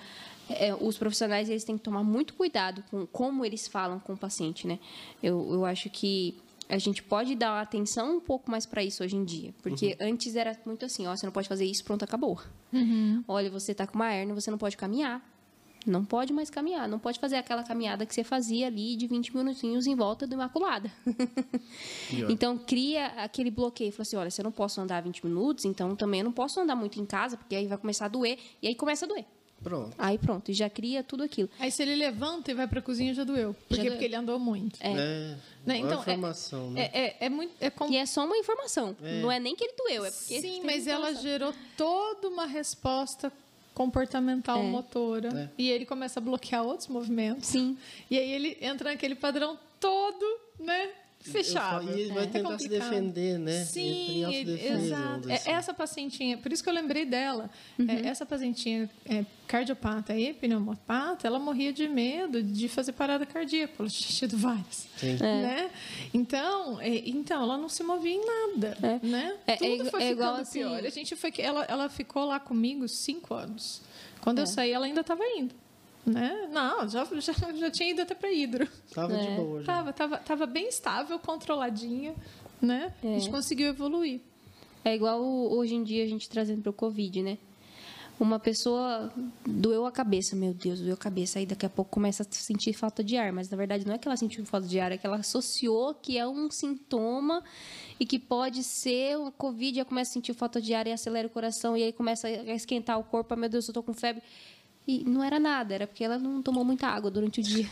é, 0.49 0.75
os 0.75 0.99
profissionais 0.99 1.49
eles 1.49 1.65
têm 1.65 1.77
que 1.77 1.85
tomar 1.85 2.03
muito 2.03 2.35
cuidado 2.35 2.83
com 2.91 3.07
como 3.07 3.45
eles 3.45 3.67
falam 3.69 3.99
com 3.99 4.15
o 4.15 4.17
paciente, 4.17 4.67
né? 4.67 4.79
Eu, 5.23 5.53
eu 5.53 5.65
acho 5.65 5.89
que 5.91 6.37
a 6.69 6.79
gente 6.79 7.03
pode 7.03 7.35
dar 7.35 7.61
atenção 7.61 8.17
um 8.17 8.21
pouco 8.21 8.51
mais 8.51 8.65
para 8.65 8.83
isso 8.83 9.03
hoje 9.05 9.17
em 9.17 9.25
dia. 9.25 9.55
Porque 9.63 9.97
antes 10.01 10.35
era 10.37 10.59
muito 10.65 10.85
assim, 10.87 11.07
ó, 11.07 11.15
você 11.15 11.27
não 11.27 11.33
pode 11.33 11.49
fazer 11.49 11.65
isso, 11.65 11.85
pronto, 11.85 12.03
acabou. 12.03 12.41
Olha, 13.29 13.51
você 13.51 13.75
tá 13.75 13.87
com 13.87 13.95
uma 13.95 14.11
hérnia, 14.11 14.35
você 14.35 14.51
não 14.51 14.59
pode 14.59 14.77
caminhar. 14.77 15.23
Não 15.85 16.05
pode 16.05 16.33
mais 16.33 16.49
caminhar, 16.49 16.89
não 16.89 16.99
pode 16.99 17.19
fazer 17.19 17.35
aquela 17.37 17.65
caminhada 17.65 18.07
que 18.07 18.15
você 18.15 18.23
fazia 18.23 18.69
ali 18.69 18.95
de 18.95 19.09
20 19.09 19.37
minutinhos 19.37 19.87
em 19.87 19.97
volta 19.97 20.27
do 20.29 20.35
Imaculada. 20.35 20.91
Então 22.29 22.57
cria 22.57 23.07
aquele 23.25 23.51
bloqueio, 23.51 23.91
fala 23.91 24.03
assim, 24.03 24.17
olha, 24.17 24.31
se 24.31 24.41
eu 24.41 24.45
não 24.45 24.53
posso 24.53 24.81
andar 24.81 25.03
20 25.03 25.27
minutos, 25.27 25.65
então 25.65 25.97
também 25.97 26.21
eu 26.21 26.25
não 26.25 26.33
posso 26.33 26.61
andar 26.61 26.77
muito 26.77 27.01
em 27.01 27.05
casa, 27.05 27.37
porque 27.37 27.57
aí 27.57 27.67
vai 27.67 27.77
começar 27.77 28.05
a 28.05 28.09
doer, 28.09 28.39
e 28.63 28.69
aí 28.69 28.75
começa 28.75 29.05
a 29.05 29.09
doer. 29.09 29.25
Pronto. 29.63 29.95
Aí 29.99 30.19
pronto, 30.19 30.51
e 30.51 30.55
já 30.55 30.69
cria 30.69 31.03
tudo 31.03 31.23
aquilo. 31.23 31.49
Aí 31.59 31.71
se 31.71 31.83
ele 31.83 31.95
levanta 31.95 32.51
e 32.51 32.55
vai 32.55 32.67
pra 32.67 32.81
cozinha, 32.83 33.15
já 33.15 33.25
doeu. 33.25 33.55
Por 33.55 33.77
quê? 33.77 33.83
doeu. 33.83 33.93
Porque 33.93 34.05
ele 34.05 34.17
andou 34.17 34.39
muito. 34.39 34.79
É. 34.81 34.89
É, 34.93 35.37
Né, 35.65 35.77
uma 35.77 35.77
então, 35.79 35.99
é- 35.99 36.01
informação, 36.01 36.71
né? 36.73 36.91
É, 36.93 37.01
é, 37.07 37.17
é 37.21 37.29
muito. 37.29 37.55
É 37.61 37.71
com- 37.71 37.89
E 37.91 37.97
é 37.97 38.05
só 38.07 38.25
uma 38.25 38.37
informação, 38.37 38.97
não 39.23 39.31
é 39.31 39.39
nem 39.39 39.55
que 39.55 39.63
ele 39.65 39.75
doeu, 39.77 40.05
é 40.05 40.11
porque... 40.11 40.41
Sim, 40.41 40.63
mas 40.65 40.87
ela 40.87 41.13
gerou 41.15 41.55
toda 41.77 42.29
uma 42.29 42.47
resposta 42.47 43.33
comportamental 43.75 44.59
É. 44.59 44.63
motora. 44.63 45.29
É. 45.29 45.49
E 45.57 45.71
ele 45.71 45.87
começa 45.87 46.21
a 46.21 46.23
bloquear 46.23 46.63
outros 46.65 46.89
movimentos. 46.89 47.49
Sim. 47.49 47.77
E 48.11 48.19
aí 48.19 48.31
ele 48.33 48.59
entra 48.61 48.91
naquele 48.91 49.15
padrão 49.15 49.59
todo, 49.81 50.25
né? 50.61 50.91
Fechado. 51.23 51.85
Falo- 51.87 51.97
E 51.97 52.01
ele 52.03 52.13
vai 52.13 52.25
É 52.25 52.27
tentar 52.27 52.59
se 52.59 52.65
complicado. 52.65 52.91
defender, 52.91 53.39
né? 53.39 53.65
Sim, 53.65 54.23
vamos 54.25 54.49
exato. 54.65 55.31
É, 55.31 55.35
assim. 55.35 55.51
essa 55.51 55.73
pacientinha, 55.75 56.37
por 56.39 56.53
isso 56.53 56.63
que 56.63 56.69
eu 56.69 56.75
lembrei 56.75 57.05
dela. 57.05 57.49
Uhum. 57.79 57.87
É, 57.89 58.07
essa 58.09 58.27
pacientinha 58.27 58.91
é, 59.07 59.25
cardiopata 59.47 60.17
e 60.17 60.33
pneumopata, 60.35 61.27
ela 61.27 61.39
morria 61.39 61.73
de 61.73 61.87
medo 61.89 62.43
de 62.43 62.69
fazer 62.69 62.93
parada 62.93 63.25
cardíaca. 63.25 63.75
Ela 63.79 63.89
tinha 63.91 64.09
tido 64.19 64.37
várias. 64.37 64.89
Né? 65.03 65.71
Então, 66.13 66.81
é, 66.81 66.89
então, 67.09 67.43
ela 67.43 67.57
não 67.57 67.69
se 67.69 67.83
movia 67.83 68.15
em 68.15 68.25
nada. 68.25 68.77
É. 68.83 69.07
Né? 69.07 69.37
É- 69.47 69.53
é 69.53 69.57
Tudo 69.57 69.91
foi 69.91 70.03
é 70.03 70.11
igual 70.11 70.31
ficando 70.37 70.43
assim- 70.43 70.59
pior. 70.61 70.85
A 70.85 70.91
gente 70.91 71.17
foi, 71.17 71.31
que- 71.31 71.43
ela, 71.43 71.65
ela 71.65 71.89
ficou 71.89 72.25
lá 72.25 72.41
comigo 72.41 72.89
cinco 72.89 73.35
anos. 73.35 73.81
Quando 74.21 74.39
É. 74.39 74.43
eu 74.43 74.47
saí, 74.47 74.71
ela 74.71 74.87
ainda 74.87 75.01
estava 75.01 75.23
indo. 75.37 75.55
Né? 76.05 76.49
Não, 76.53 76.89
já, 76.89 77.05
já, 77.05 77.33
já 77.33 77.71
tinha 77.71 77.91
ido 77.91 78.03
até 78.03 78.15
para 78.15 78.31
hidro. 78.33 78.67
Tava 78.93 79.17
de 79.17 79.27
É. 79.27 79.37
boa 79.37 79.61
já. 79.61 79.67
Tava, 79.67 79.93
tava, 79.93 80.17
tava 80.19 80.47
bem 80.47 80.69
estável, 80.69 81.17
controladinha, 81.19 82.15
né? 82.61 82.93
A 83.03 83.07
gente 83.07 83.31
conseguiu 83.31 83.69
evoluir. 83.69 84.21
É 84.85 84.95
igual 84.97 85.23
hoje 85.23 85.77
em 85.77 85.85
dia 85.85 86.03
a 86.03 86.09
gente 86.09 86.29
trazendo 86.29 86.61
para 86.61 86.71
o 86.71 86.73
Covid, 86.73 87.23
né? 87.23 87.39
Uma 88.19 88.39
pessoa 88.39 89.13
doeu 89.47 89.87
a 89.87 89.91
cabeça, 89.93 90.37
meu 90.37 90.53
Deus, 90.53 90.81
doeu 90.81 90.95
a 90.95 90.97
cabeça. 90.97 91.39
Aí 91.39 91.47
daqui 91.47 91.67
a 91.67 91.71
pouco 91.71 91.91
começa 91.93 92.23
a 92.23 92.27
sentir 92.31 92.73
falta 92.73 93.03
de 93.03 93.17
ar. 93.17 93.33
Mas 93.33 93.49
na 93.49 93.57
verdade 93.57 93.87
não 93.87 93.95
é 93.95 93.99
que 93.99 94.07
ela 94.07 94.17
sentiu 94.17 94.45
falta 94.45 94.67
de 94.67 94.79
ar, 94.81 94.93
é 94.93 94.99
que 94.99 95.07
ela 95.07 95.17
associou 95.17 95.95
que 95.95 96.19
é 96.19 96.27
um 96.27 96.51
sintoma 96.51 97.43
e 97.99 98.05
que 98.05 98.19
pode 98.19 98.63
ser 98.65 99.17
o 99.19 99.31
Covid. 99.33 99.77
Já 99.77 99.85
começa 99.85 100.11
a 100.11 100.15
sentir 100.15 100.35
falta 100.35 100.61
de 100.61 100.75
ar 100.75 100.87
e 100.87 100.93
acelera 100.93 101.27
o 101.27 101.31
coração. 101.31 101.77
E 101.77 101.83
aí 101.85 101.93
começa 101.93 102.27
a 102.29 102.55
esquentar 102.55 102.99
o 102.99 103.05
corpo. 103.05 103.33
Ah, 103.35 103.37
meu 103.37 103.49
Deus, 103.49 103.67
eu 103.69 103.75
tô 103.75 103.83
com 103.85 103.93
febre. 103.95 104.23
E 104.87 105.05
não 105.05 105.23
era 105.23 105.39
nada, 105.39 105.75
era 105.75 105.87
porque 105.87 106.03
ela 106.05 106.19
não 106.19 106.43
tomou 106.43 106.65
muita 106.65 106.87
água 106.89 107.11
durante 107.11 107.41
o 107.41 107.43
dia. 107.43 107.69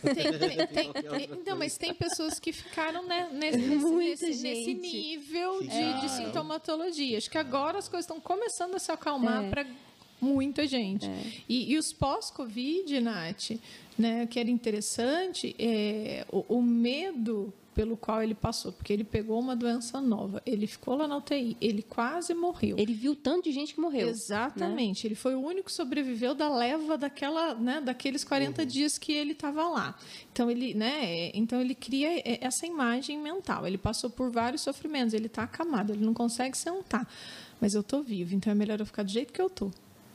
Tem- 0.00 0.14
tem- 0.14 0.66
tem- 0.68 0.92
tem- 0.92 1.30
então, 1.40 1.58
mas 1.58 1.76
tem 1.76 1.92
pessoas 1.92 2.38
que 2.38 2.52
ficaram 2.52 3.04
né, 3.04 3.28
nesse, 3.32 3.58
nesse- 3.58 4.26
nesse- 4.42 4.74
nível 4.74 5.60
de, 5.60 6.00
de 6.00 6.08
sintomatologia. 6.08 7.18
Acho 7.18 7.28
que 7.28 7.36
agora 7.38 7.78
as 7.78 7.88
coisas 7.88 8.04
estão 8.04 8.20
começando 8.20 8.76
a 8.76 8.78
se 8.78 8.92
acalmar 8.92 9.44
É. 9.44 9.50
para 9.50 9.66
muita 10.20 10.68
gente. 10.68 11.10
E, 11.48 11.72
e 11.72 11.76
os 11.76 11.92
pós-Covid, 11.92 13.00
Nath, 13.00 13.58
né, 13.98 14.22
o 14.22 14.28
que 14.28 14.38
era 14.38 14.48
interessante, 14.48 15.52
é 15.58 16.24
o, 16.30 16.58
o 16.58 16.62
medo 16.62 17.52
pelo 17.74 17.96
qual 17.96 18.22
ele 18.22 18.34
passou, 18.34 18.72
porque 18.72 18.92
ele 18.92 19.04
pegou 19.04 19.38
uma 19.40 19.56
doença 19.56 20.00
nova, 20.00 20.42
ele 20.44 20.66
ficou 20.66 20.94
lá 20.94 21.08
na 21.08 21.16
UTI, 21.16 21.56
ele 21.60 21.82
quase 21.82 22.34
morreu. 22.34 22.76
Ele 22.78 22.92
viu 22.92 23.16
tanto 23.16 23.44
de 23.44 23.52
gente 23.52 23.74
que 23.74 23.80
morreu. 23.80 24.06
né? 24.06 24.12
Exatamente. 24.12 25.06
Ele 25.06 25.14
foi 25.14 25.34
o 25.34 25.40
único 25.40 25.66
que 25.66 25.72
sobreviveu 25.72 26.34
da 26.34 26.54
leva 26.54 26.98
daquela, 26.98 27.54
né, 27.54 27.80
daqueles 27.80 28.24
40 28.24 28.64
dias 28.66 28.98
que 28.98 29.12
ele 29.12 29.32
estava 29.32 29.66
lá. 29.68 29.98
Então 30.32 30.50
ele, 30.50 30.74
né, 30.74 31.30
então 31.34 31.60
ele 31.60 31.74
cria 31.74 32.22
essa 32.40 32.66
imagem 32.66 33.18
mental. 33.18 33.66
Ele 33.66 33.78
passou 33.78 34.10
por 34.10 34.30
vários 34.30 34.62
sofrimentos, 34.62 35.14
ele 35.14 35.26
está 35.26 35.44
acamado, 35.44 35.92
ele 35.92 36.04
não 36.04 36.14
consegue 36.14 36.56
sentar. 36.56 37.08
Mas 37.60 37.74
eu 37.74 37.82
tô 37.82 38.02
vivo, 38.02 38.34
então 38.34 38.50
é 38.50 38.54
melhor 38.54 38.80
eu 38.80 38.86
ficar 38.86 39.02
do 39.02 39.10
jeito 39.10 39.32
que 39.32 39.40
eu 39.40 39.48
tô. 39.48 39.70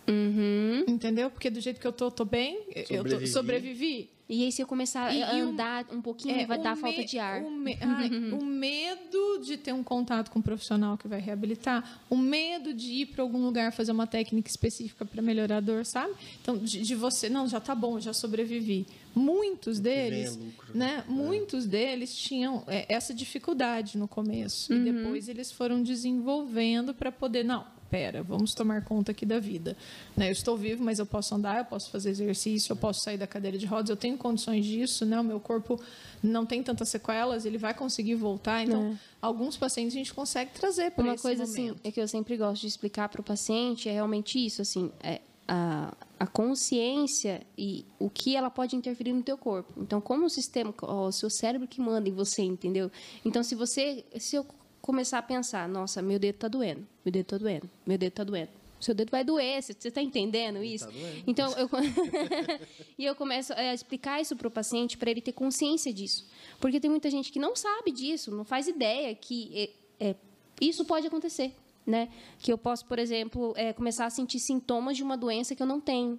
Uhum. 0.07 0.85
Entendeu? 0.87 1.29
Porque 1.29 1.49
do 1.49 1.59
jeito 1.59 1.79
que 1.79 1.87
eu 1.87 1.91
tô, 1.91 2.05
eu 2.05 2.11
tô 2.11 2.25
bem, 2.25 2.59
eu 2.89 3.03
tô, 3.03 3.27
Sobrevivi. 3.27 4.09
E 4.29 4.43
aí, 4.43 4.51
se 4.51 4.61
eu 4.61 4.67
começar 4.67 5.13
E- 5.15 5.23
a 5.23 5.31
andar 5.35 5.85
um 5.89 6.01
pouquinho, 6.01 6.35
É, 6.35 6.45
vai 6.45 6.61
dar 6.61 6.75
me- 6.75 6.81
falta 6.81 7.03
de 7.05 7.17
ar. 7.17 7.41
O, 7.43 7.49
me- 7.49 7.77
ai, 7.81 8.09
o 8.33 8.43
medo 8.43 9.41
de 9.45 9.55
ter 9.55 9.73
um 9.73 9.81
contato 9.83 10.29
com 10.29 10.39
um 10.39 10.41
profissional 10.41 10.97
que 10.97 11.07
vai 11.07 11.19
reabilitar, 11.21 12.01
o 12.09 12.17
medo 12.17 12.73
de 12.73 12.91
ir 12.91 13.05
para 13.05 13.21
algum 13.23 13.41
lugar 13.45 13.71
fazer 13.71 13.93
uma 13.93 14.05
técnica 14.05 14.49
específica 14.49 15.05
para 15.05 15.21
melhorar 15.21 15.57
a 15.57 15.61
dor, 15.61 15.85
sabe? 15.85 16.13
Então, 16.41 16.57
de, 16.57 16.81
de 16.81 16.93
você, 16.95 17.29
não, 17.29 17.47
já 17.47 17.61
tá 17.61 17.73
bom, 17.73 17.99
já 18.01 18.11
sobrevivi. 18.11 18.85
Muitos 19.15 19.79
deles, 19.79 20.35
é 20.35 20.39
lucro, 20.39 20.77
né? 20.77 21.03
Muitos 21.07 21.65
deles 21.65 22.13
tinham 22.15 22.63
é, 22.67 22.85
essa 22.89 23.13
dificuldade 23.13 23.97
no 23.97 24.07
começo 24.07 24.73
Uhum. 24.73 24.79
e 24.85 24.91
depois 24.91 25.29
eles 25.29 25.51
foram 25.51 25.81
desenvolvendo 25.81 26.93
para 26.93 27.11
poder, 27.11 27.43
não, 27.45 27.65
pera, 27.89 28.23
vamos 28.23 28.53
tomar 28.53 28.83
conta 28.83 29.11
aqui 29.11 29.25
da 29.25 29.39
vida. 29.39 29.75
Né? 30.15 30.27
Eu 30.27 30.31
estou 30.31 30.57
vivo, 30.57 30.83
mas 30.83 30.99
eu 30.99 31.05
posso 31.05 31.33
andar, 31.35 31.59
eu 31.59 31.65
posso 31.65 31.89
fazer 31.89 32.09
exercício, 32.09 32.71
eu 32.71 32.75
posso 32.77 33.01
sair 33.01 33.17
da 33.17 33.27
cadeira 33.27 33.57
de 33.57 33.65
rodas, 33.65 33.89
eu 33.89 33.95
tenho 33.97 34.17
condições 34.17 34.65
disso, 34.65 35.05
né? 35.05 35.19
O 35.19 35.23
meu 35.23 35.39
corpo 35.39 35.79
não 36.21 36.45
tem 36.45 36.61
tantas 36.63 36.89
sequelas, 36.89 37.45
ele 37.45 37.57
vai 37.57 37.73
conseguir 37.73 38.15
voltar. 38.15 38.63
Então, 38.63 38.97
alguns 39.21 39.57
pacientes 39.57 39.95
a 39.95 39.97
gente 39.97 40.13
consegue 40.13 40.51
trazer 40.51 40.91
para 40.91 41.03
Uma 41.03 41.13
esse 41.13 41.23
coisa 41.23 41.43
assim 41.43 41.67
momento. 41.67 41.81
é 41.83 41.91
que 41.91 42.01
eu 42.01 42.07
sempre 42.07 42.37
gosto 42.37 42.61
de 42.61 42.67
explicar 42.67 43.09
para 43.09 43.21
o 43.21 43.23
paciente 43.23 43.89
é 43.89 43.91
realmente 43.93 44.43
isso, 44.43 44.61
assim, 44.61 44.91
é 45.01 45.21
a, 45.47 45.93
a 46.19 46.27
consciência 46.27 47.41
e 47.57 47.85
o 47.97 48.09
que 48.09 48.35
ela 48.35 48.49
pode 48.49 48.75
interferir 48.75 49.13
no 49.13 49.23
teu 49.23 49.37
corpo. 49.37 49.71
Então, 49.77 50.01
como 50.01 50.25
o 50.25 50.29
sistema, 50.29 50.73
o 50.81 51.11
seu 51.11 51.29
cérebro 51.29 51.67
que 51.67 51.79
manda 51.79 52.09
em 52.09 52.11
você, 52.11 52.41
entendeu? 52.41 52.91
Então, 53.23 53.41
se 53.43 53.55
você, 53.55 54.03
se 54.19 54.35
eu 54.35 54.45
começar 54.87 55.17
a 55.17 55.21
pensar, 55.21 55.67
nossa, 55.67 56.01
meu 56.01 56.17
dedo 56.17 56.37
tá 56.37 56.47
doendo, 56.47 56.87
meu 57.03 57.11
dedo 57.11 57.25
tá 57.25 57.37
doendo, 57.37 57.69
meu 57.85 57.97
dedo 57.97 58.13
tá 58.13 58.23
doendo. 58.23 58.49
Seu 58.79 58.95
dedo 58.95 59.09
vai 59.09 59.21
doer, 59.21 59.61
você 59.61 59.73
está 59.73 60.01
entendendo 60.01 60.63
isso? 60.63 60.89
doendo. 60.89 61.23
Então, 61.27 61.51
eu, 61.57 61.67
e 62.97 63.03
eu 63.03 63.13
começo 63.13 63.51
a 63.51 63.73
explicar 63.73 64.21
isso 64.21 64.33
para 64.37 64.47
o 64.47 64.51
paciente 64.51 64.97
para 64.97 65.11
ele 65.11 65.19
ter 65.19 65.33
consciência 65.33 65.91
disso. 65.91 66.25
Porque 66.57 66.79
tem 66.79 66.89
muita 66.89 67.09
gente 67.09 67.33
que 67.33 67.39
não 67.39 67.53
sabe 67.53 67.91
disso, 67.91 68.31
não 68.31 68.45
faz 68.45 68.65
ideia 68.65 69.13
que 69.13 69.73
é, 69.99 70.09
é, 70.11 70.15
isso 70.61 70.85
pode 70.85 71.05
acontecer. 71.05 71.53
Né? 71.85 72.09
Que 72.39 72.53
eu 72.53 72.57
posso, 72.57 72.85
por 72.85 72.99
exemplo, 72.99 73.53
é, 73.57 73.73
começar 73.73 74.05
a 74.05 74.09
sentir 74.09 74.39
sintomas 74.39 74.95
de 74.95 75.03
uma 75.03 75.17
doença 75.17 75.53
que 75.55 75.61
eu 75.61 75.67
não 75.67 75.81
tenho. 75.81 76.17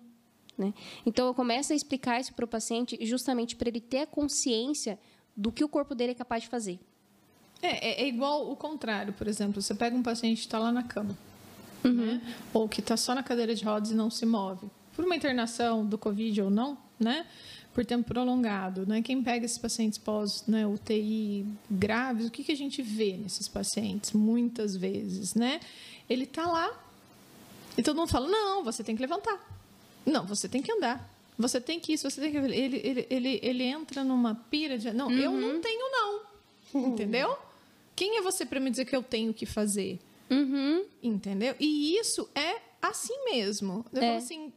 Né? 0.57 0.75
Então, 1.07 1.27
eu 1.27 1.35
começo 1.35 1.73
a 1.73 1.77
explicar 1.77 2.21
isso 2.21 2.35
para 2.35 2.45
o 2.45 2.49
paciente 2.49 2.99
justamente 3.03 3.57
para 3.57 3.69
ele 3.69 3.81
ter 3.81 4.01
a 4.01 4.07
consciência 4.07 4.99
do 5.37 5.53
que 5.53 5.65
o 5.65 5.69
corpo 5.69 5.95
dele 5.95 6.13
é 6.13 6.15
capaz 6.15 6.43
de 6.43 6.49
fazer. 6.49 6.79
É, 7.63 8.03
é, 8.03 8.03
é 8.03 8.09
igual 8.09 8.51
o 8.51 8.57
contrário, 8.57 9.13
por 9.13 9.27
exemplo, 9.27 9.61
você 9.61 9.75
pega 9.75 9.97
um 9.97 10.03
paciente 10.03 10.39
que 10.39 10.47
está 10.47 10.59
lá 10.59 10.71
na 10.71 10.83
cama, 10.83 11.17
Uhum. 11.85 11.93
né? 11.93 12.35
ou 12.53 12.69
que 12.69 12.81
está 12.81 12.97
só 12.97 13.15
na 13.15 13.23
cadeira 13.23 13.55
de 13.55 13.65
rodas 13.65 13.91
e 13.91 13.95
não 13.95 14.11
se 14.11 14.27
move, 14.27 14.69
por 14.95 15.05
uma 15.05 15.15
internação 15.17 15.87
do 15.87 15.97
Covid 15.97 16.43
ou 16.43 16.51
não, 16.51 16.77
né? 16.99 17.27
por 17.75 17.85
tempo 17.85 18.09
prolongado. 18.09 18.85
Né? 18.87 19.01
Quem 19.03 19.23
pega 19.23 19.45
esses 19.45 19.59
pacientes 19.59 19.99
pós 19.99 20.45
né, 20.49 20.67
UTI 20.67 21.47
graves, 21.71 22.27
o 22.27 22.31
que, 22.31 22.43
que 22.43 22.51
a 22.51 22.57
gente 22.57 22.83
vê 22.83 23.17
nesses 23.17 23.47
pacientes? 23.47 24.13
Muitas 24.13 24.75
vezes, 24.75 25.35
né? 25.35 25.61
Ele 26.11 26.25
está 26.25 26.45
lá 26.47 26.73
E 27.77 27.83
todo 27.83 27.97
mundo 27.97 28.09
fala: 28.09 28.27
não, 28.27 28.65
você 28.65 28.83
tem 28.83 28.97
que 28.97 29.03
levantar. 29.03 29.39
Não, 30.05 30.27
você 30.27 30.49
tem 30.49 30.61
que 30.61 30.73
andar. 30.73 31.09
Você 31.39 31.61
tem 31.61 31.79
que 31.79 31.93
isso, 31.93 32.11
você 32.11 32.21
tem 32.21 32.33
que. 32.33 32.37
Ele, 32.39 32.57
ele, 32.79 33.07
ele, 33.09 33.41
ele 33.41 33.63
entra 33.63 34.03
numa 34.03 34.35
pira 34.35 34.77
de. 34.77 34.91
Não, 34.93 35.13
eu 35.13 35.31
não 35.31 35.61
tenho, 35.61 35.89
não. 35.93 36.21
Entendeu? 36.75 37.39
Quem 37.99 38.17
é 38.19 38.23
você 38.23 38.47
para 38.47 38.61
me 38.61 38.71
dizer 38.71 38.85
que 38.85 38.95
eu 38.95 39.03
tenho 39.03 39.35
que 39.35 39.45
fazer? 39.45 39.99
Uhum. 40.31 40.85
Entendeu? 41.03 41.57
E 41.59 41.97
isso 41.99 42.29
é 42.33 42.61
assim 42.81 43.25
mesmo. 43.25 43.85
Eu 43.93 44.01
É. 44.01 44.07
falo 44.07 44.19
assim, 44.19 44.53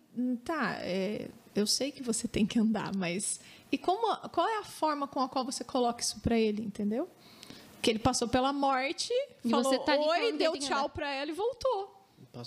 tá, 0.46 0.76
é, 0.82 1.28
eu 1.56 1.66
sei 1.66 1.92
que 1.92 2.04
você 2.04 2.28
tem 2.28 2.46
que 2.46 2.60
andar, 2.60 2.96
mas. 2.96 3.40
E 3.72 3.80
como, 3.80 4.16
qual 4.30 4.48
é 4.48 4.60
a 4.60 4.64
forma 4.64 5.08
com 5.08 5.20
a 5.22 5.28
qual 5.28 5.44
você 5.44 5.64
coloca 5.64 6.02
isso 6.04 6.20
pra 6.20 6.38
ele, 6.40 6.62
entendeu? 6.62 7.10
Que 7.82 7.90
ele 7.90 7.98
passou 7.98 8.28
pela 8.28 8.54
morte, 8.54 9.12
E 9.44 9.50
falou 9.50 9.64
você 9.66 9.80
tá 9.80 9.96
oi, 9.98 10.34
deu 10.34 10.56
tchau 10.60 10.88
pra 10.88 11.12
ela 11.12 11.32
e 11.32 11.34
voltou. 11.34 12.01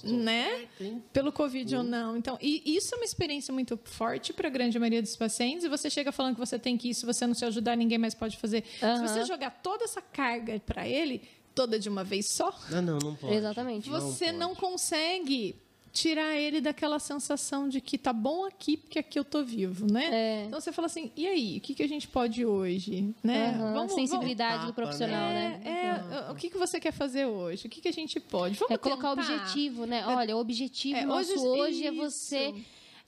Né? 0.04 0.66
tem- 0.78 1.02
Pelo 1.12 1.30
Covid 1.30 1.76
ou 1.76 1.82
não. 1.82 2.16
Então, 2.16 2.38
e 2.40 2.62
isso 2.76 2.94
é 2.94 2.98
uma 2.98 3.04
experiência 3.04 3.52
muito 3.52 3.78
forte 3.84 4.32
para 4.32 4.48
a 4.48 4.50
grande 4.50 4.78
maioria 4.78 5.02
dos 5.02 5.14
pacientes. 5.16 5.64
E 5.64 5.68
você 5.68 5.90
chega 5.90 6.10
falando 6.10 6.34
que 6.34 6.40
você 6.40 6.58
tem 6.58 6.76
que 6.76 6.88
ir, 6.90 6.94
se 6.94 7.04
você 7.04 7.26
não 7.26 7.34
se 7.34 7.44
ajudar, 7.44 7.76
ninguém 7.76 7.98
mais 7.98 8.14
pode 8.14 8.36
fazer. 8.38 8.64
Se 8.78 8.84
Aham. 8.84 9.06
você 9.06 9.24
jogar 9.24 9.50
toda 9.62 9.84
essa 9.84 10.00
carga 10.00 10.58
para 10.60 10.88
ele, 10.88 11.22
toda 11.54 11.78
de 11.78 11.88
uma 11.88 12.02
vez 12.02 12.26
só, 12.30 12.48
Ah, 12.72 12.80
não, 12.80 12.98
não 12.98 13.14
pode. 13.14 13.34
Exatamente. 13.34 13.88
você 13.90 14.26
pode. 14.26 14.38
não 14.38 14.54
consegue 14.54 15.56
tirar 15.94 16.34
ele 16.36 16.60
daquela 16.60 16.98
sensação 16.98 17.68
de 17.68 17.80
que 17.80 17.96
tá 17.96 18.12
bom 18.12 18.44
aqui 18.44 18.76
porque 18.76 18.98
aqui 18.98 19.16
eu 19.16 19.24
tô 19.24 19.44
vivo, 19.44 19.86
né? 19.90 20.08
É. 20.12 20.44
Então 20.46 20.60
você 20.60 20.72
fala 20.72 20.86
assim, 20.86 21.12
e 21.16 21.24
aí, 21.24 21.58
o 21.58 21.60
que, 21.60 21.72
que 21.72 21.82
a 21.84 21.88
gente 21.88 22.08
pode 22.08 22.44
hoje, 22.44 23.14
né? 23.22 23.50
Aham, 23.50 23.88
Sensibilidade 23.88 24.54
Etapa, 24.54 24.66
do 24.66 24.74
profissional, 24.74 25.28
né? 25.28 25.60
né? 25.64 25.70
É, 25.70 26.28
é, 26.28 26.30
o 26.32 26.34
que, 26.34 26.50
que 26.50 26.58
você 26.58 26.80
quer 26.80 26.92
fazer 26.92 27.26
hoje? 27.26 27.68
O 27.68 27.70
que, 27.70 27.80
que 27.80 27.86
a 27.88 27.92
gente 27.92 28.18
pode? 28.18 28.56
Vamos 28.58 28.74
É 28.74 28.76
colocar 28.76 29.14
tentar? 29.14 29.22
objetivo, 29.34 29.86
né? 29.86 30.04
Olha, 30.04 30.36
o 30.36 30.40
objetivo 30.40 30.98
É, 30.98 31.04
nosso 31.06 31.32
hoje- 31.32 31.60
hoje, 31.60 31.86
é 31.86 31.92
isso. 31.92 32.10
você 32.10 32.54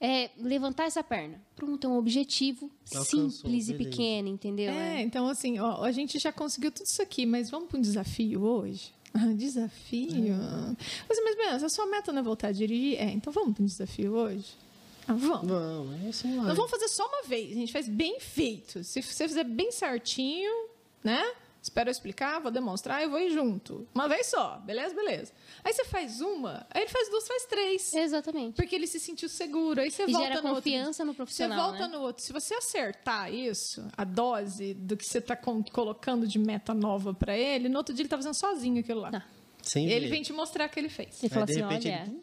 é, 0.01 0.31
levantar 0.39 0.85
essa 0.85 1.03
perna. 1.03 1.43
Pronto, 1.57 1.87
é 1.87 1.91
um 1.91 1.97
objetivo 1.99 2.71
Alcançou, 2.95 3.31
simples 3.31 3.69
e 3.69 3.73
beleza. 3.73 3.91
pequeno, 3.91 4.29
entendeu? 4.29 4.71
É, 4.71 5.01
É. 5.01 5.03
então 5.03 5.27
assim, 5.27 5.59
ó, 5.59 5.83
a 5.83 5.91
gente 5.91 6.19
já 6.21 6.31
conseguiu 6.31 6.71
tudo 6.71 6.87
isso 6.87 7.03
aqui, 7.03 7.27
mas 7.27 7.51
vamos 7.51 7.69
para 7.69 7.79
um 7.79 7.81
desafio 7.81 8.43
hoje? 8.45 8.95
Ah, 9.17 9.33
desafio? 9.35 10.37
Mas, 11.09 11.19
mas, 11.25 11.37
mas 11.37 11.65
a 11.65 11.69
sua 11.69 11.87
meta 11.87 12.13
não 12.13 12.21
é 12.21 12.23
voltar 12.23 12.49
a 12.49 12.53
dirigir? 12.53 13.01
É, 13.01 13.11
então 13.11 13.33
vamos 13.33 13.55
para 13.55 13.63
um 13.63 13.67
desafio 13.67 14.13
hoje? 14.13 14.55
Ah, 15.09 15.15
vamos. 15.15 15.49
Vamos, 15.49 16.25
é 16.25 16.29
vai. 16.29 16.47
Nós 16.47 16.57
vamos 16.57 16.71
fazer 16.71 16.89
só 16.89 17.07
uma 17.07 17.23
vez, 17.23 17.53
a 17.53 17.55
gente 17.55 17.73
faz 17.73 17.89
bem 17.89 18.21
feito. 18.21 18.85
Se 18.85 19.01
você 19.03 19.27
fizer 19.27 19.45
bem 19.45 19.73
certinho, 19.73 20.53
né? 21.03 21.23
Espero 21.67 21.89
eu 21.89 21.93
explicar, 21.93 22.41
vou 22.41 22.53
demonstrar 22.53 23.03
e 23.03 23.09
vou 23.09 23.19
ir 23.19 23.31
junto. 23.33 23.89
Uma 23.93 24.09
vez 24.09 24.27
só, 24.29 24.57
beleza? 24.65 24.95
Beleza. 24.95 25.33
Aí 25.65 25.73
você 25.73 25.85
faz 25.85 26.21
uma, 26.21 26.65
aí 26.71 26.83
ele 26.83 26.91
faz 26.91 27.11
duas, 27.11 27.27
faz 27.27 27.45
três. 27.47 27.93
Exatamente. 27.93 28.55
Porque 28.55 28.77
ele 28.77 28.87
se 28.87 29.01
sentiu 29.01 29.29
seguro. 29.29 29.81
Aí 29.81 29.91
você 29.91 30.05
E 30.05 30.13
volta 30.13 30.29
gera 30.29 30.43
no 30.43 30.49
outro. 30.51 30.63
confiança 30.63 31.05
no 31.05 31.13
profissional, 31.13 31.59
Você 31.59 31.65
volta 31.79 31.89
né? 31.89 31.97
no 31.97 32.03
outro. 32.05 32.23
Se 32.23 32.33
você 32.33 32.55
acertar 32.55 33.35
isso, 33.35 33.85
a 33.97 34.05
dose 34.05 34.75
do 34.75 34.97
que 34.97 35.05
você 35.05 35.19
está 35.19 35.35
colocando 35.37 36.25
de 36.27 36.39
meta 36.39 36.73
nova 36.73 37.13
para 37.13 37.37
ele, 37.37 37.69
no 37.69 37.79
outro 37.79 37.93
dia 37.93 38.03
ele 38.03 38.07
está 38.07 38.17
fazendo 38.17 38.35
sozinho 38.35 38.79
aquilo 38.81 39.01
lá. 39.01 39.11
Tá. 39.11 39.25
Sem 39.61 39.89
Ele 39.91 40.05
ver. 40.07 40.11
vem 40.13 40.23
te 40.23 40.33
mostrar 40.33 40.67
o 40.67 40.69
que 40.71 40.79
ele 40.79 40.89
fez. 40.89 41.21
Ele 41.21 41.35
fala 41.35 41.45
assim, 41.45 41.61
repente, 41.61 41.89
olha... 41.89 42.15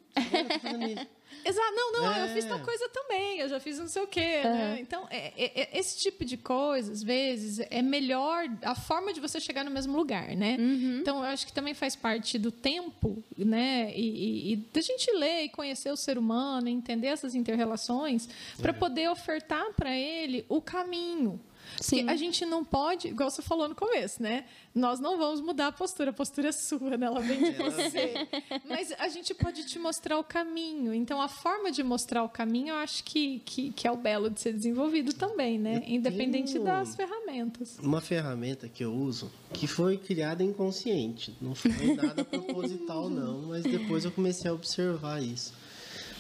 ele, 0.74 1.08
"Putz, 1.44 1.56
eu 1.56 1.56
tô 1.56 1.60
fazendo 1.60 1.60
isso." 1.60 1.60
Exato, 1.60 1.76
não, 1.76 1.92
não, 1.94 2.18
eu 2.18 2.26
É. 2.26 2.34
fiz 2.34 2.46
tal 2.46 2.60
coisa 2.60 2.90
também, 2.90 3.40
eu 3.40 3.50
já 3.50 3.60
fiz 3.60 3.80
não 3.80 3.88
sei 3.88 4.02
o 4.02 4.08
quê, 4.08 4.42
né? 4.44 4.78
Então, 4.80 5.08
é- 5.10 5.34
é- 5.38 5.62
é- 5.62 5.80
esse 5.80 5.98
tipo 6.00 6.24
de 6.26 6.38
coisa, 6.38 6.92
às 6.92 7.04
vezes, 7.04 7.60
é 7.70 7.82
melhor 7.82 8.46
a 8.62 8.76
forma 8.76 9.14
de 9.14 9.20
você 9.20 9.40
chegar 9.40 9.64
no 9.64 9.72
mesmo 9.72 9.96
lugar, 9.98 10.36
né? 10.36 10.58
Uhum. 10.60 11.00
Então, 11.02 11.18
eu 11.18 11.24
acho 11.26 11.46
que 11.46 11.54
também 11.54 11.74
faz 11.74 11.96
parte 11.96 12.38
do 12.40 12.52
tempo, 12.52 13.24
né? 13.38 13.92
E, 13.96 14.02
e, 14.02 14.54
e 14.54 14.56
da 14.56 14.82
gente 14.82 15.12
ler 15.12 15.44
e 15.44 15.50
conhecer 15.50 15.92
o 15.92 15.98
ser 15.98 16.18
humano, 16.18 16.68
entender 16.70 17.08
essas 17.08 17.36
interrelações, 17.36 18.28
para 18.62 18.74
poder 18.74 19.10
ofertar 19.10 19.66
para 19.76 19.96
ele 19.96 20.46
o 20.50 20.62
caminho. 20.62 21.40
Sim. 21.80 21.98
Porque 21.98 22.12
a 22.12 22.16
gente 22.16 22.46
não 22.46 22.64
pode, 22.64 23.08
igual 23.08 23.30
você 23.30 23.42
falou 23.42 23.68
no 23.68 23.76
começo, 23.76 24.22
né? 24.22 24.46
Nós 24.74 25.00
não 25.00 25.18
vamos 25.18 25.42
mudar 25.42 25.68
a 25.68 25.72
postura, 25.72 26.10
a 26.10 26.14
postura 26.14 26.50
é 26.50 26.52
sua, 26.52 26.98
né? 26.98 27.06
Ela 27.06 27.20
vem 27.20 27.40
de 27.40 27.52
você. 27.52 28.28
Mas 28.68 28.92
a 28.98 29.08
gente 29.08 29.34
pode 29.34 29.66
te 29.66 29.78
mostrar 29.78 30.18
o 30.18 30.24
caminho. 30.24 30.94
Então, 30.94 31.22
a 31.22 31.28
forma 31.28 31.72
de 31.72 31.84
mostrar 31.84 32.24
o 32.24 32.30
caminho, 32.30 32.70
eu 32.70 32.78
acho 32.78 33.04
que, 33.04 33.40
que, 33.46 33.72
que 33.72 33.88
é 33.88 33.92
o 33.92 33.98
belo 33.98 34.30
de 34.30 34.42
ser 34.42 34.54
desenvolvido 34.54 35.14
também, 35.14 35.60
né? 35.60 35.78
Eu 35.78 35.96
Independente 35.96 36.58
das 36.60 36.96
ferramentas. 36.96 37.78
Uma 37.80 38.02
ferramenta 38.02 38.68
que 38.68 38.84
eu 38.84 38.94
uso, 38.94 39.32
que 39.54 39.68
foi 39.68 39.98
criada 39.98 40.44
inconsciente, 40.44 41.36
não 41.42 41.54
foi 41.54 41.72
nada 41.96 42.24
proposital 42.24 43.10
não, 43.12 43.44
mas 43.44 43.64
depois 43.64 44.06
eu 44.06 44.12
comecei 44.12 44.50
a 44.50 44.54
observar 44.54 45.22
isso. 45.22 45.54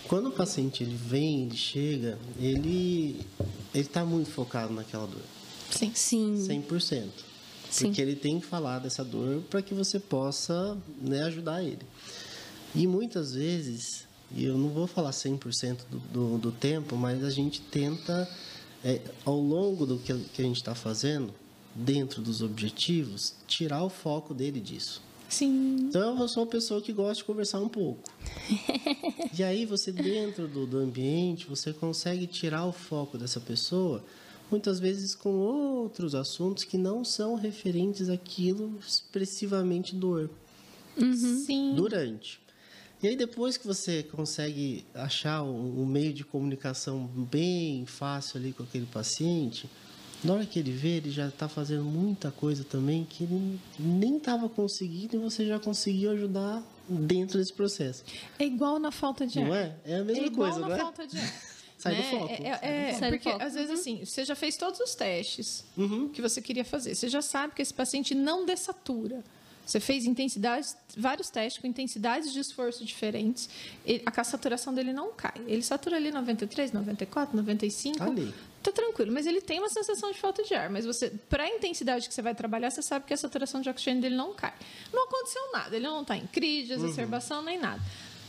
Quando 0.07 0.27
o 0.27 0.31
paciente 0.31 0.83
ele 0.83 0.95
vem, 0.95 1.43
ele 1.43 1.55
chega, 1.55 2.19
ele 2.37 3.21
ele 3.73 3.83
está 3.83 4.05
muito 4.05 4.29
focado 4.29 4.73
naquela 4.73 5.07
dor, 5.07 5.21
Sim. 5.75 5.91
Sim. 5.93 6.63
100%. 6.63 7.09
Sim. 7.69 7.85
Porque 7.85 8.01
ele 8.01 8.15
tem 8.15 8.39
que 8.39 8.45
falar 8.45 8.79
dessa 8.79 9.03
dor 9.03 9.41
para 9.49 9.61
que 9.61 9.73
você 9.73 9.99
possa 9.99 10.77
né, 11.01 11.23
ajudar 11.23 11.63
ele. 11.63 11.81
E 12.75 12.85
muitas 12.85 13.33
vezes, 13.33 14.07
e 14.31 14.45
eu 14.45 14.57
não 14.57 14.69
vou 14.69 14.87
falar 14.87 15.11
100% 15.11 15.79
do, 15.89 15.99
do, 15.99 16.37
do 16.37 16.51
tempo, 16.51 16.95
mas 16.95 17.23
a 17.23 17.29
gente 17.29 17.61
tenta, 17.61 18.29
é, 18.83 19.01
ao 19.25 19.39
longo 19.39 19.85
do 19.85 19.97
que, 19.97 20.13
que 20.33 20.41
a 20.41 20.45
gente 20.45 20.57
está 20.57 20.75
fazendo, 20.75 21.33
dentro 21.75 22.21
dos 22.21 22.41
objetivos, 22.41 23.33
tirar 23.47 23.83
o 23.83 23.89
foco 23.89 24.33
dele 24.33 24.59
disso. 24.59 25.01
Sim. 25.27 25.87
Então 25.89 26.19
eu 26.19 26.27
sou 26.27 26.43
uma 26.43 26.49
pessoa 26.49 26.79
que 26.79 26.93
gosta 26.93 27.15
de 27.15 27.23
conversar 27.23 27.59
um 27.59 27.69
pouco. 27.69 28.03
e 29.35 29.43
aí 29.43 29.65
você 29.65 29.91
dentro 29.91 30.47
do, 30.47 30.67
do 30.67 30.77
ambiente, 30.77 31.47
você 31.47 31.73
consegue 31.73 32.27
tirar 32.27 32.65
o 32.65 32.71
foco 32.71 33.17
dessa 33.17 33.39
pessoa, 33.39 34.03
muitas 34.53 34.79
vezes 34.79 35.15
com 35.15 35.31
outros 35.39 36.13
assuntos 36.13 36.63
que 36.63 36.77
não 36.77 37.03
são 37.03 37.33
referentes 37.33 38.07
àquilo 38.07 38.77
expressivamente 38.87 39.95
dor. 39.95 40.29
Sim. 40.95 41.73
Durante. 41.75 42.39
E 43.01 43.07
aí 43.07 43.15
depois 43.15 43.57
que 43.57 43.65
você 43.65 44.03
consegue 44.03 44.85
achar 44.93 45.41
um, 45.41 45.81
um 45.81 45.85
meio 45.87 46.13
de 46.13 46.23
comunicação 46.23 47.07
bem 47.07 47.83
fácil 47.87 48.37
ali 48.39 48.53
com 48.53 48.61
aquele 48.61 48.85
paciente, 48.85 49.67
na 50.23 50.33
hora 50.33 50.45
que 50.45 50.59
ele 50.59 50.71
vê, 50.71 50.97
ele 50.97 51.09
já 51.09 51.29
está 51.29 51.49
fazendo 51.49 51.83
muita 51.83 52.29
coisa 52.29 52.63
também 52.63 53.03
que 53.09 53.23
ele 53.23 53.59
nem 53.79 54.17
estava 54.17 54.47
conseguindo 54.47 55.15
e 55.15 55.19
você 55.19 55.47
já 55.47 55.59
conseguiu 55.59 56.11
ajudar 56.11 56.63
dentro 56.87 57.39
desse 57.39 57.51
processo. 57.51 58.03
É 58.37 58.45
igual 58.45 58.77
na 58.77 58.91
falta 58.91 59.25
de 59.25 59.39
ar. 59.39 59.47
Não 59.47 59.55
é? 59.55 59.75
É 59.83 59.95
a 59.95 60.03
mesma 60.03 60.23
é 60.23 60.27
igual 60.27 60.51
coisa, 60.51 60.61
na 60.61 60.67
não 60.67 60.75
é? 60.75 60.79
falta 60.79 61.07
de 61.07 61.17
ar. 61.17 61.52
Sai 61.83 61.95
do 61.95 62.01
né? 62.01 62.09
foco. 62.11 62.31
É, 62.31 62.33
é, 62.35 62.39
do 62.39 62.65
é, 62.65 62.93
Sai 62.93 63.11
do 63.11 63.17
porque 63.17 63.31
foco. 63.31 63.43
às 63.43 63.53
vezes 63.53 63.71
assim, 63.79 64.05
você 64.05 64.23
já 64.25 64.35
fez 64.35 64.55
todos 64.57 64.79
os 64.79 64.95
testes 64.95 65.63
Uhum. 65.77 66.09
que 66.09 66.21
você 66.21 66.41
queria 66.41 66.63
fazer. 66.65 66.95
Você 66.95 67.09
já 67.09 67.21
sabe 67.21 67.53
que 67.55 67.61
esse 67.61 67.73
paciente 67.73 68.15
não 68.15 68.45
dessatura. 68.45 69.23
Você 69.65 69.79
fez 69.79 70.05
intensidades, 70.05 70.75
vários 70.97 71.29
testes 71.29 71.61
com 71.61 71.67
intensidades 71.67 72.33
de 72.33 72.39
esforço 72.39 72.83
diferentes. 72.83 73.49
Ele- 73.85 74.03
a 74.05 74.23
saturação 74.23 74.73
dele 74.73 74.91
não 74.91 75.13
cai. 75.13 75.33
Ele 75.47 75.61
satura 75.61 75.95
ali 75.95 76.11
93, 76.11 76.73
94, 76.73 77.35
95. 77.37 78.03
Ali. 78.03 78.33
Tá 78.61 78.71
tranquilo, 78.73 79.11
mas 79.13 79.25
ele 79.25 79.39
tem 79.41 79.59
uma 79.59 79.69
sensação 79.69 80.11
de 80.11 80.17
falta 80.19 80.43
de 80.43 80.53
ar. 80.53 80.69
Mas 80.69 80.85
você, 80.85 81.09
para 81.29 81.43
a 81.43 81.49
intensidade 81.49 82.07
que 82.09 82.13
você 82.13 82.21
vai 82.21 82.35
trabalhar, 82.35 82.71
você 82.71 82.81
sabe 82.81 83.05
que 83.05 83.13
a 83.13 83.17
saturação 83.17 83.61
de 83.61 83.69
oxigênio 83.69 84.01
dele 84.01 84.15
não 84.15 84.33
cai. 84.33 84.53
Não 84.91 85.05
aconteceu 85.05 85.51
nada, 85.53 85.73
ele 85.75 85.85
não 85.85 86.01
está 86.01 86.15
em 86.17 86.27
crise, 86.27 86.73
Uhum. 86.73 86.83
exacerbação, 86.85 87.41
nem 87.41 87.57
nada. 87.57 87.81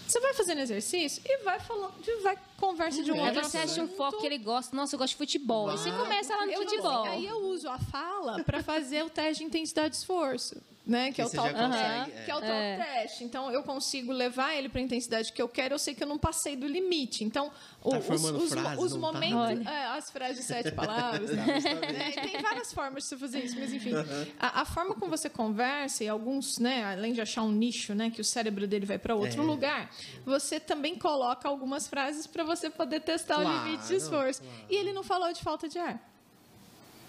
Você 0.06 0.20
vai 0.20 0.34
fazendo 0.34 0.60
exercício 0.60 1.22
e 1.24 1.38
vai 1.44 1.58
falando, 1.58 1.94
e 2.06 2.22
vai 2.22 2.36
conversa 2.58 3.02
de 3.02 3.12
um 3.12 3.14
Aí 3.14 3.28
outro 3.30 3.44
você 3.44 3.58
acha 3.58 3.82
um 3.82 3.88
foco 3.88 4.18
que 4.20 4.26
ele 4.26 4.38
gosta. 4.38 4.74
Nossa, 4.74 4.94
eu 4.94 4.98
gosto 4.98 5.12
de 5.12 5.16
futebol. 5.16 5.70
Aí 5.70 5.78
você 5.78 5.90
começa 5.90 6.34
lá 6.36 6.46
no 6.46 6.52
Eu, 6.52 6.62
futebol. 6.62 7.00
assim, 7.04 7.08
aí 7.08 7.26
eu 7.26 7.38
uso 7.48 7.68
a 7.68 7.78
fala 7.78 8.42
para 8.44 8.62
fazer 8.62 9.04
o 9.04 9.10
teste 9.10 9.42
de 9.42 9.44
intensidade 9.44 9.90
de 9.90 9.96
esforço. 9.96 10.60
Né? 10.86 11.10
Que, 11.12 11.22
é 11.22 11.24
o 11.24 11.30
tal, 11.30 11.48
consegue, 11.48 12.10
que 12.26 12.30
é 12.30 12.36
o 12.36 12.40
tal 12.40 12.50
é. 12.50 12.76
teste. 12.76 13.24
Então, 13.24 13.50
eu 13.50 13.62
consigo 13.62 14.12
levar 14.12 14.54
ele 14.54 14.68
para 14.68 14.80
a 14.80 14.84
intensidade 14.84 15.32
que 15.32 15.40
eu 15.40 15.48
quero. 15.48 15.72
Eu 15.72 15.78
sei 15.78 15.94
que 15.94 16.02
eu 16.02 16.06
não 16.06 16.18
passei 16.18 16.56
do 16.56 16.66
limite. 16.66 17.24
Então, 17.24 17.50
Tá 17.90 17.98
os, 17.98 18.24
os, 18.24 18.50
frase, 18.50 18.82
os 18.82 18.92
tá? 18.92 18.98
momentos... 18.98 19.66
É, 19.66 19.84
as 19.86 20.10
frases 20.10 20.38
de 20.38 20.42
sete 20.42 20.72
palavras. 20.72 21.28
tá? 21.34 21.36
né? 21.36 22.10
E 22.10 22.30
tem 22.30 22.42
várias 22.42 22.70
formas 22.72 23.02
de 23.02 23.08
você 23.08 23.16
fazer 23.16 23.44
isso. 23.44 23.56
Mas, 23.58 23.72
enfim, 23.72 23.92
a, 24.38 24.60
a 24.60 24.64
forma 24.66 24.94
como 24.94 25.10
você 25.10 25.30
conversa 25.30 26.04
e 26.04 26.08
alguns, 26.08 26.58
né, 26.58 26.84
além 26.84 27.14
de 27.14 27.20
achar 27.22 27.42
um 27.42 27.52
nicho, 27.52 27.94
né, 27.94 28.10
que 28.10 28.20
o 28.20 28.24
cérebro 28.24 28.66
dele 28.66 28.84
vai 28.84 28.98
para 28.98 29.14
outro 29.14 29.42
É. 29.42 29.44
lugar, 29.44 29.90
você 30.26 30.60
também 30.60 30.96
coloca 30.98 31.48
algumas 31.48 31.88
frases 31.88 32.26
para 32.26 32.43
você 32.44 32.70
poder 32.70 33.00
testar 33.00 33.38
o 33.38 33.42
Claro, 33.42 33.64
limite 33.66 33.86
de 33.86 33.94
esforço. 33.96 34.40
claro. 34.42 34.56
E 34.68 34.76
ele 34.76 34.92
não 34.92 35.02
falou 35.02 35.32
de 35.32 35.40
falta 35.42 35.68
de 35.68 35.78
ar. 35.78 36.00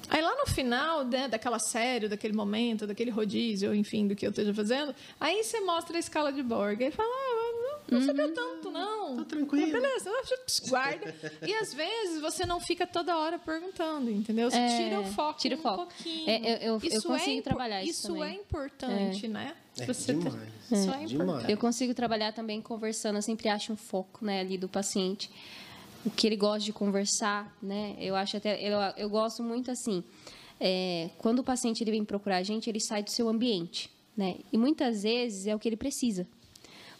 Aí 0.08 0.22
lá 0.22 0.36
no 0.36 0.46
final 0.46 1.04
né, 1.04 1.28
daquela 1.28 1.58
série, 1.58 2.08
daquele 2.08 2.34
momento, 2.34 2.86
daquele 2.86 3.10
rodízio, 3.10 3.74
enfim, 3.74 4.08
do 4.08 4.16
que 4.16 4.26
eu 4.26 4.30
esteja 4.30 4.54
fazendo, 4.54 4.94
aí 5.20 5.44
você 5.44 5.60
mostra 5.62 5.98
a 5.98 6.00
escala 6.00 6.32
de 6.32 6.44
Borg. 6.44 6.80
Ele 6.80 6.92
fala, 6.92 7.10
ah, 7.10 7.45
não 7.90 8.00
uhum. 8.00 8.06
sabia 8.06 8.28
tanto, 8.30 8.72
não. 8.72 9.18
Tá 9.18 9.26
tranquilo. 9.26 9.72
beleza, 9.72 10.10
guarda. 10.68 11.16
e 11.46 11.54
às 11.54 11.74
vezes 11.74 12.20
você 12.20 12.46
não 12.46 12.60
fica 12.60 12.88
toda 12.88 13.16
hora 13.16 13.38
perguntando, 13.38 14.10
entendeu? 14.10 14.50
Você 14.50 14.58
é, 14.58 14.78
tira 14.78 15.00
o 15.00 15.06
foco 15.06 15.40
tira 15.40 15.56
o 15.56 15.60
foco. 15.60 15.84
um 15.84 15.86
pouquinho. 15.86 16.30
É, 16.30 16.68
eu, 16.68 16.80
eu, 16.80 16.82
eu 16.92 17.02
consigo 17.02 17.40
é 17.40 17.42
trabalhar 17.42 17.84
isso 17.84 17.92
Isso 17.92 18.08
também. 18.08 18.24
é 18.24 18.34
importante, 18.34 19.28
né? 19.28 19.56
É, 19.78 19.86
você 19.86 20.14
demais. 20.14 20.36
Tá... 20.36 20.76
Isso 20.76 20.92
é 20.92 21.04
importante. 21.04 21.52
Eu 21.52 21.58
consigo 21.58 21.94
trabalhar 21.94 22.34
também 22.34 22.60
conversando, 22.60 23.18
eu 23.18 23.22
sempre 23.22 23.50
acho 23.50 23.72
um 23.72 23.78
foco 23.78 24.26
né, 24.26 24.40
ali 24.40 24.58
do 24.58 24.68
paciente. 24.68 25.30
O 26.04 26.10
que 26.10 26.28
ele 26.28 26.36
gosta 26.36 26.60
de 26.60 26.74
conversar, 26.74 27.56
né? 27.62 27.96
Eu 28.00 28.16
acho 28.16 28.38
até... 28.38 28.62
Eu, 28.62 28.80
eu 28.98 29.10
gosto 29.10 29.44
muito 29.44 29.70
assim... 29.72 30.04
É, 30.58 31.10
quando 31.18 31.40
o 31.40 31.44
paciente 31.44 31.84
ele 31.84 31.92
vem 31.92 32.06
procurar 32.06 32.38
a 32.38 32.44
gente, 32.44 32.70
ele 32.70 32.80
sai 32.80 33.04
do 33.04 33.12
seu 33.12 33.28
ambiente, 33.28 33.92
né? 34.16 34.38
E 34.54 34.58
muitas 34.58 35.04
vezes 35.04 35.48
é 35.48 35.54
o 35.54 35.60
que 35.60 35.68
ele 35.68 35.76
precisa 35.76 36.26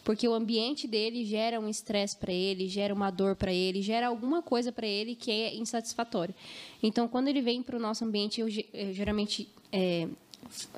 porque 0.06 0.28
o 0.28 0.32
ambiente 0.32 0.86
dele 0.86 1.24
gera 1.24 1.58
um 1.58 1.68
estresse 1.68 2.16
para 2.16 2.32
ele, 2.32 2.68
gera 2.68 2.94
uma 2.94 3.10
dor 3.10 3.34
para 3.34 3.52
ele, 3.52 3.82
gera 3.82 4.06
alguma 4.06 4.40
coisa 4.40 4.70
para 4.70 4.86
ele 4.86 5.16
que 5.16 5.32
é 5.32 5.56
insatisfatória. 5.56 6.32
Então, 6.80 7.08
quando 7.08 7.26
ele 7.26 7.42
vem 7.42 7.60
para 7.60 7.76
o 7.76 7.80
nosso 7.80 8.04
ambiente, 8.04 8.40
eu, 8.40 8.46
eu 8.72 8.94
geralmente 8.94 9.48
é, 9.72 10.06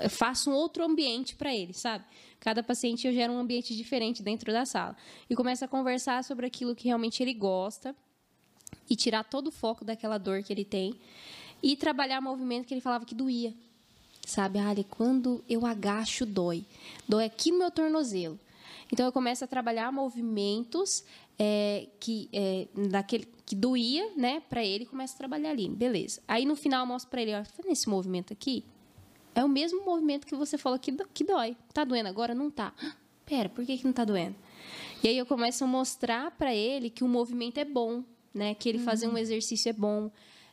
faço 0.08 0.50
um 0.50 0.54
outro 0.54 0.82
ambiente 0.82 1.34
para 1.34 1.54
ele, 1.54 1.74
sabe? 1.74 2.06
Cada 2.40 2.62
paciente 2.62 3.06
eu 3.06 3.12
gero 3.12 3.34
um 3.34 3.38
ambiente 3.38 3.76
diferente 3.76 4.22
dentro 4.22 4.50
da 4.50 4.64
sala 4.64 4.96
e 5.28 5.36
começo 5.36 5.62
a 5.62 5.68
conversar 5.68 6.24
sobre 6.24 6.46
aquilo 6.46 6.74
que 6.74 6.86
realmente 6.86 7.22
ele 7.22 7.34
gosta 7.34 7.94
e 8.88 8.96
tirar 8.96 9.24
todo 9.24 9.48
o 9.48 9.52
foco 9.52 9.84
daquela 9.84 10.16
dor 10.16 10.42
que 10.42 10.50
ele 10.50 10.64
tem 10.64 10.94
e 11.62 11.76
trabalhar 11.76 12.22
movimento 12.22 12.66
que 12.66 12.72
ele 12.72 12.80
falava 12.80 13.04
que 13.04 13.14
doía. 13.14 13.52
Sabe, 14.24 14.58
Ali, 14.58 14.84
quando 14.84 15.44
eu 15.46 15.66
agacho, 15.66 16.24
dói. 16.24 16.64
Dói 17.06 17.26
aqui 17.26 17.50
no 17.50 17.58
meu 17.58 17.70
tornozelo. 17.70 18.40
Então 18.92 19.04
eu 19.04 19.12
começo 19.12 19.44
a 19.44 19.46
trabalhar 19.46 19.92
movimentos 19.92 21.04
é, 21.38 21.88
que 22.00 22.28
é, 22.32 22.68
daquele 22.88 23.28
que 23.44 23.54
doía, 23.54 24.10
né, 24.14 24.40
para 24.40 24.62
ele, 24.62 24.84
começa 24.84 25.14
a 25.14 25.18
trabalhar 25.18 25.50
ali, 25.50 25.68
beleza. 25.68 26.20
Aí 26.28 26.44
no 26.44 26.54
final 26.54 26.80
eu 26.80 26.86
mostro 26.86 27.10
para 27.10 27.22
ele, 27.22 27.34
ó, 27.34 27.42
tá 27.42 27.62
nesse 27.66 27.88
movimento 27.88 28.32
aqui 28.32 28.64
é 29.38 29.44
o 29.44 29.48
mesmo 29.48 29.84
movimento 29.84 30.26
que 30.26 30.34
você 30.34 30.58
falou 30.58 30.78
que, 30.80 30.92
que 31.14 31.22
dói. 31.22 31.56
Tá 31.72 31.84
doendo 31.84 32.08
agora? 32.08 32.34
Não 32.34 32.50
tá. 32.50 32.74
Pera, 33.24 33.48
por 33.48 33.64
que, 33.64 33.78
que 33.78 33.84
não 33.84 33.92
tá 33.92 34.04
doendo? 34.04 34.34
E 35.02 35.08
aí 35.08 35.16
eu 35.16 35.24
começo 35.24 35.62
a 35.62 35.66
mostrar 35.66 36.32
para 36.32 36.52
ele 36.52 36.90
que 36.90 37.04
o 37.04 37.08
movimento 37.08 37.58
é 37.58 37.64
bom, 37.64 38.02
né? 38.34 38.54
Que 38.54 38.68
ele 38.68 38.78
uhum. 38.78 38.84
fazer 38.84 39.06
um 39.06 39.16
exercício 39.16 39.70
é 39.70 39.72
bom, 39.72 40.10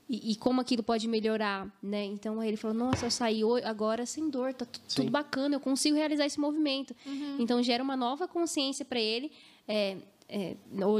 e, 0.08 0.32
e, 0.32 0.36
como 0.36 0.62
aquilo 0.62 0.84
pode 0.84 1.08
melhorar, 1.08 1.68
né? 1.82 2.04
Então 2.06 2.42
ele 2.44 2.58
falou: 2.58 2.78
Nossa, 2.78 3.08
eu 3.08 3.12
saí 3.12 3.42
agora 3.64 4.06
sem 4.06 4.30
dor, 4.30 4.54
tá 4.54 4.66
tudo 4.94 5.10
bacana, 5.10 5.56
eu 5.56 5.60
consigo 5.60 5.96
realizar 5.96 6.26
esse 6.26 6.40
movimento. 6.40 6.96
Uhum. 7.06 7.38
Então 7.40 7.62
gera 7.64 7.84
uma 7.84 7.98
nova 7.98 8.28
consciência 8.28 8.86
para 8.86 9.00
ele. 9.00 9.32
É, 9.68 9.98
é, 10.28 10.56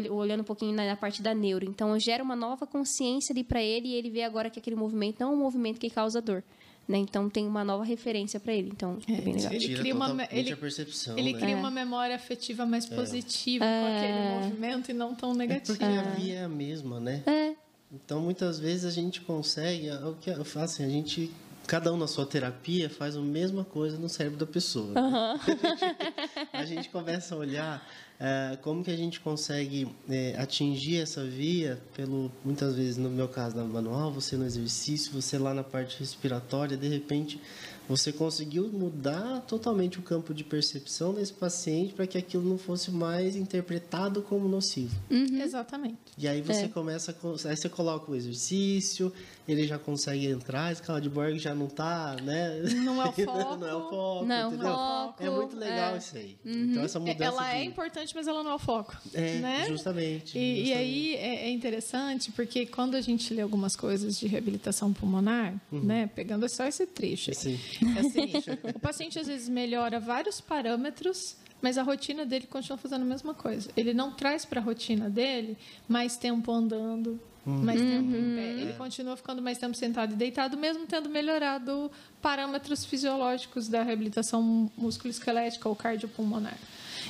olhando 0.10 0.42
um 0.42 0.46
pouquinho 0.46 0.74
na, 0.74 0.96
parte 0.96 1.22
da 1.22 1.34
neuro. 1.34 1.66
Então, 1.66 1.98
gera 2.00 2.24
uma 2.24 2.36
nova 2.36 2.68
consciência 2.68 3.34
ali 3.34 3.44
para 3.44 3.62
ele 3.62 3.90
e 3.90 3.94
ele 3.96 4.10
vê 4.10 4.24
agora 4.24 4.50
que 4.50 4.60
aquele 4.60 4.76
movimento 4.76 5.20
não 5.20 5.30
é 5.30 5.32
um 5.32 5.38
movimento 5.38 5.80
que 5.80 5.90
causa 5.90 6.22
dor. 6.22 6.44
Né? 6.88 7.00
Então, 7.00 7.28
tem 7.28 7.48
uma 7.48 7.64
nova 7.64 7.84
referência 7.84 8.40
para 8.40 8.54
ele. 8.54 8.70
Então, 8.72 9.00
é, 9.10 9.14
é 9.14 9.22
bem 9.22 9.34
legal. 9.34 9.52
Ele 9.52 9.76
cria 9.76 9.96
uma, 9.96 10.28
ele, 10.30 10.56
percepção, 10.56 11.18
ele 11.18 11.34
né? 11.34 11.40
cria 11.40 11.58
uma 11.58 11.72
memória 11.72 12.16
afetiva 12.16 12.66
mais 12.66 12.90
é. 12.90 12.96
positiva 12.96 13.66
com 13.66 13.98
aquele 13.98 14.14
é. 14.14 14.40
movimento 14.40 14.92
e 14.92 14.94
não 14.94 15.16
tão 15.16 15.34
negativa. 15.34 15.84
É 15.84 15.88
porque 15.88 16.00
a 16.00 16.12
via 16.12 16.34
é 16.36 16.44
a 16.44 16.50
mesma, 16.50 17.00
né? 17.00 17.24
É. 17.26 17.65
Então, 17.96 18.20
muitas 18.20 18.60
vezes 18.60 18.86
a 18.86 18.92
gente 18.92 19.22
consegue, 19.22 19.88
é 19.88 20.06
o 20.06 20.16
que 20.16 20.30
eu 20.30 20.44
faço, 20.44 20.76
assim, 20.76 20.86
a 20.86 20.90
gente 20.90 21.32
cada 21.66 21.92
um 21.92 21.98
na 21.98 22.08
sua 22.08 22.26
terapia 22.28 22.90
faz 22.90 23.16
a 23.16 23.22
mesma 23.22 23.64
coisa 23.64 23.98
no 23.98 24.08
cérebro 24.08 24.38
da 24.38 24.46
pessoa. 24.46 24.88
Uhum. 24.90 25.34
a, 25.34 25.38
gente, 25.40 26.48
a, 26.54 26.66
gente, 26.66 26.90
começa 26.90 27.34
a 27.34 27.38
olhar 27.38 27.88
é, 28.20 28.58
como 28.62 28.84
que 28.84 28.92
a 28.92 28.96
gente 28.96 29.20
consegue 29.20 29.88
é, 30.08 30.36
atingir 30.38 31.02
essa 31.02 31.24
via 31.24 31.82
pelo 31.96 32.32
muitas 32.44 32.76
vezes 32.76 32.98
no 32.98 33.10
meu 33.10 33.28
caso 33.28 33.56
na 33.56 33.64
manual, 33.64 34.12
você 34.12 34.38
no 34.38 34.46
exercício, 34.46 35.12
você 35.12 35.38
lá 35.38 35.54
na 35.54 35.64
parte 35.64 36.00
respiratória, 36.00 36.78
de 36.78 36.88
repente 36.88 37.42
você 37.88 38.12
conseguiu 38.12 38.68
mudar 38.72 39.42
totalmente 39.42 40.00
o 40.00 40.02
campo 40.02 40.34
de 40.34 40.44
percepção 40.44 41.14
desse 41.14 41.34
paciente 41.34 41.94
para 41.94 42.08
que 42.08 42.18
aquilo 42.18 42.44
não 42.44 42.58
fosse 42.58 42.92
mais 42.92 43.36
interpretado 43.36 44.22
como 44.22 44.48
nocivo. 44.48 44.96
Uhum. 45.10 45.42
Exatamente. 45.42 45.98
E 46.18 46.28
aí 46.28 46.42
você 46.42 46.64
é. 46.64 46.68
começa, 46.68 47.16
aí 47.46 47.56
você 47.56 47.70
coloca 47.70 48.12
o 48.12 48.16
exercício, 48.16 49.12
ele 49.48 49.68
já 49.68 49.78
consegue 49.78 50.28
entrar, 50.28 50.66
a 50.66 50.72
escala 50.72 51.00
de 51.00 51.10
Borg 51.10 51.38
já 51.38 51.54
não 51.54 51.68
está, 51.68 52.16
né? 52.22 52.62
Não 52.84 53.02
é 53.02 53.10
o 53.10 53.12
foco. 53.14 53.56
não 53.58 53.68
é 53.68 53.76
o 53.76 53.90
foco, 53.90 54.26
não, 54.26 54.48
entendeu? 54.48 54.74
Foco, 54.74 55.24
é 55.24 55.30
muito 55.30 55.56
legal 55.56 55.96
é. 55.96 55.98
isso 55.98 56.18
aí. 56.18 56.38
Uhum. 56.44 56.72
Então 56.72 56.84
essa 56.84 57.00
mudança 57.00 57.24
Ela 57.24 57.50
de... 57.50 57.56
é 57.56 57.64
importante, 57.64 58.16
mas 58.16 58.28
ela 58.28 58.44
não 58.44 58.52
é 58.52 58.56
o 58.56 58.60
foco. 58.60 58.98
É, 59.14 59.40
né? 59.40 59.66
justamente. 59.68 60.38
E, 60.38 60.56
justamente. 60.56 60.70
e 60.70 60.74
aí 60.74 61.16
é, 61.16 61.46
é, 61.46 61.50
interessante 61.50 62.32
porque 62.32 62.66
quando 62.66 62.96
a 62.96 63.02
gente 63.02 63.34
lê 63.34 63.42
algumas 63.42 63.76
coisas 63.76 64.20
de 64.20 64.28
reabilitação 64.28 64.92
pulmonar, 64.92 65.54
uhum. 65.72 65.82
né? 65.82 66.10
Pegando 66.16 66.48
só 66.50 66.66
esse 66.66 66.86
trecho. 66.88 67.34
Sim. 67.34 67.60
É 67.96 68.00
assim, 68.00 68.32
o 68.76 68.80
paciente 68.80 69.20
às 69.20 69.28
vezes 69.28 69.48
melhora 69.48 70.00
vários 70.00 70.42
parâmetros, 70.42 71.38
mas 71.62 71.78
a 71.78 71.84
rotina 71.84 72.26
dele 72.26 72.48
continua 72.48 72.78
fazendo 72.78 73.04
a 73.04 73.06
mesma 73.06 73.34
coisa. 73.34 73.70
Ele 73.78 73.94
não 73.94 74.12
traz 74.12 74.46
para 74.46 74.60
a 74.60 74.64
rotina 74.64 75.10
dele 75.10 75.58
mais 75.88 76.18
tempo 76.18 76.52
andando, 76.52 77.20
uhum. 77.46 77.64
mais 77.64 77.80
tempo 77.80 78.16
em 78.16 78.36
pé. 78.36 78.62
Ele 78.62 78.74
continua 78.74 79.16
ficando 79.16 79.42
mais 79.42 79.58
tempo 79.58 79.76
sentado 79.76 80.14
e 80.14 80.16
deitado, 80.16 80.58
mesmo 80.58 80.86
tendo 80.86 81.10
melhorado 81.10 81.92
parâmetros 82.22 82.86
fisiológicos 82.86 83.68
da 83.68 83.84
reabilitação 83.84 84.72
musculoesquelética 84.78 85.70
ou 85.70 85.76
cardiopulmonar. 85.76 86.58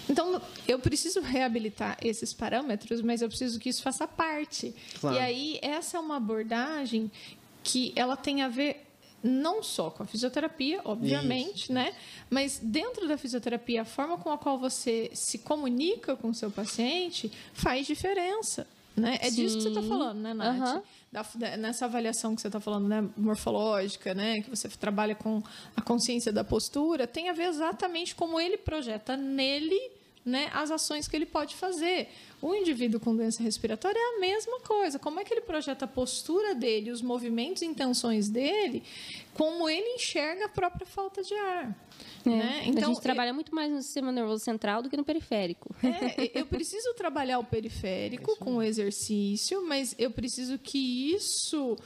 Então, 0.09 0.41
eu 0.67 0.77
preciso 0.79 1.21
reabilitar 1.21 1.97
esses 2.01 2.33
parâmetros, 2.33 3.01
mas 3.01 3.21
eu 3.21 3.27
preciso 3.27 3.59
que 3.59 3.69
isso 3.69 3.81
faça 3.81 4.07
parte. 4.07 4.75
Claro. 4.99 5.15
E 5.15 5.19
aí, 5.19 5.59
essa 5.61 5.97
é 5.97 5.99
uma 5.99 6.17
abordagem 6.17 7.09
que 7.63 7.93
ela 7.95 8.15
tem 8.15 8.41
a 8.41 8.47
ver 8.47 8.85
não 9.23 9.63
só 9.63 9.89
com 9.89 10.03
a 10.03 10.05
fisioterapia, 10.05 10.81
obviamente, 10.85 11.63
Isso. 11.63 11.73
né? 11.73 11.95
Mas 12.29 12.59
dentro 12.61 13.07
da 13.07 13.17
fisioterapia, 13.17 13.81
a 13.81 13.85
forma 13.85 14.17
com 14.19 14.29
a 14.31 14.37
qual 14.37 14.59
você 14.59 15.09
se 15.13 15.39
comunica 15.39 16.15
com 16.15 16.29
o 16.29 16.33
seu 16.33 16.51
paciente 16.51 17.31
faz 17.53 17.87
diferença. 17.87 18.67
Né? 18.95 19.17
É 19.21 19.29
Sim. 19.29 19.35
disso 19.35 19.57
que 19.57 19.63
você 19.63 19.69
está 19.69 19.81
falando, 19.81 20.19
né, 20.19 20.33
Nath? 20.33 20.75
Uhum. 20.75 20.81
Da, 21.11 21.57
nessa 21.57 21.85
avaliação 21.85 22.33
que 22.33 22.41
você 22.41 22.47
está 22.47 22.59
falando, 22.59 22.87
né, 22.87 23.07
morfológica, 23.17 24.13
né, 24.13 24.41
que 24.41 24.49
você 24.49 24.69
trabalha 24.69 25.15
com 25.15 25.41
a 25.75 25.81
consciência 25.81 26.31
da 26.31 26.43
postura, 26.43 27.05
tem 27.05 27.29
a 27.29 27.33
ver 27.33 27.45
exatamente 27.45 28.15
como 28.15 28.39
ele 28.39 28.57
projeta 28.57 29.17
nele 29.17 29.79
né, 30.25 30.49
as 30.53 30.71
ações 30.71 31.07
que 31.07 31.15
ele 31.15 31.25
pode 31.25 31.55
fazer. 31.55 32.09
O 32.41 32.55
indivíduo 32.55 32.99
com 32.99 33.15
doença 33.15 33.43
respiratória 33.43 33.99
é 33.99 34.17
a 34.17 34.19
mesma 34.19 34.59
coisa. 34.61 34.97
Como 34.97 35.19
é 35.19 35.23
que 35.23 35.31
ele 35.31 35.41
projeta 35.41 35.85
a 35.85 35.87
postura 35.87 36.55
dele, 36.55 36.89
os 36.89 37.01
movimentos 37.01 37.61
e 37.61 37.65
intenções 37.65 38.27
dele, 38.27 38.83
como 39.35 39.69
ele 39.69 39.87
enxerga 39.95 40.45
a 40.45 40.49
própria 40.49 40.85
falta 40.85 41.21
de 41.21 41.33
ar. 41.35 41.77
É. 42.25 42.29
Né? 42.29 42.63
Então, 42.65 42.91
a 42.91 42.93
gente 42.93 43.03
trabalha 43.03 43.33
muito 43.33 43.53
mais 43.53 43.71
no 43.71 43.81
sistema 43.81 44.11
nervoso 44.11 44.43
central 44.43 44.81
do 44.81 44.89
que 44.89 44.97
no 44.97 45.03
periférico. 45.03 45.75
É, 45.83 46.31
eu 46.39 46.45
preciso 46.47 46.93
trabalhar 46.95 47.37
o 47.37 47.43
periférico 47.43 48.31
é 48.31 48.35
com 48.37 48.55
o 48.55 48.63
exercício, 48.63 49.65
mas 49.65 49.93
eu 49.99 50.09
preciso 50.09 50.57
que 50.57 51.13
isso 51.13 51.77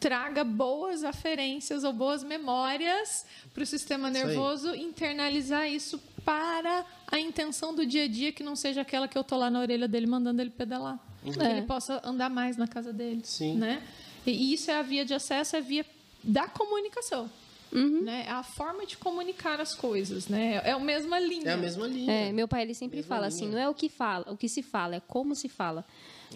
traga 0.00 0.44
boas 0.44 1.02
aferências 1.02 1.82
ou 1.82 1.92
boas 1.92 2.22
memórias 2.22 3.24
para 3.54 3.62
o 3.62 3.66
sistema 3.66 4.10
nervoso 4.10 4.74
isso 4.74 4.84
internalizar 4.84 5.66
isso 5.66 5.98
para 6.24 6.84
a 7.06 7.18
intenção 7.18 7.74
do 7.74 7.84
dia 7.84 8.04
a 8.04 8.08
dia 8.08 8.32
que 8.32 8.42
não 8.42 8.56
seja 8.56 8.80
aquela 8.80 9.06
que 9.06 9.16
eu 9.16 9.24
tô 9.24 9.36
lá 9.36 9.50
na 9.50 9.60
orelha 9.60 9.86
dele 9.86 10.06
mandando 10.06 10.40
ele 10.40 10.50
pedalar. 10.50 10.98
Uhum. 11.24 11.32
Que 11.32 11.42
ele 11.42 11.62
possa 11.62 12.00
andar 12.04 12.30
mais 12.30 12.56
na 12.56 12.66
casa 12.66 12.92
dele. 12.92 13.22
Sim. 13.24 13.56
Né? 13.56 13.82
E 14.26 14.52
isso 14.52 14.70
é 14.70 14.78
a 14.78 14.82
via 14.82 15.04
de 15.04 15.14
acesso, 15.14 15.56
é 15.56 15.58
a 15.58 15.62
via 15.62 15.84
da 16.22 16.48
comunicação. 16.48 17.30
Uhum. 17.72 18.02
Né? 18.02 18.24
É 18.26 18.30
a 18.30 18.42
forma 18.42 18.86
de 18.86 18.96
comunicar 18.96 19.60
as 19.60 19.74
coisas, 19.74 20.28
né? 20.28 20.62
É 20.64 20.70
a 20.70 20.78
mesma 20.78 21.18
linha. 21.18 21.50
É 21.50 21.52
a 21.54 21.56
mesma 21.56 21.86
linha. 21.86 22.12
É, 22.12 22.32
meu 22.32 22.46
pai 22.46 22.62
ele 22.62 22.74
sempre 22.74 23.02
fala 23.02 23.26
assim, 23.26 23.46
linha. 23.46 23.48
assim, 23.48 23.56
não 23.56 23.62
é 23.62 23.68
o 23.68 23.74
que 23.74 23.88
fala, 23.88 24.32
o 24.32 24.36
que 24.36 24.48
se 24.48 24.62
fala, 24.62 24.96
é 24.96 25.00
como 25.00 25.34
se 25.34 25.48
fala. 25.48 25.84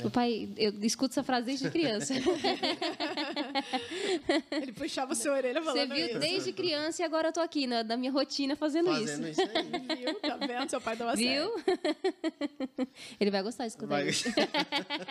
O 0.05 0.11
pai, 0.11 0.49
eu 0.57 0.73
escuto 0.83 1.13
essa 1.13 1.23
frase 1.23 1.47
desde 1.47 1.71
criança. 1.71 2.15
Ele 4.51 4.73
puxava 4.73 5.15
sua 5.15 5.33
orelha 5.33 5.63
falando 5.63 5.89
Você 5.89 5.95
viu 5.95 6.07
isso. 6.07 6.19
desde 6.19 6.53
criança 6.53 7.03
e 7.03 7.05
agora 7.05 7.29
eu 7.29 7.33
tô 7.33 7.41
aqui 7.41 7.67
na, 7.67 7.83
na 7.83 7.97
minha 7.97 8.13
rotina 8.13 8.55
fazendo, 8.57 8.91
fazendo 8.91 9.29
isso. 9.29 9.43
isso 9.43 9.51
aí. 9.51 9.69
Viu? 9.99 10.15
Tá 10.21 10.37
vendo? 10.37 10.69
Seu 10.71 10.81
pai 10.81 10.97
dava 10.97 11.15
Viu? 11.17 11.51
Ele 13.21 13.31
vai 13.31 13.43
gostar 13.43 13.65
de 13.65 13.71
escutar 13.71 13.87
vai. 13.87 14.09
isso. 14.09 14.29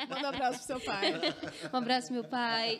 Manda 0.10 0.24
um 0.24 0.28
abraço 0.28 0.58
pro 0.60 0.68
seu 0.68 0.80
pai. 0.80 1.14
Um 1.74 1.78
abraço, 1.78 2.14
meu 2.14 2.24
pai. 2.24 2.80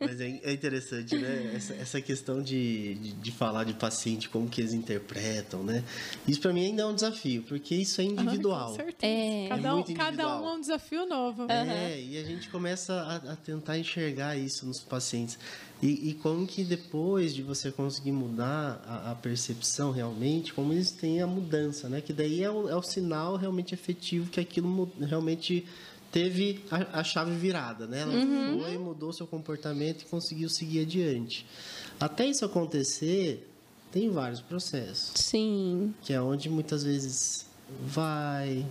Mas 0.00 0.20
é, 0.20 0.40
é 0.42 0.52
interessante, 0.52 1.16
né? 1.16 1.52
Essa, 1.54 1.74
essa 1.74 2.00
questão 2.00 2.42
de, 2.42 2.94
de, 2.94 3.12
de, 3.12 3.32
falar 3.32 3.64
de 3.64 3.74
paciente, 3.74 4.28
como 4.28 4.48
que 4.48 4.60
eles 4.60 4.72
interpretam, 4.72 5.62
né? 5.62 5.82
Isso 6.26 6.40
para 6.40 6.52
mim 6.52 6.66
ainda 6.66 6.82
é 6.82 6.86
um 6.86 6.94
desafio, 6.94 7.42
porque 7.42 7.74
isso 7.74 8.00
é 8.00 8.04
individual. 8.04 8.70
Uhum, 8.70 8.76
com 8.76 8.84
certeza. 8.84 9.12
É. 9.12 9.48
Cada, 9.48 9.74
um, 9.74 9.82
cada 9.94 10.40
um 10.40 10.48
é 10.48 10.52
um 10.54 10.60
desafio 10.68 11.06
novo. 11.06 11.46
É, 11.50 12.00
e 12.00 12.18
a 12.18 12.24
gente 12.24 12.48
começa 12.48 12.92
a, 12.94 13.32
a 13.32 13.36
tentar 13.36 13.78
enxergar 13.78 14.36
isso 14.36 14.66
nos 14.66 14.80
pacientes. 14.80 15.38
E, 15.82 16.10
e, 16.10 16.14
como 16.14 16.46
que 16.46 16.64
depois 16.64 17.34
de 17.34 17.42
você 17.42 17.70
conseguir 17.70 18.12
mudar 18.12 18.82
a, 18.86 19.12
a, 19.12 19.14
percepção 19.14 19.92
realmente, 19.92 20.52
como 20.52 20.72
eles 20.72 20.90
têm 20.90 21.22
a 21.22 21.26
mudança, 21.26 21.88
né? 21.88 22.00
Que 22.00 22.12
daí 22.12 22.42
é 22.42 22.50
o, 22.50 22.68
é 22.68 22.74
o 22.74 22.82
sinal 22.82 23.36
realmente 23.36 23.74
efetivo 23.74 24.28
que 24.28 24.40
aquilo 24.40 24.90
realmente 25.00 25.64
teve 26.10 26.64
a, 26.70 27.00
a 27.00 27.04
chave 27.04 27.36
virada, 27.36 27.86
né? 27.86 28.00
Ela 28.00 28.14
uhum. 28.14 28.60
foi, 28.60 28.78
mudou 28.78 29.12
seu 29.12 29.26
comportamento 29.26 30.02
e 30.02 30.04
conseguiu 30.06 30.48
seguir 30.48 30.80
adiante. 30.80 31.46
Até 32.00 32.26
isso 32.26 32.44
acontecer, 32.44 33.48
tem 33.92 34.10
vários 34.10 34.40
processos. 34.40 35.12
Sim. 35.14 35.94
Que 36.02 36.12
é 36.12 36.20
onde 36.20 36.48
muitas 36.50 36.82
vezes 36.82 37.46
vai, 37.86 38.66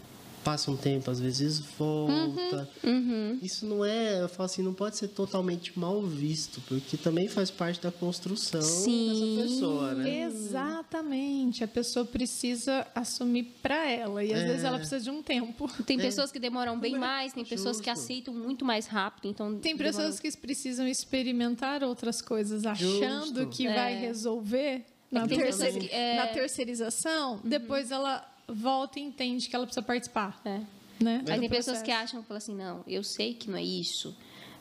passa 0.47 0.71
um 0.71 0.77
tempo, 0.77 1.11
às 1.11 1.19
vezes 1.19 1.59
volta. 1.59 2.69
Uhum, 2.81 2.89
uhum. 2.89 3.39
Isso 3.41 3.65
não 3.65 3.83
é, 3.83 4.21
eu 4.21 4.29
falo 4.29 4.45
assim, 4.45 4.63
não 4.63 4.73
pode 4.73 4.95
ser 4.95 5.09
totalmente 5.09 5.77
mal 5.77 6.01
visto, 6.01 6.61
porque 6.69 6.95
também 6.95 7.27
faz 7.27 7.51
parte 7.51 7.81
da 7.81 7.91
construção 7.91 8.61
Sim. 8.61 9.41
dessa 9.41 9.49
pessoa, 9.49 9.93
né? 9.93 10.23
Exatamente. 10.23 11.65
A 11.65 11.67
pessoa 11.67 12.05
precisa 12.05 12.87
assumir 12.95 13.57
para 13.61 13.91
ela 13.91 14.23
e 14.23 14.33
às 14.33 14.39
é. 14.39 14.45
vezes 14.45 14.63
ela 14.63 14.77
precisa 14.77 15.01
de 15.01 15.09
um 15.09 15.21
tempo. 15.21 15.69
Tem 15.85 15.99
é. 15.99 16.01
pessoas 16.01 16.31
que 16.31 16.39
demoram 16.39 16.79
bem 16.79 16.97
mais, 16.97 17.33
tem 17.33 17.43
pessoas 17.43 17.75
Justo. 17.75 17.83
que 17.83 17.89
aceitam 17.89 18.33
muito 18.33 18.63
mais 18.63 18.87
rápido, 18.87 19.27
então 19.27 19.53
Tem 19.59 19.75
pessoas 19.75 20.17
que 20.17 20.31
precisam 20.37 20.87
experimentar 20.87 21.83
outras 21.83 22.21
coisas 22.21 22.65
achando 22.65 23.41
Justo. 23.41 23.49
que 23.49 23.67
é. 23.67 23.73
vai 23.75 23.95
resolver 23.99 24.85
na, 25.11 25.27
terceir... 25.27 25.89
que, 25.89 26.15
na 26.15 26.27
terceirização, 26.27 27.33
uhum. 27.33 27.41
depois 27.43 27.91
ela 27.91 28.36
volta 28.47 28.99
e 28.99 29.03
entende 29.03 29.49
que 29.49 29.55
ela 29.55 29.65
precisa 29.65 29.85
participar. 29.85 30.39
É. 30.45 30.61
Né? 30.99 31.23
Aí 31.29 31.39
tem 31.39 31.49
pessoas 31.49 31.81
que 31.81 31.91
acham, 31.91 32.23
falam 32.23 32.37
assim, 32.37 32.55
não, 32.55 32.83
eu 32.87 33.03
sei 33.03 33.33
que 33.33 33.49
não 33.49 33.57
é 33.57 33.63
isso. 33.63 34.15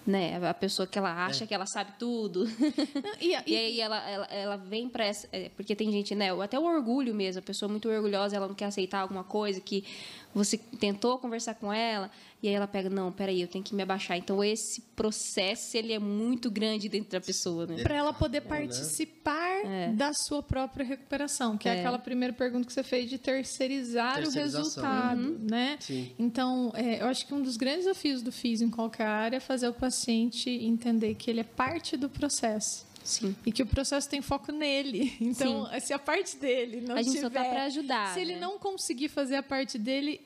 Né? 0.07 0.37
A 0.49 0.55
pessoa 0.55 0.87
que 0.87 0.97
ela 0.97 1.27
acha 1.27 1.43
é. 1.43 1.47
que 1.47 1.55
ela 1.55 1.67
sabe 1.67 1.93
tudo. 1.99 2.45
Não, 2.45 3.13
e, 3.21 3.35
e, 3.47 3.53
e, 3.53 3.57
aí 3.57 3.81
ela, 3.81 4.09
ela, 4.09 4.27
ela 4.27 4.57
vem 4.57 4.89
para 4.89 5.05
essa. 5.05 5.29
É, 5.33 5.49
porque 5.49 5.75
tem 5.75 5.91
gente, 5.91 6.15
né? 6.15 6.31
Até 6.41 6.57
o 6.57 6.63
orgulho 6.63 7.13
mesmo, 7.13 7.41
a 7.41 7.43
pessoa 7.43 7.69
muito 7.69 7.89
orgulhosa, 7.89 8.37
ela 8.37 8.47
não 8.47 8.55
quer 8.55 8.67
aceitar 8.67 9.01
alguma 9.01 9.25
coisa 9.25 9.61
que 9.61 9.85
você 10.37 10.59
tentou 10.59 11.19
conversar 11.19 11.55
com 11.55 11.73
ela 11.73 12.11
e 12.43 12.49
aí 12.49 12.55
ela 12.55 12.67
pega, 12.67 12.91
não, 12.91 13.11
peraí, 13.11 13.41
eu 13.41 13.49
tenho 13.49 13.65
que 13.65 13.75
me 13.75 13.83
abaixar. 13.83 14.19
Então 14.19 14.45
esse 14.45 14.83
processo 14.95 15.77
ele 15.77 15.95
é 15.95 15.99
muito 15.99 16.51
grande 16.51 16.89
dentro 16.91 17.11
da 17.11 17.21
pessoa, 17.21 17.67
né? 17.67 17.83
Para 17.83 17.97
ela 17.97 18.13
poder 18.13 18.43
né? 18.43 18.47
participar 18.47 19.65
é. 19.65 19.93
da 19.93 20.13
sua 20.13 20.43
própria 20.43 20.85
recuperação, 20.85 21.57
que 21.57 21.67
é. 21.67 21.77
é. 21.77 21.81
aquela 21.81 21.99
primeira 21.99 22.35
pergunta 22.35 22.67
que 22.67 22.73
você 22.73 22.83
fez 22.83 23.09
de 23.09 23.17
terceirizar 23.17 24.23
o 24.23 24.31
resultado, 24.31 25.21
uhum. 25.21 25.39
né? 25.41 25.79
Sim. 25.81 26.13
Então, 26.19 26.71
é, 26.75 27.01
eu 27.01 27.07
acho 27.07 27.27
que 27.27 27.33
um 27.33 27.41
dos 27.41 27.57
grandes 27.57 27.87
desafios 27.87 28.21
do 28.21 28.31
FIS 28.31 28.61
em 28.61 28.71
qualquer 28.71 29.07
área 29.07 29.37
é 29.39 29.41
fazer 29.41 29.69
o 29.69 29.73
paciente 29.73 30.51
entender 30.51 31.15
que 31.15 31.31
ele 31.31 31.41
é 31.41 31.45
parte 31.45 31.97
do 31.97 32.11
processo. 32.11 32.85
Sim. 33.07 33.37
E 33.47 33.53
que 33.53 33.63
o 33.63 33.67
processo 33.67 34.09
tem 34.09 34.21
foco 34.21 34.53
nele. 34.53 35.17
Então, 35.27 35.69
Sim. 35.71 35.81
se 35.81 35.93
a 35.93 35.99
parte 35.99 36.37
dele 36.37 36.81
não 36.81 36.95
a 36.97 37.03
gente 37.03 37.13
tiver, 37.13 37.23
só 37.23 37.31
tá 37.31 37.45
para 37.45 37.65
ajudar. 37.65 38.15
Se 38.15 38.17
né? 38.17 38.23
ele 38.23 38.37
não 38.37 38.59
conseguir 38.59 39.09
fazer 39.09 39.37
a 39.37 39.43
parte 39.43 39.79
dele, 39.79 40.21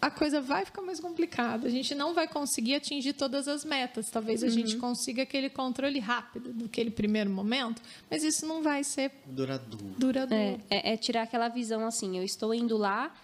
a 0.00 0.10
coisa 0.10 0.40
vai 0.40 0.64
ficar 0.64 0.82
mais 0.82 0.98
complicada. 0.98 1.68
A 1.68 1.70
gente 1.70 1.94
não 1.94 2.12
vai 2.12 2.26
conseguir 2.26 2.74
atingir 2.74 3.12
todas 3.12 3.46
as 3.46 3.64
metas. 3.64 4.10
Talvez 4.10 4.42
a 4.42 4.46
uhum. 4.46 4.52
gente 4.52 4.76
consiga 4.76 5.22
aquele 5.22 5.48
controle 5.48 6.00
rápido 6.00 6.52
daquele 6.52 6.90
primeiro 6.90 7.30
momento, 7.30 7.80
mas 8.10 8.24
isso 8.24 8.46
não 8.46 8.62
vai 8.62 8.82
ser 8.82 9.12
duradouro. 9.26 9.94
duradouro. 9.96 10.60
É, 10.68 10.90
é, 10.90 10.92
é 10.94 10.96
tirar 10.96 11.22
aquela 11.22 11.48
visão 11.48 11.86
assim: 11.86 12.18
eu 12.18 12.24
estou 12.24 12.52
indo 12.52 12.76
lá 12.76 13.14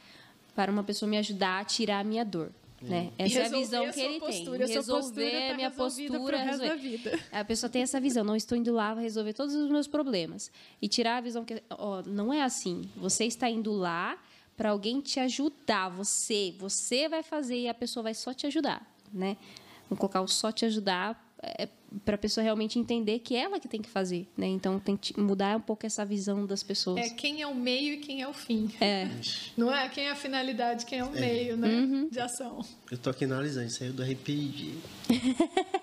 para 0.55 0.71
uma 0.71 0.85
pessoa 0.85 1.09
me 1.09 1.19
ajudar 1.19 1.61
a 1.61 1.65
tirar 1.65 2.01
a 2.01 2.05
minha 2.05 2.25
dor. 2.25 2.51
Né? 2.81 3.11
Essa 3.19 3.41
é 3.41 3.47
a 3.47 3.49
visão 3.49 3.91
que 3.91 4.01
ele 4.01 4.21
postura, 4.21 4.67
tem. 4.67 4.77
Resolver 4.77 5.37
a, 5.37 5.49
tá 5.49 5.55
minha 5.55 5.71
postura. 5.71 6.43
Resolver. 6.43 7.25
A 7.33 7.45
pessoa 7.45 7.69
tem 7.69 7.83
essa 7.83 8.01
visão. 8.01 8.23
Não 8.23 8.37
estou 8.37 8.57
indo 8.57 8.73
lá 8.73 8.93
para 8.93 9.03
resolver 9.03 9.33
todos 9.33 9.55
os 9.55 9.69
meus 9.69 9.89
problemas. 9.89 10.51
E 10.81 10.87
tirar 10.87 11.17
a 11.17 11.21
visão 11.21 11.45
que 11.45 11.63
ó, 11.71 12.03
não 12.03 12.33
é 12.33 12.43
assim. 12.43 12.89
Você 12.97 13.25
está 13.25 13.51
indo 13.51 13.73
lá 13.73 14.17
para 14.57 14.71
alguém 14.71 15.01
te 15.01 15.19
ajudar. 15.19 15.89
Você, 15.89 16.55
você 16.59 17.09
vai 17.09 17.23
fazer 17.23 17.59
e 17.59 17.69
a 17.69 17.75
pessoa 17.75 18.03
vai 18.03 18.15
só 18.15 18.33
te 18.33 18.47
ajudar, 18.47 18.87
né? 19.13 19.37
Vamos 19.89 19.99
colocar 20.01 20.21
o 20.21 20.29
só 20.29 20.53
te 20.53 20.65
ajudar 20.65 21.29
é, 21.43 21.69
para 22.05 22.15
a 22.15 22.19
pessoa 22.19 22.45
realmente 22.45 22.79
entender 22.79 23.19
que 23.21 23.35
é 23.35 23.41
ela 23.41 23.59
que 23.59 23.69
tem 23.69 23.81
que 23.81 23.89
fazer, 23.89 24.27
né? 24.37 24.47
Então 24.47 24.79
tem 24.79 24.97
que 24.97 25.19
mudar 25.19 25.57
um 25.57 25.61
pouco 25.61 25.87
essa 25.87 26.05
visão 26.05 26.47
das 26.47 26.63
pessoas. 26.63 27.01
É 27.01 27.11
quem 27.11 27.43
é 27.43 27.47
o 27.47 27.55
meio 27.55 27.95
e 27.95 27.97
quem 27.99 28.23
é 28.23 28.29
o 28.29 28.35
fim. 28.35 28.71
É. 28.81 29.09
Não 29.57 29.75
é 29.75 29.89
quem 29.89 30.05
é 30.05 30.11
a 30.11 30.17
finalidade, 30.17 30.85
quem 30.87 30.99
é 30.99 31.05
o 31.05 31.15
é. 31.17 31.21
meio, 31.21 31.57
né? 31.57 31.69
Uhum. 31.69 32.09
De 32.09 32.21
ação. 32.21 32.65
Eu 32.91 32.99
tô 32.99 33.11
aqui 33.11 33.25
analisando, 33.25 33.71
saiu 33.71 33.93
do 33.93 34.03
RPG. 34.03 34.75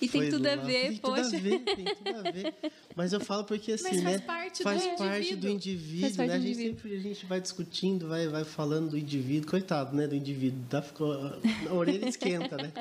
E 0.00 0.08
tem 0.08 0.30
tudo 0.30 0.46
a 0.46 0.56
ver, 0.56 0.88
tem 0.88 0.96
poxa. 0.98 1.22
Tudo 1.22 1.36
a 1.36 1.38
ver, 1.38 1.58
tem 1.60 1.84
tudo 1.84 2.16
a 2.16 2.30
ver. 2.30 2.54
Mas 2.96 3.12
eu 3.12 3.20
falo 3.20 3.44
porque 3.44 3.72
assim, 3.72 3.84
Mas 3.84 4.02
faz 4.02 4.16
né? 4.16 4.18
Parte 4.26 4.62
faz 4.62 4.82
do 4.82 4.88
parte 4.96 5.16
indivíduo. 5.18 5.40
do 5.40 5.48
indivíduo, 5.48 6.26
né? 6.26 6.34
A 6.34 6.38
gente 6.38 6.56
sempre 6.56 6.94
a 6.94 7.00
gente 7.00 7.26
vai 7.26 7.40
discutindo, 7.40 8.08
vai, 8.08 8.28
vai 8.28 8.44
falando 8.44 8.90
do 8.90 8.98
indivíduo, 8.98 9.50
coitado, 9.50 9.96
né? 9.96 10.06
Do 10.06 10.14
indivíduo. 10.14 10.60
Dá, 10.70 10.82
ficou, 10.82 11.12
a 11.12 11.72
orelha 11.72 12.08
esquenta, 12.08 12.56
né? 12.56 12.72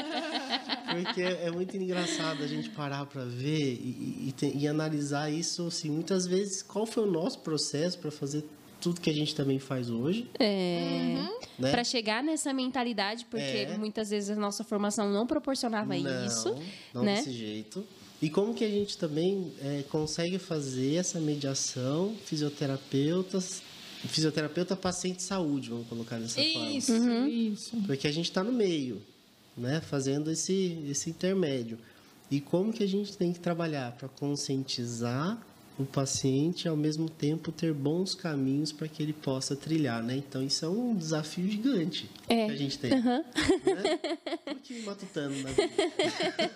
Porque 0.91 1.21
é, 1.21 1.45
é 1.45 1.51
muito 1.51 1.75
engraçado 1.75 2.43
a 2.43 2.47
gente 2.47 2.69
parar 2.69 3.05
para 3.05 3.23
ver 3.25 3.73
e, 3.73 4.33
e, 4.41 4.45
e, 4.45 4.57
e 4.59 4.67
analisar 4.67 5.31
isso, 5.31 5.67
assim, 5.67 5.89
muitas 5.89 6.27
vezes, 6.27 6.61
qual 6.61 6.85
foi 6.85 7.03
o 7.03 7.11
nosso 7.11 7.39
processo 7.39 7.97
para 7.97 8.11
fazer 8.11 8.43
tudo 8.83 8.99
que 8.99 9.09
a 9.09 9.13
gente 9.13 9.33
também 9.33 9.59
faz 9.59 9.89
hoje. 9.89 10.29
É. 10.37 11.15
Uhum. 11.15 11.39
Né? 11.57 11.71
Para 11.71 11.85
chegar 11.85 12.21
nessa 12.21 12.53
mentalidade, 12.53 13.25
porque 13.29 13.45
é. 13.45 13.77
muitas 13.77 14.09
vezes 14.09 14.31
a 14.31 14.35
nossa 14.35 14.63
formação 14.63 15.09
não 15.09 15.25
proporcionava 15.25 15.95
não, 15.95 16.25
isso. 16.25 16.53
Não 16.93 17.03
né? 17.03 17.15
desse 17.15 17.31
jeito. 17.31 17.85
E 18.21 18.29
como 18.29 18.53
que 18.53 18.65
a 18.65 18.69
gente 18.69 18.97
também 18.97 19.53
é, 19.61 19.83
consegue 19.89 20.37
fazer 20.37 20.95
essa 20.95 21.19
mediação, 21.19 22.13
fisioterapeutas, 22.25 23.61
fisioterapeuta 24.07 24.75
paciente 24.75 25.23
saúde, 25.23 25.69
vamos 25.69 25.87
colocar 25.87 26.19
dessa 26.19 26.41
isso, 26.41 26.53
forma. 26.53 26.69
Isso, 26.71 26.93
uhum. 26.93 27.27
isso. 27.27 27.77
Porque 27.87 28.07
a 28.07 28.11
gente 28.11 28.25
está 28.25 28.43
no 28.43 28.51
meio, 28.51 29.01
né, 29.55 29.79
fazendo 29.79 30.29
esse, 30.29 30.83
esse 30.89 31.09
intermédio. 31.09 31.77
E 32.29 32.41
como 32.41 32.73
que 32.73 32.83
a 32.83 32.87
gente 32.87 33.15
tem 33.15 33.31
que 33.31 33.39
trabalhar 33.39 33.93
para 33.93 34.09
conscientizar 34.09 35.41
o 35.77 35.85
paciente 35.85 36.67
ao 36.67 36.75
mesmo 36.75 37.09
tempo 37.09 37.51
ter 37.51 37.73
bons 37.73 38.13
caminhos 38.13 38.71
para 38.71 38.87
que 38.87 39.01
ele 39.01 39.13
possa 39.13 39.55
trilhar, 39.55 40.03
né? 40.03 40.15
Então 40.15 40.43
isso 40.43 40.63
é 40.65 40.69
um 40.69 40.95
desafio 40.95 41.49
gigante 41.49 42.09
é. 42.29 42.45
que 42.45 42.51
a 42.51 42.55
gente 42.55 42.77
tem. 42.77 42.93
Uhum. 42.93 43.03
Né? 43.03 43.23
Um 44.47 44.85
matutando 44.85 45.35
na 45.41 45.49
vida. 45.49 45.69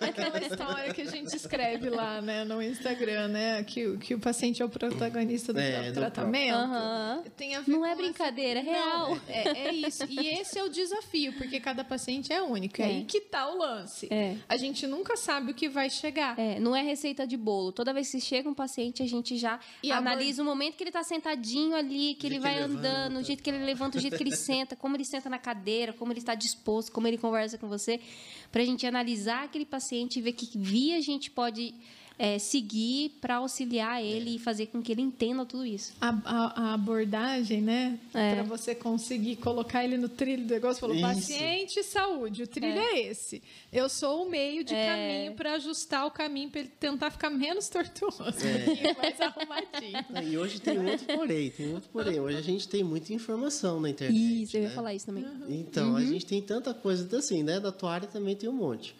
Aquela 0.00 0.40
história 0.40 0.94
que 0.94 1.02
a 1.02 1.10
gente 1.10 1.34
escreve 1.34 1.90
lá, 1.90 2.20
né, 2.20 2.44
no 2.44 2.62
Instagram, 2.62 3.28
né, 3.28 3.62
que, 3.64 3.96
que 3.98 4.14
o 4.14 4.18
paciente 4.18 4.62
é 4.62 4.64
o 4.64 4.68
protagonista 4.68 5.52
do 5.52 5.58
é, 5.58 5.90
tratamento. 5.92 6.56
Uhum. 6.56 7.22
Tem 7.36 7.54
a 7.54 7.60
ver 7.60 7.70
Não 7.70 7.84
é 7.84 7.94
brincadeira, 7.94 8.60
é 8.60 8.62
real. 8.62 9.10
Não, 9.10 9.20
é, 9.28 9.68
é, 9.68 9.74
isso. 9.74 10.04
E 10.08 10.28
esse 10.28 10.58
é 10.58 10.64
o 10.64 10.68
desafio, 10.68 11.32
porque 11.34 11.60
cada 11.60 11.84
paciente 11.84 12.32
é 12.32 12.40
único. 12.40 12.80
É, 12.80 12.84
aí 12.84 13.04
que 13.04 13.20
tá 13.20 13.50
o 13.50 13.58
lance. 13.58 14.08
É. 14.10 14.36
A 14.48 14.56
gente 14.56 14.86
nunca 14.86 15.16
sabe 15.16 15.52
o 15.52 15.54
que 15.54 15.68
vai 15.68 15.90
chegar. 15.90 16.38
É, 16.38 16.58
não 16.60 16.74
é 16.74 16.82
receita 16.82 17.26
de 17.26 17.36
bolo. 17.36 17.72
Toda 17.72 17.92
vez 17.92 18.10
que 18.10 18.20
chega 18.20 18.48
um 18.48 18.54
paciente, 18.54 19.02
gente 19.08 19.36
já 19.36 19.58
e 19.82 19.90
analisa 19.90 20.42
o 20.42 20.44
momento 20.44 20.76
que 20.76 20.82
ele 20.82 20.90
está 20.90 21.02
sentadinho 21.02 21.74
ali, 21.74 22.14
que 22.14 22.26
ele 22.26 22.38
vai 22.38 22.56
que 22.56 22.62
andando, 22.62 23.18
o 23.18 23.22
jeito 23.22 23.42
que 23.42 23.50
ele 23.50 23.64
levanta, 23.64 23.98
o 23.98 24.00
jeito 24.00 24.16
que 24.16 24.22
ele 24.22 24.34
senta, 24.36 24.76
como 24.76 24.96
ele 24.96 25.04
senta 25.04 25.28
na 25.28 25.38
cadeira, 25.38 25.92
como 25.92 26.12
ele 26.12 26.20
está 26.20 26.34
disposto, 26.34 26.92
como 26.92 27.06
ele 27.08 27.18
conversa 27.18 27.58
com 27.58 27.68
você, 27.68 28.00
para 28.52 28.62
a 28.62 28.64
gente 28.64 28.86
analisar 28.86 29.44
aquele 29.44 29.64
paciente 29.64 30.18
e 30.18 30.22
ver 30.22 30.32
que 30.32 30.56
via 30.56 30.96
a 30.96 31.00
gente 31.00 31.30
pode 31.30 31.74
é, 32.18 32.38
seguir 32.38 33.10
para 33.20 33.36
auxiliar 33.36 34.02
ele 34.02 34.36
e 34.36 34.38
fazer 34.38 34.66
com 34.66 34.82
que 34.82 34.90
ele 34.90 35.02
entenda 35.02 35.46
tudo 35.46 35.64
isso. 35.64 35.92
A, 36.00 36.08
a, 36.24 36.62
a 36.62 36.74
abordagem, 36.74 37.62
né? 37.62 37.98
É. 38.12 38.34
Para 38.34 38.42
você 38.42 38.74
conseguir 38.74 39.36
colocar 39.36 39.84
ele 39.84 39.96
no 39.96 40.08
trilho 40.08 40.44
do 40.44 40.52
negócio, 40.52 40.80
falou: 40.80 40.96
isso. 40.96 41.06
paciente 41.06 41.82
saúde, 41.84 42.42
o 42.42 42.46
trilho 42.46 42.78
é. 42.78 42.94
é. 42.94 43.10
esse. 43.10 43.40
Eu 43.72 43.88
sou 43.88 44.26
o 44.26 44.30
meio 44.30 44.64
de 44.64 44.74
é. 44.74 44.86
caminho 44.86 45.36
para 45.36 45.54
ajustar 45.54 46.06
o 46.06 46.10
caminho 46.10 46.50
para 46.50 46.60
ele 46.60 46.70
tentar 46.80 47.10
ficar 47.10 47.30
menos 47.30 47.68
tortuoso, 47.70 48.24
é. 48.44 48.94
mais 48.94 49.20
arrumadinho. 49.20 50.32
E 50.32 50.36
hoje 50.36 50.60
tem 50.60 50.78
outro 50.78 51.06
porém, 51.06 51.50
tem 51.50 51.72
outro 51.72 51.88
porém. 51.92 52.18
Hoje 52.18 52.36
a 52.36 52.42
gente 52.42 52.66
tem 52.66 52.82
muita 52.82 53.12
informação 53.12 53.80
na 53.80 53.90
internet. 53.90 54.42
Isso, 54.42 54.56
eu 54.56 54.62
né? 54.62 54.68
ia 54.68 54.74
falar 54.74 54.94
isso 54.94 55.06
também. 55.06 55.24
Então, 55.48 55.90
uhum. 55.90 55.96
a 55.96 56.04
gente 56.04 56.26
tem 56.26 56.42
tanta 56.42 56.74
coisa 56.74 57.16
assim, 57.16 57.44
né? 57.44 57.60
Da 57.60 57.70
tua 57.70 57.92
área 57.92 58.08
também 58.08 58.34
tem 58.34 58.48
um 58.48 58.52
monte. 58.52 58.94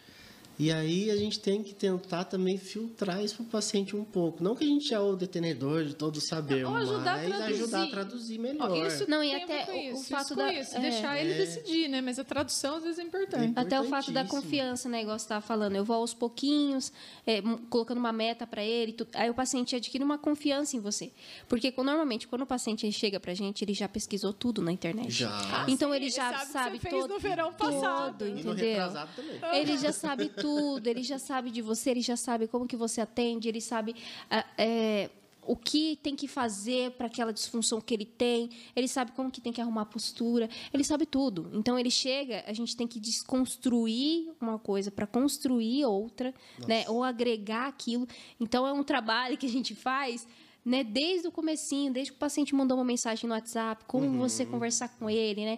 E 0.59 0.73
aí 0.73 1.09
a 1.09 1.15
gente 1.15 1.39
tem 1.39 1.63
que 1.63 1.73
tentar 1.73 2.25
também 2.25 2.57
filtrar 2.57 3.23
isso 3.23 3.35
para 3.37 3.43
o 3.43 3.47
paciente 3.47 3.95
um 3.95 4.03
pouco. 4.03 4.43
Não 4.43 4.55
que 4.57 4.65
a 4.65 4.67
gente 4.67 4.93
é 4.93 4.99
o 4.99 5.15
detenedor 5.15 5.85
de 5.85 5.95
todo 5.95 6.17
o 6.17 6.21
saber, 6.21 6.65
ajudar 6.67 7.17
mas 7.17 7.31
a 7.31 7.37
traduzir. 7.37 7.53
ajudar 7.63 7.83
a 7.83 7.87
traduzir 7.87 8.37
melhor. 8.39 8.85
Isso 8.87 9.09
Não, 9.09 9.23
e 9.23 9.33
a 9.33 9.37
até 9.45 9.65
o- 9.71 9.71
o 9.71 9.99
isso, 9.99 10.09
fato 10.09 10.25
isso 10.25 10.35
da- 10.35 10.53
isso, 10.53 10.75
é. 10.75 10.79
deixar 10.81 11.17
ele 11.17 11.31
É. 11.31 11.37
decidir, 11.37 11.87
né? 11.87 12.01
Mas 12.01 12.19
a 12.19 12.25
tradução 12.25 12.75
às 12.75 12.83
vezes 12.83 12.99
é 12.99 13.03
importante. 13.03 13.53
Até 13.55 13.79
o 13.79 13.85
fato 13.85 14.11
da 14.11 14.25
confiança, 14.25 14.89
né? 14.89 15.01
Igual 15.01 15.17
você 15.17 15.23
estava 15.23 15.39
falando. 15.41 15.77
Eu 15.77 15.85
vou 15.85 15.95
aos 15.95 16.13
pouquinhos, 16.13 16.91
é, 17.25 17.41
colocando 17.69 17.97
uma 17.97 18.11
meta 18.11 18.45
para 18.45 18.61
ele. 18.61 18.91
tu- 18.91 19.07
aí 19.13 19.29
o 19.29 19.33
paciente 19.33 19.77
adquire 19.77 20.03
uma 20.03 20.17
confiança 20.17 20.75
em 20.75 20.81
você. 20.81 21.09
Porque 21.47 21.73
normalmente, 21.77 22.27
quando 22.27 22.41
o 22.41 22.45
paciente 22.45 22.91
chega 22.91 23.17
pra 23.17 23.33
gente, 23.33 23.63
ele 23.63 23.73
já 23.73 23.87
pesquisou 23.87 24.33
tudo 24.33 24.61
na 24.61 24.73
internet. 24.73 25.09
Já. 25.09 25.65
Então 25.69 25.91
Sim, 25.91 25.95
ele 25.95 26.09
já 26.09 26.33
sabe 26.33 26.35
o 26.35 26.45
que 26.47 26.51
sabe 26.51 26.77
você 26.79 26.89
fez 26.89 27.01
todo- 27.03 27.13
no 27.13 27.19
verão 27.19 27.53
passado. 27.53 28.17
todo, 28.17 28.27
E 28.27 28.31
no 28.31 28.39
entendeu? 28.51 28.55
retrasado 28.55 29.09
também. 29.15 29.39
Ele 29.61 29.77
já 29.77 29.93
sabe 29.93 30.27
tudo, 30.29 30.48
ele 30.83 31.03
já 31.03 31.19
sabe 31.19 31.51
de 31.51 31.61
você, 31.61 31.91
ele 31.91 32.01
já 32.01 32.17
sabe 32.17 32.47
como 32.47 32.67
que 32.67 32.75
você 32.75 33.01
atende, 33.01 33.47
ele 33.47 33.61
sabe 33.61 33.95
ah, 34.29 34.45
é, 34.57 35.09
o 35.49 35.55
que 35.55 35.97
tem 36.03 36.15
que 36.15 36.27
fazer 36.27 36.91
para 36.91 37.07
aquela 37.07 37.33
disfunção 37.33 37.81
que 37.81 37.91
ele 37.93 38.05
tem, 38.05 38.51
ele 38.75 38.87
sabe 38.87 39.11
como 39.13 39.31
que 39.31 39.41
tem 39.41 39.51
que 39.51 39.59
arrumar 39.59 39.81
a 39.81 39.85
postura, 39.85 40.47
ele 40.71 40.83
sabe 40.83 41.07
tudo. 41.07 41.49
Então 41.53 41.77
ele 41.79 41.89
chega, 41.89 42.43
a 42.45 42.53
gente 42.53 42.77
tem 42.77 42.87
que 42.87 42.99
desconstruir 42.99 44.29
uma 44.39 44.59
coisa 44.59 44.91
para 44.91 45.07
construir 45.07 45.85
outra, 45.85 46.33
né? 46.67 46.85
Ou 46.87 47.03
agregar 47.03 47.67
aquilo. 47.67 48.07
Então 48.39 48.67
é 48.67 48.71
um 48.71 48.83
trabalho 48.83 49.37
que 49.37 49.47
a 49.47 49.49
gente 49.49 49.73
faz 49.73 50.27
né, 50.63 50.83
desde 50.83 51.27
o 51.27 51.31
comecinho, 51.31 51.91
desde 51.91 52.11
que 52.11 52.17
o 52.17 52.19
paciente 52.19 52.53
mandou 52.53 52.77
uma 52.77 52.85
mensagem 52.85 53.27
no 53.27 53.33
WhatsApp, 53.33 53.85
como 53.87 54.19
você 54.19 54.45
conversar 54.45 54.89
com 54.89 55.09
ele, 55.09 55.45
né? 55.45 55.57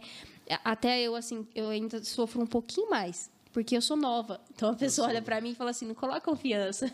Até 0.63 1.01
eu, 1.01 1.15
assim, 1.15 1.45
eu 1.53 1.67
ainda 1.67 2.01
sofro 2.01 2.41
um 2.41 2.47
pouquinho 2.47 2.89
mais, 2.89 3.29
porque 3.53 3.75
eu 3.75 3.81
sou 3.81 3.97
nova. 3.97 4.39
Então 4.53 4.69
a 4.69 4.75
pessoa 4.75 5.07
olha 5.07 5.21
pra 5.21 5.41
mim 5.41 5.51
e 5.51 5.55
fala 5.55 5.71
assim, 5.71 5.85
não 5.85 5.95
coloca 5.95 6.21
confiança. 6.21 6.91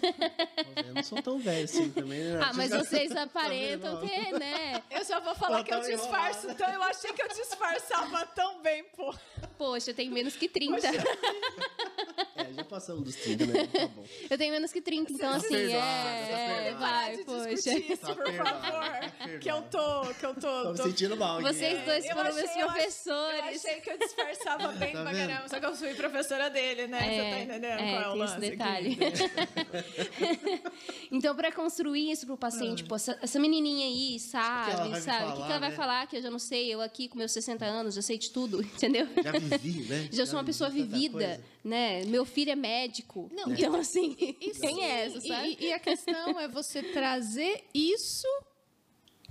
Eu 0.86 0.94
não 0.94 1.04
sou 1.04 1.22
tão 1.22 1.40
velho 1.40 1.66
assim 1.66 1.90
também, 1.92 2.20
né? 2.24 2.40
ah, 2.44 2.52
mas 2.54 2.70
vocês 2.72 3.12
Tá 3.14 3.24
aparentam 3.24 4.00
ter, 4.02 4.32
né? 4.40 4.82
Eu 4.92 5.04
já 5.06 5.20
vou 5.20 5.36
falar 5.36 5.58
Ela 5.58 5.64
que 5.66 5.74
eu 5.74 5.82
tá 5.82 5.88
disfarço, 5.88 6.48
enrolada. 6.48 6.52
então 6.54 6.74
eu 6.74 6.84
achei 6.84 7.14
que 7.14 7.22
eu 7.22 7.28
disfarçava 7.30 8.26
tão 8.28 8.62
bem, 8.62 8.84
pô. 8.96 9.14
Poxa, 9.58 9.92
eu 9.92 9.96
tenho 9.96 10.12
menos 10.12 10.36
que 10.36 10.48
30. 10.50 10.78
É, 12.36 12.54
já 12.54 12.64
passamos 12.64 13.04
dos 13.04 13.16
30, 13.16 13.46
né? 13.48 13.66
Tá 13.68 13.88
bom. 13.88 14.06
Eu 14.30 14.38
tenho 14.38 14.52
menos 14.54 14.72
que 14.72 14.80
30, 14.80 15.12
então 15.12 15.32
Tá 15.32 15.38
assim, 15.38 15.50
perdoado, 15.50 15.76
é, 15.76 16.28
tá 16.30 16.38
é, 16.38 16.64
perdoado. 16.64 16.80
vai, 16.80 17.18
poxa. 17.24 17.72
isso, 17.80 17.98
Tá 17.98 18.16
por 18.16 18.24
perdoado, 18.26 18.62
favor. 18.62 18.82
tá. 18.82 19.40
Que 19.40 19.52
eu 19.52 19.62
tô, 19.64 20.02
que 20.14 20.26
eu 20.26 20.34
tô... 20.36 20.64
Tô 20.64 20.72
me 20.72 20.78
sentindo 20.78 21.18
mal 21.18 21.40
aqui. 21.40 21.48
Vocês 21.48 21.84
dois 21.84 22.06
Eu 22.06 22.16
foram 22.16 22.34
meus 22.36 22.56
eu 22.56 22.68
professores. 22.68 23.40
Eu 23.66 23.70
achei 23.72 23.82
que 23.82 23.90
eu 23.90 23.98
disfarçava 23.98 24.68
bem 24.74 24.94
Tá 24.94 25.02
pra 25.02 25.12
caramba, 25.14 25.50
só 25.50 25.60
que 25.60 25.66
eu 25.66 25.76
fui 25.76 25.94
professora 25.96 26.47
dele, 26.50 26.88
né? 26.88 27.00
Você 27.00 27.30
tá 27.30 27.42
entendendo 27.42 27.80
é, 27.80 27.92
qual 27.92 28.02
é 28.02 28.08
o 28.08 28.12
esse 28.12 28.18
lance 28.18 28.36
aqui? 28.36 28.50
detalhe. 28.50 28.98
então, 31.12 31.36
para 31.36 31.52
construir 31.52 32.12
isso 32.12 32.26
pro 32.26 32.38
paciente, 32.38 32.84
pô, 32.84 32.96
essa, 32.96 33.18
essa 33.22 33.40
menininha 33.40 33.88
aí 33.88 34.20
sabe, 34.20 34.90
me 34.90 35.02
sabe? 35.02 35.32
o 35.32 35.36
que, 35.36 35.44
que 35.44 35.50
ela 35.50 35.60
vai 35.60 35.70
né? 35.70 35.76
falar 35.76 36.08
que 36.08 36.18
eu 36.18 36.22
já 36.22 36.32
não 36.32 36.40
sei? 36.40 36.74
Eu 36.74 36.82
aqui 36.82 37.08
com 37.08 37.18
meus 37.18 37.32
60 37.32 37.66
anos, 37.66 37.96
já 37.96 38.02
sei 38.02 38.18
de 38.18 38.32
tudo, 38.32 38.62
entendeu? 38.64 39.08
Já 39.24 39.32
vivi, 39.32 39.84
né? 39.84 40.10
Já 40.12 40.26
sou 40.26 40.38
uma 40.38 40.46
pessoa 40.46 40.70
vivida, 40.70 41.44
né? 41.64 42.04
Meu 42.06 42.26
filho 42.26 42.52
é 42.52 42.56
médico. 42.56 43.30
Não, 43.34 43.52
então, 43.52 43.76
assim, 43.76 44.16
Isso, 44.40 44.60
tem 44.62 44.84
essa, 44.84 45.22
sabe? 45.22 45.58
E, 45.60 45.68
e 45.68 45.74
a 45.74 45.80
questão 45.80 46.40
é 46.40 46.48
você 46.48 46.82
trazer 46.82 47.66
isso 47.74 48.28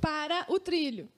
para 0.00 0.46
o 0.48 0.58
trilho. 0.58 1.08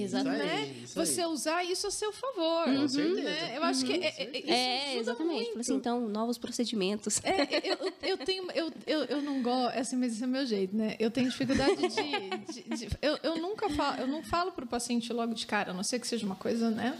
Exatamente. 0.00 0.42
aí, 0.42 0.48
né? 0.48 0.74
isso 0.84 1.00
aí. 1.00 1.06
Você 1.06 1.24
usar 1.26 1.64
isso 1.64 1.86
a 1.86 1.90
seu 1.90 2.12
favor. 2.12 2.64
Com 2.64 2.88
certeza. 2.88 3.22
né? 3.22 3.52
Eu 3.56 3.62
acho 3.64 3.84
que 3.84 3.92
é, 3.92 3.96
é, 4.06 4.22
é- 4.22 4.38
isso 4.38 4.50
É, 4.50 4.96
exatamente. 4.98 5.34
muito. 5.34 5.46
Falei 5.48 5.60
assim, 5.60 5.74
então, 5.74 6.08
novos 6.08 6.38
procedimentos. 6.38 7.20
É, 7.24 7.70
eu, 7.70 7.76
eu- 7.86 7.92
eu 8.02 8.18
tenho. 8.18 8.50
Eu, 8.52 8.72
eu, 8.86 9.04
eu 9.04 9.22
não 9.22 9.42
gosto. 9.42 9.78
Assim, 9.78 9.96
mas 9.96 10.12
esse 10.12 10.24
é 10.24 10.26
meu 10.26 10.44
jeito, 10.46 10.76
né? 10.76 10.96
Eu 10.98 11.10
tenho 11.10 11.28
dificuldade 11.30 11.76
de. 11.76 12.52
de- 12.52 12.76
de- 12.86 12.88
eu, 13.00 13.18
eu 13.22 13.36
nunca 13.38 13.68
falo, 13.70 14.00
eu 14.00 14.06
não 14.06 14.22
falo 14.22 14.52
pro 14.52 14.66
paciente 14.66 15.12
logo 15.12 15.34
de 15.34 15.46
cara, 15.46 15.70
a 15.70 15.74
não 15.74 15.82
ser 15.82 15.98
que 15.98 16.06
seja 16.06 16.24
uma 16.26 16.36
coisa, 16.36 16.70
né? 16.70 16.96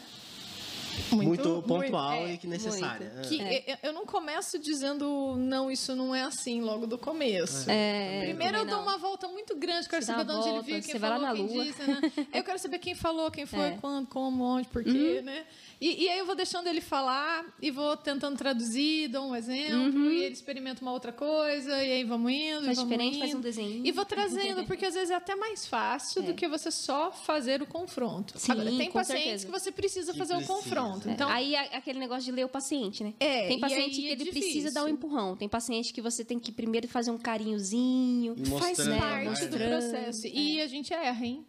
Muito, 1.13 1.63
pontual 1.67 2.13
é, 2.13 2.35
e 2.35 2.39
que 2.39 2.47
necessária. 2.47 3.11
muito. 3.15 3.29
que 3.29 3.41
É. 3.41 3.79
eu, 3.83 3.93
não 3.93 4.05
começo 4.07 4.59
dizendo, 4.59 5.35
não, 5.37 5.71
isso 5.71 5.95
não 5.95 6.15
é 6.15 6.23
assim 6.23 6.61
logo 6.61 6.87
do 6.87 6.99
começo. 6.99 7.71
É, 7.71 8.23
Primeiro 8.25 8.59
eu 8.59 8.65
dou 8.67 8.77
não. 8.77 8.83
uma 8.83 8.99
volta 8.99 9.29
muito 9.29 9.55
grande, 9.57 9.89
quero 9.89 10.05
saber 10.05 10.25
de 10.25 10.33
onde 10.33 10.49
ele 10.49 10.63
veio, 10.63 10.83
quem 10.83 10.99
falou, 10.99 11.35
quem 11.35 11.47
lua. 11.47 11.65
disse, 11.65 11.83
né? 11.83 12.01
Eu 12.33 12.45
quero 12.45 12.59
saber 12.59 12.79
quem 12.79 12.95
falou, 12.95 13.31
quem 13.31 13.47
foi, 13.47 13.59
É. 13.63 13.71
Uhum. 13.73 13.79
quando, 13.79 14.07
como, 14.09 14.45
onde, 14.45 14.69
porquê, 14.69 15.21
né? 15.23 15.45
E, 15.85 16.05
e 16.05 16.09
aí 16.09 16.19
eu 16.21 16.25
vou 16.27 16.37
deixando 16.37 16.69
ele 16.69 16.81
falar 16.81 17.45
e 17.61 17.69
vou 17.71 17.97
tentando 17.97 18.37
traduzir, 18.37 19.09
dou 19.09 19.25
um 19.31 19.35
exemplo, 19.35 20.13
e 20.13 20.23
ele 20.23 20.33
experimenta 20.33 20.81
uma 20.81 20.93
outra 20.93 21.11
coisa, 21.13 21.73
e 21.85 21.93
aí 21.93 22.05
vamos 22.05 22.31
indo, 22.31 22.65
Faz 22.67 22.77
vamos 22.77 22.91
diferente, 22.91 23.17
indo. 23.17 23.19
faz 23.21 23.35
um 23.35 23.41
desenho. 23.41 23.85
E 23.85 23.91
vou 23.91 24.05
trazendo, 24.05 24.65
porque 24.65 24.87
às 24.87 24.95
vezes 24.95 25.11
é 25.11 25.17
até 25.17 25.35
mais 25.35 25.67
fácil 25.67 26.23
do 26.23 26.35
que 26.35 26.47
você 26.47 26.71
só 26.71 27.11
fazer 27.11 27.61
o 27.63 27.67
confronto. 27.67 28.39
Sim, 28.39 28.53
Agora, 28.53 28.71
tem 28.71 28.87
com 28.87 28.93
pacientes 28.99 29.25
certeza. 29.25 29.47
que 29.47 29.53
você 29.53 29.73
precisa 29.73 30.13
Que 30.13 30.19
fazer 30.19 30.35
precisa. 30.37 30.53
o 30.53 30.57
confronto. 30.57 31.09
É, 31.09 31.13
Então, 31.13 31.29
aí 31.29 31.57
a- 31.57 31.63
aquele 31.79 31.99
negócio 31.99 32.25
de 32.25 32.31
ler 32.33 32.45
o 32.45 32.49
paciente, 32.49 33.03
né? 33.03 33.13
É, 33.19 33.49
tem 33.49 33.59
paciente 33.59 33.97
que 34.01 34.07
é 34.07 34.13
ele 34.13 34.25
difícil. 34.25 34.41
precisa 34.53 34.71
dar 34.73 34.85
um 34.85 34.89
empurrão. 34.89 35.35
Tem 35.37 35.49
paciente 35.49 35.93
que 35.93 36.01
você 36.01 36.25
tem 36.25 36.39
que 36.39 36.53
primeiro 36.53 36.87
fazer 36.87 37.11
um 37.11 37.19
carinhozinho. 37.19 38.35
E 38.37 38.47
faz 38.47 38.79
mostrando, 38.79 38.99
parte 39.01 39.25
né? 39.25 39.25
do 39.25 39.31
Mostrando, 39.59 39.69
processo. 39.91 40.27
E 40.29 40.61
a 40.61 40.67
gente 40.69 40.93
erra, 40.95 41.27
hein? 41.27 41.45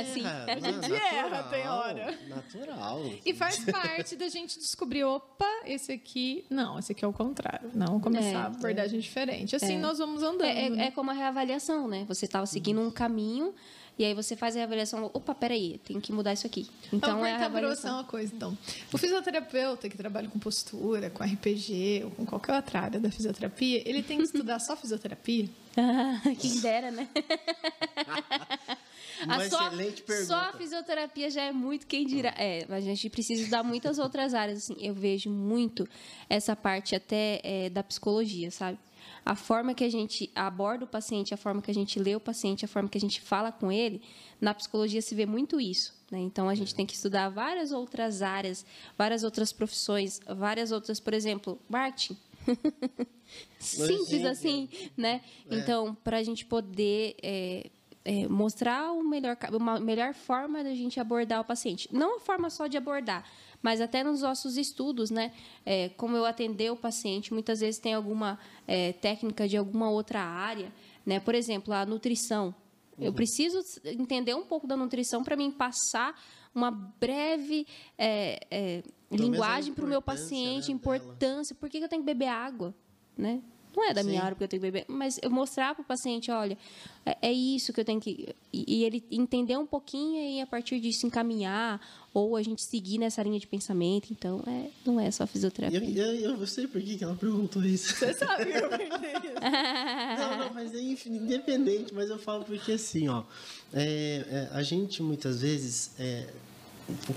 Assim. 0.00 0.24
Erra, 0.24 0.60
não, 0.60 0.82
gente 0.82 0.92
erra, 0.94 1.42
tem 1.44 1.64
natural, 1.64 1.78
hora. 1.78 2.18
Natural. 2.28 3.02
E 3.24 3.34
faz 3.34 3.64
parte 3.64 4.16
da 4.16 4.28
gente 4.28 4.58
descobrir, 4.58 5.04
opa, 5.04 5.46
esse 5.64 5.92
aqui. 5.92 6.44
Não, 6.50 6.78
esse 6.78 6.92
aqui 6.92 7.04
é 7.04 7.08
o 7.08 7.12
contrário. 7.12 7.70
Não, 7.74 8.00
começar 8.00 8.26
É, 8.26 8.34
a 8.36 8.46
abordagem 8.46 8.98
diferente. 9.00 9.54
Assim 9.56 9.78
nós 9.78 9.98
vamos 9.98 10.22
andando. 10.22 10.44
É, 10.44 10.66
é- 10.66 10.70
né? 10.70 10.86
é 10.86 10.90
como 10.90 11.10
a 11.10 11.14
reavaliação, 11.14 11.88
né? 11.88 12.04
Você 12.08 12.24
estava 12.26 12.46
seguindo 12.46 12.80
um 12.80 12.90
caminho 12.90 13.54
e 13.98 14.04
aí 14.04 14.12
você 14.14 14.36
faz 14.36 14.54
a 14.54 14.58
reavaliação. 14.58 15.10
Opa, 15.14 15.34
peraí, 15.34 15.78
tem 15.84 15.98
que 16.00 16.12
mudar 16.12 16.32
isso 16.34 16.46
aqui. 16.46 16.68
Então 16.92 17.24
é 17.24 17.32
a 17.32 17.38
reavaliação. 17.38 17.94
uma 17.94 18.04
coisa, 18.04 18.34
então. 18.34 18.56
O 18.92 18.98
fisioterapeuta 18.98 19.88
que 19.88 19.96
trabalha 19.96 20.28
com 20.28 20.38
postura, 20.38 21.08
com 21.10 21.24
RPG 21.24 22.02
ou 22.04 22.10
com 22.10 22.26
qualquer 22.26 22.54
outra 22.56 22.80
área 22.80 23.00
da 23.00 23.10
fisioterapia, 23.10 23.82
ele 23.88 24.02
tem 24.02 24.18
que 24.18 24.24
estudar 24.36 24.58
só 24.58 24.76
fisioterapia? 24.76 25.48
Ah, 25.78 26.20
quem 26.40 26.60
dera, 26.60 26.90
né? 26.90 27.08
Uma 29.24 29.36
A 29.36 29.48
só, 29.48 29.66
excelente 29.66 30.02
pergunta. 30.02 30.26
só 30.28 30.36
a 30.36 30.52
fisioterapia 30.52 31.30
já 31.30 31.42
é 31.42 31.52
muito 31.52 31.86
quem 31.86 32.06
dirá. 32.06 32.34
É, 32.36 32.66
mas 32.68 32.84
a 32.84 32.86
gente 32.86 33.08
precisa 33.10 33.40
estudar 33.40 33.62
muitas 33.62 33.98
outras 33.98 34.34
áreas. 34.34 34.58
Assim, 34.58 34.76
eu 34.80 34.94
vejo 34.94 35.30
muito 35.30 35.88
essa 36.28 36.54
parte 36.54 36.94
até 36.94 37.40
é, 37.42 37.70
da 37.70 37.82
psicologia, 37.82 38.50
sabe? 38.50 38.78
A 39.24 39.34
forma 39.34 39.74
que 39.74 39.82
a 39.82 39.90
gente 39.90 40.30
aborda 40.34 40.84
o 40.84 40.88
paciente, 40.88 41.34
a 41.34 41.36
forma 41.36 41.60
que 41.60 41.70
a 41.70 41.74
gente 41.74 41.98
lê 41.98 42.14
o 42.14 42.20
paciente, 42.20 42.64
a 42.64 42.68
forma 42.68 42.88
que 42.88 42.96
a 42.96 43.00
gente 43.00 43.20
fala 43.20 43.50
com 43.50 43.72
ele, 43.72 44.00
na 44.40 44.54
psicologia 44.54 45.02
se 45.02 45.14
vê 45.14 45.26
muito 45.26 45.60
isso. 45.60 45.94
Né? 46.10 46.20
Então 46.20 46.48
a 46.48 46.54
gente 46.54 46.74
tem 46.74 46.86
que 46.86 46.94
estudar 46.94 47.28
várias 47.28 47.72
outras 47.72 48.22
áreas, 48.22 48.64
várias 48.96 49.24
outras 49.24 49.52
profissões, 49.52 50.20
várias 50.28 50.70
outras, 50.70 51.00
por 51.00 51.12
exemplo, 51.12 51.60
marketing. 51.68 52.16
Simples 53.58 54.24
assim, 54.24 54.68
né? 54.96 55.20
Então, 55.50 55.96
para 56.04 56.18
a 56.18 56.22
gente 56.22 56.44
poder 56.44 57.16
é, 57.20 57.70
é, 58.06 58.28
mostrar 58.28 58.92
o 58.92 59.02
melhor, 59.02 59.36
uma 59.52 59.80
melhor 59.80 60.14
forma 60.14 60.62
da 60.62 60.72
gente 60.72 61.00
abordar 61.00 61.40
o 61.40 61.44
paciente. 61.44 61.88
Não 61.92 62.18
a 62.18 62.20
forma 62.20 62.48
só 62.48 62.68
de 62.68 62.76
abordar, 62.76 63.28
mas 63.60 63.80
até 63.80 64.04
nos 64.04 64.22
nossos 64.22 64.56
estudos, 64.56 65.10
né? 65.10 65.32
É, 65.64 65.88
como 65.90 66.16
eu 66.16 66.24
atender 66.24 66.70
o 66.70 66.76
paciente, 66.76 67.34
muitas 67.34 67.58
vezes 67.58 67.80
tem 67.80 67.94
alguma 67.94 68.38
é, 68.66 68.92
técnica 68.92 69.48
de 69.48 69.56
alguma 69.56 69.90
outra 69.90 70.20
área, 70.20 70.72
né? 71.04 71.18
Por 71.18 71.34
exemplo, 71.34 71.74
a 71.74 71.84
nutrição. 71.84 72.54
Eu 72.98 73.12
preciso 73.12 73.58
entender 73.84 74.34
um 74.34 74.44
pouco 74.44 74.66
da 74.66 74.74
nutrição 74.74 75.22
para 75.22 75.36
mim 75.36 75.50
passar 75.50 76.18
uma 76.54 76.70
breve 76.70 77.66
é, 77.98 78.40
é, 78.50 78.82
linguagem 79.10 79.74
para 79.74 79.84
o 79.84 79.88
meu 79.88 79.98
importância, 79.98 80.24
paciente, 80.24 80.68
né, 80.68 80.74
importância. 80.74 81.54
Por 81.54 81.68
que 81.68 81.78
que 81.78 81.84
eu 81.84 81.88
tenho 81.88 82.00
que 82.00 82.06
beber 82.06 82.28
água? 82.28 82.74
Né? 83.18 83.42
Não 83.76 83.84
é 83.84 83.92
da 83.92 84.02
minha 84.02 84.20
Sim. 84.20 84.24
área 84.24 84.30
porque 84.34 84.44
eu 84.44 84.48
tenho 84.48 84.62
que 84.62 84.70
beber, 84.70 84.86
mas 84.88 85.20
eu 85.22 85.30
mostrar 85.30 85.74
para 85.74 85.82
o 85.82 85.84
paciente, 85.84 86.30
olha, 86.30 86.56
é, 87.04 87.16
é 87.28 87.32
isso 87.32 87.74
que 87.74 87.80
eu 87.80 87.84
tenho 87.84 88.00
que. 88.00 88.34
E, 88.50 88.64
e 88.78 88.84
ele 88.84 89.04
entender 89.10 89.58
um 89.58 89.66
pouquinho 89.66 90.16
e 90.18 90.40
a 90.40 90.46
partir 90.46 90.80
disso 90.80 91.06
encaminhar, 91.06 91.78
ou 92.14 92.34
a 92.36 92.42
gente 92.42 92.62
seguir 92.62 92.96
nessa 92.96 93.22
linha 93.22 93.38
de 93.38 93.46
pensamento. 93.46 94.10
Então, 94.10 94.42
é, 94.46 94.70
não 94.86 94.98
é 94.98 95.10
só 95.10 95.24
Eu, 95.24 95.28
fisioterapia. 95.28 95.78
eu, 95.78 96.40
eu 96.40 96.46
sei 96.46 96.66
por 96.66 96.80
que 96.80 97.04
ela 97.04 97.14
perguntou 97.14 97.62
isso. 97.62 97.94
Você 97.94 98.14
sabe 98.14 98.46
que 98.46 98.56
eu 98.56 98.68
perguntei 98.70 99.12
isso. 99.12 99.26
Não, 100.16 100.38
não, 100.38 100.54
mas 100.54 100.74
é 100.74 100.80
independente, 100.80 101.92
mas 101.92 102.08
eu 102.08 102.18
falo 102.18 102.44
porque 102.44 102.72
assim, 102.72 103.08
ó, 103.08 103.22
é, 103.72 104.24
é, 104.28 104.48
a 104.52 104.62
gente 104.62 105.02
muitas 105.02 105.42
vezes, 105.42 105.90
é, 105.98 106.26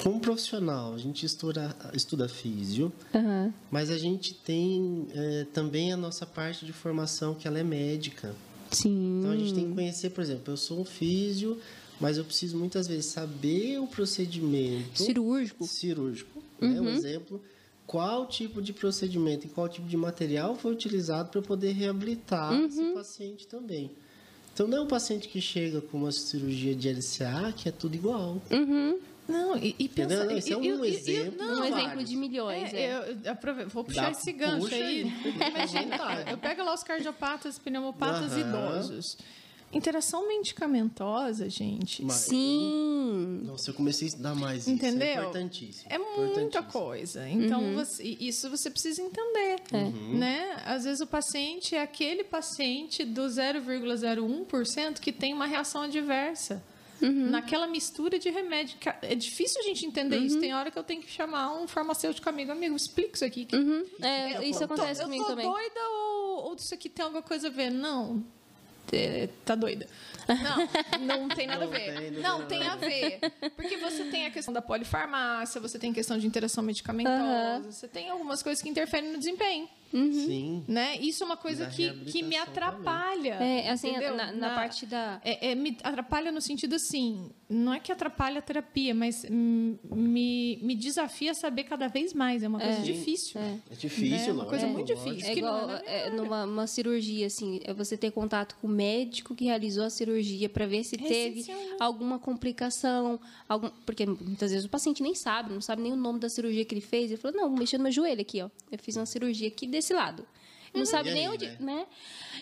como 0.04 0.20
profissional, 0.20 0.94
a 0.94 0.98
gente 0.98 1.26
estuda, 1.26 1.76
estuda 1.94 2.28
físio, 2.28 2.92
Aham. 3.14 3.54
mas 3.70 3.90
a 3.92 3.98
gente 3.98 4.34
tem 4.34 5.08
é, 5.14 5.46
também 5.54 5.94
a 5.94 5.98
nossa 5.98 6.26
parte 6.26 6.66
de 6.66 6.74
formação 6.74 7.36
que 7.36 7.48
ela 7.48 7.60
é 7.60 7.64
médica. 7.64 8.34
Sim. 8.72 9.20
Então 9.20 9.32
a 9.32 9.38
gente 9.38 9.54
tem 9.54 9.68
que 9.70 9.74
conhecer, 9.76 10.10
por 10.12 10.22
exemplo, 10.22 10.54
eu 10.54 10.58
sou 10.58 10.80
um 10.82 10.86
físio, 10.86 11.60
mas 12.00 12.18
eu 12.18 12.24
preciso 12.26 12.58
muitas 12.58 12.88
vezes 12.88 13.06
saber 13.08 13.80
o 13.80 13.88
procedimento 13.88 15.04
Cirúrgico. 15.04 15.66
cirúrgico, 15.66 16.42
né? 16.60 16.80
Um 16.80 16.90
exemplo, 16.90 17.42
qual 17.86 18.28
tipo 18.28 18.62
de 18.62 18.72
procedimento 18.74 19.48
e 19.48 19.50
qual 19.50 19.68
tipo 19.68 19.88
de 19.88 19.98
material 19.98 20.56
foi 20.56 20.72
utilizado 20.72 21.30
para 21.30 21.42
poder 21.42 21.72
reabilitar 21.74 22.54
Uhum. 22.54 22.66
esse 22.68 22.84
paciente 22.94 23.48
também. 23.48 23.92
Então 24.54 24.68
não 24.68 24.78
é 24.80 24.82
um 24.82 24.88
paciente 24.88 25.28
que 25.30 25.40
chega 25.42 25.80
com 25.82 25.98
uma 26.00 26.12
cirurgia 26.12 26.76
de 26.76 26.90
LCA 26.90 27.54
que 27.56 27.70
é 27.70 27.72
tudo 27.72 27.96
igual. 27.96 28.42
Uhum. 28.52 29.00
Não, 29.30 29.58
e, 29.58 29.76
e 29.80 29.88
pensa... 29.88 30.26
Não, 30.26 30.32
esse 30.38 30.52
é 30.54 30.58
um 30.58 30.64
e- 30.64 30.90
e- 30.90 30.96
exemplo. 30.96 31.38
não, 31.38 31.62
um 31.62 31.64
exemplo 31.64 31.84
vários. 31.86 32.10
de 32.10 32.16
milhões, 32.16 32.74
É, 32.74 32.82
é. 32.82 32.94
eu, 32.98 33.18
eu 33.24 33.32
aprove- 33.32 33.66
vou 33.66 33.84
puxar 33.84 34.04
Dá- 34.06 34.12
esse 34.12 34.32
gancho 34.34 34.62
puxa 34.62 34.76
aí. 34.76 35.04
aí. 35.04 35.50
Imagina, 35.50 35.98
eu 36.32 36.38
pego 36.38 36.64
lá 36.64 36.74
os 36.74 36.84
cardiopatas, 36.84 37.58
pneumopatas 37.60 38.32
Aham. 38.34 38.40
idosos. 38.42 39.18
Interação 39.72 40.28
medicamentosa, 40.28 41.48
gente, 41.48 42.04
Mas- 42.04 42.16
Sim. 42.16 43.42
Nossa, 43.46 43.70
eu 43.70 43.74
comecei 43.76 44.08
a 44.08 44.10
estudar 44.10 44.34
mais 44.34 44.62
isso. 44.62 44.72
Entendeu? 44.72 45.08
É 45.08 45.14
importantíssimo. 45.14 45.86
é 45.92 45.98
muita 46.00 46.64
coisa. 46.64 47.30
Então, 47.30 47.62
Uhum. 47.62 47.76
você- 47.76 48.18
isso 48.20 48.50
você 48.50 48.72
precisa 48.72 49.00
entender. 49.00 49.62
É. 49.72 49.84
Né? 50.18 50.58
Às 50.66 50.86
vezes 50.86 51.02
o 51.02 51.06
paciente 51.06 51.76
é 51.76 51.84
aquele 51.84 52.24
paciente 52.24 53.06
do 53.06 53.30
0,01% 53.30 55.00
que 55.00 55.12
tem 55.12 55.36
uma 55.36 55.46
reação 55.46 55.84
adversa. 55.84 56.64
Uhum. 57.02 57.30
Naquela 57.30 57.68
mistura 57.68 58.20
de 58.20 58.30
remédio. 58.30 58.78
É 59.02 59.16
difícil 59.16 59.62
a 59.62 59.64
gente 59.64 59.86
entender 59.86 60.18
Uhum. 60.18 60.26
isso. 60.26 60.40
Tem 60.40 60.54
hora 60.54 60.70
que 60.72 60.78
eu 60.78 60.84
tenho 60.84 61.02
que 61.02 61.10
chamar 61.12 61.54
um 61.54 61.68
farmacêutico 61.68 62.28
amigo. 62.30 62.52
Amigo, 62.52 62.76
explica 62.76 63.12
isso 63.16 63.26
aqui. 63.26 63.48
Uhum. 63.54 63.86
É, 64.02 64.38
Eu 64.38 64.44
isso 64.44 64.60
tô- 64.60 64.66
acontece 64.74 65.02
eu 65.02 65.06
comigo 65.06 65.24
tô 65.24 65.30
também. 65.32 65.46
doida 65.50 65.80
ou, 65.90 66.44
ou 66.50 66.56
isso 66.56 66.74
aqui 66.74 66.90
tem 66.90 67.04
alguma 67.06 67.22
coisa 67.24 67.48
a 67.48 67.52
ver? 67.52 67.70
Não. 67.70 68.24
É, 68.92 69.30
tá 69.46 69.54
doida. 69.56 69.88
Não, 71.00 71.20
não 71.20 71.30
tem 71.30 71.46
nada 71.48 71.64
a 71.64 71.68
Não 71.68 71.72
ver. 71.72 71.80
tem, 71.86 71.94
não 71.94 72.02
tem 72.12 72.22
não, 72.22 72.48
tem 72.48 72.68
a 72.68 72.74
a 72.74 72.76
ver. 72.76 73.20
Porque 73.56 73.78
você 73.78 74.04
tem 74.06 74.26
a 74.26 74.32
questão 74.32 74.54
da 74.54 74.62
polifarmácia, 74.62 75.62
você 75.62 75.78
tem 75.80 75.94
questão 75.94 76.18
de 76.18 76.26
interação 76.26 76.64
medicamentosa, 76.64 77.72
você 77.72 77.88
tem 77.88 78.10
algumas 78.10 78.42
coisas 78.44 78.62
que 78.64 78.70
interferem 78.70 79.12
no 79.12 79.18
desempenho. 79.20 79.70
Sim. 79.92 80.64
Né? 80.68 80.98
Isso 80.98 81.24
é 81.24 81.26
uma 81.26 81.38
coisa 81.38 81.68
que, 81.68 81.92
que 82.06 82.24
me 82.24 82.36
atrapalha. 82.36 83.36
É, 83.36 83.70
assim, 83.70 83.90
entendeu? 83.90 84.16
na, 84.16 84.32
na 84.32 84.56
parte 84.56 84.86
da. 84.86 85.20
É, 85.24 85.52
é, 85.52 85.56
me 85.56 85.78
atrapalha 85.84 86.32
no 86.32 86.42
sentido 86.42 86.76
assim, 86.76 87.32
não 87.50 87.74
é 87.74 87.80
que 87.80 87.92
atrapalha 87.92 88.40
a 88.40 88.42
terapia, 88.42 88.94
mas 88.94 89.26
me, 89.30 90.60
me 90.62 90.76
desafia 90.76 91.32
a 91.32 91.34
saber 91.34 91.64
cada 91.64 91.88
vez 91.88 92.14
mais. 92.14 92.44
É 92.44 92.48
uma 92.48 92.60
coisa 92.60 92.82
difícil. 92.82 93.40
É. 93.40 93.58
É 93.72 93.76
difícil, 93.76 94.30
É 94.30 94.34
uma 94.34 94.46
coisa 94.46 94.68
muito 94.68 94.88
difícil. 94.88 95.30
É 95.30 95.34
que 95.34 95.42
não 95.42 95.64
igual 95.64 95.78
é 95.86 96.08
é, 96.08 96.10
numa 96.10 96.46
uma 96.46 96.68
cirurgia, 96.68 97.28
assim, 97.28 97.60
é 97.64 97.74
você 97.74 97.98
ter 97.98 98.12
contato 98.12 98.56
com 98.62 98.68
o 98.68 98.70
médico 98.70 99.36
que 99.36 99.46
realizou 99.46 99.84
a 99.84 99.90
cirurgia 99.90 100.48
para 100.50 100.66
ver 100.66 100.84
se 100.84 100.96
É 100.96 101.00
teve 101.00 101.40
essencial, 101.40 101.58
né? 101.60 101.78
alguma 101.80 102.20
complicação, 102.20 103.20
algum, 103.48 103.70
porque 103.86 104.06
muitas 104.06 104.52
vezes 104.52 104.66
o 104.66 104.70
paciente 104.70 105.02
nem 105.02 105.16
sabe, 105.16 105.54
não 105.54 105.62
sabe 105.62 105.82
nem 105.82 105.92
o 105.92 105.96
nome 105.96 106.20
da 106.20 106.30
cirurgia 106.30 106.64
que 106.66 106.74
ele 106.74 106.82
fez. 106.82 107.12
Ele 107.12 107.20
falou, 107.20 107.36
não, 107.36 107.50
mexeu 107.50 107.80
no 107.80 107.84
meu 107.84 107.92
joelho 107.92 108.22
aqui, 108.22 108.42
ó. 108.42 108.50
Eu 108.72 108.80
fiz 108.80 108.96
uma 108.96 109.06
cirurgia 109.06 109.48
aqui 109.48 109.68
desse 109.80 109.94
lado. 109.94 110.26
Não 110.74 110.86
sabe 110.86 111.10
E 111.10 111.14
nem 111.14 111.28
aí, 111.28 111.34
onde, 111.34 111.48
né? 111.48 111.58
né? 111.60 111.88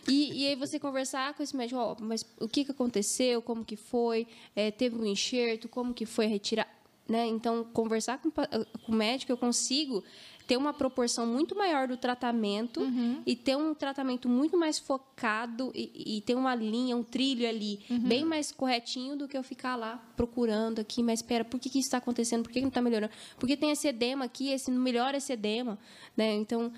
E, 0.07 0.43
e 0.43 0.47
aí 0.47 0.55
você 0.55 0.79
conversar 0.79 1.33
com 1.33 1.41
esse 1.41 1.55
médico, 1.55 1.79
ó, 1.79 1.95
mas 1.99 2.25
o 2.39 2.47
que, 2.47 2.65
que 2.65 2.71
aconteceu, 2.71 3.41
como 3.41 3.63
que 3.63 3.77
foi, 3.77 4.27
É, 4.55 4.69
teve 4.71 4.97
um 4.97 5.05
enxerto, 5.05 5.69
como 5.69 5.93
que 5.93 6.05
foi 6.05 6.25
retirar, 6.27 6.67
né? 7.07 7.25
Então, 7.25 7.63
conversar 7.63 8.17
com, 8.21 8.29
com 8.29 8.91
o 8.91 8.95
médico, 8.95 9.31
eu 9.31 9.37
consigo 9.37 10.03
ter 10.45 10.55
uma 10.55 10.73
proporção 10.73 11.27
muito 11.27 11.53
maior 11.55 11.89
do 11.89 11.97
tratamento 11.97 12.79
e 13.25 13.35
ter 13.35 13.57
um 13.57 13.73
tratamento 13.73 14.29
muito 14.29 14.57
mais 14.57 14.79
focado 14.79 15.73
e, 15.75 16.17
e 16.17 16.21
ter 16.21 16.35
uma 16.35 16.55
linha, 16.55 16.95
um 16.95 17.03
trilho 17.03 17.45
ali 17.47 17.81
bem 18.07 18.23
mais 18.23 18.49
corretinho 18.53 19.17
do 19.17 19.27
que 19.27 19.37
eu 19.37 19.43
ficar 19.43 19.75
lá 19.75 20.01
procurando 20.15 20.79
aqui, 20.79 21.03
mas 21.03 21.19
espera, 21.19 21.43
por 21.43 21.59
que, 21.59 21.69
que 21.69 21.79
isso 21.79 21.87
está 21.87 21.97
acontecendo? 21.97 22.43
Por 22.43 22.49
que, 22.51 22.59
que 22.59 22.61
não 22.61 22.69
está 22.69 22.81
melhorando? 22.81 23.11
Porque 23.37 23.57
tem 23.57 23.71
esse 23.71 23.89
edema 23.89 24.23
aqui, 24.23 24.49
esse 24.49 24.71
não 24.71 24.81
melhora 24.81 25.17
esse 25.17 25.33
edema, 25.33 25.77
né? 26.15 26.33
Então, 26.35 26.71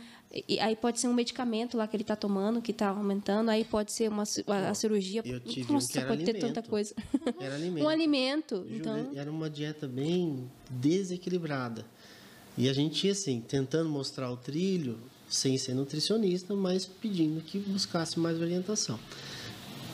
e- 0.48 0.60
aí 0.60 0.76
pode 0.76 1.00
ser 1.00 1.08
um 1.08 1.14
medicamento 1.14 1.76
lá 1.78 1.88
que 1.88 1.96
ele 1.96 2.04
está 2.04 2.16
tomando, 2.16 2.62
que 2.62 2.72
está 2.72 2.90
aumentando, 2.90 3.50
aí 3.50 3.64
pode 3.66 3.92
ser 3.92 4.10
uma, 4.10 4.24
a, 4.48 4.70
a 4.70 4.74
cirurgia. 4.74 5.22
Eu 5.26 5.40
tive 5.40 5.70
um 5.72 5.74
Nossa, 5.76 5.92
que 5.92 5.98
era 6.00 6.08
pode 6.08 6.24
ter 6.24 6.34
tanta 6.34 6.46
alimento. 6.60 6.70
coisa. 6.70 6.96
Era 7.40 7.56
alimento. 7.56 7.84
um 7.86 7.90
alimento. 7.90 8.66
Então, 8.70 9.12
Era 9.16 9.32
uma 9.32 9.50
dieta 9.50 9.88
bem 9.88 10.50
desequilibrada. 10.70 11.86
E 12.58 12.68
a 12.68 12.74
gente 12.74 13.06
ia 13.08 13.14
assim, 13.14 13.42
tentando 13.42 13.90
mostrar 13.90 14.30
o 14.32 14.36
trilho, 14.38 14.98
sem 15.30 15.58
ser 15.58 15.74
nutricionista, 15.74 16.54
mas 16.56 16.86
pedindo 16.86 17.40
que 17.42 17.58
buscasse 17.60 18.20
mais 18.20 18.40
orientação. 18.42 19.00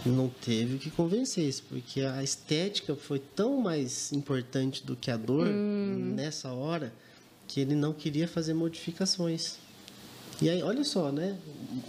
Não 0.05 0.29
teve 0.29 0.77
que 0.77 0.89
convencesse, 0.91 1.61
porque 1.63 2.01
a 2.01 2.23
estética 2.23 2.95
foi 2.95 3.19
tão 3.19 3.59
mais 3.59 4.11
importante 4.13 4.85
do 4.85 4.95
que 4.95 5.09
a 5.09 5.17
dor 5.17 5.47
Hum. 5.47 6.13
nessa 6.15 6.51
hora 6.53 6.93
que 7.47 7.59
ele 7.59 7.75
não 7.75 7.91
queria 7.93 8.27
fazer 8.27 8.53
modificações. 8.53 9.57
E 10.41 10.49
aí, 10.49 10.61
olha 10.61 10.83
só, 10.83 11.11
né? 11.11 11.37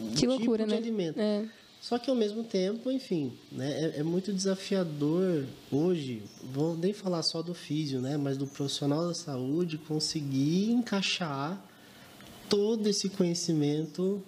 Um 0.01 0.15
Que 0.15 0.27
loucura, 0.27 0.65
tipo 0.65 0.69
de 0.69 0.75
né? 0.75 0.77
alimento. 0.77 1.19
É. 1.21 1.45
Só 1.81 1.99
que 1.99 2.11
ao 2.11 2.17
mesmo 2.17 2.43
tempo, 2.43 2.91
enfim, 2.91 3.33
né, 3.53 3.93
é, 3.95 4.01
é 4.01 4.03
muito 4.03 4.33
desafiador 4.33 5.45
hoje, 5.71 6.23
vou 6.53 6.77
nem 6.77 6.93
falar 6.93 7.23
só 7.23 7.43
do 7.43 7.55
físio, 7.55 8.01
né, 8.01 8.17
mas 8.17 8.37
do 8.37 8.45
profissional 8.45 9.07
da 9.07 9.15
saúde 9.15 9.79
conseguir 9.79 10.73
encaixar 10.73 11.65
todo 12.49 12.89
esse 12.89 13.09
conhecimento 13.09 14.21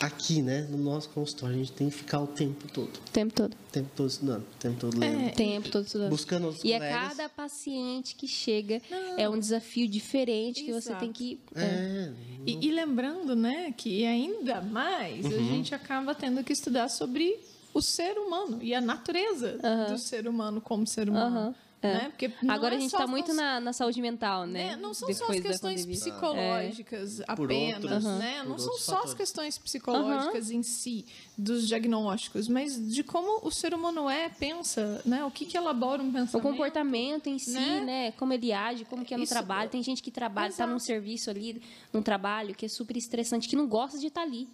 aqui, 0.00 0.42
né, 0.42 0.66
no 0.70 0.76
nosso 0.78 1.08
consultório. 1.10 1.54
A 1.56 1.58
gente 1.58 1.72
tem 1.72 1.88
que 1.88 1.96
ficar 1.96 2.20
o 2.20 2.26
tempo 2.26 2.66
todo, 2.72 2.88
o 2.96 3.10
tempo 3.12 3.32
todo. 3.34 3.52
o 3.54 3.72
tempo 3.72 3.88
todo 3.94 4.08
estudando, 4.08 4.42
o 4.42 4.56
tempo 4.58 4.76
todo 4.80 4.98
lendo, 4.98 5.26
O 5.28 5.32
tempo 5.34 5.68
todo 5.70 5.84
estudando. 5.86 6.10
buscando 6.10 6.44
outros 6.46 6.64
E 6.64 6.72
a 6.74 6.78
colegas. 6.78 7.08
cada 7.08 7.28
paciente 7.28 8.14
que 8.14 8.26
chega 8.28 8.80
é 9.16 9.28
um 9.28 9.38
desafio 9.38 9.88
diferente 9.88 10.62
que 10.64 10.72
você 10.72 10.88
Exato. 10.90 11.00
tem 11.00 11.12
que. 11.12 11.38
é. 11.54 11.62
É, 11.64 12.12
E, 12.46 12.66
e 12.66 12.70
lembrando, 12.72 13.34
né, 13.36 13.72
que 13.76 14.04
ainda 14.04 14.60
mais 14.60 15.24
Uhum. 15.24 15.30
a 15.32 15.42
gente 15.42 15.74
acaba 15.74 16.14
tendo 16.14 16.42
que 16.44 16.52
estudar 16.52 16.88
sobre 16.88 17.38
o 17.72 17.82
ser 17.82 18.16
humano 18.18 18.58
e 18.62 18.74
a 18.74 18.80
natureza 18.80 19.58
do 19.90 19.98
ser 19.98 20.28
humano 20.28 20.60
como 20.60 20.86
ser 20.86 21.08
humano. 21.08 21.54
Aham, 21.84 21.94
Né? 21.94 22.08
Porque 22.10 22.32
Agora 22.48 22.74
é 22.74 22.76
a 22.78 22.80
gente 22.80 22.92
está 22.92 23.04
as 23.04 23.10
muito 23.10 23.32
na, 23.34 23.60
na 23.60 23.72
saúde 23.72 24.00
mental, 24.00 24.46
né? 24.46 24.70
né? 24.70 24.76
Não 24.76 24.94
são 24.94 25.06
só 25.08 25.12
as 25.12 25.18
Depois 25.20 25.42
questões 25.42 25.80
pandemia. 25.82 26.00
psicológicas 26.00 27.16
Por 27.36 27.44
apenas, 27.44 27.84
outros- 27.84 28.04
né? 28.04 28.42
Não 28.46 28.58
são 28.58 28.72
só 28.72 28.76
as 28.78 28.84
fatores. 28.86 29.14
questões 29.14 29.58
psicológicas 29.58 30.50
em 30.50 30.62
si, 30.62 31.04
dos 31.36 31.66
diagnósticos, 31.68 32.48
mas 32.48 32.76
de 32.92 33.02
como 33.02 33.46
o 33.46 33.50
ser 33.50 33.74
humano 33.74 34.08
é, 34.08 34.28
pensa, 34.28 35.02
né? 35.04 35.24
O 35.24 35.30
que 35.30 35.44
que 35.44 35.56
elabora 35.56 36.02
um 36.02 36.08
O 36.08 36.12
pensamento. 36.12 36.40
comportamento 36.42 37.26
em 37.28 37.38
si, 37.38 37.52
né? 37.52 37.80
né? 37.80 38.12
Como 38.12 38.32
ele 38.32 38.52
age, 38.52 38.84
como 38.84 39.04
que 39.04 39.14
é 39.14 39.16
no 39.16 39.24
Isso- 39.24 39.32
trabalho. 39.32 39.70
Tem 39.70 39.82
gente 39.82 40.02
que 40.02 40.10
trabalha, 40.10 40.50
está 40.50 40.66
num 40.66 40.78
serviço 40.78 41.30
ali, 41.30 41.60
num 41.92 42.02
trabalho 42.02 42.54
que 42.54 42.66
é 42.66 42.68
super 42.68 42.96
estressante, 42.96 43.48
que 43.48 43.56
não 43.56 43.66
gosta 43.66 43.98
de 43.98 44.06
estar 44.06 44.22
ali. 44.22 44.48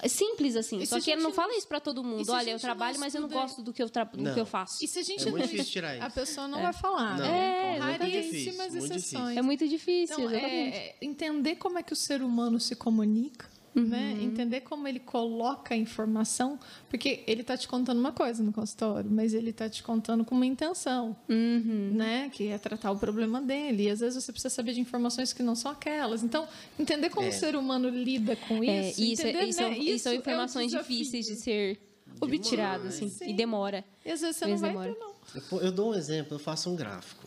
É 0.00 0.08
simples 0.08 0.54
assim. 0.56 0.78
E 0.80 0.86
Só 0.86 1.00
que 1.00 1.10
a 1.10 1.14
ele 1.14 1.22
não 1.22 1.32
fala 1.32 1.56
isso 1.56 1.66
para 1.66 1.80
todo 1.80 2.04
mundo. 2.04 2.30
a 2.32 2.36
Olha, 2.36 2.50
eu 2.52 2.58
trabalho, 2.58 2.98
mas 3.00 3.14
eu 3.14 3.20
não 3.20 3.28
gosto 3.28 3.62
do 3.62 3.72
que 3.72 3.82
eu, 3.82 3.90
tra... 3.90 4.04
do 4.04 4.22
Não. 4.22 4.32
que 4.34 4.40
eu 4.40 4.46
faço. 4.46 4.84
E 4.84 4.86
se 4.88 4.98
a 4.98 5.02
gente 5.02 5.22
É 5.22 5.24
não 5.26 5.32
muito 5.32 5.48
difícil 5.48 5.72
tirar 5.72 5.90
a 5.90 6.06
isso. 6.06 6.10
pessoa 6.14 6.46
não 6.48 6.62
vai 6.62 6.72
falar, 6.72 7.18
Não, 7.18 7.24
né? 7.24 7.76
é 7.76 7.80
muito 7.80 8.00
Raríssimas 8.00 8.74
exceções. 8.74 8.92
difícil. 9.02 9.28
É 9.28 9.42
muito 9.42 9.68
difícil, 9.68 10.16
Então, 10.20 10.30
é, 10.30 10.94
entender 11.02 11.56
como 11.56 11.78
é 11.78 11.82
que 11.82 11.92
o 11.92 11.96
ser 11.96 12.22
humano 12.22 12.60
se 12.60 12.76
comunica, 12.76 13.46
né? 13.74 14.14
Uhum. 14.18 14.24
Entender 14.24 14.60
como 14.62 14.88
ele 14.88 14.98
coloca 14.98 15.74
a 15.74 15.76
informação, 15.76 16.58
porque 16.88 17.22
ele 17.26 17.42
está 17.42 17.56
te 17.56 17.68
contando 17.68 17.98
uma 17.98 18.12
coisa 18.12 18.42
no 18.42 18.52
consultório, 18.52 19.10
mas 19.10 19.34
ele 19.34 19.50
está 19.50 19.68
te 19.68 19.82
contando 19.82 20.24
com 20.24 20.34
uma 20.34 20.46
intenção, 20.46 21.16
Uhum. 21.28 21.90
né? 21.94 22.28
Que 22.32 22.48
é 22.48 22.58
tratar 22.58 22.90
o 22.90 22.98
problema 22.98 23.40
dele. 23.40 23.84
E 23.84 23.90
às 23.90 24.00
vezes 24.00 24.22
você 24.24 24.32
precisa 24.32 24.50
saber 24.54 24.72
de 24.72 24.80
informações 24.80 25.32
que 25.32 25.42
não 25.42 25.54
são 25.54 25.70
aquelas. 25.70 26.22
Então, 26.22 26.48
entender 26.78 27.10
como 27.10 27.26
É. 27.26 27.30
o 27.30 27.32
ser 27.32 27.54
humano 27.56 27.88
lida 27.88 28.34
com 28.36 28.62
É, 28.64 28.90
isso, 28.90 29.00
e 29.00 29.12
isso, 29.12 29.22
entender, 29.22 29.44
e 29.44 29.52
são, 29.52 29.70
né? 29.70 29.78
e 29.78 29.90
Isso 29.94 30.04
são 30.04 30.12
é 30.12 30.16
informações 30.16 30.70
desafio. 30.72 30.96
difíceis 30.96 31.26
de 31.26 31.36
ser 31.36 31.80
obtiradas, 32.20 32.94
assim, 32.96 33.08
Sim. 33.08 33.30
e 33.30 33.32
demora. 33.34 33.84
E 34.04 34.10
às 34.10 34.20
vezes 34.20 34.36
você 34.36 34.44
Às 34.44 34.50
não 34.50 34.58
vezes 34.58 34.60
vai 34.60 34.70
demora. 34.70 34.92
ter, 34.92 34.98
não. 34.98 35.58
Eu, 35.58 35.64
eu 35.66 35.72
dou 35.72 35.90
um 35.90 35.94
exemplo, 35.94 36.34
eu 36.34 36.38
faço 36.38 36.70
um 36.70 36.74
gráfico 36.74 37.26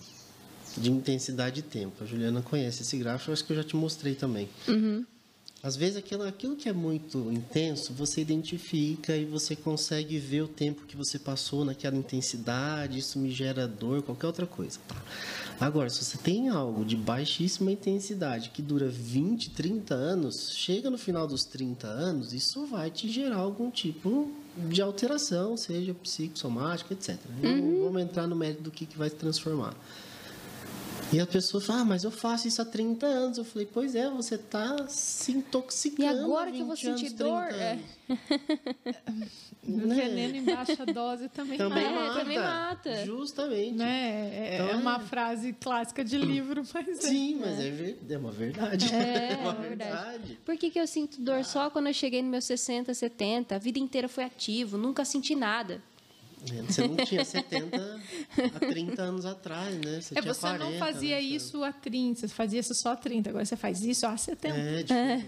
de 0.77 0.89
intensidade 0.91 1.59
e 1.59 1.63
tempo. 1.63 2.03
A 2.03 2.05
Juliana 2.07 2.41
conhece 2.41 2.81
esse 2.81 2.97
gráfico, 2.97 3.29
eu 3.29 3.33
acho 3.33 3.43
que 3.45 3.51
eu 3.53 3.57
já 3.57 3.63
te 3.63 3.75
mostrei 3.75 4.15
também. 4.15 4.49
Às 5.63 5.75
vezes 5.75 5.95
aquilo, 5.95 6.23
aquilo 6.23 6.55
que 6.55 6.67
é 6.67 6.73
muito 6.73 7.31
intenso, 7.31 7.93
você 7.93 8.19
identifica 8.19 9.15
e 9.15 9.25
você 9.25 9.55
consegue 9.55 10.17
ver 10.17 10.41
o 10.41 10.47
tempo 10.47 10.87
que 10.87 10.97
você 10.97 11.19
passou 11.19 11.63
naquela 11.63 11.95
intensidade, 11.95 12.97
isso 12.97 13.19
me 13.19 13.29
gera 13.29 13.67
dor, 13.67 14.01
qualquer 14.01 14.25
outra 14.25 14.47
coisa. 14.47 14.79
Tá? 14.87 14.95
Agora, 15.59 15.87
se 15.91 16.03
você 16.03 16.17
tem 16.17 16.49
algo 16.49 16.83
de 16.83 16.95
baixíssima 16.95 17.71
intensidade 17.71 18.49
que 18.49 18.63
dura 18.63 18.89
20, 18.89 19.51
30 19.51 19.93
anos, 19.93 20.51
chega 20.55 20.89
no 20.89 20.97
final 20.97 21.27
dos 21.27 21.45
30 21.45 21.85
anos, 21.85 22.33
isso 22.33 22.65
vai 22.65 22.89
te 22.89 23.07
gerar 23.07 23.37
algum 23.37 23.69
tipo 23.69 24.31
de 24.57 24.81
alteração, 24.81 25.55
seja 25.55 25.93
psicossomática, 25.93 26.95
etc. 26.95 27.19
Não 27.39 27.83
vamos 27.83 28.01
entrar 28.01 28.25
no 28.25 28.35
mérito 28.35 28.63
do 28.63 28.71
que, 28.71 28.87
que 28.87 28.97
vai 28.97 29.09
se 29.09 29.15
transformar. 29.15 29.75
E 31.13 31.19
a 31.19 31.27
pessoa 31.27 31.61
fala, 31.61 31.81
ah, 31.81 31.85
mas 31.85 32.03
eu 32.03 32.11
faço 32.11 32.47
isso 32.47 32.61
há 32.61 32.65
30 32.65 33.05
anos. 33.05 33.37
Eu 33.37 33.43
falei, 33.43 33.67
pois 33.71 33.95
é, 33.95 34.09
você 34.09 34.35
está 34.35 34.87
se 34.87 35.31
intoxicando. 35.33 36.03
E 36.03 36.07
agora 36.07 36.51
que 36.51 36.59
eu 36.59 36.65
vou 36.65 36.75
20 36.75 36.87
anos, 36.87 36.99
sentir 37.01 37.13
dor, 37.15 37.47
30 37.47 37.57
é. 37.63 37.79
Né? 39.63 39.93
Veneno 39.95 40.35
em 40.37 40.43
baixa 40.43 40.85
dose 40.87 41.29
também, 41.29 41.55
Também 41.57 41.85
É, 41.85 41.89
mata. 41.91 42.19
também 42.19 42.39
mata. 42.39 43.05
Justamente. 43.05 43.73
né? 43.77 44.31
É, 44.33 44.55
Então, 44.55 44.69
é 44.69 44.75
uma 44.75 44.95
é. 44.95 44.99
frase 45.01 45.53
clássica 45.53 46.03
de 46.03 46.17
livro, 46.17 46.63
mas 46.73 46.87
é. 46.87 46.93
Sim, 46.95 47.35
mas 47.39 47.59
é, 47.59 47.95
é 48.09 48.17
uma 48.17 48.31
verdade. 48.31 48.91
É, 48.93 49.37
uma 49.39 49.51
é 49.51 49.53
verdade. 49.53 49.91
verdade. 49.91 50.39
Por 50.43 50.57
que, 50.57 50.71
que 50.71 50.79
eu 50.79 50.87
sinto 50.87 51.21
dor 51.21 51.45
só 51.45 51.69
quando 51.69 51.87
eu 51.87 51.93
cheguei 51.93 52.21
nos 52.23 52.31
meus 52.31 52.45
60, 52.45 52.91
70? 52.93 53.55
A 53.55 53.59
vida 53.59 53.77
inteira 53.77 54.07
foi 54.09 54.23
ativo, 54.23 54.77
nunca 54.79 55.05
senti 55.05 55.35
nada. 55.35 55.81
É, 56.49 56.61
Você 56.63 56.87
não 56.87 56.95
tinha 56.97 57.23
70 57.23 57.99
há 58.55 58.59
30 58.59 59.01
anos 59.01 59.25
atrás, 59.25 59.75
né? 59.75 60.01
Você 60.01 60.17
É, 60.17 60.21
tinha 60.21 60.33
você 60.33 60.41
40, 60.41 60.63
não 60.65 60.79
fazia 60.79 61.15
né? 61.17 61.21
isso 61.21 61.63
há 61.63 61.71
30, 61.71 62.21
você 62.21 62.27
fazia 62.29 62.59
isso 62.59 62.73
só 62.73 62.93
há 62.93 62.95
30, 62.95 63.29
agora 63.29 63.45
você 63.45 63.55
faz 63.55 63.83
isso 63.83 64.05
há 64.07 64.17
70. 64.17 64.55
É, 64.57 64.83
diferente. 64.83 65.27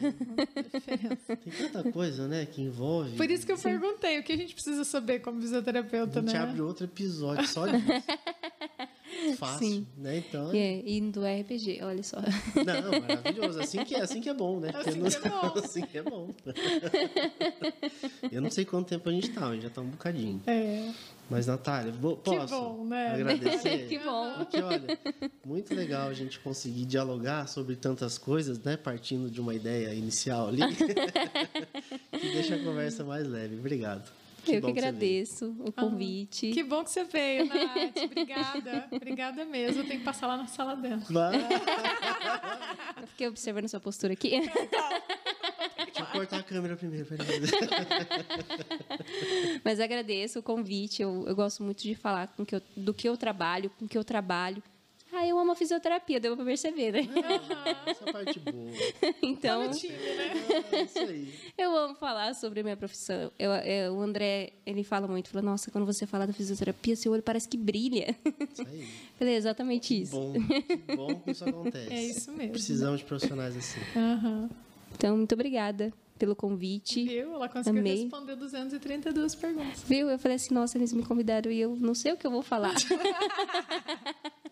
Tem 1.27 1.69
tanta 1.71 1.91
coisa, 1.91 2.27
né, 2.27 2.45
que 2.47 2.61
envolve. 2.61 3.15
Por 3.15 3.29
isso 3.29 3.45
que 3.45 3.51
eu 3.51 3.57
perguntei, 3.57 4.17
o 4.19 4.23
que 4.23 4.33
a 4.33 4.37
gente 4.37 4.53
precisa 4.55 4.83
saber 4.83 5.19
como 5.19 5.37
A 5.37 5.41
fisioterapeuta, 5.41 6.19
gente 6.21 6.33
né? 6.33 6.39
abre 6.39 6.61
outro 6.61 6.85
episódio 6.85 7.47
só 7.47 7.67
disso. 7.67 7.83
Fácil, 9.37 9.67
Sim. 9.67 9.87
né? 9.97 10.17
Então, 10.17 10.53
E, 10.53 10.57
é, 10.57 10.83
e 10.85 11.01
do 11.01 11.21
RPG, 11.21 11.79
olha 11.83 12.03
só. 12.03 12.17
não, 12.17 13.01
maravilhoso. 13.01 13.59
Assim 13.59 13.83
que 13.83 13.95
é, 13.95 14.01
assim 14.01 14.21
que 14.21 14.29
é 14.29 14.33
bom, 14.33 14.59
né? 14.59 14.69
Assim 14.73 14.99
Porque 14.99 15.19
que 15.19 15.27
é 15.27 15.29
bom. 15.29 15.53
assim 15.59 15.81
que 15.85 15.97
é 15.97 16.03
bom. 16.03 16.29
Eu 18.31 18.41
não 18.41 18.49
sei 18.49 18.65
quanto 18.65 18.87
tempo 18.87 19.09
a 19.09 19.11
gente 19.11 19.29
tá, 19.29 19.47
a 19.47 19.53
gente 19.53 19.63
já 19.63 19.69
tá 19.69 19.81
um 19.81 19.89
bocadinho. 19.89 20.41
É. 20.47 20.91
Mas, 21.29 21.47
Natália, 21.47 21.93
posso 22.23 22.47
bom, 22.47 22.85
né? 22.85 23.13
agradecer? 23.13 23.87
que 23.89 23.97
bom. 23.99 24.33
Porque, 24.37 24.61
olha, 24.61 24.99
muito 25.45 25.73
legal 25.73 26.09
a 26.09 26.13
gente 26.13 26.39
conseguir 26.39 26.85
dialogar 26.85 27.47
sobre 27.47 27.75
tantas 27.75 28.17
coisas, 28.17 28.59
né? 28.59 28.77
Partindo 28.77 29.29
de 29.31 29.39
uma 29.39 29.55
ideia 29.55 29.93
inicial 29.93 30.49
ali. 30.49 30.61
que 30.75 32.31
deixa 32.33 32.55
a 32.55 32.59
conversa 32.59 33.03
mais 33.03 33.27
leve. 33.27 33.57
Obrigado. 33.57 34.11
Eu 34.51 34.61
que 34.61 34.67
você 34.67 34.71
veio. 34.73 34.77
agradeço 34.77 35.55
o 35.59 35.71
convite. 35.71 36.51
Que 36.51 36.63
bom 36.63 36.83
que 36.83 36.89
você 36.91 37.03
veio, 37.05 37.45
Nath. 37.45 37.97
Obrigada. 38.05 38.87
Obrigada 38.91 39.45
mesmo. 39.45 39.81
Eu 39.81 39.87
tenho 39.87 39.99
que 39.99 40.05
passar 40.05 40.27
lá 40.27 40.37
na 40.37 40.47
sala 40.47 40.75
dela. 40.75 41.01
Eu 43.01 43.07
fiquei 43.07 43.27
observando 43.27 43.67
sua 43.67 43.79
postura 43.79 44.13
aqui. 44.13 44.29
Deixa 44.39 45.99
eu 46.01 46.05
cortar 46.07 46.39
a 46.39 46.43
câmera 46.43 46.75
primeiro. 46.75 47.05
Peraí. 47.05 47.27
Mas 49.63 49.79
agradeço 49.79 50.39
o 50.39 50.43
convite. 50.43 51.01
Eu, 51.01 51.25
eu 51.27 51.35
gosto 51.35 51.63
muito 51.63 51.83
de 51.83 51.95
falar 51.95 52.27
com 52.35 52.45
que 52.45 52.55
eu- 52.55 52.61
do 52.75 52.93
que 52.93 53.07
eu 53.07 53.15
trabalho, 53.17 53.69
com 53.79 53.87
que 53.87 53.97
eu 53.97 54.03
trabalho. 54.03 54.61
Ah, 55.15 55.27
eu 55.27 55.37
amo 55.37 55.51
a 55.51 55.55
fisioterapia, 55.55 56.19
deu 56.19 56.35
pra 56.35 56.43
perceber, 56.43 56.91
né? 56.91 57.07
Essa 57.85 58.05
parte 58.11 58.39
boa. 58.39 58.71
Então, 59.21 59.69
Time, 59.71 59.93
né? 59.93 60.31
É 60.71 60.81
isso 60.83 60.97
aí. 60.99 61.33
eu 61.57 61.75
amo 61.77 61.93
falar 61.95 62.33
sobre 62.33 62.61
a 62.61 62.63
minha 62.63 62.75
profissão. 62.77 63.31
Eu, 63.37 63.51
eu- 63.51 63.93
o 63.93 64.01
André, 64.01 64.53
ele 64.65 64.83
fala 64.83 65.07
muito, 65.07 65.29
fala, 65.29 65.43
nossa, 65.43 65.69
quando 65.69 65.85
você 65.85 66.07
fala 66.07 66.25
da 66.25 66.33
fisioterapia, 66.33 66.95
seu 66.95 67.11
olho 67.11 67.21
parece 67.21 67.47
que 67.47 67.57
brilha. 67.57 68.15
Isso 68.51 68.61
aí. 68.63 68.87
Falei, 69.19 69.33
é 69.35 69.37
exatamente 69.37 70.01
isso. 70.01 70.15
Bom, 70.15 70.33
que 70.33 70.95
bom 70.95 71.19
que 71.21 71.31
isso 71.31 71.45
acontece. 71.45 71.93
É 71.93 72.03
isso 72.03 72.31
mesmo. 72.31 72.53
Precisamos 72.53 72.99
de 72.99 73.05
profissionais 73.05 73.55
assim. 73.55 73.79
Aham. 73.95 74.49
Então, 74.95 75.15
muito 75.17 75.33
obrigada 75.33 75.93
pelo 76.17 76.35
convite. 76.35 77.03
Viu? 77.05 77.33
Ela 77.35 77.49
conseguiu 77.49 77.79
Amei. 77.81 78.01
responder 78.03 78.35
232 78.35 79.35
perguntas. 79.35 79.83
Viu? 79.83 80.09
Eu 80.09 80.17
falei 80.19 80.35
assim, 80.37 80.53
nossa, 80.53 80.77
eles 80.77 80.91
me 80.93 81.03
convidaram 81.03 81.51
e 81.51 81.59
eu 81.59 81.75
não 81.75 81.93
sei 81.93 82.13
o 82.13 82.17
que 82.17 82.25
eu 82.25 82.31
vou 82.31 82.41
falar. 82.41 82.73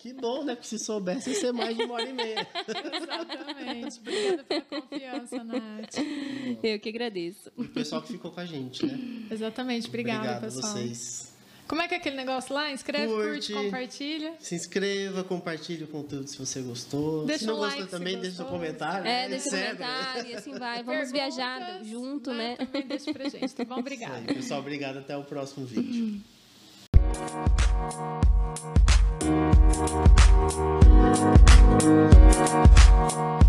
Que 0.01 0.13
bom, 0.13 0.43
né? 0.43 0.55
Porque 0.55 0.67
se 0.67 0.79
soubesse, 0.79 1.29
ia 1.29 1.35
ser 1.35 1.51
mais 1.51 1.77
de 1.77 1.83
uma 1.83 1.93
hora 1.93 2.09
e 2.09 2.13
meia. 2.13 2.47
Exatamente. 2.67 3.99
Obrigada 3.99 4.43
pela 4.45 4.61
confiança, 4.61 5.43
Nath. 5.43 5.95
eu 6.63 6.79
que 6.79 6.89
agradeço. 6.89 7.51
O 7.55 7.65
pessoal 7.65 8.01
que 8.01 8.13
ficou 8.13 8.31
com 8.31 8.39
a 8.39 8.45
gente, 8.45 8.83
né? 8.83 8.97
Exatamente. 9.29 9.87
Obrigada, 9.87 10.19
Obrigado 10.21 10.43
a 10.43 10.45
pessoal. 10.47 10.73
vocês. 10.73 11.31
Como 11.67 11.83
é 11.83 11.87
que 11.87 11.93
é 11.93 11.97
aquele 11.97 12.15
negócio 12.15 12.51
lá? 12.51 12.71
Inscreve, 12.71 13.05
curte, 13.13 13.53
Curte. 13.53 13.53
compartilha. 13.53 14.33
Se 14.39 14.55
inscreva, 14.55 15.23
compartilhe 15.23 15.83
o 15.83 15.87
conteúdo 15.87 16.27
se 16.27 16.37
você 16.39 16.61
gostou. 16.61 17.23
Deixa 17.27 17.41
se 17.41 17.45
não 17.45 17.53
um 17.53 17.57
gostou 17.59 17.77
like 17.79 17.91
se 17.91 17.97
também, 17.97 18.19
deixa 18.19 18.37
seu 18.37 18.45
gostou. 18.45 18.59
comentário. 18.59 19.07
É, 19.07 19.27
né? 19.27 19.29
deixa 19.29 19.49
um 19.51 19.59
Etc. 19.59 19.67
comentário 19.77 20.31
e 20.31 20.35
assim 20.35 20.51
vai. 20.57 20.81
Vamos 20.83 21.11
viajar 21.11 21.59
Perguntas, 21.59 21.87
junto, 21.87 22.33
né? 22.33 22.55
Também 22.57 22.87
deixa 22.87 23.13
pra 23.13 23.29
gente, 23.29 23.53
tá 23.53 23.63
bom? 23.65 23.77
Obrigada. 23.77 24.15
aí, 24.15 24.25
pessoal. 24.33 24.61
Obrigado. 24.61 24.97
Até 24.97 25.15
o 25.15 25.23
próximo 25.23 25.63
vídeo. 25.67 26.19
We'll 29.73 29.87
be 29.87 29.93
right. 31.83 33.40